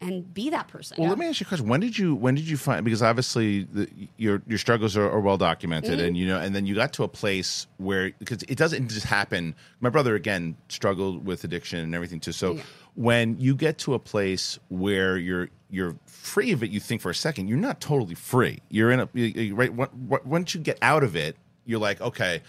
and 0.00 0.34
be 0.34 0.50
that 0.50 0.68
person. 0.68 0.96
Well, 1.00 1.08
let 1.08 1.16
me 1.18 1.26
ask 1.26 1.40
you 1.40 1.46
a 1.46 1.48
question. 1.48 1.66
When 1.66 1.80
did 1.80 1.96
you 1.96 2.14
when 2.14 2.34
did 2.34 2.46
you 2.46 2.56
find 2.58 2.84
because 2.84 3.02
obviously 3.02 3.64
the, 3.64 3.88
your 4.18 4.42
your 4.46 4.58
struggles 4.58 4.96
are, 4.96 5.08
are 5.10 5.20
well 5.20 5.38
documented 5.38 5.92
Mm-hmm. 5.98 6.06
and 6.08 6.16
you 6.18 6.26
know 6.26 6.38
and 6.38 6.54
then 6.54 6.66
you 6.66 6.74
got 6.74 6.92
to 6.94 7.04
a 7.04 7.08
place 7.08 7.66
where 7.78 8.12
because 8.18 8.42
it 8.42 8.58
doesn't 8.58 8.88
just 8.88 9.06
happen. 9.06 9.54
My 9.80 9.88
brother 9.88 10.14
again 10.14 10.56
struggled 10.68 11.24
with 11.24 11.44
addiction 11.44 11.78
and 11.80 11.94
everything 11.94 12.20
too. 12.20 12.32
So 12.32 12.58
when 12.94 13.38
you 13.40 13.54
get 13.54 13.78
to 13.78 13.94
a 13.94 13.98
place 13.98 14.58
where 14.68 15.16
you're 15.16 15.48
you're 15.74 15.96
free 16.06 16.52
of 16.52 16.62
it, 16.62 16.70
you 16.70 16.80
think 16.80 17.00
for 17.02 17.10
a 17.10 17.14
second 17.14 17.48
you're 17.48 17.58
not 17.58 17.80
totally 17.80 18.14
free. 18.14 18.60
You're 18.70 18.90
in 18.90 19.00
a 19.00 19.08
you, 19.12 19.54
right. 19.54 19.72
Once 19.72 20.54
you 20.54 20.60
get 20.60 20.78
out 20.82 21.02
of 21.02 21.16
it, 21.16 21.36
you're 21.64 21.80
like 21.80 22.00
okay. 22.00 22.42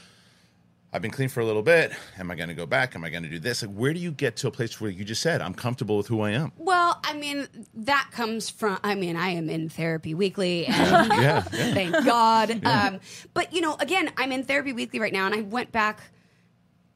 I've 0.93 1.01
been 1.01 1.11
clean 1.11 1.27
for 1.27 1.41
a 1.41 1.45
little 1.45 1.61
bit. 1.61 1.91
Am 2.17 2.31
I 2.31 2.35
going 2.35 2.47
to 2.47 2.55
go 2.55 2.65
back? 2.65 2.95
Am 2.95 3.03
I 3.03 3.09
going 3.09 3.23
to 3.23 3.27
do 3.29 3.37
this? 3.37 3.61
Like, 3.61 3.75
where 3.75 3.93
do 3.93 3.99
you 3.99 4.11
get 4.11 4.37
to 4.37 4.47
a 4.47 4.51
place 4.51 4.79
where 4.79 4.89
you 4.89 5.03
just 5.03 5.21
said, 5.21 5.41
"I'm 5.41 5.53
comfortable 5.53 5.97
with 5.97 6.07
who 6.07 6.21
I 6.21 6.31
am"? 6.31 6.53
Well, 6.55 7.01
I 7.03 7.13
mean, 7.17 7.49
that 7.73 8.11
comes 8.13 8.49
from. 8.49 8.79
I 8.81 8.95
mean, 8.95 9.17
I 9.17 9.31
am 9.31 9.49
in 9.49 9.67
therapy 9.67 10.13
weekly, 10.13 10.67
and 10.67 10.75
Yeah, 11.11 11.43
yeah. 11.51 11.73
thank 11.73 12.05
God. 12.05 12.65
Um, 12.65 13.01
but 13.33 13.51
you 13.51 13.59
know, 13.59 13.75
again, 13.81 14.09
I'm 14.15 14.31
in 14.31 14.45
therapy 14.45 14.71
weekly 14.71 14.99
right 15.01 15.11
now, 15.11 15.25
and 15.25 15.35
I 15.35 15.41
went 15.41 15.73
back 15.73 15.99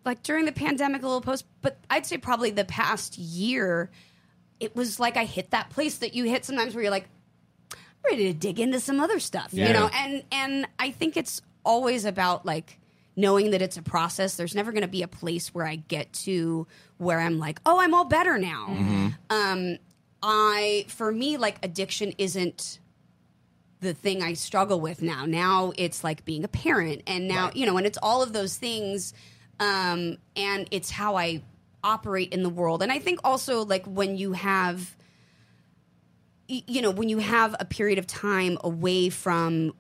like 0.06 0.24
during 0.24 0.46
the 0.46 0.54
pandemic 0.54 1.04
a 1.04 1.06
little 1.06 1.20
post, 1.20 1.46
but 1.62 1.78
I'd 1.90 2.06
say 2.06 2.18
probably 2.18 2.52
the 2.52 2.64
past 2.66 3.18
year, 3.18 3.92
it 4.60 4.76
was 4.76 5.00
like 5.00 5.18
I 5.18 5.26
hit 5.26 5.52
that 5.52 5.70
place 5.70 5.98
that 5.98 6.14
you 6.14 6.26
hit 6.26 6.46
sometimes 6.46 6.74
where 6.76 6.84
you're 6.84 6.92
like, 6.92 7.08
I'm 7.74 7.78
ready 8.12 8.32
to 8.32 8.34
dig 8.38 8.60
into 8.60 8.80
some 8.80 9.00
other 9.00 9.20
stuff, 9.20 9.50
Yeah. 9.52 9.68
you 9.68 9.74
know, 9.74 9.90
and 9.94 10.24
and 10.32 10.68
I 10.78 10.92
think 10.92 11.18
it's 11.18 11.42
always 11.66 12.06
about 12.06 12.46
like 12.46 12.80
knowing 13.16 13.52
that 13.52 13.62
it's 13.62 13.78
a 13.78 13.82
process. 13.82 14.36
There's 14.38 14.56
never 14.56 14.72
going 14.72 14.84
to 14.84 14.88
be 14.88 15.04
a 15.04 15.08
place 15.08 15.54
where 15.54 15.66
I 15.66 15.76
get 15.76 16.12
to 16.14 16.68
where 16.98 17.20
I'm 17.20 17.38
like, 17.38 17.60
oh, 17.66 17.80
I'm 17.80 17.94
all 17.94 18.06
better 18.06 18.38
now. 18.38 18.68
Mm-hmm. 18.70 19.08
Um, 19.30 19.78
I 20.24 20.86
for 20.88 21.12
me 21.12 21.38
like 21.38 21.58
addiction 21.64 22.14
isn't 22.18 22.80
the 23.82 23.94
thing 23.94 24.22
I 24.22 24.34
struggle 24.34 24.82
with 24.82 25.02
now. 25.02 25.26
Now 25.26 25.72
it's 25.78 26.04
like 26.04 26.26
being 26.26 26.44
a 26.44 26.50
parent, 26.50 27.04
and 27.08 27.28
now 27.28 27.52
you 27.54 27.66
know, 27.66 27.78
and 27.78 27.86
it's 27.88 27.98
all 28.02 28.22
of 28.22 28.34
those 28.34 28.58
things, 28.58 29.14
um, 29.60 30.18
and 30.36 30.68
it's 30.72 30.92
how 30.92 31.16
I 31.16 31.42
operate 31.84 32.34
in 32.34 32.44
the 32.44 32.50
world. 32.50 32.82
And 32.82 32.92
I 32.92 33.00
think 33.00 33.20
also 33.24 33.66
like 33.66 33.86
when 33.86 34.18
you 34.18 34.34
have, 34.34 34.96
you 36.48 36.82
know, 36.82 36.92
when 36.92 37.10
you 37.10 37.20
have 37.20 37.56
a 37.60 37.66
period 37.66 38.00
of 38.00 38.08
time 38.08 38.58
away 38.64 39.10
from 39.10 39.74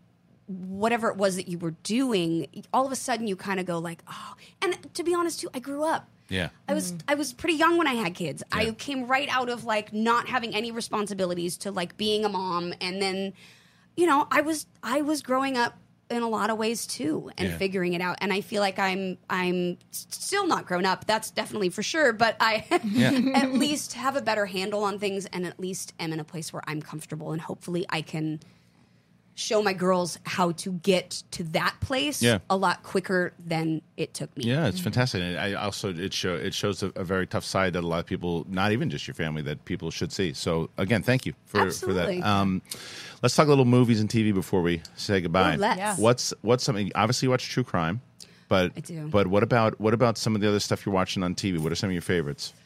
whatever 0.47 1.10
it 1.10 1.18
was 1.18 1.36
that 1.36 1.47
you 1.47 1.58
were 1.58 1.76
doing, 1.84 2.47
all 2.74 2.86
of 2.86 2.91
a 2.91 2.95
sudden 2.95 3.28
you 3.28 3.36
kind 3.36 3.60
of 3.60 3.66
go 3.66 3.80
like, 3.80 4.04
oh. 4.10 4.36
And 4.62 4.93
to 4.95 5.04
be 5.04 5.14
honest, 5.14 5.41
too, 5.41 5.50
I 5.54 5.60
grew 5.60 5.84
up. 5.84 6.10
Yeah. 6.30 6.50
I 6.68 6.74
was 6.76 6.91
mm-hmm. 6.91 7.10
I 7.10 7.16
was 7.16 7.34
pretty 7.34 7.56
young 7.56 7.78
when 7.78 7.88
I 7.88 7.95
had 7.95 8.14
kids. 8.14 8.43
I 8.52 8.72
came 8.72 9.08
right 9.08 9.28
out 9.30 9.50
of 9.50 9.66
like 9.66 9.91
not 9.91 10.28
having 10.28 10.56
any 10.56 10.72
responsibilities 10.72 11.58
to 11.60 11.72
like 11.72 11.97
being 11.97 12.24
a 12.24 12.30
mom 12.30 12.74
and 12.80 13.02
then 13.02 13.34
you 13.95 14.08
know, 14.08 14.28
I 14.32 14.41
was 14.41 14.66
I 14.82 15.02
was 15.02 15.22
growing 15.22 15.58
up 15.58 15.78
in 16.10 16.24
a 16.24 16.28
lot 16.30 16.49
of 16.49 16.57
ways 16.57 16.88
too 16.88 17.32
and 17.38 17.49
Yeah. 17.49 17.57
figuring 17.57 17.93
it 17.93 18.01
out 18.01 18.18
and 18.20 18.34
I 18.34 18.41
feel 18.41 18.62
like 18.62 18.80
I'm 18.80 19.18
I'm 19.30 19.78
still 19.91 20.47
not 20.47 20.66
grown 20.66 20.86
up. 20.86 21.05
That's 21.05 21.30
definitely 21.32 21.70
for 21.70 21.84
sure, 21.84 22.14
but 22.14 22.36
I 22.39 22.66
at 23.36 23.53
least 23.53 23.93
have 23.93 24.16
a 24.16 24.22
better 24.22 24.45
handle 24.47 24.84
on 24.84 24.97
things 24.99 25.26
and 25.28 25.45
at 25.45 25.60
least 25.60 25.93
am 25.99 26.12
in 26.14 26.20
a 26.20 26.24
place 26.24 26.51
where 26.51 26.64
I'm 26.68 26.82
comfortable 26.82 27.32
and 27.32 27.39
hopefully 27.41 27.86
I 27.89 28.01
can 28.01 28.39
show 29.40 29.62
my 29.64 29.72
girls 29.72 30.20
how 30.26 30.52
to 30.52 30.74
get 30.74 31.24
to 31.32 31.44
that 31.46 31.74
place 31.80 32.22
Yeah. 32.22 32.40
a 32.50 32.58
lot 32.58 32.84
quicker 32.84 33.32
than 33.44 33.82
it 33.96 34.14
took 34.14 34.36
me. 34.36 34.44
Yeah, 34.44 34.68
it's 34.68 34.82
fantastic. 34.82 35.22
And 35.22 35.40
I 35.40 35.54
also 35.54 35.94
it 35.96 36.14
show 36.14 36.36
it 36.36 36.54
shows 36.54 36.84
a, 36.84 36.92
a 36.96 37.06
very 37.06 37.26
tough 37.26 37.46
side 37.46 37.72
that 37.74 37.84
a 37.84 37.88
lot 37.88 38.00
of 38.00 38.06
people, 38.06 38.46
not 38.50 38.74
even 38.74 38.90
just 38.90 39.08
your 39.08 39.16
family, 39.16 39.42
that 39.44 39.64
people 39.64 39.92
should 39.92 40.12
see. 40.12 40.34
So 40.34 40.70
again, 40.78 41.04
thank 41.04 41.26
you 41.26 41.34
for 41.46 41.62
Absolutely. 41.62 42.18
for 42.18 42.22
that. 42.22 42.30
Um, 42.30 42.62
let's 43.24 43.34
talk 43.36 43.48
a 43.48 43.50
little 43.50 43.64
movies 43.66 44.02
and 44.02 44.10
TV 44.10 44.34
before 44.34 44.62
we 44.62 44.82
say 44.96 45.22
goodbye. 45.22 45.56
Ooh, 45.56 45.58
let's. 45.60 45.78
Yeah. 45.78 45.96
What's 45.96 46.34
what's 46.42 46.64
something? 46.66 46.92
Obviously, 46.96 47.28
you 47.28 47.32
watch 47.32 47.48
true 47.48 47.64
crime, 47.64 48.02
but 48.50 48.74
I 48.76 48.82
do. 48.82 49.08
But 49.08 49.28
what 49.28 49.44
about 49.44 49.80
what 49.80 49.94
about 49.94 50.18
some 50.18 50.36
of 50.36 50.42
the 50.42 50.50
other 50.50 50.60
stuff 50.60 50.86
you're 50.86 50.94
watching 50.94 51.24
on 51.24 51.34
TV? 51.34 51.60
What 51.60 51.72
are 51.72 51.76
some 51.76 51.90
of 51.90 51.94
your 51.94 52.02
favorites? 52.02 52.54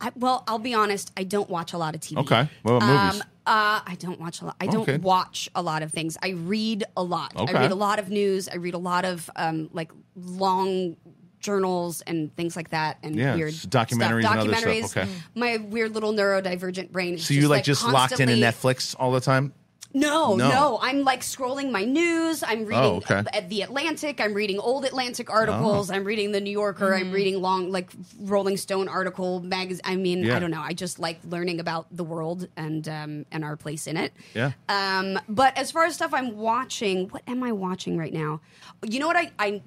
I, 0.00 0.12
well, 0.14 0.44
I'll 0.46 0.58
be 0.58 0.74
honest. 0.74 1.10
I 1.16 1.24
don't 1.24 1.48
watch 1.50 1.72
a 1.72 1.78
lot 1.78 1.94
of 1.94 2.02
TV. 2.02 2.18
Okay, 2.18 2.48
what 2.62 2.74
about 2.74 3.14
movies? 3.14 3.22
Uh, 3.46 3.80
I 3.86 3.96
don't 4.00 4.18
watch 4.20 4.42
a 4.42 4.46
lot. 4.46 4.56
I 4.60 4.66
don't 4.66 4.82
Okay. 4.88 4.98
watch 4.98 5.48
a 5.54 5.62
lot 5.62 5.82
of 5.84 5.92
things. 5.92 6.18
I 6.22 6.30
read 6.30 6.82
a 6.96 7.02
lot. 7.02 7.34
Okay. 7.36 7.54
I 7.54 7.60
read 7.62 7.70
a 7.70 7.76
lot 7.76 8.00
of 8.00 8.08
news. 8.10 8.48
I 8.48 8.56
read 8.56 8.74
a 8.74 8.78
lot 8.78 9.04
of 9.04 9.30
um, 9.36 9.70
like 9.72 9.92
long 10.16 10.96
journals 11.38 12.00
and 12.02 12.34
things 12.34 12.56
like 12.56 12.70
that, 12.70 12.98
and 13.04 13.14
Yeah, 13.14 13.36
weird 13.36 13.52
documentaries 13.54 14.22
stuff. 14.22 14.32
and 14.36 14.40
other 14.40 14.54
stuff. 14.56 14.64
Documentaries. 14.64 14.96
Okay. 14.96 15.08
My 15.36 15.58
weird 15.58 15.94
little 15.94 16.12
neurodivergent 16.12 16.90
brain. 16.90 17.14
Is 17.14 17.26
so 17.26 17.34
you 17.34 17.46
like 17.46 17.62
just 17.62 17.84
locked 17.84 18.18
in 18.18 18.26
constantly- 18.28 18.40
Netflix 18.40 18.96
all 18.98 19.12
the 19.12 19.20
time? 19.20 19.52
No, 19.96 20.36
No. 20.36 20.48
no, 20.50 20.78
I'm 20.82 21.04
like 21.04 21.22
scrolling 21.22 21.70
my 21.70 21.84
news. 21.84 22.42
I'm 22.42 22.60
reading 22.66 22.74
Oh, 22.84 22.96
okay. 22.96 23.22
at 23.32 23.48
the 23.48 23.62
Atlantic. 23.62 24.20
I'm 24.20 24.34
reading 24.34 24.58
old 24.58 24.84
Atlantic 24.84 25.30
articles. 25.30 25.90
Oh. 25.90 25.94
I'm 25.94 26.04
reading 26.04 26.32
the 26.32 26.40
New 26.40 26.50
Yorker. 26.50 26.94
I'm 26.94 27.10
reading 27.10 27.40
long, 27.40 27.70
like 27.72 27.90
Rolling 28.20 28.56
Stone 28.58 28.88
article 28.88 29.40
magazine. 29.40 29.80
I 29.84 29.96
mean, 29.96 30.22
Yeah. 30.22 30.36
I 30.36 30.38
don't 30.38 30.50
know. 30.50 30.60
I 30.60 30.74
just 30.74 30.98
like 30.98 31.18
learning 31.24 31.60
about 31.60 31.86
the 31.90 32.04
world 32.04 32.46
and 32.56 32.86
um, 32.88 33.26
and 33.32 33.42
our 33.42 33.56
place 33.56 33.86
in 33.86 33.96
it. 33.96 34.12
Yeah. 34.34 34.52
Um, 34.68 35.18
but 35.28 35.56
as 35.56 35.70
far 35.70 35.84
as 35.86 35.94
stuff 35.94 36.12
I'm 36.12 36.36
watching, 36.36 37.08
what 37.08 37.22
am 37.26 37.42
I 37.42 37.52
watching 37.52 37.96
right 37.96 38.12
now? 38.12 38.40
You 38.86 39.00
know 39.00 39.06
what 39.06 39.16
I. 39.16 39.30
I 39.38 39.62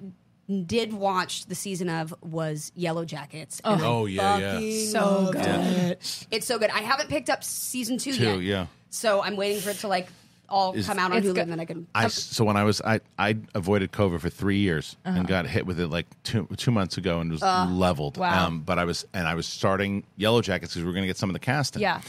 did 0.65 0.93
watch 0.93 1.45
the 1.45 1.53
season 1.53 1.89
of 1.89 2.11
was 2.23 2.71
Yellow 2.75 3.05
Jackets. 3.05 3.61
and 3.63 3.80
I 3.82 3.86
Oh, 3.86 4.05
yeah, 4.07 4.57
yeah. 4.57 4.91
So 4.91 5.30
good. 5.32 5.45
it. 5.45 6.27
It's 6.32 6.47
so 6.47 6.57
good. 6.57 6.71
I 6.71 6.80
haven't 6.80 7.07
picked 7.07 7.30
up 7.30 7.43
season 7.43 7.99
two, 7.99 8.13
Two, 8.13 8.39
yet. 8.39 8.41
yeah. 8.41 8.65
So 8.90 9.22
I'm 9.22 9.36
waiting 9.36 9.62
for 9.62 9.70
it 9.72 9.78
to 9.80 9.88
like 9.88 10.08
all 10.48 10.74
Is- 10.74 10.88
come 10.88 10.98
out 10.98 11.12
on 11.12 11.22
Hulu, 11.22 11.36
good. 11.36 11.38
and 11.40 11.52
then 11.52 11.60
I 11.60 11.66
can. 11.66 11.86
I 11.94 12.08
so 12.08 12.44
when 12.44 12.58
I 12.58 12.64
was 12.64 12.82
I 12.82 13.02
I 13.20 13.38
avoided 13.54 13.92
COVID 13.92 14.20
for 14.20 14.30
three 14.30 14.58
years 14.58 14.96
Uh-huh. 15.06 15.20
and 15.20 15.28
got 15.28 15.46
hit 15.46 15.66
with 15.68 15.80
it 15.80 15.88
like 15.90 16.08
two 16.24 16.48
two 16.58 16.72
months 16.72 16.98
ago 16.98 17.20
and 17.20 17.32
was 17.32 17.42
leveled. 17.44 18.18
Wow. 18.18 18.48
Um, 18.48 18.62
but 18.62 18.80
I 18.80 18.86
was 18.86 19.06
and 19.14 19.28
I 19.28 19.36
was 19.36 19.46
starting 19.46 20.04
Yellow 20.18 20.42
Jackets 20.42 20.74
because 20.74 20.84
we 20.84 20.88
were 20.88 20.94
going 20.94 21.04
to 21.04 21.08
get 21.08 21.18
some 21.18 21.30
of 21.30 21.34
the 21.34 21.40
cast 21.40 21.74
casting. 21.74 21.82
Yeah. 21.84 22.02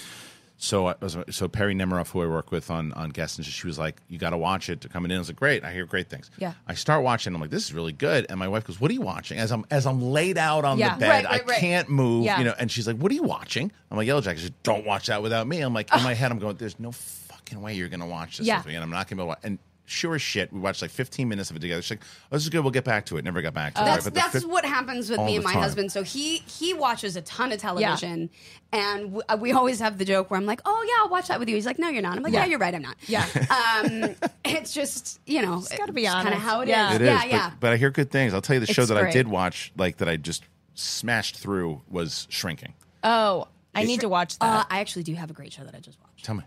So 0.62 0.88
uh, 0.88 0.94
I 1.00 1.04
was 1.04 1.16
so 1.30 1.48
Perri 1.48 1.74
Nemiroff, 1.74 2.10
who 2.10 2.20
I 2.22 2.26
work 2.26 2.52
with 2.52 2.70
on 2.70 2.92
on 2.92 3.08
guests, 3.08 3.38
and 3.38 3.46
she 3.46 3.66
was 3.66 3.78
like, 3.78 4.02
"You 4.08 4.18
got 4.18 4.30
to 4.30 4.36
watch 4.36 4.68
it 4.68 4.82
to 4.82 4.90
coming 4.90 5.10
in." 5.10 5.16
I 5.16 5.18
was 5.20 5.28
like, 5.30 5.36
"Great, 5.36 5.64
I 5.64 5.72
hear 5.72 5.86
great 5.86 6.10
things." 6.10 6.30
Yeah. 6.36 6.52
I 6.68 6.74
start 6.74 7.02
watching. 7.02 7.34
I'm 7.34 7.40
like, 7.40 7.48
"This 7.48 7.64
is 7.64 7.72
really 7.72 7.94
good." 7.94 8.26
And 8.28 8.38
my 8.38 8.46
wife 8.46 8.66
goes, 8.66 8.78
"What 8.78 8.90
are 8.90 8.94
you 8.94 9.00
watching?" 9.00 9.38
As 9.38 9.52
I'm 9.52 9.64
as 9.70 9.86
I'm 9.86 10.02
laid 10.02 10.36
out 10.36 10.66
on 10.66 10.78
Yeah. 10.78 10.94
the 10.96 11.00
bed, 11.00 11.08
Right, 11.08 11.24
right, 11.24 11.42
I 11.42 11.44
right. 11.46 11.58
can't 11.60 11.88
move. 11.88 12.26
Yeah. 12.26 12.38
You 12.38 12.44
know, 12.44 12.54
and 12.58 12.70
she's 12.70 12.86
like, 12.86 12.96
"What 12.96 13.10
are 13.10 13.14
you 13.14 13.22
watching?" 13.22 13.72
I'm 13.90 13.96
like, 13.96 14.06
"Yellow 14.06 14.20
Jackets." 14.20 14.50
Don't 14.62 14.84
watch 14.84 15.06
that 15.06 15.22
without 15.22 15.46
me. 15.46 15.62
I'm 15.62 15.72
like, 15.72 15.94
in 15.96 16.02
my 16.02 16.12
head, 16.12 16.30
I'm 16.30 16.38
going, 16.38 16.56
"There's 16.56 16.78
no 16.78 16.92
fucking 16.92 17.62
way 17.62 17.74
you're 17.74 17.88
going 17.88 18.00
to 18.00 18.06
watch 18.06 18.36
this 18.36 18.46
Yeah. 18.46 18.58
with 18.58 18.66
me," 18.66 18.74
and 18.74 18.84
I'm 18.84 18.90
not 18.90 19.08
going 19.08 19.16
to. 19.18 19.24
Watch 19.24 19.38
and 19.42 19.58
sure 19.90 20.14
as 20.14 20.22
shit. 20.22 20.52
We 20.52 20.60
watched 20.60 20.82
like 20.82 20.90
15 20.90 21.28
minutes 21.28 21.50
of 21.50 21.56
it 21.56 21.60
together. 21.60 21.82
She's 21.82 21.90
like, 21.98 22.04
"Oh, 22.30 22.36
this 22.36 22.42
is 22.44 22.48
good. 22.48 22.60
We'll 22.60 22.70
get 22.70 22.84
back 22.84 23.06
to 23.06 23.16
it." 23.16 23.24
Never 23.24 23.42
got 23.42 23.52
back 23.54 23.74
to 23.74 23.82
it. 23.82 23.84
That's 23.84 24.04
But 24.04 24.14
the 24.14 24.20
that's 24.20 24.32
fif- 24.32 24.44
what 24.46 24.64
happens 24.64 25.10
with 25.10 25.20
me 25.20 25.36
and 25.36 25.44
my 25.44 25.52
time. 25.52 25.62
husband. 25.62 25.92
So 25.92 26.02
he 26.02 26.38
he 26.38 26.72
watches 26.74 27.16
a 27.16 27.22
ton 27.22 27.52
of 27.52 27.58
television, 27.60 28.30
and 28.72 29.00
w- 29.02 29.22
uh, 29.28 29.36
we 29.40 29.52
always 29.52 29.80
have 29.80 29.98
the 29.98 30.04
joke 30.04 30.30
where 30.30 30.38
I'm 30.38 30.46
like, 30.46 30.60
"Oh 30.64 30.84
yeah, 30.88 31.04
I'll 31.04 31.10
watch 31.10 31.28
that 31.28 31.38
with 31.38 31.48
you." 31.48 31.54
He's 31.56 31.66
like, 31.66 31.78
"No, 31.78 31.88
you're 31.88 32.02
not." 32.02 32.16
I'm 32.16 32.22
like, 32.22 32.32
"Yeah, 32.32 32.40
Yeah. 32.40 32.50
you're 32.50 32.58
right. 32.58 32.74
I'm 32.74 32.82
not." 32.82 32.96
Yeah. 33.06 33.26
Um, 33.50 34.14
it's 34.44 34.72
just 34.72 35.20
you 35.26 35.42
know, 35.42 35.58
it's 35.58 35.76
gotta 35.76 35.92
be 35.92 36.04
kind 36.04 36.28
of 36.28 36.34
how 36.40 36.60
it 36.60 36.64
is. 36.64 36.70
Yeah. 36.70 36.94
It 36.94 37.02
is, 37.02 37.06
yeah, 37.08 37.20
but, 37.22 37.28
yeah. 37.30 37.50
but 37.60 37.72
I 37.72 37.76
hear 37.76 37.90
good 37.90 38.10
things. 38.10 38.32
I'll 38.34 38.40
tell 38.42 38.54
you 38.54 38.60
the 38.60 38.72
show 38.72 38.82
It's 38.82 38.88
that 38.90 38.98
I 38.98 39.10
did 39.10 39.28
watch, 39.28 39.72
like 39.76 39.98
that 39.98 40.08
I 40.08 40.16
just 40.16 40.44
smashed 40.74 41.36
through, 41.36 41.82
was 41.88 42.26
Shrinking. 42.30 42.74
Oh, 43.04 43.48
I 43.74 43.84
need 43.84 44.00
to 44.00 44.08
watch 44.08 44.38
that. 44.38 44.44
Uh, 44.46 44.64
I 44.70 44.80
actually 44.80 45.02
do 45.04 45.14
have 45.14 45.30
a 45.30 45.34
great 45.34 45.52
show 45.52 45.64
that 45.64 45.74
I 45.74 45.78
just 45.80 45.98
watched. 46.00 46.24
Tell 46.24 46.34
me, 46.34 46.42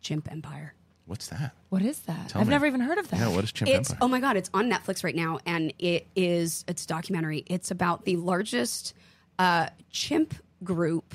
Chimp 0.00 0.30
Empire. 0.30 0.74
What's 1.06 1.28
that? 1.28 1.52
what 1.70 1.82
is 1.82 1.98
that? 2.00 2.28
Tell 2.30 2.40
I've 2.40 2.46
me. 2.46 2.50
never 2.52 2.66
even 2.66 2.80
heard 2.80 2.98
of 2.98 3.08
that. 3.10 3.20
Yeah, 3.20 3.28
what 3.34 3.44
is 3.44 3.52
Chimp 3.52 3.70
It's 3.70 3.90
Empire? 3.90 3.98
oh 4.02 4.08
my 4.08 4.20
god, 4.20 4.36
it's 4.36 4.50
on 4.54 4.70
Netflix 4.70 5.02
right 5.04 5.14
now, 5.16 5.38
and 5.46 5.72
it 5.78 6.06
is 6.14 6.64
it's 6.68 6.84
a 6.84 6.86
documentary. 6.86 7.44
It's 7.46 7.70
about 7.70 8.04
the 8.04 8.16
largest 8.16 8.94
uh, 9.38 9.68
chimp 9.90 10.34
group 10.64 11.14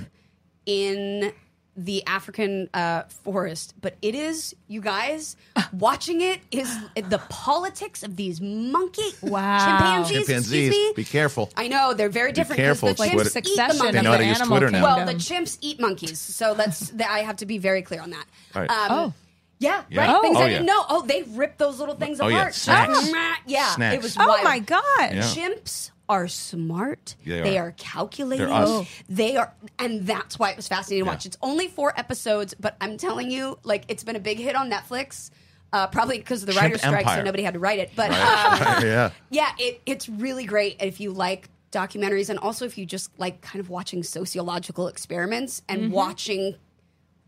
in 0.66 1.32
the 1.78 2.06
African 2.06 2.70
uh, 2.74 3.04
forest. 3.24 3.74
But 3.82 3.96
it 4.02 4.14
is 4.14 4.54
you 4.68 4.82
guys 4.82 5.36
watching 5.74 6.20
it 6.22 6.42
is 6.52 6.70
the 6.96 7.20
politics 7.30 8.04
of 8.04 8.18
these 8.18 8.42
monkey 8.42 9.02
Wow. 9.22 10.04
chimpanzees. 10.04 10.28
Chimpanzees, 10.28 10.72
me. 10.72 10.94
be 10.96 11.06
careful. 11.06 11.50
I 11.56 11.70
know 11.70 11.94
they're 11.94 12.10
very 12.10 12.34
different. 12.34 12.58
'cause 12.60 12.66
careful, 12.66 12.88
The 12.90 12.92
it's 12.92 13.02
chimps 13.02 13.16
what- 13.16 13.22
eat 13.22 13.24
the 13.24 13.30
Succession 13.30 13.78
monkeys. 13.78 13.94
They 13.94 14.02
know 14.02 14.12
how 14.12 14.18
to 14.18 14.26
use 14.26 14.40
Twitter 14.40 14.70
now. 14.70 14.84
Well, 14.84 15.06
the 15.06 15.14
chimps 15.14 15.58
eat 15.62 15.80
monkeys, 15.80 16.20
so 16.20 16.54
that's 16.54 16.90
that 16.92 17.10
I 17.10 17.20
have 17.20 17.38
to 17.38 17.46
be 17.46 17.58
very 17.58 17.82
clear 17.82 18.02
on 18.02 18.10
that. 18.12 18.26
Right. 18.54 18.70
Um, 18.70 18.88
Oh. 18.92 19.14
Yeah, 19.62 19.84
Yeah. 19.90 20.02
right. 20.02 20.16
Oh. 20.16 20.22
Things 20.22 20.38
Oh, 20.38 20.42
I 20.42 20.44
yeah. 20.46 20.50
didn't 20.54 20.66
know. 20.66 20.84
Oh, 20.90 21.02
they 21.06 21.24
rip 21.24 21.58
those 21.58 21.80
little 21.80 21.96
things 21.96 22.20
Oh, 22.20 22.28
yeah. 22.28 22.40
apart. 22.40 22.56
Snacks. 22.56 23.12
Yeah, 23.46 23.68
Snacks. 23.76 23.96
it 23.96 24.02
was. 24.04 24.18
oh 24.18 24.28
wild. 24.28 24.44
my 24.44 24.60
god. 24.60 24.82
Yeah. 25.00 25.22
Chimps 25.22 25.92
are 26.10 26.28
smart. 26.28 27.16
They 27.26 27.40
They 27.42 27.58
are. 27.58 27.68
are 27.68 27.72
calculating. 27.78 28.48
They're 28.48 28.54
us. 28.56 28.88
They 29.08 29.38
are, 29.38 29.54
and 29.80 30.06
that's 30.06 30.38
why 30.38 30.50
it 30.52 30.58
was 30.58 30.68
fascinating 30.68 31.06
to 31.06 31.08
Yeah. 31.10 31.14
watch. 31.14 31.26
It's 31.26 31.38
only 31.42 31.68
four 31.70 31.98
episodes, 31.98 32.54
but 32.60 32.76
I'm 32.82 32.98
telling 32.98 33.32
you, 33.32 33.58
like, 33.64 33.86
it's 33.88 34.04
been 34.04 34.16
a 34.18 34.20
big 34.20 34.38
hit 34.38 34.56
on 34.56 34.70
Netflix. 34.70 35.30
Uh, 35.74 35.88
probably 35.88 36.18
because 36.18 36.42
of 36.44 36.48
the 36.48 36.52
Chimp 36.52 36.64
writer's 36.64 36.82
strike, 36.82 37.08
so 37.08 37.24
nobody 37.24 37.44
had 37.44 37.54
to 37.54 37.60
write 37.62 37.80
it. 37.80 37.92
But 37.96 38.12
um, 38.12 38.18
yeah. 38.84 39.12
yeah, 39.30 39.52
it, 39.58 39.82
it's 39.86 40.10
really 40.10 40.44
great 40.44 40.76
if 40.82 41.00
you 41.00 41.14
like 41.14 41.48
documentaries 41.72 42.30
and 42.30 42.38
also 42.40 42.66
if 42.66 42.78
you 42.78 42.86
just 42.86 43.10
like 43.18 43.40
kind 43.40 43.62
of 43.62 43.70
watching 43.70 44.04
sociological 44.04 44.90
experiments 44.90 45.62
and 45.70 45.84
Mm-hmm. 45.84 45.92
watching 45.94 46.56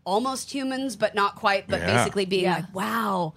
almost 0.04 0.52
humans, 0.52 0.96
but 0.96 1.14
not 1.14 1.36
quite, 1.36 1.66
but 1.68 1.80
Yeah. 1.80 1.96
basically 1.98 2.24
being 2.26 2.44
Yeah. 2.44 2.54
like, 2.56 2.74
wow, 2.74 3.34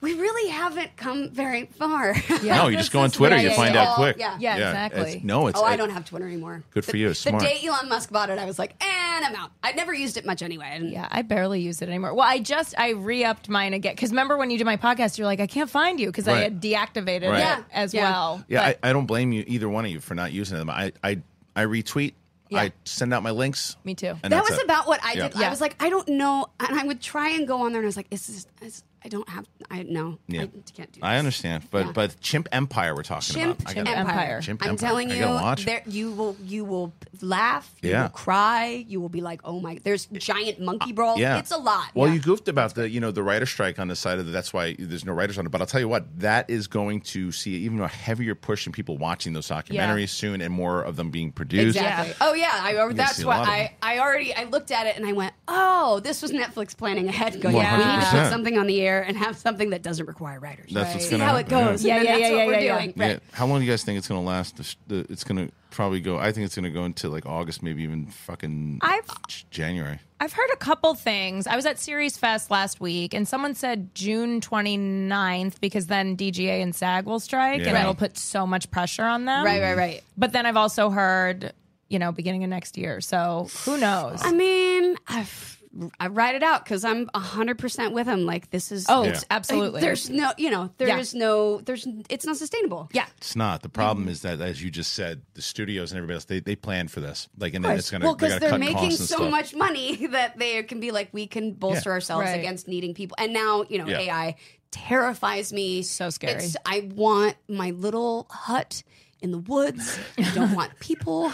we 0.00 0.14
really 0.14 0.50
haven't 0.50 0.96
come 0.96 1.30
very 1.30 1.66
far. 1.78 2.14
Yeah. 2.42 2.56
No, 2.62 2.66
you 2.68 2.76
just 2.76 2.90
go 2.90 3.00
on 3.00 3.10
Twitter, 3.12 3.36
what 3.36 3.44
you 3.44 3.50
I 3.50 3.54
find 3.54 3.74
saw. 3.74 3.82
out 3.82 3.94
quick. 3.94 4.16
Yeah. 4.18 4.36
Yeah, 4.40 4.56
it's- 4.56 4.68
exactly. 4.90 5.20
no, 5.24 5.46
it's 5.46 5.58
Oh, 5.58 5.64
I 5.64 5.74
it- 5.74 5.76
don't 5.76 5.90
have 5.90 6.04
Twitter 6.04 6.26
anymore. 6.26 6.64
Good 6.72 6.84
for 6.84 6.90
The- 6.92 6.98
you, 6.98 7.08
The 7.10 7.14
smart. 7.14 7.44
day 7.44 7.60
Elon 7.64 7.88
Musk 7.88 8.10
bought 8.10 8.28
it, 8.28 8.38
I 8.38 8.44
was 8.44 8.58
like, 8.58 8.74
and 8.84 9.24
I'm 9.24 9.34
out. 9.36 9.52
I'd 9.62 9.76
never 9.76 9.94
used 9.94 10.16
it 10.16 10.26
much 10.26 10.42
anyway. 10.42 10.80
Yeah, 10.82 11.06
I 11.10 11.22
barely 11.22 11.60
use 11.60 11.80
it 11.82 11.88
anymore. 11.88 12.14
Well, 12.14 12.26
I 12.28 12.40
just 12.40 12.74
I 12.76 12.90
re-upped 12.90 13.48
mine 13.48 13.74
again 13.74 13.94
because 13.94 14.10
remember 14.10 14.36
when 14.36 14.50
you 14.50 14.58
did 14.58 14.64
my 14.64 14.76
podcast, 14.76 15.18
you're 15.18 15.26
like, 15.28 15.38
I 15.40 15.46
can't 15.46 15.70
find 15.70 16.00
you 16.00 16.08
because 16.08 16.26
I 16.26 16.38
had 16.40 16.60
deactivated 16.60 17.28
Right. 17.30 17.38
it 17.38 17.42
Yeah. 17.44 17.62
as 17.72 17.94
Yeah. 17.94 18.10
well. 18.10 18.44
Yeah, 18.48 18.62
I, 18.62 18.74
I 18.82 18.92
don't 18.92 19.06
blame 19.06 19.30
you 19.30 19.44
either 19.46 19.68
one 19.68 19.84
of 19.84 19.90
you 19.92 20.00
for 20.00 20.16
not 20.16 20.32
using 20.32 20.58
them. 20.58 20.68
I 20.68 20.92
I, 21.04 21.18
I 21.54 21.62
retweet. 21.64 22.14
Yeah. 22.52 22.60
I 22.62 22.72
send 22.84 23.12
out 23.14 23.22
my 23.22 23.30
links. 23.30 23.76
Me 23.84 23.94
too. 23.94 24.14
and 24.22 24.32
that 24.32 24.44
was 24.44 24.58
it. 24.58 24.64
about 24.64 24.86
what 24.86 25.00
I 25.02 25.14
did. 25.14 25.34
Yeah. 25.34 25.46
I 25.46 25.50
was 25.50 25.60
like, 25.60 25.74
I 25.80 25.88
don't 25.90 26.08
know, 26.08 26.46
and 26.60 26.78
I 26.78 26.84
would 26.84 27.00
try 27.00 27.30
and 27.30 27.46
go 27.46 27.62
on 27.62 27.72
there, 27.72 27.80
and 27.80 27.86
I 27.86 27.88
was 27.88 27.96
like, 27.96 28.08
is 28.10 28.26
this? 28.26 28.46
Is, 28.60 28.84
I 29.04 29.08
don't 29.08 29.28
have. 29.28 29.46
I 29.70 29.82
no. 29.82 30.18
Yeah. 30.28 30.42
I 30.42 30.46
can't 30.46 30.92
do. 30.92 31.00
This. 31.00 31.02
I 31.02 31.16
understand, 31.18 31.64
but 31.70 31.86
Yeah. 31.86 31.92
but 31.92 32.20
Chimp 32.20 32.48
Empire 32.52 32.94
we're 32.94 33.02
talking 33.02 33.34
Chimp, 33.34 33.60
about. 33.60 33.70
I 33.70 33.74
Chimp 33.74 33.86
gotta- 33.88 33.98
Empire. 34.00 34.18
Empire. 34.20 34.40
Chimp 34.42 34.62
I'm 34.62 34.70
Empire. 34.70 34.88
telling 34.88 35.10
you, 35.10 35.24
watch 35.26 35.64
there 35.64 35.82
you 35.86 36.12
will 36.12 36.36
you 36.44 36.64
will 36.64 36.92
laugh, 37.20 37.70
you 37.82 37.90
Yeah. 37.90 38.02
will 38.02 38.08
cry, 38.10 38.84
you 38.88 39.00
will 39.00 39.08
be 39.08 39.20
like, 39.20 39.40
oh 39.44 39.60
my, 39.60 39.78
there's 39.84 40.06
giant 40.06 40.60
monkey 40.60 40.90
uh, 40.90 40.94
brawl. 40.94 41.18
Yeah, 41.18 41.38
It's 41.38 41.50
a 41.52 41.56
lot. 41.56 41.88
Well, 41.94 42.08
Yeah. 42.08 42.14
you 42.14 42.20
goofed 42.20 42.48
about 42.48 42.74
the 42.74 42.88
you 42.88 43.00
know 43.00 43.10
the 43.10 43.22
writer 43.22 43.46
strike 43.46 43.78
on 43.78 43.88
the 43.88 43.96
side 43.96 44.18
of 44.18 44.26
the, 44.26 44.32
that's 44.32 44.52
why 44.52 44.76
there's 44.78 45.04
no 45.04 45.12
writers 45.12 45.38
on 45.38 45.46
it. 45.46 45.50
But 45.50 45.60
I'll 45.60 45.66
tell 45.66 45.80
you 45.80 45.88
what, 45.88 46.20
that 46.20 46.48
is 46.48 46.66
going 46.66 47.00
to 47.02 47.32
see 47.32 47.52
even 47.56 47.80
a 47.80 47.88
heavier 47.88 48.34
push 48.34 48.66
in 48.66 48.72
people 48.72 48.98
watching 48.98 49.32
those 49.32 49.48
documentaries 49.48 50.10
soon, 50.10 50.40
and 50.40 50.52
more 50.52 50.82
of 50.82 50.96
them 50.96 51.10
being 51.10 51.32
produced. 51.32 51.76
Exactly. 51.76 52.14
Oh 52.20 52.34
yeah, 52.34 52.50
I, 52.52 52.92
that's 52.92 53.24
why 53.24 53.36
I. 53.38 53.76
I 53.82 53.98
already 53.98 54.34
I 54.34 54.44
looked 54.44 54.70
at 54.70 54.86
it 54.86 54.96
and 54.96 55.06
I 55.06 55.12
went, 55.12 55.32
oh, 55.48 56.00
this 56.00 56.22
was 56.22 56.30
Netflix 56.30 56.76
planning 56.76 57.08
ahead, 57.08 57.40
going, 57.40 57.56
yeah, 57.56 57.78
we 57.78 57.84
need 57.84 58.04
to 58.04 58.10
put 58.10 58.30
something 58.30 58.58
on 58.58 58.66
the 58.66 58.80
air 58.80 58.91
and 59.00 59.16
have 59.16 59.36
something 59.36 59.70
that 59.70 59.82
doesn't 59.82 60.06
require 60.06 60.38
writers. 60.40 60.70
That's 60.72 60.92
what's 60.94 61.06
See 61.06 61.10
gonna 61.12 61.24
how 61.24 61.36
it 61.36 61.50
happen, 61.50 61.66
goes. 61.72 61.84
yeah. 61.84 61.96
and 61.96 62.04
Yeah, 62.04 62.10
yeah, 62.10 62.18
that's 62.18 62.30
yeah, 62.30 62.36
what 62.36 62.46
we're 62.46 62.52
yeah, 62.54 62.60
yeah. 62.60 62.78
doing. 62.80 62.92
Yeah. 62.96 63.06
Right. 63.08 63.20
How 63.32 63.46
long 63.46 63.58
do 63.60 63.64
you 63.64 63.70
guys 63.72 63.84
think 63.84 63.98
it's 63.98 64.08
going 64.08 64.20
to 64.20 64.26
last? 64.26 64.56
The, 64.56 64.62
sh- 64.64 64.76
the, 64.86 65.06
it's 65.10 65.24
going 65.24 65.46
to 65.48 65.52
probably 65.70 66.00
go. 66.00 66.18
I 66.18 66.32
think 66.32 66.44
it's 66.46 66.54
going 66.54 66.64
to 66.64 66.70
go 66.70 66.84
into 66.84 67.08
like 67.08 67.26
August, 67.26 67.62
maybe 67.62 67.82
even 67.82 68.06
fucking 68.06 68.78
I've 68.82 69.06
J- 69.28 69.44
January. 69.50 69.98
I've 70.20 70.32
heard 70.32 70.50
a 70.52 70.56
couple 70.56 70.94
things. 70.94 71.46
I 71.48 71.56
was 71.56 71.66
at 71.66 71.78
Series 71.80 72.16
Fest 72.16 72.48
last 72.50 72.80
week, 72.80 73.12
and 73.14 73.26
someone 73.26 73.54
said 73.56 73.92
June 73.94 74.40
29th 74.40 75.60
because 75.60 75.86
then 75.86 76.16
DGA 76.16 76.62
and 76.62 76.74
SAG 76.74 77.06
will 77.06 77.20
strike, 77.20 77.58
and 77.62 77.66
Yeah. 77.72 77.80
it'll 77.80 77.94
put 77.94 78.16
so 78.18 78.46
much 78.46 78.70
pressure 78.70 79.02
on 79.04 79.24
them. 79.24 79.44
Right, 79.44 79.60
right, 79.60 79.76
right. 79.76 80.02
But 80.16 80.32
then 80.32 80.46
I've 80.46 80.56
also 80.56 80.90
heard, 80.90 81.52
you 81.88 81.98
know, 81.98 82.12
beginning 82.12 82.44
of 82.44 82.50
next 82.50 82.76
year. 82.78 83.00
So 83.00 83.48
who 83.64 83.78
knows? 83.78 84.20
I 84.22 84.32
mean, 84.32 84.96
I've, 85.08 85.58
I 85.98 86.08
write 86.08 86.34
it 86.34 86.42
out 86.42 86.64
because 86.64 86.84
I'm 86.84 87.08
hundred 87.14 87.58
percent 87.58 87.94
with 87.94 88.06
him. 88.06 88.26
Like 88.26 88.50
this 88.50 88.70
is 88.70 88.84
Oh, 88.88 89.04
it's- 89.04 89.24
absolutely. 89.30 89.80
There's 89.80 90.10
no, 90.10 90.32
you 90.36 90.50
know, 90.50 90.70
there 90.78 90.88
Yeah. 90.88 90.98
is 90.98 91.14
no, 91.14 91.60
there's, 91.62 91.86
it's 92.10 92.26
not 92.26 92.36
sustainable. 92.36 92.90
yeah. 92.92 93.06
It's 93.16 93.34
not. 93.34 93.62
The 93.62 93.68
Mm-hmm. 93.68 93.74
problem 93.74 94.08
is 94.08 94.20
that, 94.22 94.40
as 94.40 94.62
you 94.62 94.70
just 94.70 94.92
said, 94.92 95.22
the 95.34 95.40
studios 95.42 95.90
and 95.90 95.96
everybody 95.98 96.16
else 96.16 96.24
they, 96.26 96.40
they 96.40 96.56
planned 96.56 96.90
for 96.90 97.00
this. 97.00 97.28
Like, 97.38 97.54
and 97.54 97.64
then 97.64 97.78
it's 97.78 97.90
going 97.90 98.02
to 98.02 98.06
well, 98.06 98.14
because 98.16 98.38
they're 98.38 98.50
cut 98.50 98.60
making 98.60 98.90
so 98.92 99.04
stuff. 99.16 99.30
much 99.30 99.54
money 99.54 100.06
that 100.10 100.38
they 100.38 100.62
can 100.64 100.78
be 100.80 100.90
like, 100.90 101.08
we 101.12 101.26
can 101.26 101.52
bolster 101.54 101.90
Yeah. 101.90 101.94
ourselves 101.94 102.26
Right. 102.26 102.38
against 102.38 102.68
needing 102.68 102.92
people. 102.92 103.16
And 103.18 103.32
now, 103.32 103.64
you 103.68 103.78
know, 103.78 103.86
Yeah. 103.88 104.00
AI 104.00 104.36
terrifies 104.70 105.52
me. 105.52 105.82
So 105.82 106.10
scary. 106.10 106.42
It's, 106.44 106.56
I 106.66 106.90
want 106.94 107.36
my 107.48 107.70
little 107.70 108.26
hut 108.30 108.82
in 109.22 109.30
the 109.30 109.38
woods. 109.38 109.98
I 110.18 110.30
don't 110.34 110.54
want 110.54 110.78
people. 110.80 111.32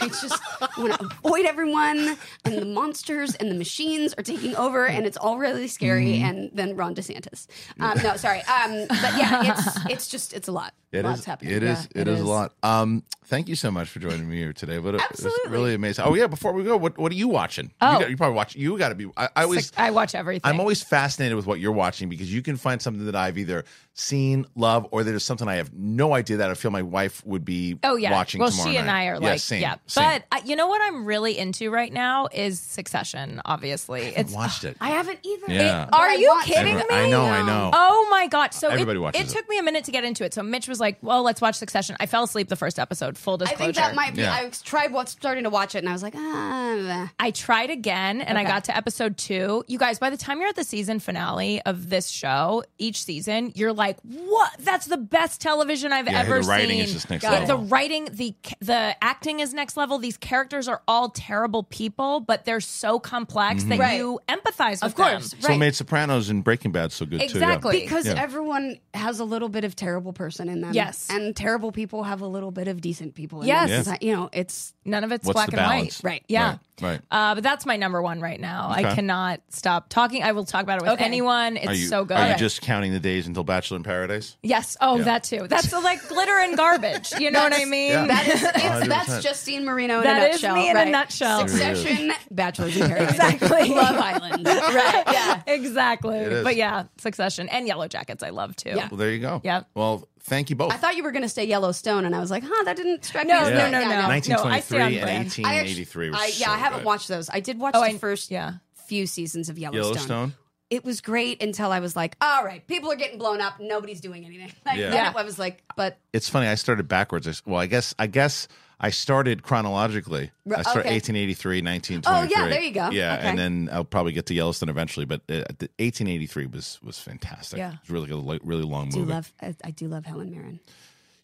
I 0.00 0.08
just 0.08 0.40
want 0.78 0.92
to 0.98 1.06
avoid 1.06 1.46
everyone. 1.46 2.16
And 2.44 2.58
the 2.58 2.64
monsters 2.64 3.34
and 3.34 3.50
the 3.50 3.54
machines 3.54 4.14
are 4.14 4.22
taking 4.22 4.54
over, 4.56 4.86
and 4.86 5.06
it's 5.06 5.16
all 5.16 5.38
really 5.38 5.66
scary. 5.66 6.14
Mm-hmm. 6.14 6.24
And 6.24 6.50
then 6.52 6.76
Ron 6.76 6.94
DeSantis. 6.94 7.46
Um, 7.80 7.98
no, 8.02 8.16
sorry. 8.16 8.40
Um, 8.42 8.86
but 8.88 9.16
yeah, 9.16 9.52
it's 9.52 9.78
it's 9.90 10.08
just 10.08 10.32
it's 10.32 10.48
a 10.48 10.52
lot. 10.52 10.74
It 10.92 11.04
Lots 11.04 11.20
is. 11.20 11.24
happening. 11.24 11.54
It 11.54 11.62
is. 11.62 11.88
Yeah, 11.94 12.00
it 12.02 12.08
it 12.08 12.12
is 12.14 12.20
a 12.20 12.24
lot. 12.24 12.52
Um, 12.64 13.04
thank 13.26 13.48
you 13.48 13.54
so 13.54 13.70
much 13.70 13.88
for 13.88 14.00
joining 14.00 14.28
me 14.28 14.38
here 14.38 14.52
today. 14.52 14.78
But 14.78 14.96
it, 14.96 15.00
it's 15.10 15.24
Absolutely. 15.24 15.50
really 15.52 15.74
amazing. 15.74 16.04
Oh 16.04 16.14
yeah. 16.14 16.26
Before 16.26 16.52
we 16.52 16.64
go, 16.64 16.76
what 16.76 16.98
what 16.98 17.12
are 17.12 17.14
you 17.14 17.28
watching? 17.28 17.70
Oh. 17.80 17.92
you, 17.92 17.98
got, 18.00 18.10
you 18.10 18.16
probably 18.16 18.34
watch. 18.34 18.56
You 18.56 18.76
got 18.76 18.88
to 18.88 18.96
be. 18.96 19.08
I, 19.16 19.28
I 19.36 19.42
always. 19.44 19.70
I 19.76 19.92
watch 19.92 20.16
everything. 20.16 20.48
I'm 20.50 20.58
always 20.58 20.82
fascinated 20.82 21.36
with 21.36 21.46
what 21.46 21.60
you're 21.60 21.70
watching 21.70 22.08
because 22.08 22.32
you 22.34 22.42
can 22.42 22.56
find 22.56 22.82
something 22.82 23.06
that 23.06 23.14
I've 23.14 23.38
either 23.38 23.64
seen, 23.92 24.46
love, 24.56 24.88
or 24.90 25.04
there's 25.04 25.22
something 25.22 25.46
I 25.46 25.56
have 25.56 25.72
no 25.74 26.14
idea 26.14 26.38
that 26.38 26.50
I 26.50 26.54
feel 26.54 26.70
my 26.72 26.82
wife 26.82 27.24
would 27.26 27.44
be 27.44 27.76
Oh 27.84 27.96
yeah. 27.96 28.10
watching 28.12 28.40
well, 28.40 28.50
tomorrow 28.50 28.70
she 28.70 28.76
and 28.78 28.86
night. 28.86 29.02
I 29.02 29.06
are 29.08 29.14
yeah, 29.14 29.28
like 29.30 29.40
same, 29.40 29.60
yeah. 29.62 29.74
same. 29.86 30.04
But 30.30 30.38
uh, 30.38 30.40
you 30.44 30.56
know 30.56 30.66
what 30.68 30.80
I'm 30.82 31.04
really 31.04 31.38
into 31.38 31.70
right 31.70 31.92
now 31.92 32.26
is 32.32 32.58
Succession. 32.58 33.40
Obviously, 33.44 34.16
I've 34.16 34.32
watched 34.32 34.64
it. 34.64 34.76
I 34.80 34.90
haven't 34.90 35.20
either. 35.22 35.52
Yeah. 35.52 35.86
but 35.90 36.00
Are 36.00 36.08
I 36.08 36.14
you 36.14 36.40
kidding 36.44 36.78
Every- 36.78 36.96
me? 36.96 37.02
I 37.04 37.10
know, 37.10 37.24
I 37.26 37.46
know. 37.46 37.70
Oh 37.72 38.08
my 38.10 38.26
god! 38.26 38.54
So 38.54 38.68
Everybody 38.70 38.98
it, 38.98 39.02
watches 39.02 39.20
it 39.20 39.28
it. 39.28 39.36
took 39.36 39.48
me 39.48 39.58
a 39.58 39.62
minute 39.62 39.84
to 39.84 39.92
get 39.92 40.02
into 40.04 40.24
it. 40.24 40.34
So 40.34 40.42
Mitch 40.42 40.66
was 40.66 40.79
like, 40.80 40.98
"Well, 41.02 41.22
let's 41.22 41.40
watch 41.40 41.54
Succession." 41.56 41.96
I 42.00 42.06
fell 42.06 42.24
asleep 42.24 42.48
the 42.48 42.56
first 42.56 42.78
episode. 42.78 43.16
Full 43.18 43.36
disclosure. 43.36 43.62
I 43.62 43.66
disclosure. 43.68 43.72
think 43.86 43.86
that 43.88 43.94
might 43.94 44.14
be. 44.16 44.22
Yeah. 44.22 44.32
I 44.34 44.50
tried 44.64 44.92
what's 44.92 45.12
starting 45.12 45.44
to 45.44 45.50
watch 45.50 45.74
it, 45.74 45.78
and 45.78 45.88
I 45.88 45.92
was 45.92 46.02
like, 46.02 46.14
ah. 46.16 47.10
I 47.18 47.30
tried 47.32 47.70
again 47.70 48.20
and 48.20 48.38
I 48.38 48.44
got 48.44 48.64
to 48.64 48.76
episode 48.76 49.16
two. 49.16 49.64
You 49.66 49.78
guys, 49.78 49.98
by 49.98 50.10
the 50.10 50.16
time 50.16 50.38
you're 50.40 50.48
at 50.48 50.56
the 50.56 50.64
season 50.64 51.00
finale 51.00 51.60
of 51.62 51.90
this 51.90 52.08
show, 52.08 52.62
each 52.78 53.02
season, 53.04 53.52
you're 53.54 53.72
like, 53.72 53.98
"What? 54.02 54.52
That's 54.60 54.86
the 54.86 54.96
best 54.96 55.40
television 55.40 55.92
I've 55.92 56.06
Yeah, 56.08 56.20
ever 56.20 56.40
the 56.40 56.46
writing 56.48 56.70
seen." 56.78 56.80
is 56.84 56.92
just 56.92 57.10
next 57.10 57.24
The- 57.24 57.30
level. 57.30 57.46
The 57.46 57.56
writing, 57.64 58.08
the 58.12 58.34
the 58.60 58.94
acting 59.02 59.40
is 59.40 59.52
next 59.52 59.76
level. 59.76 59.98
These 59.98 60.16
characters 60.16 60.68
are 60.68 60.82
all 60.88 61.10
terrible 61.10 61.64
people, 61.64 62.20
but 62.20 62.44
they're 62.44 62.60
so 62.60 62.98
complex 62.98 63.64
that 63.64 63.78
Right. 63.78 63.98
you 63.98 64.20
empathize 64.28 64.82
with 64.82 64.84
Of 64.84 64.94
course, 64.94 65.30
them. 65.32 65.40
so 65.40 65.56
made 65.58 65.74
Sopranos 65.74 66.28
and 66.30 66.42
Breaking 66.44 66.72
Bad 66.72 66.92
so 66.92 67.04
good 67.04 67.20
Exactly. 67.20 67.72
too. 67.72 67.78
Yeah. 67.78 67.84
Because 67.84 68.06
Yeah. 68.06 68.14
everyone 68.22 68.78
has 68.94 69.20
a 69.20 69.24
little 69.24 69.48
bit 69.48 69.64
of 69.64 69.74
terrible 69.76 70.12
person 70.12 70.48
in 70.48 70.60
them. 70.60 70.69
Yes. 70.74 71.06
And 71.10 71.34
terrible 71.36 71.72
people 71.72 72.02
have 72.04 72.20
a 72.20 72.26
little 72.26 72.50
bit 72.50 72.68
of 72.68 72.80
decent 72.80 73.14
people 73.14 73.42
in 73.42 73.48
Yes. 73.48 73.68
them. 73.68 73.70
Yeah. 73.70 73.80
It's- 73.80 73.98
You 74.02 74.16
know, 74.16 74.30
it's 74.32 74.74
None 74.86 75.04
of 75.04 75.12
it's 75.12 75.26
What's 75.26 75.34
black 75.34 75.52
and 75.52 75.60
white. 75.60 76.00
Right. 76.02 76.24
Yeah. 76.26 76.56
Right. 76.80 77.00
Uh, 77.10 77.34
but 77.34 77.44
that's 77.44 77.66
my 77.66 77.76
number 77.76 78.00
one 78.00 78.20
right 78.22 78.40
now. 78.40 78.70
I 78.70 78.94
cannot 78.94 79.40
stop 79.50 79.90
talking. 79.90 80.22
I 80.22 80.32
will 80.32 80.46
talk 80.46 80.62
about 80.62 80.78
it 80.78 80.82
with 80.84 80.92
Okay. 80.92 81.04
anyone. 81.04 81.58
It's 81.58 81.78
you, 81.80 81.86
so 81.86 82.06
good. 82.06 82.16
Are 82.16 82.30
you 82.30 82.36
just 82.36 82.62
counting 82.62 82.90
the 82.92 82.98
days 82.98 83.26
until 83.26 83.44
Bachelor 83.44 83.76
in 83.76 83.82
Paradise? 83.82 84.36
yes. 84.42 84.78
Oh, 84.80 84.96
Yeah. 84.96 85.04
that 85.04 85.24
too. 85.24 85.46
That's 85.48 85.70
like 85.74 86.08
glitter 86.08 86.38
and 86.38 86.56
garbage. 86.56 87.12
You 87.20 87.30
know 87.30 87.42
what 87.42 87.52
I 87.54 87.66
mean? 87.66 87.90
Yeah. 87.90 88.06
that 88.06 88.26
is 88.28 88.42
it's, 88.42 88.58
100%. 88.58 88.88
that's 88.88 89.22
Justine 89.22 89.66
Marino 89.66 89.98
in 89.98 90.04
That 90.04 90.22
a 90.22 90.26
is 90.34 90.42
nutshell. 90.42 90.54
me 90.56 90.70
in 90.70 90.76
a 90.78 90.84
nutshell. 90.86 91.46
Succession, 91.46 92.12
Bachelor's 92.30 92.76
in 92.78 92.88
Paradise, 92.88 93.10
Exactly. 93.10 93.68
Love 93.74 93.96
Island. 93.96 94.46
Right. 94.46 95.04
Yeah. 95.12 95.42
exactly. 95.46 96.42
But 96.42 96.56
yeah, 96.56 96.84
Succession 96.98 97.48
and 97.50 97.68
Yellowjackets. 97.68 98.22
I 98.22 98.30
love 98.30 98.56
too. 98.56 98.70
Yeah. 98.70 98.88
Well, 98.90 98.96
there 98.98 99.10
you 99.10 99.20
go. 99.20 99.40
Yep. 99.44 99.66
Well, 99.74 100.08
thank 100.22 100.50
you 100.50 100.56
both. 100.56 100.72
I 100.72 100.76
thought 100.76 100.96
you 100.96 101.02
were 101.02 101.12
going 101.12 101.22
to 101.22 101.28
say 101.28 101.44
Yellowstone, 101.44 102.04
and 102.04 102.14
I 102.14 102.20
was 102.20 102.30
like, 102.30 102.42
huh, 102.46 102.64
that 102.64 102.76
didn't 102.76 103.04
strike 103.04 103.26
No, 103.26 103.34
me. 103.34 103.40
as 103.40 103.48
no, 103.50 103.56
that. 103.56 103.70
no, 103.72 103.80
Yeah, 103.80 104.00
no. 104.02 104.08
1923 104.08 104.34
No, 104.34 104.54
I 104.54 104.60
stay 104.60 104.76
and 104.76 104.84
on 104.84 105.02
brand. 105.02 105.24
1883 105.24 106.10
was 106.10 106.18
I, 106.20 106.26
yeah, 106.26 106.46
so 106.46 106.50
I 106.52 106.56
haven't 106.56 106.78
good. 106.80 106.86
watched 106.86 107.08
those. 107.08 107.30
I 107.30 107.40
did 107.40 107.58
watch 107.58 107.74
Oh, 107.76 107.80
the 107.80 107.86
I- 107.86 107.98
first 107.98 108.30
yeah. 108.30 108.54
few 108.86 109.06
seasons 109.06 109.48
of 109.48 109.58
Yellowstone. 109.58 109.92
Yellowstone. 109.94 110.34
It 110.70 110.84
was 110.84 111.00
great 111.00 111.42
until 111.42 111.72
I 111.72 111.80
was 111.80 111.96
like, 111.96 112.16
all 112.20 112.44
right, 112.44 112.64
people 112.66 112.92
are 112.92 112.96
getting 112.96 113.18
blown 113.18 113.40
up. 113.40 113.58
Nobody's 113.58 114.00
doing 114.00 114.24
anything. 114.24 114.52
Like, 114.66 114.76
Yeah. 114.78 114.90
then 114.90 115.04
Yeah. 115.06 115.12
I 115.16 115.22
was 115.24 115.38
like, 115.38 115.62
but 115.76 115.98
It's 116.12 116.28
funny. 116.28 116.46
I 116.46 116.54
started 116.54 116.86
backwards. 116.86 117.42
Well, 117.44 117.58
I 117.60 117.66
guess 117.66 117.92
I 117.98 118.06
guess 118.06 118.46
I 118.82 118.88
started 118.90 119.42
chronologically. 119.42 120.30
I 120.46 120.62
started 120.62 120.86
okay. 120.86 120.94
1883, 120.94 121.60
1923. 121.60 122.02
Oh, 122.06 122.22
yeah, 122.44 122.48
there 122.48 122.62
you 122.62 122.72
go. 122.72 122.90
Yeah, 122.90 123.16
Okay. 123.18 123.28
and 123.28 123.38
then 123.38 123.68
I'll 123.70 123.84
probably 123.84 124.12
get 124.12 124.24
to 124.26 124.34
Yellowstone 124.34 124.70
eventually. 124.70 125.04
But 125.04 125.20
uh, 125.28 125.44
1883 125.78 126.46
was 126.46 126.78
was 126.82 126.98
fantastic. 126.98 127.58
Yeah. 127.58 127.74
it 127.74 127.80
was 127.82 127.90
really 127.90 128.06
good, 128.08 128.16
like, 128.16 128.40
really 128.42 128.62
long 128.62 128.86
I 128.88 128.90
do 128.90 128.98
movie. 129.00 129.12
love, 129.12 129.32
I, 129.42 129.54
I 129.64 129.70
do 129.70 129.86
love 129.88 130.06
Helen 130.06 130.30
Mirren. 130.30 130.60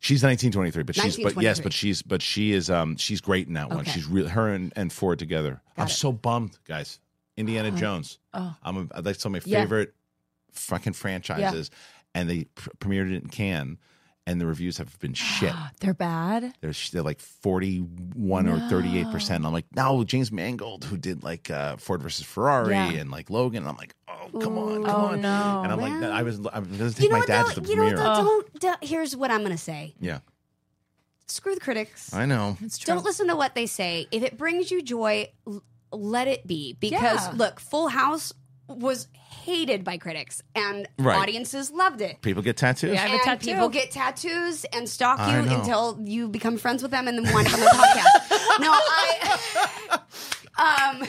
She's 0.00 0.22
1923, 0.22 0.82
but 0.82 0.94
she's 0.94 1.16
but 1.16 1.42
yes, 1.42 1.58
but 1.58 1.72
she's 1.72 2.02
but 2.02 2.20
she 2.20 2.52
is 2.52 2.68
um 2.68 2.96
she's 2.98 3.22
great 3.22 3.48
in 3.48 3.54
that 3.54 3.70
one. 3.70 3.80
Okay. 3.80 3.90
She's 3.92 4.06
really 4.06 4.28
her 4.28 4.48
and, 4.50 4.72
and 4.76 4.92
Ford 4.92 5.18
together. 5.18 5.62
I'm 5.78 5.86
it. 5.86 5.90
so 5.90 6.12
bummed, 6.12 6.58
guys. 6.66 7.00
Indiana 7.38 7.70
Jones. 7.70 8.18
Oh. 8.34 8.54
I'm 8.62 8.88
a, 8.94 9.02
that's 9.02 9.22
some 9.22 9.34
of 9.34 9.46
my 9.46 9.50
Yeah. 9.50 9.60
favorite 9.62 9.94
fucking 10.52 10.92
franchises, 10.92 11.70
and 12.14 12.28
they 12.28 12.44
pr- 12.44 12.70
premiered 12.78 13.10
it 13.12 13.22
in 13.22 13.28
Cannes, 13.28 13.78
and 14.26 14.40
the 14.40 14.46
reviews 14.46 14.78
have 14.78 14.98
been 14.98 15.14
shit. 15.14 15.52
They're 15.80 15.94
bad. 15.94 16.52
They're, 16.60 16.72
sh- 16.72 16.90
they're 16.90 17.02
like 17.02 17.20
41 17.20 18.48
or 18.48 18.58
38 18.68 19.10
percent. 19.12 19.46
I'm 19.46 19.52
like, 19.52 19.66
no, 19.74 20.02
James 20.04 20.32
Mangold, 20.32 20.84
who 20.84 20.96
did 20.96 21.22
like 21.22 21.50
uh, 21.50 21.76
Ford 21.76 22.02
versus 22.02 22.24
Ferrari 22.26 22.72
Yeah. 22.74 22.90
and 22.92 23.10
like 23.10 23.30
Logan. 23.30 23.62
And 23.62 23.68
I'm 23.68 23.76
like, 23.76 23.94
oh, 24.08 24.28
come 24.40 24.58
on, 24.58 24.84
come 24.84 24.94
Oh, 24.94 25.06
on. 25.08 25.20
no. 25.20 25.60
And 25.62 25.72
I'm 25.72 25.80
like, 25.80 26.00
Well, 26.00 26.12
I 26.12 26.22
was, 26.22 26.40
I 26.52 26.58
was 26.58 26.68
going 26.68 26.90
to 26.90 26.94
take 26.96 27.02
You 27.04 27.08
know 27.10 27.14
my 27.14 27.18
what? 27.20 27.28
dad 27.28 27.46
though? 27.46 27.52
to 27.52 27.60
the 27.60 27.68
you 27.68 27.76
know 27.76 27.82
what? 27.84 27.94
premiere. 27.94 28.14
though? 28.14 28.22
Don't, 28.24 28.60
don't- 28.60 28.84
Here's 28.84 29.16
what 29.16 29.30
I'm 29.30 29.40
going 29.40 29.52
to 29.52 29.58
say. 29.58 29.94
yeah, 30.00 30.18
Screw 31.28 31.54
the 31.54 31.60
critics. 31.60 32.12
I 32.14 32.24
know. 32.26 32.56
It's 32.60 32.78
true. 32.78 32.94
Don't 32.94 33.04
listen 33.04 33.26
to 33.28 33.36
what 33.36 33.54
they 33.54 33.66
say. 33.66 34.06
If 34.12 34.22
it 34.22 34.36
brings 34.38 34.70
you 34.70 34.80
joy, 34.82 35.28
l- 35.46 35.62
let 35.92 36.28
it 36.28 36.46
be. 36.46 36.76
Because 36.78 37.26
Yeah. 37.26 37.32
look, 37.36 37.58
Full 37.60 37.88
House 37.88 38.32
was 38.68 39.08
hated 39.14 39.84
by 39.84 39.96
critics, 39.98 40.42
and 40.54 40.88
Right. 40.98 41.16
audiences 41.18 41.70
loved 41.70 42.00
it. 42.00 42.20
People 42.22 42.42
get 42.42 42.56
tattoos. 42.56 42.94
Yeah. 42.94 43.04
I 43.04 43.06
have 43.08 43.20
a 43.20 43.24
tattoo. 43.24 43.46
people 43.52 43.68
get 43.68 43.90
tattoos 43.92 44.64
and 44.72 44.88
stalk 44.88 45.18
you 45.30 45.38
until 45.54 45.98
you 46.02 46.28
become 46.28 46.56
friends 46.58 46.82
with 46.82 46.90
them 46.90 47.06
and 47.08 47.16
then 47.24 47.32
wind 47.34 47.46
up 47.48 47.54
on 47.54 47.60
the 47.60 47.66
podcast. 47.66 48.32
No, 48.58 48.70
I. 48.72 49.98
Um, 50.58 51.02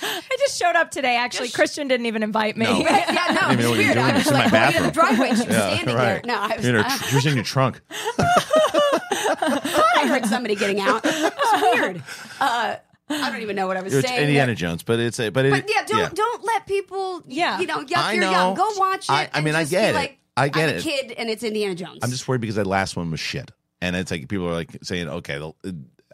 I 0.00 0.36
just 0.38 0.58
showed 0.58 0.74
up 0.74 0.90
today. 0.90 1.16
Actually, 1.16 1.48
Kristian 1.50 1.86
didn't 1.88 2.06
even 2.06 2.22
invite 2.22 2.56
me. 2.56 2.64
No. 2.64 2.78
yeah, 2.78 3.04
no, 3.38 3.52
even 3.52 3.64
know 3.64 3.68
it's 3.74 3.78
weird. 3.78 3.92
doing. 3.94 3.98
I 4.06 4.12
was 4.14 4.20
It's 4.22 4.30
in 4.30 4.34
my 4.34 4.40
like, 4.46 4.50
going 4.52 4.76
in 4.76 4.82
the 4.84 4.90
driveway. 4.90 5.26
She 5.28 5.32
was 5.34 5.40
Yeah, 5.48 5.74
standing 5.74 5.94
right. 5.94 6.04
there. 6.04 6.20
No, 6.24 6.34
I 6.40 6.56
was. 6.56 6.64
You're 6.66 6.76
in, 6.78 6.84
I 6.86 6.96
a, 6.96 7.12
you're 7.12 7.28
in 7.30 7.34
your 7.36 7.44
trunk. 7.44 7.80
I 7.90 9.60
thought 9.62 9.96
I 9.96 10.06
heard 10.08 10.24
somebody 10.26 10.54
getting 10.54 10.80
out. 10.80 11.02
It's 11.04 11.62
weird. 11.62 12.02
Uh, 12.40 12.76
I 13.10 13.30
don't 13.30 13.42
even 13.42 13.56
know 13.56 13.66
what 13.66 13.76
I 13.76 13.82
was 13.82 13.94
It's 13.94 14.06
saying. 14.06 14.22
Indiana 14.24 14.54
Jones, 14.54 14.82
but 14.82 14.98
it's 15.00 15.18
a, 15.18 15.30
but 15.30 15.44
it, 15.46 15.50
But 15.50 15.64
yeah, 15.68 15.84
don't 15.86 16.14
don't 16.14 16.44
let 16.44 16.66
people. 16.66 17.22
Yeah. 17.26 17.58
you 17.60 17.66
know, 17.66 17.80
young, 17.80 18.02
I 18.02 18.12
you're 18.12 18.20
know. 18.24 18.30
young. 18.30 18.54
Go 18.54 18.68
watch 18.76 19.04
it. 19.08 19.10
I- 19.12 19.22
I 19.24 19.30
and 19.34 19.44
mean, 19.44 19.54
I 19.54 19.64
get 19.64 19.92
be 19.92 19.96
it. 19.98 20.00
Like, 20.00 20.18
I 20.36 20.48
get 20.48 20.68
I'm 20.68 20.74
a 20.74 20.78
it. 20.78 20.82
kid, 20.82 21.12
and 21.12 21.28
it's 21.30 21.42
Indiana 21.42 21.74
Jones. 21.74 21.98
I'm 22.02 22.10
just 22.10 22.28
worried 22.28 22.40
because 22.40 22.56
that 22.56 22.66
last 22.66 22.96
one 22.96 23.10
was 23.10 23.18
shit, 23.20 23.50
and 23.80 23.96
it's 23.96 24.10
like 24.10 24.28
people 24.28 24.46
are 24.48 24.52
like 24.54 24.70
saying, 24.82 25.08
okay, 25.08 25.36
uh, 25.40 25.52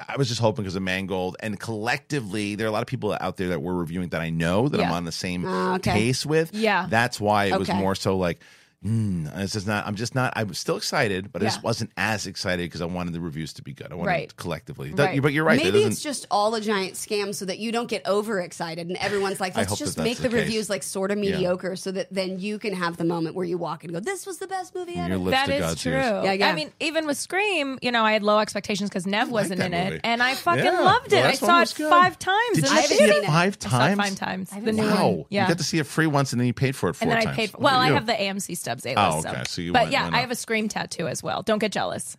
I 0.09 0.17
was 0.17 0.29
just 0.29 0.41
hoping 0.41 0.65
because 0.65 0.77
of 0.77 0.83
Mangold, 0.83 1.37
and 1.41 1.59
collectively, 1.61 2.55
there 2.55 2.67
are 2.67 2.71
a 2.71 2.73
lot 2.73 2.83
of 2.83 2.87
people 2.89 3.17
out 3.21 3.37
there 3.37 3.49
that 3.49 3.61
we're 3.61 3.75
reviewing 3.75 4.09
that 4.09 4.21
I 4.21 4.31
know 4.31 4.69
that 4.69 4.81
I'm 4.81 4.93
on 4.93 5.05
the 5.05 5.13
same 5.13 5.45
Oh, 5.45 5.75
okay. 5.75 5.93
case 5.93 6.25
with. 6.27 6.55
Yeah. 6.55 6.87
that's 6.89 7.21
why 7.21 7.47
it 7.47 7.59
was 7.59 7.69
more 7.73 7.95
so 7.95 8.17
like. 8.17 8.41
Mm, 8.85 9.37
it's 9.39 9.55
just 9.55 9.67
not. 9.67 9.87
I'm 9.87 9.95
just 9.95 10.15
not. 10.15 10.33
I'm 10.37 10.53
still 10.53 10.77
excited, 10.77 11.33
but 11.33 11.41
I 11.43 11.47
just 11.47 11.63
wasn't 11.63 11.91
as 11.97 12.27
excited 12.27 12.65
because 12.67 12.83
I 12.83 12.85
wanted 12.85 13.15
the 13.15 13.21
reviews 13.21 13.55
to 13.55 13.63
be 13.63 13.73
good. 13.73 13.91
I 13.91 13.95
wanted 13.95 14.09
Right. 14.11 14.25
it 14.25 14.37
collectively. 14.37 14.91
That- 14.93 15.05
Right. 15.07 15.23
but 15.23 15.33
you're 15.33 15.45
right. 15.45 15.63
Maybe 15.63 15.83
it's 15.83 16.03
just 16.03 16.27
all 16.31 16.55
a 16.55 16.61
giant 16.61 16.95
scam 16.95 17.35
so 17.35 17.47
that 17.47 17.59
you 17.59 17.73
don't 17.73 17.89
get 17.89 18.07
overexcited 18.07 18.87
and 18.89 18.97
everyone's 18.99 19.41
like, 19.41 19.57
let's 19.57 19.79
just 19.79 19.97
that 19.97 20.03
make 20.03 20.19
the, 20.19 20.29
the 20.29 20.37
reviews 20.37 20.69
like 20.69 20.83
sort 20.83 21.11
of 21.11 21.17
mediocre 21.19 21.77
so 21.77 21.93
that 21.93 22.09
then 22.13 22.39
you 22.39 22.59
can 22.59 22.75
have 22.75 22.97
the 22.99 23.05
moment 23.05 23.35
where 23.35 23.47
you 23.47 23.57
walk 23.57 23.85
and 23.85 23.93
go, 23.95 24.01
this 24.01 24.27
was 24.27 24.37
the 24.39 24.47
best 24.47 24.75
movie 24.75 24.97
ever. 24.97 25.09
your 25.09 25.19
lips 25.19 25.37
That 25.39 25.47
to 25.47 25.55
is 25.55 25.61
God's 25.61 25.83
true. 25.83 25.93
Yeah, 25.93 26.33
yeah. 26.33 26.49
I 26.51 26.55
mean, 26.55 26.71
even 26.81 27.07
with 27.07 27.17
Scream, 27.17 27.79
you 27.81 27.91
know, 27.91 28.05
I 28.05 28.13
had 28.13 28.23
low 28.23 28.39
expectations 28.39 28.91
because 28.91 29.07
Nev 29.07 29.31
wasn't 29.31 29.61
that 29.61 29.67
in 29.67 29.75
it, 29.95 30.01
and 30.05 30.23
I 30.23 30.35
fucking 30.35 30.63
Yeah, 30.65 30.81
loved 30.81 31.13
it. 31.13 31.25
I 31.25 31.33
saw 31.33 31.63
it 31.63 31.73
good. 31.75 31.89
five 31.89 32.19
times. 32.19 32.57
Did 32.61 32.71
you 32.71 32.83
see 32.83 32.95
it 33.05 33.25
five 33.25 33.57
I 33.65 33.69
saw 33.69 33.77
it 33.77 33.81
times? 33.97 33.99
five 33.99 34.17
times. 34.19 34.51
The 34.51 34.73
new 34.73 34.83
Wow, 34.83 35.09
one. 35.09 35.25
Yeah. 35.31 35.43
you 35.45 35.49
got 35.49 35.59
to 35.59 35.65
see 35.65 35.79
it 35.79 35.87
free 35.87 36.07
once, 36.07 36.33
and 36.33 36.41
then 36.41 36.47
you 36.47 36.53
paid 36.53 36.77
for 36.77 36.91
it 36.91 36.97
four 36.97 37.09
and 37.09 37.13
then 37.13 37.25
times. 37.25 37.39
I 37.39 37.41
paid 37.47 37.51
Well, 37.59 37.79
I 37.79 37.91
have 37.93 38.05
the 38.07 38.13
AMC 38.13 38.57
Stubs 38.81 38.87
A 38.87 38.95
list. 39.17 39.27
Oh, 39.27 39.31
okay. 39.31 39.43
So 39.47 39.63
you 39.63 39.73
but 39.73 39.83
went- 39.83 39.93
yeah, 39.93 40.03
went 40.05 40.15
I 40.17 40.21
have 40.21 40.31
a 40.31 40.35
Scream 40.37 40.69
tattoo 40.69 41.09
as 41.09 41.23
well. 41.23 41.43
Don't 41.43 41.59
get 41.59 41.73
jealous. 41.73 42.17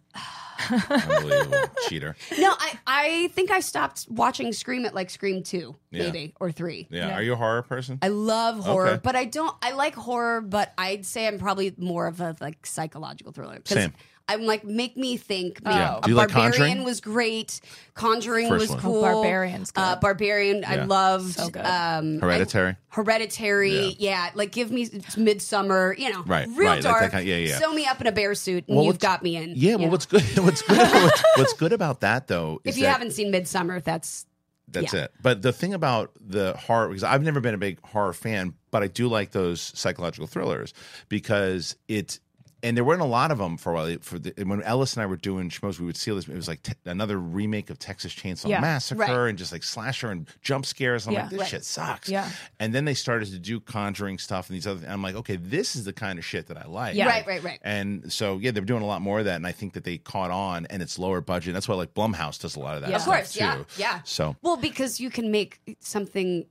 unbelievable 0.69 1.57
cheater. 1.89 2.15
No, 2.39 2.53
I, 2.57 2.79
I 2.87 3.27
think 3.33 3.51
I 3.51 3.59
stopped 3.59 4.05
watching 4.09 4.53
Scream 4.53 4.85
at 4.85 4.93
like 4.95 5.09
Scream 5.09 5.43
2, 5.43 5.75
Yeah. 5.91 6.03
maybe, 6.03 6.33
or 6.39 6.51
3. 6.51 6.87
Yeah. 6.89 7.07
Yeah. 7.09 7.15
Are 7.15 7.21
you 7.21 7.33
a 7.33 7.35
horror 7.35 7.61
person? 7.61 7.99
I 8.01 8.07
love 8.09 8.59
horror, 8.65 8.87
Okay. 8.89 9.01
but 9.03 9.15
I 9.15 9.25
don't. 9.25 9.55
I 9.61 9.71
like 9.73 9.95
horror, 9.95 10.41
but 10.41 10.73
I'd 10.77 11.05
say 11.05 11.27
I'm 11.27 11.39
probably 11.39 11.73
more 11.77 12.07
of 12.07 12.21
a 12.21 12.35
like 12.39 12.65
psychological 12.65 13.31
thriller. 13.33 13.55
'Cause 13.59 13.69
Same. 13.77 13.93
I'm 14.27 14.41
like 14.41 14.63
make 14.63 14.97
me 14.97 15.17
think. 15.17 15.63
Maybe 15.63 15.75
Yeah. 15.75 15.99
Do 16.03 16.09
you 16.09 16.15
like 16.15 16.29
Barbarian 16.29 16.51
Conjuring? 16.53 16.83
was 16.83 16.99
great. 16.99 17.61
Conjuring 17.93 18.47
First 18.49 18.61
was 18.61 18.69
one. 18.71 18.79
cool. 18.79 18.97
Oh, 18.97 19.01
Barbarian's 19.21 19.71
good. 19.71 19.81
Uh, 19.81 19.95
Barbarian, 19.97 20.65
I 20.65 20.75
Yeah. 20.77 20.85
loved. 20.85 21.35
So 21.35 21.49
good. 21.49 21.63
Um, 21.65 22.19
Hereditary? 22.19 22.71
I- 22.71 22.77
Hereditary, 22.89 23.95
yeah. 23.99 24.31
Like 24.33 24.51
give 24.51 24.71
me 24.71 24.87
Midsommar. 24.89 25.97
You 25.97 26.11
know, 26.13 26.23
Right, 26.23 26.47
real 26.47 26.57
right, 26.57 26.65
like 26.75 26.81
that 26.83 26.89
dark. 26.99 27.11
kind- 27.11 27.27
yeah, 27.27 27.35
yeah. 27.37 27.59
Sew 27.59 27.73
me 27.73 27.85
up 27.85 28.01
in 28.01 28.07
a 28.07 28.11
bear 28.11 28.35
suit, 28.35 28.65
and 28.67 28.75
Well, 28.75 28.85
you've 28.85 28.95
what's- 28.95 29.01
got 29.01 29.23
me 29.23 29.35
in. 29.35 29.53
Yeah, 29.55 29.71
you 29.73 29.77
well, 29.79 29.89
what's 29.91 30.05
good? 30.05 30.23
What's 30.39 30.61
good? 30.61 30.77
What's, 31.03 31.23
what's 31.35 31.53
good 31.53 31.73
about 31.73 32.01
that 32.01 32.27
though 32.27 32.61
is 32.63 32.73
if 32.75 32.77
you 32.77 32.85
that 32.85 32.93
haven't 32.93 33.11
seen 33.11 33.31
Midsommar, 33.31 33.83
that's 33.83 34.25
that's 34.67 34.93
yeah. 34.93 35.03
it. 35.03 35.13
But 35.21 35.41
the 35.43 35.53
thing 35.53 35.73
about 35.75 36.11
the 36.19 36.53
horror, 36.57 36.87
because 36.87 37.03
I've 37.03 37.21
never 37.21 37.39
been 37.39 37.53
a 37.53 37.57
big 37.59 37.79
horror 37.85 38.13
fan, 38.13 38.55
but 38.71 38.81
I 38.81 38.87
do 38.87 39.07
like 39.07 39.31
those 39.31 39.61
psychological 39.75 40.25
thrillers 40.27 40.73
because 41.09 41.75
it's. 41.87 42.19
And 42.65 42.75
there 42.75 42.83
weren't 42.83 43.01
a 43.01 43.05
lot 43.05 43.29
of 43.31 43.37
them 43.37 43.57
for 43.57 43.71
a 43.71 43.75
while. 43.75 43.97
For 44.01 44.17
the, 44.17 44.33
when 44.43 44.61
Ellis 44.63 44.93
and 44.95 45.03
I 45.03 45.05
were 45.05 45.17
doing 45.17 45.49
schmoes, 45.51 45.79
we 45.79 45.85
would 45.85 45.95
see 45.95 46.11
this. 46.13 46.27
It 46.27 46.35
was 46.35 46.47
like 46.47 46.63
te- 46.63 46.73
another 46.85 47.19
remake 47.19 47.69
of 47.69 47.77
Texas 47.77 48.13
Chainsaw 48.13 48.47
Yeah. 48.49 48.59
Massacre, 48.59 49.01
Right. 49.01 49.29
and 49.29 49.37
just 49.37 49.51
like 49.51 49.61
slasher 49.63 50.09
and 50.09 50.27
jump 50.41 50.65
scares. 50.65 51.05
I'm 51.05 51.13
Yeah. 51.13 51.21
like, 51.21 51.29
this 51.29 51.39
Right. 51.41 51.47
shit 51.49 51.63
sucks. 51.65 52.09
Yeah. 52.09 52.29
And 52.59 52.73
then 52.73 52.85
they 52.85 52.95
started 52.95 53.29
to 53.31 53.37
do 53.39 53.59
Conjuring 53.59 54.17
stuff 54.17 54.49
and 54.49 54.55
these 54.55 54.65
other. 54.65 54.81
And 54.83 54.91
I'm 54.91 55.03
like, 55.03 55.15
okay, 55.15 55.35
this 55.35 55.75
is 55.75 55.85
the 55.85 55.93
kind 55.93 56.17
of 56.17 56.25
shit 56.25 56.47
that 56.47 56.57
I 56.57 56.65
like. 56.67 56.95
Yeah. 56.95 57.07
Right, 57.07 57.27
right, 57.27 57.43
right. 57.43 57.59
And 57.63 58.11
so 58.11 58.39
yeah, 58.39 58.49
they're 58.51 58.63
doing 58.65 58.81
a 58.81 58.87
lot 58.87 59.01
more 59.01 59.19
of 59.19 59.25
that, 59.25 59.35
and 59.35 59.45
I 59.45 59.51
think 59.51 59.73
that 59.73 59.83
they 59.83 59.97
caught 59.99 60.31
on, 60.31 60.65
and 60.71 60.81
it's 60.81 60.97
lower 60.97 61.21
budget. 61.21 61.53
That's 61.53 61.67
why 61.67 61.75
like 61.75 61.93
Blumhouse 61.93 62.41
does 62.41 62.55
a 62.55 62.59
lot 62.59 62.75
of 62.75 62.81
that. 62.81 62.89
Yeah. 62.89 62.95
of 62.97 63.03
course, 63.05 63.35
yeah, 63.35 63.63
yeah. 63.77 64.01
So 64.05 64.35
Well, 64.41 64.57
because 64.57 64.99
you 64.99 65.11
can 65.11 65.29
make 65.29 65.59
something 65.81 66.45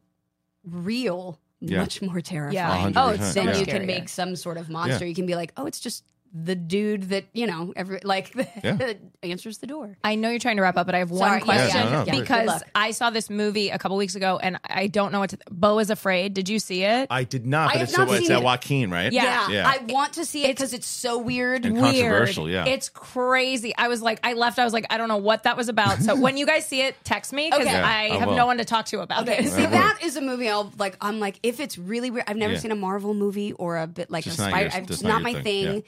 real 0.64 1.40
Yeah. 1.68 1.80
much 1.80 2.02
more 2.02 2.20
terrifying. 2.20 2.92
Yeah. 2.94 3.04
Oh, 3.04 3.10
it's 3.10 3.34
yeah. 3.34 3.44
Then 3.44 3.58
you 3.58 3.66
can 3.66 3.86
make 3.86 4.08
some 4.08 4.36
sort 4.36 4.56
of 4.56 4.68
monster. 4.68 5.04
Yeah. 5.04 5.08
You 5.08 5.14
can 5.14 5.26
be 5.26 5.34
like, 5.34 5.52
oh, 5.56 5.66
it's 5.66 5.80
just 5.80 6.04
the 6.36 6.56
dude 6.56 7.10
that 7.10 7.24
you 7.32 7.46
know, 7.46 7.72
every 7.76 8.00
like 8.02 8.34
Yeah. 8.64 8.94
answers 9.22 9.58
the 9.58 9.68
door. 9.68 9.96
I 10.02 10.16
know 10.16 10.30
you're 10.30 10.40
trying 10.40 10.56
to 10.56 10.62
wrap 10.62 10.76
up, 10.76 10.84
but 10.86 10.94
I 10.94 10.98
have 10.98 11.08
Sorry, 11.10 11.30
one 11.38 11.40
question 11.40 11.76
yeah, 11.76 11.84
no, 11.84 12.04
no, 12.04 12.04
please. 12.04 12.20
Because. 12.22 12.62
I 12.74 12.90
saw 12.90 13.10
this 13.10 13.30
movie 13.30 13.70
a 13.70 13.78
couple 13.78 13.96
weeks 13.96 14.16
ago, 14.16 14.38
and 14.42 14.58
I 14.64 14.88
don't 14.88 15.12
know 15.12 15.20
what 15.20 15.30
to. 15.30 15.38
Beau 15.50 15.78
is 15.78 15.90
afraid. 15.90 16.34
Did 16.34 16.48
you 16.48 16.58
see 16.58 16.82
it? 16.82 17.06
I 17.08 17.22
did 17.24 17.46
not, 17.46 17.68
I 17.68 17.72
but 17.74 17.78
have 17.78 17.88
it's, 17.88 17.96
not 17.98 18.08
it's 18.08 18.18
seen 18.18 18.28
that 18.30 18.40
it. 18.40 18.44
Joaquin, 18.44 18.90
right? 18.90 19.12
Yeah. 19.12 19.48
Yeah. 19.48 19.64
I 19.72 19.84
want 19.92 20.14
to 20.14 20.24
see 20.24 20.44
it 20.44 20.48
because 20.56 20.72
it's 20.74 20.86
so 20.88 21.18
weird. 21.18 21.64
And 21.64 21.74
Weird. 21.74 21.84
controversial, 21.94 22.50
yeah. 22.50 22.64
It's 22.66 22.88
crazy. 22.88 23.72
I 23.78 23.86
was 23.88 24.02
like, 24.02 24.18
I 24.24 24.32
left. 24.32 24.58
I 24.58 24.64
was 24.64 24.72
like, 24.72 24.86
I 24.90 24.98
don't 24.98 25.08
know 25.08 25.16
what 25.18 25.44
that 25.44 25.56
was 25.56 25.68
about. 25.68 26.02
So 26.02 26.16
when 26.16 26.36
you 26.36 26.46
guys 26.46 26.66
see 26.66 26.80
it, 26.82 26.96
text 27.04 27.32
me 27.32 27.48
because 27.50 27.64
Okay. 27.66 27.72
Yeah, 27.76 27.86
I 27.86 28.08
I 28.10 28.16
have 28.16 28.28
will. 28.30 28.36
no 28.36 28.46
one 28.46 28.58
to 28.58 28.64
talk 28.64 28.86
to 28.86 29.00
about 29.00 29.22
Okay, 29.28 29.44
it. 29.44 29.48
see 29.50 29.64
that 29.66 29.98
is 30.02 30.16
a 30.16 30.20
movie 30.20 30.48
I'll 30.48 30.72
like. 30.78 30.96
I'm 31.00 31.20
like, 31.20 31.38
if 31.44 31.60
it's 31.60 31.78
really 31.78 32.10
weird, 32.10 32.24
I've 32.26 32.36
never 32.36 32.54
Yeah. 32.54 32.58
seen 32.58 32.72
a 32.72 32.76
Marvel 32.76 33.14
movie 33.14 33.52
or 33.52 33.78
a 33.78 33.86
bit 33.86 34.10
like 34.10 34.24
Just 34.24 34.38
a 34.40 34.42
not 34.42 34.50
spider. 34.50 34.68
your- 34.70 34.78
It's 34.80 34.88
just 34.88 35.02
not, 35.04 35.22
not 35.22 35.22
my 35.22 35.40
thing. 35.42 35.84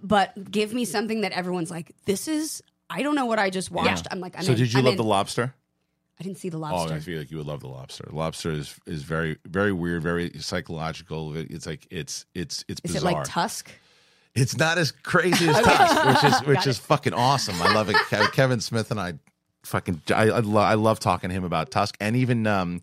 Thing, 0.00 0.08
yeah. 0.10 0.30
But 0.34 0.50
give 0.50 0.72
me 0.74 0.84
something 0.84 1.20
that 1.22 1.32
everyone's 1.32 1.70
like, 1.70 1.92
this 2.06 2.28
is. 2.28 2.62
I 2.88 3.02
don't 3.02 3.14
know 3.14 3.26
what 3.26 3.38
I 3.38 3.50
just 3.50 3.70
watched. 3.70 4.08
I'm 4.10 4.18
like, 4.20 4.36
I'm 4.36 4.42
so 4.42 4.52
in. 4.52 4.58
did 4.58 4.72
you 4.72 4.80
I'm 4.80 4.84
love 4.86 4.92
in. 4.94 4.98
the 4.98 5.04
lobster? 5.04 5.54
I 6.18 6.22
didn't 6.22 6.38
see 6.38 6.48
the 6.48 6.58
Oh, 6.58 6.60
lobster. 6.60 6.94
I 6.94 6.98
feel 6.98 7.18
like 7.18 7.30
you 7.30 7.36
would 7.38 7.46
love 7.46 7.60
the 7.60 7.68
lobster. 7.68 8.08
Lobster 8.12 8.50
is 8.50 8.74
is 8.86 9.04
very 9.04 9.36
very 9.46 9.72
weird, 9.72 10.02
very 10.02 10.30
psychological. 10.40 11.34
It's 11.36 11.66
like 11.66 11.86
it's 11.90 12.26
it's 12.34 12.64
it's 12.68 12.80
is 12.84 12.92
bizarre. 12.94 13.12
it 13.12 13.14
like 13.16 13.24
Tusk? 13.24 13.70
It's 14.34 14.56
not 14.56 14.76
as 14.76 14.90
crazy 14.92 15.48
as 15.48 15.60
Tusk, 15.64 16.04
which 16.06 16.24
is 16.32 16.40
which 16.46 16.66
is 16.66 16.78
fucking 16.78 17.14
awesome. 17.14 17.54
I 17.62 17.72
love 17.72 17.88
it. 17.90 17.96
Kevin 18.32 18.60
Smith 18.60 18.90
and 18.90 19.00
I 19.00 19.14
fucking 19.62 20.02
I 20.14 20.24
I, 20.30 20.40
lo- 20.40 20.60
I 20.60 20.74
love 20.74 21.00
talking 21.00 21.30
to 21.30 21.34
him 21.34 21.44
about 21.44 21.70
Tusk 21.70 21.96
and 22.00 22.16
even 22.16 22.46
um 22.46 22.82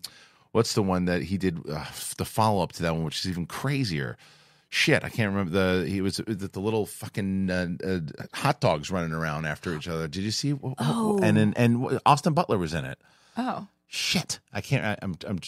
what's 0.52 0.72
the 0.74 0.82
one 0.82 1.04
that 1.04 1.22
he 1.22 1.36
did 1.38 1.58
uh, 1.70 1.84
the 2.16 2.24
follow 2.24 2.62
up 2.62 2.72
to 2.72 2.82
that 2.82 2.94
one, 2.94 3.04
which 3.04 3.20
is 3.20 3.28
even 3.30 3.46
crazier. 3.46 4.16
Shit, 4.70 5.02
I 5.02 5.08
can't 5.08 5.30
remember 5.34 5.50
the 5.50 5.88
he 5.88 6.00
was 6.00 6.18
the, 6.18 6.34
the 6.34 6.60
little 6.60 6.84
fucking 6.84 7.50
uh, 7.50 7.68
uh, 7.82 8.00
hot 8.34 8.60
dogs 8.60 8.90
running 8.90 9.12
around 9.12 9.46
after 9.46 9.74
each 9.74 9.88
other. 9.88 10.08
Did 10.08 10.24
you 10.24 10.30
see? 10.30 10.54
Oh. 10.78 11.18
And 11.22 11.36
then 11.36 11.54
and 11.56 12.00
Austin 12.04 12.34
Butler 12.34 12.58
was 12.58 12.74
in 12.74 12.84
it. 12.84 12.98
Oh, 13.36 13.68
Shit, 13.88 14.40
I 14.52 14.60
can't. 14.60 14.84
I, 14.84 14.98
I'm 15.00 15.16
I'm 15.26 15.40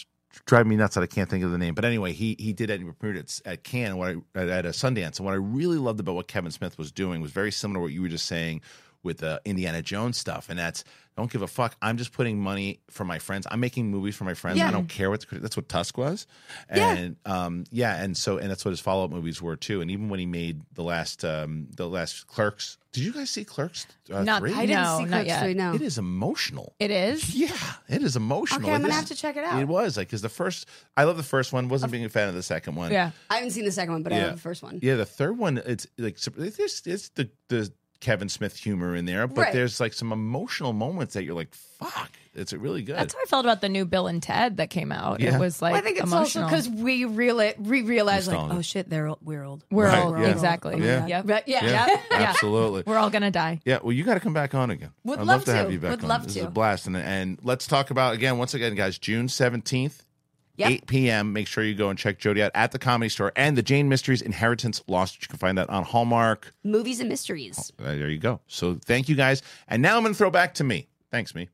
driving 0.45 0.69
me 0.69 0.75
nuts 0.75 0.95
that 0.95 1.01
I 1.01 1.07
can't 1.07 1.29
think 1.29 1.43
of 1.43 1.51
the 1.51 1.59
name. 1.59 1.75
But 1.75 1.85
anyway, 1.85 2.11
he 2.11 2.35
he 2.39 2.53
did 2.53 2.71
it. 2.71 2.81
He 2.81 2.85
premiered 2.87 3.19
at, 3.19 3.47
at 3.47 3.63
Cannes, 3.63 3.95
what 3.95 4.17
I, 4.35 4.39
at 4.39 4.65
a 4.65 4.69
Sundance. 4.69 5.17
And 5.17 5.25
what 5.25 5.33
I 5.33 5.37
really 5.37 5.77
loved 5.77 5.99
about 5.99 6.15
what 6.15 6.27
Kevin 6.27 6.51
Smith 6.51 6.79
was 6.79 6.91
doing 6.91 7.21
was 7.21 7.31
very 7.31 7.51
similar 7.51 7.77
to 7.77 7.83
what 7.83 7.93
you 7.93 8.01
were 8.01 8.07
just 8.07 8.25
saying 8.25 8.61
with 9.03 9.17
the 9.19 9.41
Indiana 9.45 9.81
Jones 9.81 10.17
stuff, 10.17 10.49
and 10.49 10.57
that's 10.59 10.83
don't 11.17 11.29
give 11.29 11.41
a 11.41 11.47
fuck. 11.47 11.75
I'm 11.81 11.97
just 11.97 12.13
putting 12.13 12.39
money 12.39 12.79
for 12.89 13.03
my 13.03 13.19
friends. 13.19 13.45
I'm 13.51 13.59
making 13.59 13.91
movies 13.91 14.15
for 14.15 14.23
my 14.23 14.33
friends. 14.33 14.57
Yeah. 14.59 14.69
I 14.69 14.71
don't 14.71 14.87
care 14.87 15.09
what 15.09 15.27
the, 15.29 15.39
that's 15.39 15.57
what 15.57 15.67
Tusk 15.67 15.97
was, 15.97 16.25
Yeah. 16.73 16.93
and 16.95 17.15
um, 17.25 17.65
yeah, 17.69 18.01
and 18.01 18.15
so 18.15 18.37
and 18.37 18.49
that's 18.49 18.63
what 18.63 18.69
his 18.71 18.79
follow 18.79 19.03
up 19.05 19.11
movies 19.11 19.41
were 19.41 19.55
too. 19.57 19.81
And 19.81 19.91
even 19.91 20.07
when 20.09 20.19
he 20.19 20.25
made 20.25 20.61
the 20.73 20.83
last 20.83 21.25
um, 21.25 21.67
the 21.75 21.87
last 21.87 22.27
Clerks, 22.27 22.77
did 22.93 23.03
you 23.03 23.11
guys 23.11 23.29
see 23.29 23.43
Clerks 23.43 23.87
uh, 24.11 24.23
Not- 24.23 24.39
three? 24.39 24.53
I 24.53 24.65
didn't 24.65 24.83
No, 24.83 24.97
see 24.99 25.03
not 25.05 25.09
Clerks 25.09 25.27
yet. 25.27 25.43
three. 25.43 25.53
No. 25.53 25.73
It 25.73 25.81
is 25.81 25.97
emotional. 25.97 26.73
It 26.79 26.91
is. 26.91 27.35
Yeah, 27.35 27.49
it 27.89 28.01
is 28.03 28.15
emotional. 28.15 28.61
Okay, 28.61 28.69
I'm 28.69 28.81
Like, 28.81 28.81
gonna 28.83 28.87
this- 29.01 29.09
have 29.09 29.17
to 29.17 29.21
check 29.21 29.35
it 29.35 29.43
out. 29.43 29.59
It 29.61 29.67
was 29.67 29.97
like 29.97 30.07
because 30.07 30.21
the 30.21 30.29
first, 30.29 30.65
I 30.95 31.03
love 31.03 31.17
the 31.17 31.23
first 31.23 31.51
one. 31.51 31.67
Wasn't 31.67 31.91
being 31.91 32.05
a 32.05 32.09
fan 32.09 32.29
of 32.29 32.35
the 32.35 32.43
second 32.43 32.75
one. 32.75 32.91
Yeah. 32.91 33.11
I 33.29 33.35
haven't 33.35 33.51
seen 33.51 33.65
the 33.65 33.71
second 33.71 33.93
one, 33.93 34.03
but 34.03 34.13
I 34.13 34.23
love 34.23 34.35
the 34.35 34.41
first 34.41 34.63
one. 34.63 34.79
yeah. 34.81 34.95
The 34.95 35.05
third 35.05 35.37
one, 35.37 35.57
it's 35.57 35.87
like 35.97 36.17
it's, 36.37 36.87
it's 36.87 37.09
the 37.09 37.29
the 37.49 37.71
Kevin 38.01 38.27
Smith 38.29 38.57
humor 38.57 38.95
in 38.95 39.05
there, 39.05 39.27
but 39.27 39.37
Right. 39.41 39.53
there's 39.53 39.79
like 39.79 39.93
some 39.93 40.11
emotional 40.11 40.73
moments 40.73 41.13
that 41.13 41.23
you're 41.23 41.35
like, 41.35 41.53
fuck, 41.53 42.11
it's 42.35 42.51
really 42.51 42.81
good. 42.81 42.95
That's 42.97 43.13
how 43.13 43.19
I 43.21 43.25
felt 43.25 43.45
about 43.45 43.61
the 43.61 43.69
new 43.69 43.85
Bill 43.85 44.07
and 44.07 44.21
Ted 44.21 44.57
that 44.57 44.69
came 44.69 44.91
out. 44.91 45.19
Yeah. 45.19 45.35
It 45.35 45.39
was 45.39 45.61
like 45.61 45.73
Well, 45.73 45.81
I 45.81 45.83
think 45.85 45.97
it's 45.99 46.05
emotional. 46.11 46.45
also 46.45 46.55
because 46.55 46.69
we 46.83 47.03
reali- 47.05 47.57
we 47.59 47.83
realize 47.83 48.27
like, 48.27 48.37
oh 48.51 48.61
shit, 48.61 48.89
they're 48.89 49.07
old. 49.07 49.19
we're 49.23 49.43
old. 49.43 49.63
we're 49.71 49.85
Right, 49.87 49.99
all 50.03 50.17
yeah. 50.19 50.27
exactly. 50.27 50.83
Yeah. 50.83 51.05
Yep. 51.07 51.25
Yeah. 51.27 51.41
yeah, 51.45 51.87
Yeah. 52.11 52.17
absolutely. 52.17 52.83
We're 52.85 52.97
all 52.97 53.09
gonna 53.09 53.31
die. 53.31 53.61
Yeah, 53.65 53.79
well, 53.81 53.93
you 53.93 54.03
got 54.03 54.15
to 54.15 54.19
come 54.19 54.33
back 54.33 54.53
on 54.55 54.69
again. 54.71 54.89
Would 55.03 55.19
I'd 55.19 55.27
love 55.27 55.45
to 55.45 55.53
have 55.53 55.71
you 55.71 55.79
back 55.79 55.91
Would 55.91 56.01
on. 56.03 56.09
love 56.09 56.23
this 56.25 56.35
is 56.37 56.43
a 56.43 56.49
blast, 56.49 56.87
and 56.87 56.97
and 56.97 57.37
let's 57.43 57.67
talk 57.67 57.91
about 57.91 58.13
again 58.15 58.37
once 58.37 58.53
again, 58.53 58.75
guys. 58.75 58.97
June 58.97 59.29
seventeenth, 59.29 60.03
Yep. 60.61 60.71
eight 60.71 60.87
p.m. 60.87 61.33
Make 61.33 61.47
sure 61.47 61.63
you 61.63 61.75
go 61.75 61.89
and 61.89 61.99
check 61.99 62.17
Jody 62.17 62.41
out 62.41 62.51
at 62.55 62.71
the 62.71 62.79
Comedy 62.79 63.09
Store 63.09 63.31
and 63.35 63.57
the 63.57 63.61
Jane 63.61 63.89
Mysteries 63.89 64.21
Inheritance 64.21 64.81
Lost. 64.87 65.21
You 65.21 65.27
can 65.27 65.37
find 65.37 65.57
that 65.57 65.69
on 65.69 65.83
Hallmark. 65.83 66.53
Movies 66.63 66.99
and 66.99 67.09
mysteries. 67.09 67.71
Uh, 67.79 67.95
there 67.95 68.09
you 68.09 68.17
go. 68.17 68.39
So 68.47 68.79
thank 68.85 69.09
you 69.09 69.15
guys. 69.15 69.41
And 69.67 69.81
now 69.81 69.97
I'm 69.97 70.03
going 70.03 70.13
to 70.13 70.17
throw 70.17 70.31
back 70.31 70.53
to 70.55 70.63
me. 70.63 70.87
Thanks, 71.11 71.35
me. 71.35 71.49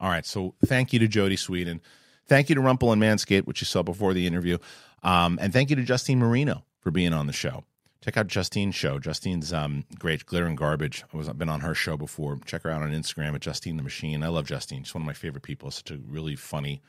All 0.00 0.08
right. 0.08 0.24
So 0.26 0.54
thank 0.66 0.92
you 0.92 0.98
to 1.00 1.08
Jody 1.08 1.36
Sweetin. 1.36 1.80
Thank 2.26 2.48
you 2.48 2.54
to 2.54 2.60
Rumpl 2.60 2.92
and 2.92 3.02
Manscaped, 3.02 3.46
which 3.46 3.60
you 3.60 3.66
saw 3.66 3.82
before 3.82 4.14
the 4.14 4.26
interview. 4.26 4.58
Um, 5.02 5.38
and 5.42 5.52
thank 5.52 5.68
you 5.68 5.76
to 5.76 5.82
Justine 5.82 6.18
Marino 6.18 6.64
for 6.80 6.90
being 6.90 7.12
on 7.12 7.26
the 7.26 7.32
show. 7.32 7.64
Check 8.02 8.16
out 8.18 8.26
Justine's 8.26 8.74
show. 8.74 8.98
Justine's 8.98 9.52
um, 9.52 9.84
great, 9.98 10.26
Glitter 10.26 10.46
and 10.46 10.58
Garbage. 10.58 11.04
I 11.12 11.16
was, 11.16 11.26
I've 11.28 11.38
been 11.38 11.48
on 11.48 11.60
her 11.60 11.74
show 11.74 11.96
before. 11.96 12.38
Check 12.44 12.62
her 12.62 12.70
out 12.70 12.82
on 12.82 12.92
Instagram 12.92 13.34
at 13.34 13.40
Justine 13.40 13.78
the 13.78 13.82
Machine. 13.82 14.22
I 14.22 14.28
love 14.28 14.46
Justine. 14.46 14.84
She's 14.84 14.94
one 14.94 15.02
of 15.02 15.06
my 15.06 15.14
favorite 15.14 15.42
people. 15.42 15.70
Such 15.70 15.90
a 15.90 15.98
really 16.06 16.36
funny, 16.36 16.82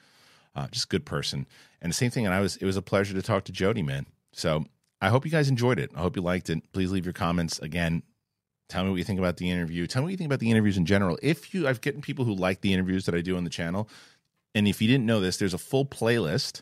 uh, 0.56 0.68
just 0.68 0.90
good 0.90 1.06
person. 1.06 1.46
And 1.82 1.92
the 1.92 1.96
same 1.96 2.12
thing. 2.12 2.26
And 2.26 2.34
I 2.34 2.40
was, 2.40 2.58
it 2.58 2.66
was 2.66 2.78
a 2.78 2.82
pleasure 2.82 3.14
to 3.14 3.22
talk 3.22 3.44
to 3.46 3.52
Jody, 3.52 3.84
man. 3.84 4.06
So 4.34 4.66
I 5.02 5.10
hope 5.10 5.26
you 5.26 5.32
guys 5.32 5.50
enjoyed 5.50 5.80
it. 5.80 5.92
I 5.96 6.00
hope 6.00 6.16
you 6.16 6.22
liked 6.22 6.50
it. 6.50 6.72
Please 6.72 6.92
leave 6.92 7.06
your 7.06 7.14
comments. 7.14 7.60
Again, 7.60 8.04
Tell 8.68 8.84
me 8.84 8.90
what 8.90 8.96
you 8.96 9.04
think 9.04 9.20
about 9.20 9.38
the 9.38 9.50
interview. 9.52 9.86
Tell 9.86 10.02
me 10.02 10.06
what 10.06 10.12
you 10.12 10.18
think 10.18 10.28
about 10.28 10.40
the 10.40 10.50
interviews 10.50 10.78
in 10.78 10.86
general. 10.86 11.20
If 11.22 11.54
you, 11.54 11.68
I've 11.68 11.82
gotten 11.82 12.02
people 12.02 12.26
who 12.26 12.34
like 12.34 12.62
the 12.62 12.74
interviews 12.74 13.06
that 13.06 13.14
I 13.14 13.22
do 13.22 13.38
on 13.38 13.44
the 13.44 13.50
channel, 13.50 13.88
and 14.56 14.68
if 14.68 14.82
you 14.82 14.88
didn't 14.88 15.06
know 15.06 15.20
this, 15.20 15.38
there's 15.38 15.54
a 15.54 15.60
full 15.60 15.86
playlist 15.86 16.62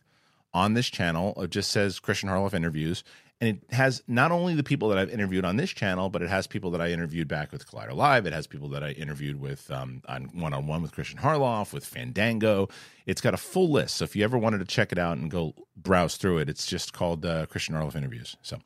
on 0.53 0.73
this 0.73 0.89
channel. 0.89 1.33
It 1.41 1.49
just 1.49 1.71
says 1.71 1.99
Kristian 1.99 2.29
Harloff 2.29 2.53
interviews, 2.53 3.03
and 3.41 3.57
it 3.57 3.73
has 3.73 4.01
not 4.07 4.31
only 4.31 4.55
the 4.55 4.63
people 4.63 4.89
that 4.89 4.97
I've 4.97 5.09
interviewed 5.09 5.43
on 5.43 5.57
this 5.57 5.71
channel, 5.71 6.09
but 6.09 6.21
it 6.21 6.29
has 6.29 6.47
people 6.47 6.71
that 6.71 6.81
I 6.81 6.89
interviewed 6.89 7.27
back 7.27 7.51
with 7.51 7.69
Collider 7.69 7.93
Live. 7.93 8.25
It 8.25 8.33
has 8.33 8.47
people 8.47 8.69
that 8.69 8.83
I 8.83 8.91
interviewed 8.91 9.39
with 9.39 9.69
um, 9.69 10.01
on 10.07 10.29
one 10.33 10.53
on 10.53 10.65
one 10.67 10.81
with 10.81 10.93
Kristian 10.93 11.19
Harloff, 11.19 11.73
with 11.73 11.85
Fandango. 11.85 12.69
It's 13.05 13.21
got 13.21 13.33
a 13.33 13.37
full 13.37 13.69
list. 13.69 13.97
So 13.97 14.05
if 14.05 14.15
you 14.15 14.23
ever 14.23 14.37
wanted 14.37 14.59
to 14.59 14.65
check 14.65 14.91
it 14.91 14.97
out 14.97 15.17
and 15.17 15.29
go 15.29 15.55
browse 15.75 16.15
through 16.15 16.37
it, 16.37 16.49
it's 16.49 16.65
just 16.65 16.93
called 16.93 17.25
uh, 17.25 17.45
Kristian 17.47 17.71
Harloff 17.71 17.95
interviews. 17.95 18.37
So 18.41 18.59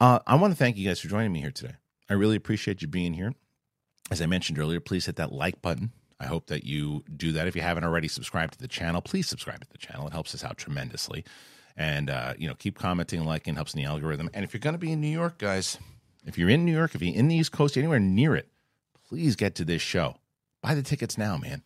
uh, 0.00 0.18
I 0.26 0.34
want 0.34 0.52
to 0.52 0.56
thank 0.56 0.76
you 0.76 0.88
guys 0.88 0.98
for 0.98 1.08
joining 1.08 1.32
me 1.32 1.40
here 1.40 1.52
today. 1.52 1.74
I 2.08 2.14
really 2.14 2.36
appreciate 2.36 2.82
you 2.82 2.88
being 2.88 3.14
here. 3.14 3.34
As 4.10 4.20
I 4.20 4.26
mentioned 4.26 4.58
earlier, 4.58 4.80
please 4.80 5.06
hit 5.06 5.16
that 5.16 5.30
like 5.30 5.62
button. 5.62 5.92
I 6.18 6.26
hope 6.26 6.48
that 6.48 6.64
you 6.64 7.04
do 7.16 7.32
that. 7.32 7.46
If 7.46 7.54
you 7.54 7.62
haven't 7.62 7.84
already 7.84 8.08
subscribed 8.08 8.54
to 8.54 8.58
the 8.58 8.68
channel, 8.68 9.00
please 9.00 9.28
subscribe 9.28 9.60
to 9.60 9.70
the 9.70 9.78
channel. 9.78 10.06
It 10.08 10.12
helps 10.12 10.34
us 10.34 10.44
out 10.44 10.58
tremendously. 10.58 11.24
And, 11.80 12.10
uh, 12.10 12.34
you 12.36 12.46
know, 12.46 12.54
keep 12.54 12.78
commenting, 12.78 13.24
liking, 13.24 13.54
helps 13.54 13.72
in 13.72 13.80
the 13.80 13.86
algorithm. 13.86 14.28
And 14.34 14.44
if 14.44 14.52
you're 14.52 14.60
going 14.60 14.74
to 14.74 14.78
be 14.78 14.92
in 14.92 15.00
New 15.00 15.08
York, 15.08 15.38
guys, 15.38 15.78
if 16.26 16.36
you're 16.36 16.50
in 16.50 16.66
New 16.66 16.76
York, 16.76 16.94
if 16.94 17.00
you're 17.00 17.16
in 17.16 17.28
the 17.28 17.34
East 17.34 17.52
Coast, 17.52 17.78
anywhere 17.78 17.98
near 17.98 18.36
it, 18.36 18.50
please 19.08 19.34
get 19.34 19.54
to 19.54 19.64
this 19.64 19.80
show. 19.80 20.16
Buy 20.60 20.74
the 20.74 20.82
tickets 20.82 21.16
now, 21.16 21.38
man. 21.38 21.62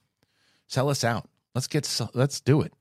Sell 0.69 0.89
us 0.89 1.03
out. 1.03 1.29
Let's 1.53 1.67
get, 1.67 2.01
let's 2.15 2.41
do 2.41 2.61
it. 2.61 2.73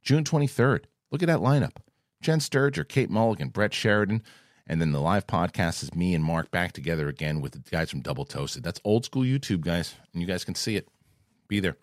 June 0.00 0.22
23rd. 0.22 0.84
Look 1.10 1.24
at 1.24 1.26
that 1.26 1.40
lineup. 1.40 1.78
Jen 2.22 2.38
Sturger, 2.38 2.86
Kate 2.86 3.10
Mulligan, 3.10 3.48
Brett 3.48 3.74
Sheridan. 3.74 4.22
And 4.64 4.80
then 4.80 4.92
the 4.92 5.00
live 5.00 5.26
podcast 5.26 5.82
is 5.82 5.92
me 5.92 6.14
and 6.14 6.22
Mark 6.22 6.52
back 6.52 6.70
together 6.70 7.08
again 7.08 7.40
with 7.40 7.54
the 7.54 7.68
guys 7.68 7.90
from 7.90 8.00
Double 8.00 8.24
Toasted. 8.24 8.62
That's 8.62 8.80
old 8.84 9.04
school 9.04 9.24
YouTube, 9.24 9.62
guys. 9.62 9.96
And 10.12 10.22
you 10.22 10.28
guys 10.28 10.44
can 10.44 10.54
see 10.54 10.76
it. 10.76 10.86
Be 11.48 11.58
there. 11.58 11.76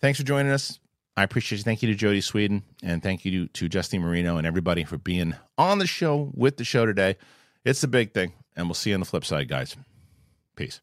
Thanks 0.00 0.20
for 0.20 0.24
joining 0.24 0.52
us. 0.52 0.78
I 1.16 1.22
appreciate 1.22 1.60
it. 1.60 1.64
Thank 1.64 1.82
you 1.82 1.88
to 1.88 1.94
Jody 1.94 2.20
Sweetin 2.20 2.62
and 2.82 3.02
thank 3.02 3.24
you 3.24 3.46
to, 3.46 3.52
to 3.52 3.68
Justine 3.68 4.02
Marino 4.02 4.36
and 4.36 4.46
everybody 4.46 4.84
for 4.84 4.96
being 4.96 5.34
on 5.58 5.78
the 5.78 5.86
show 5.86 6.30
with 6.34 6.56
the 6.56 6.64
show 6.64 6.86
today. 6.86 7.16
It's 7.64 7.82
a 7.82 7.88
big 7.88 8.14
thing. 8.14 8.32
And 8.56 8.66
we'll 8.66 8.74
see 8.74 8.90
you 8.90 8.94
on 8.94 9.00
the 9.00 9.06
flip 9.06 9.24
side, 9.24 9.48
guys. 9.48 9.76
Peace. 10.56 10.80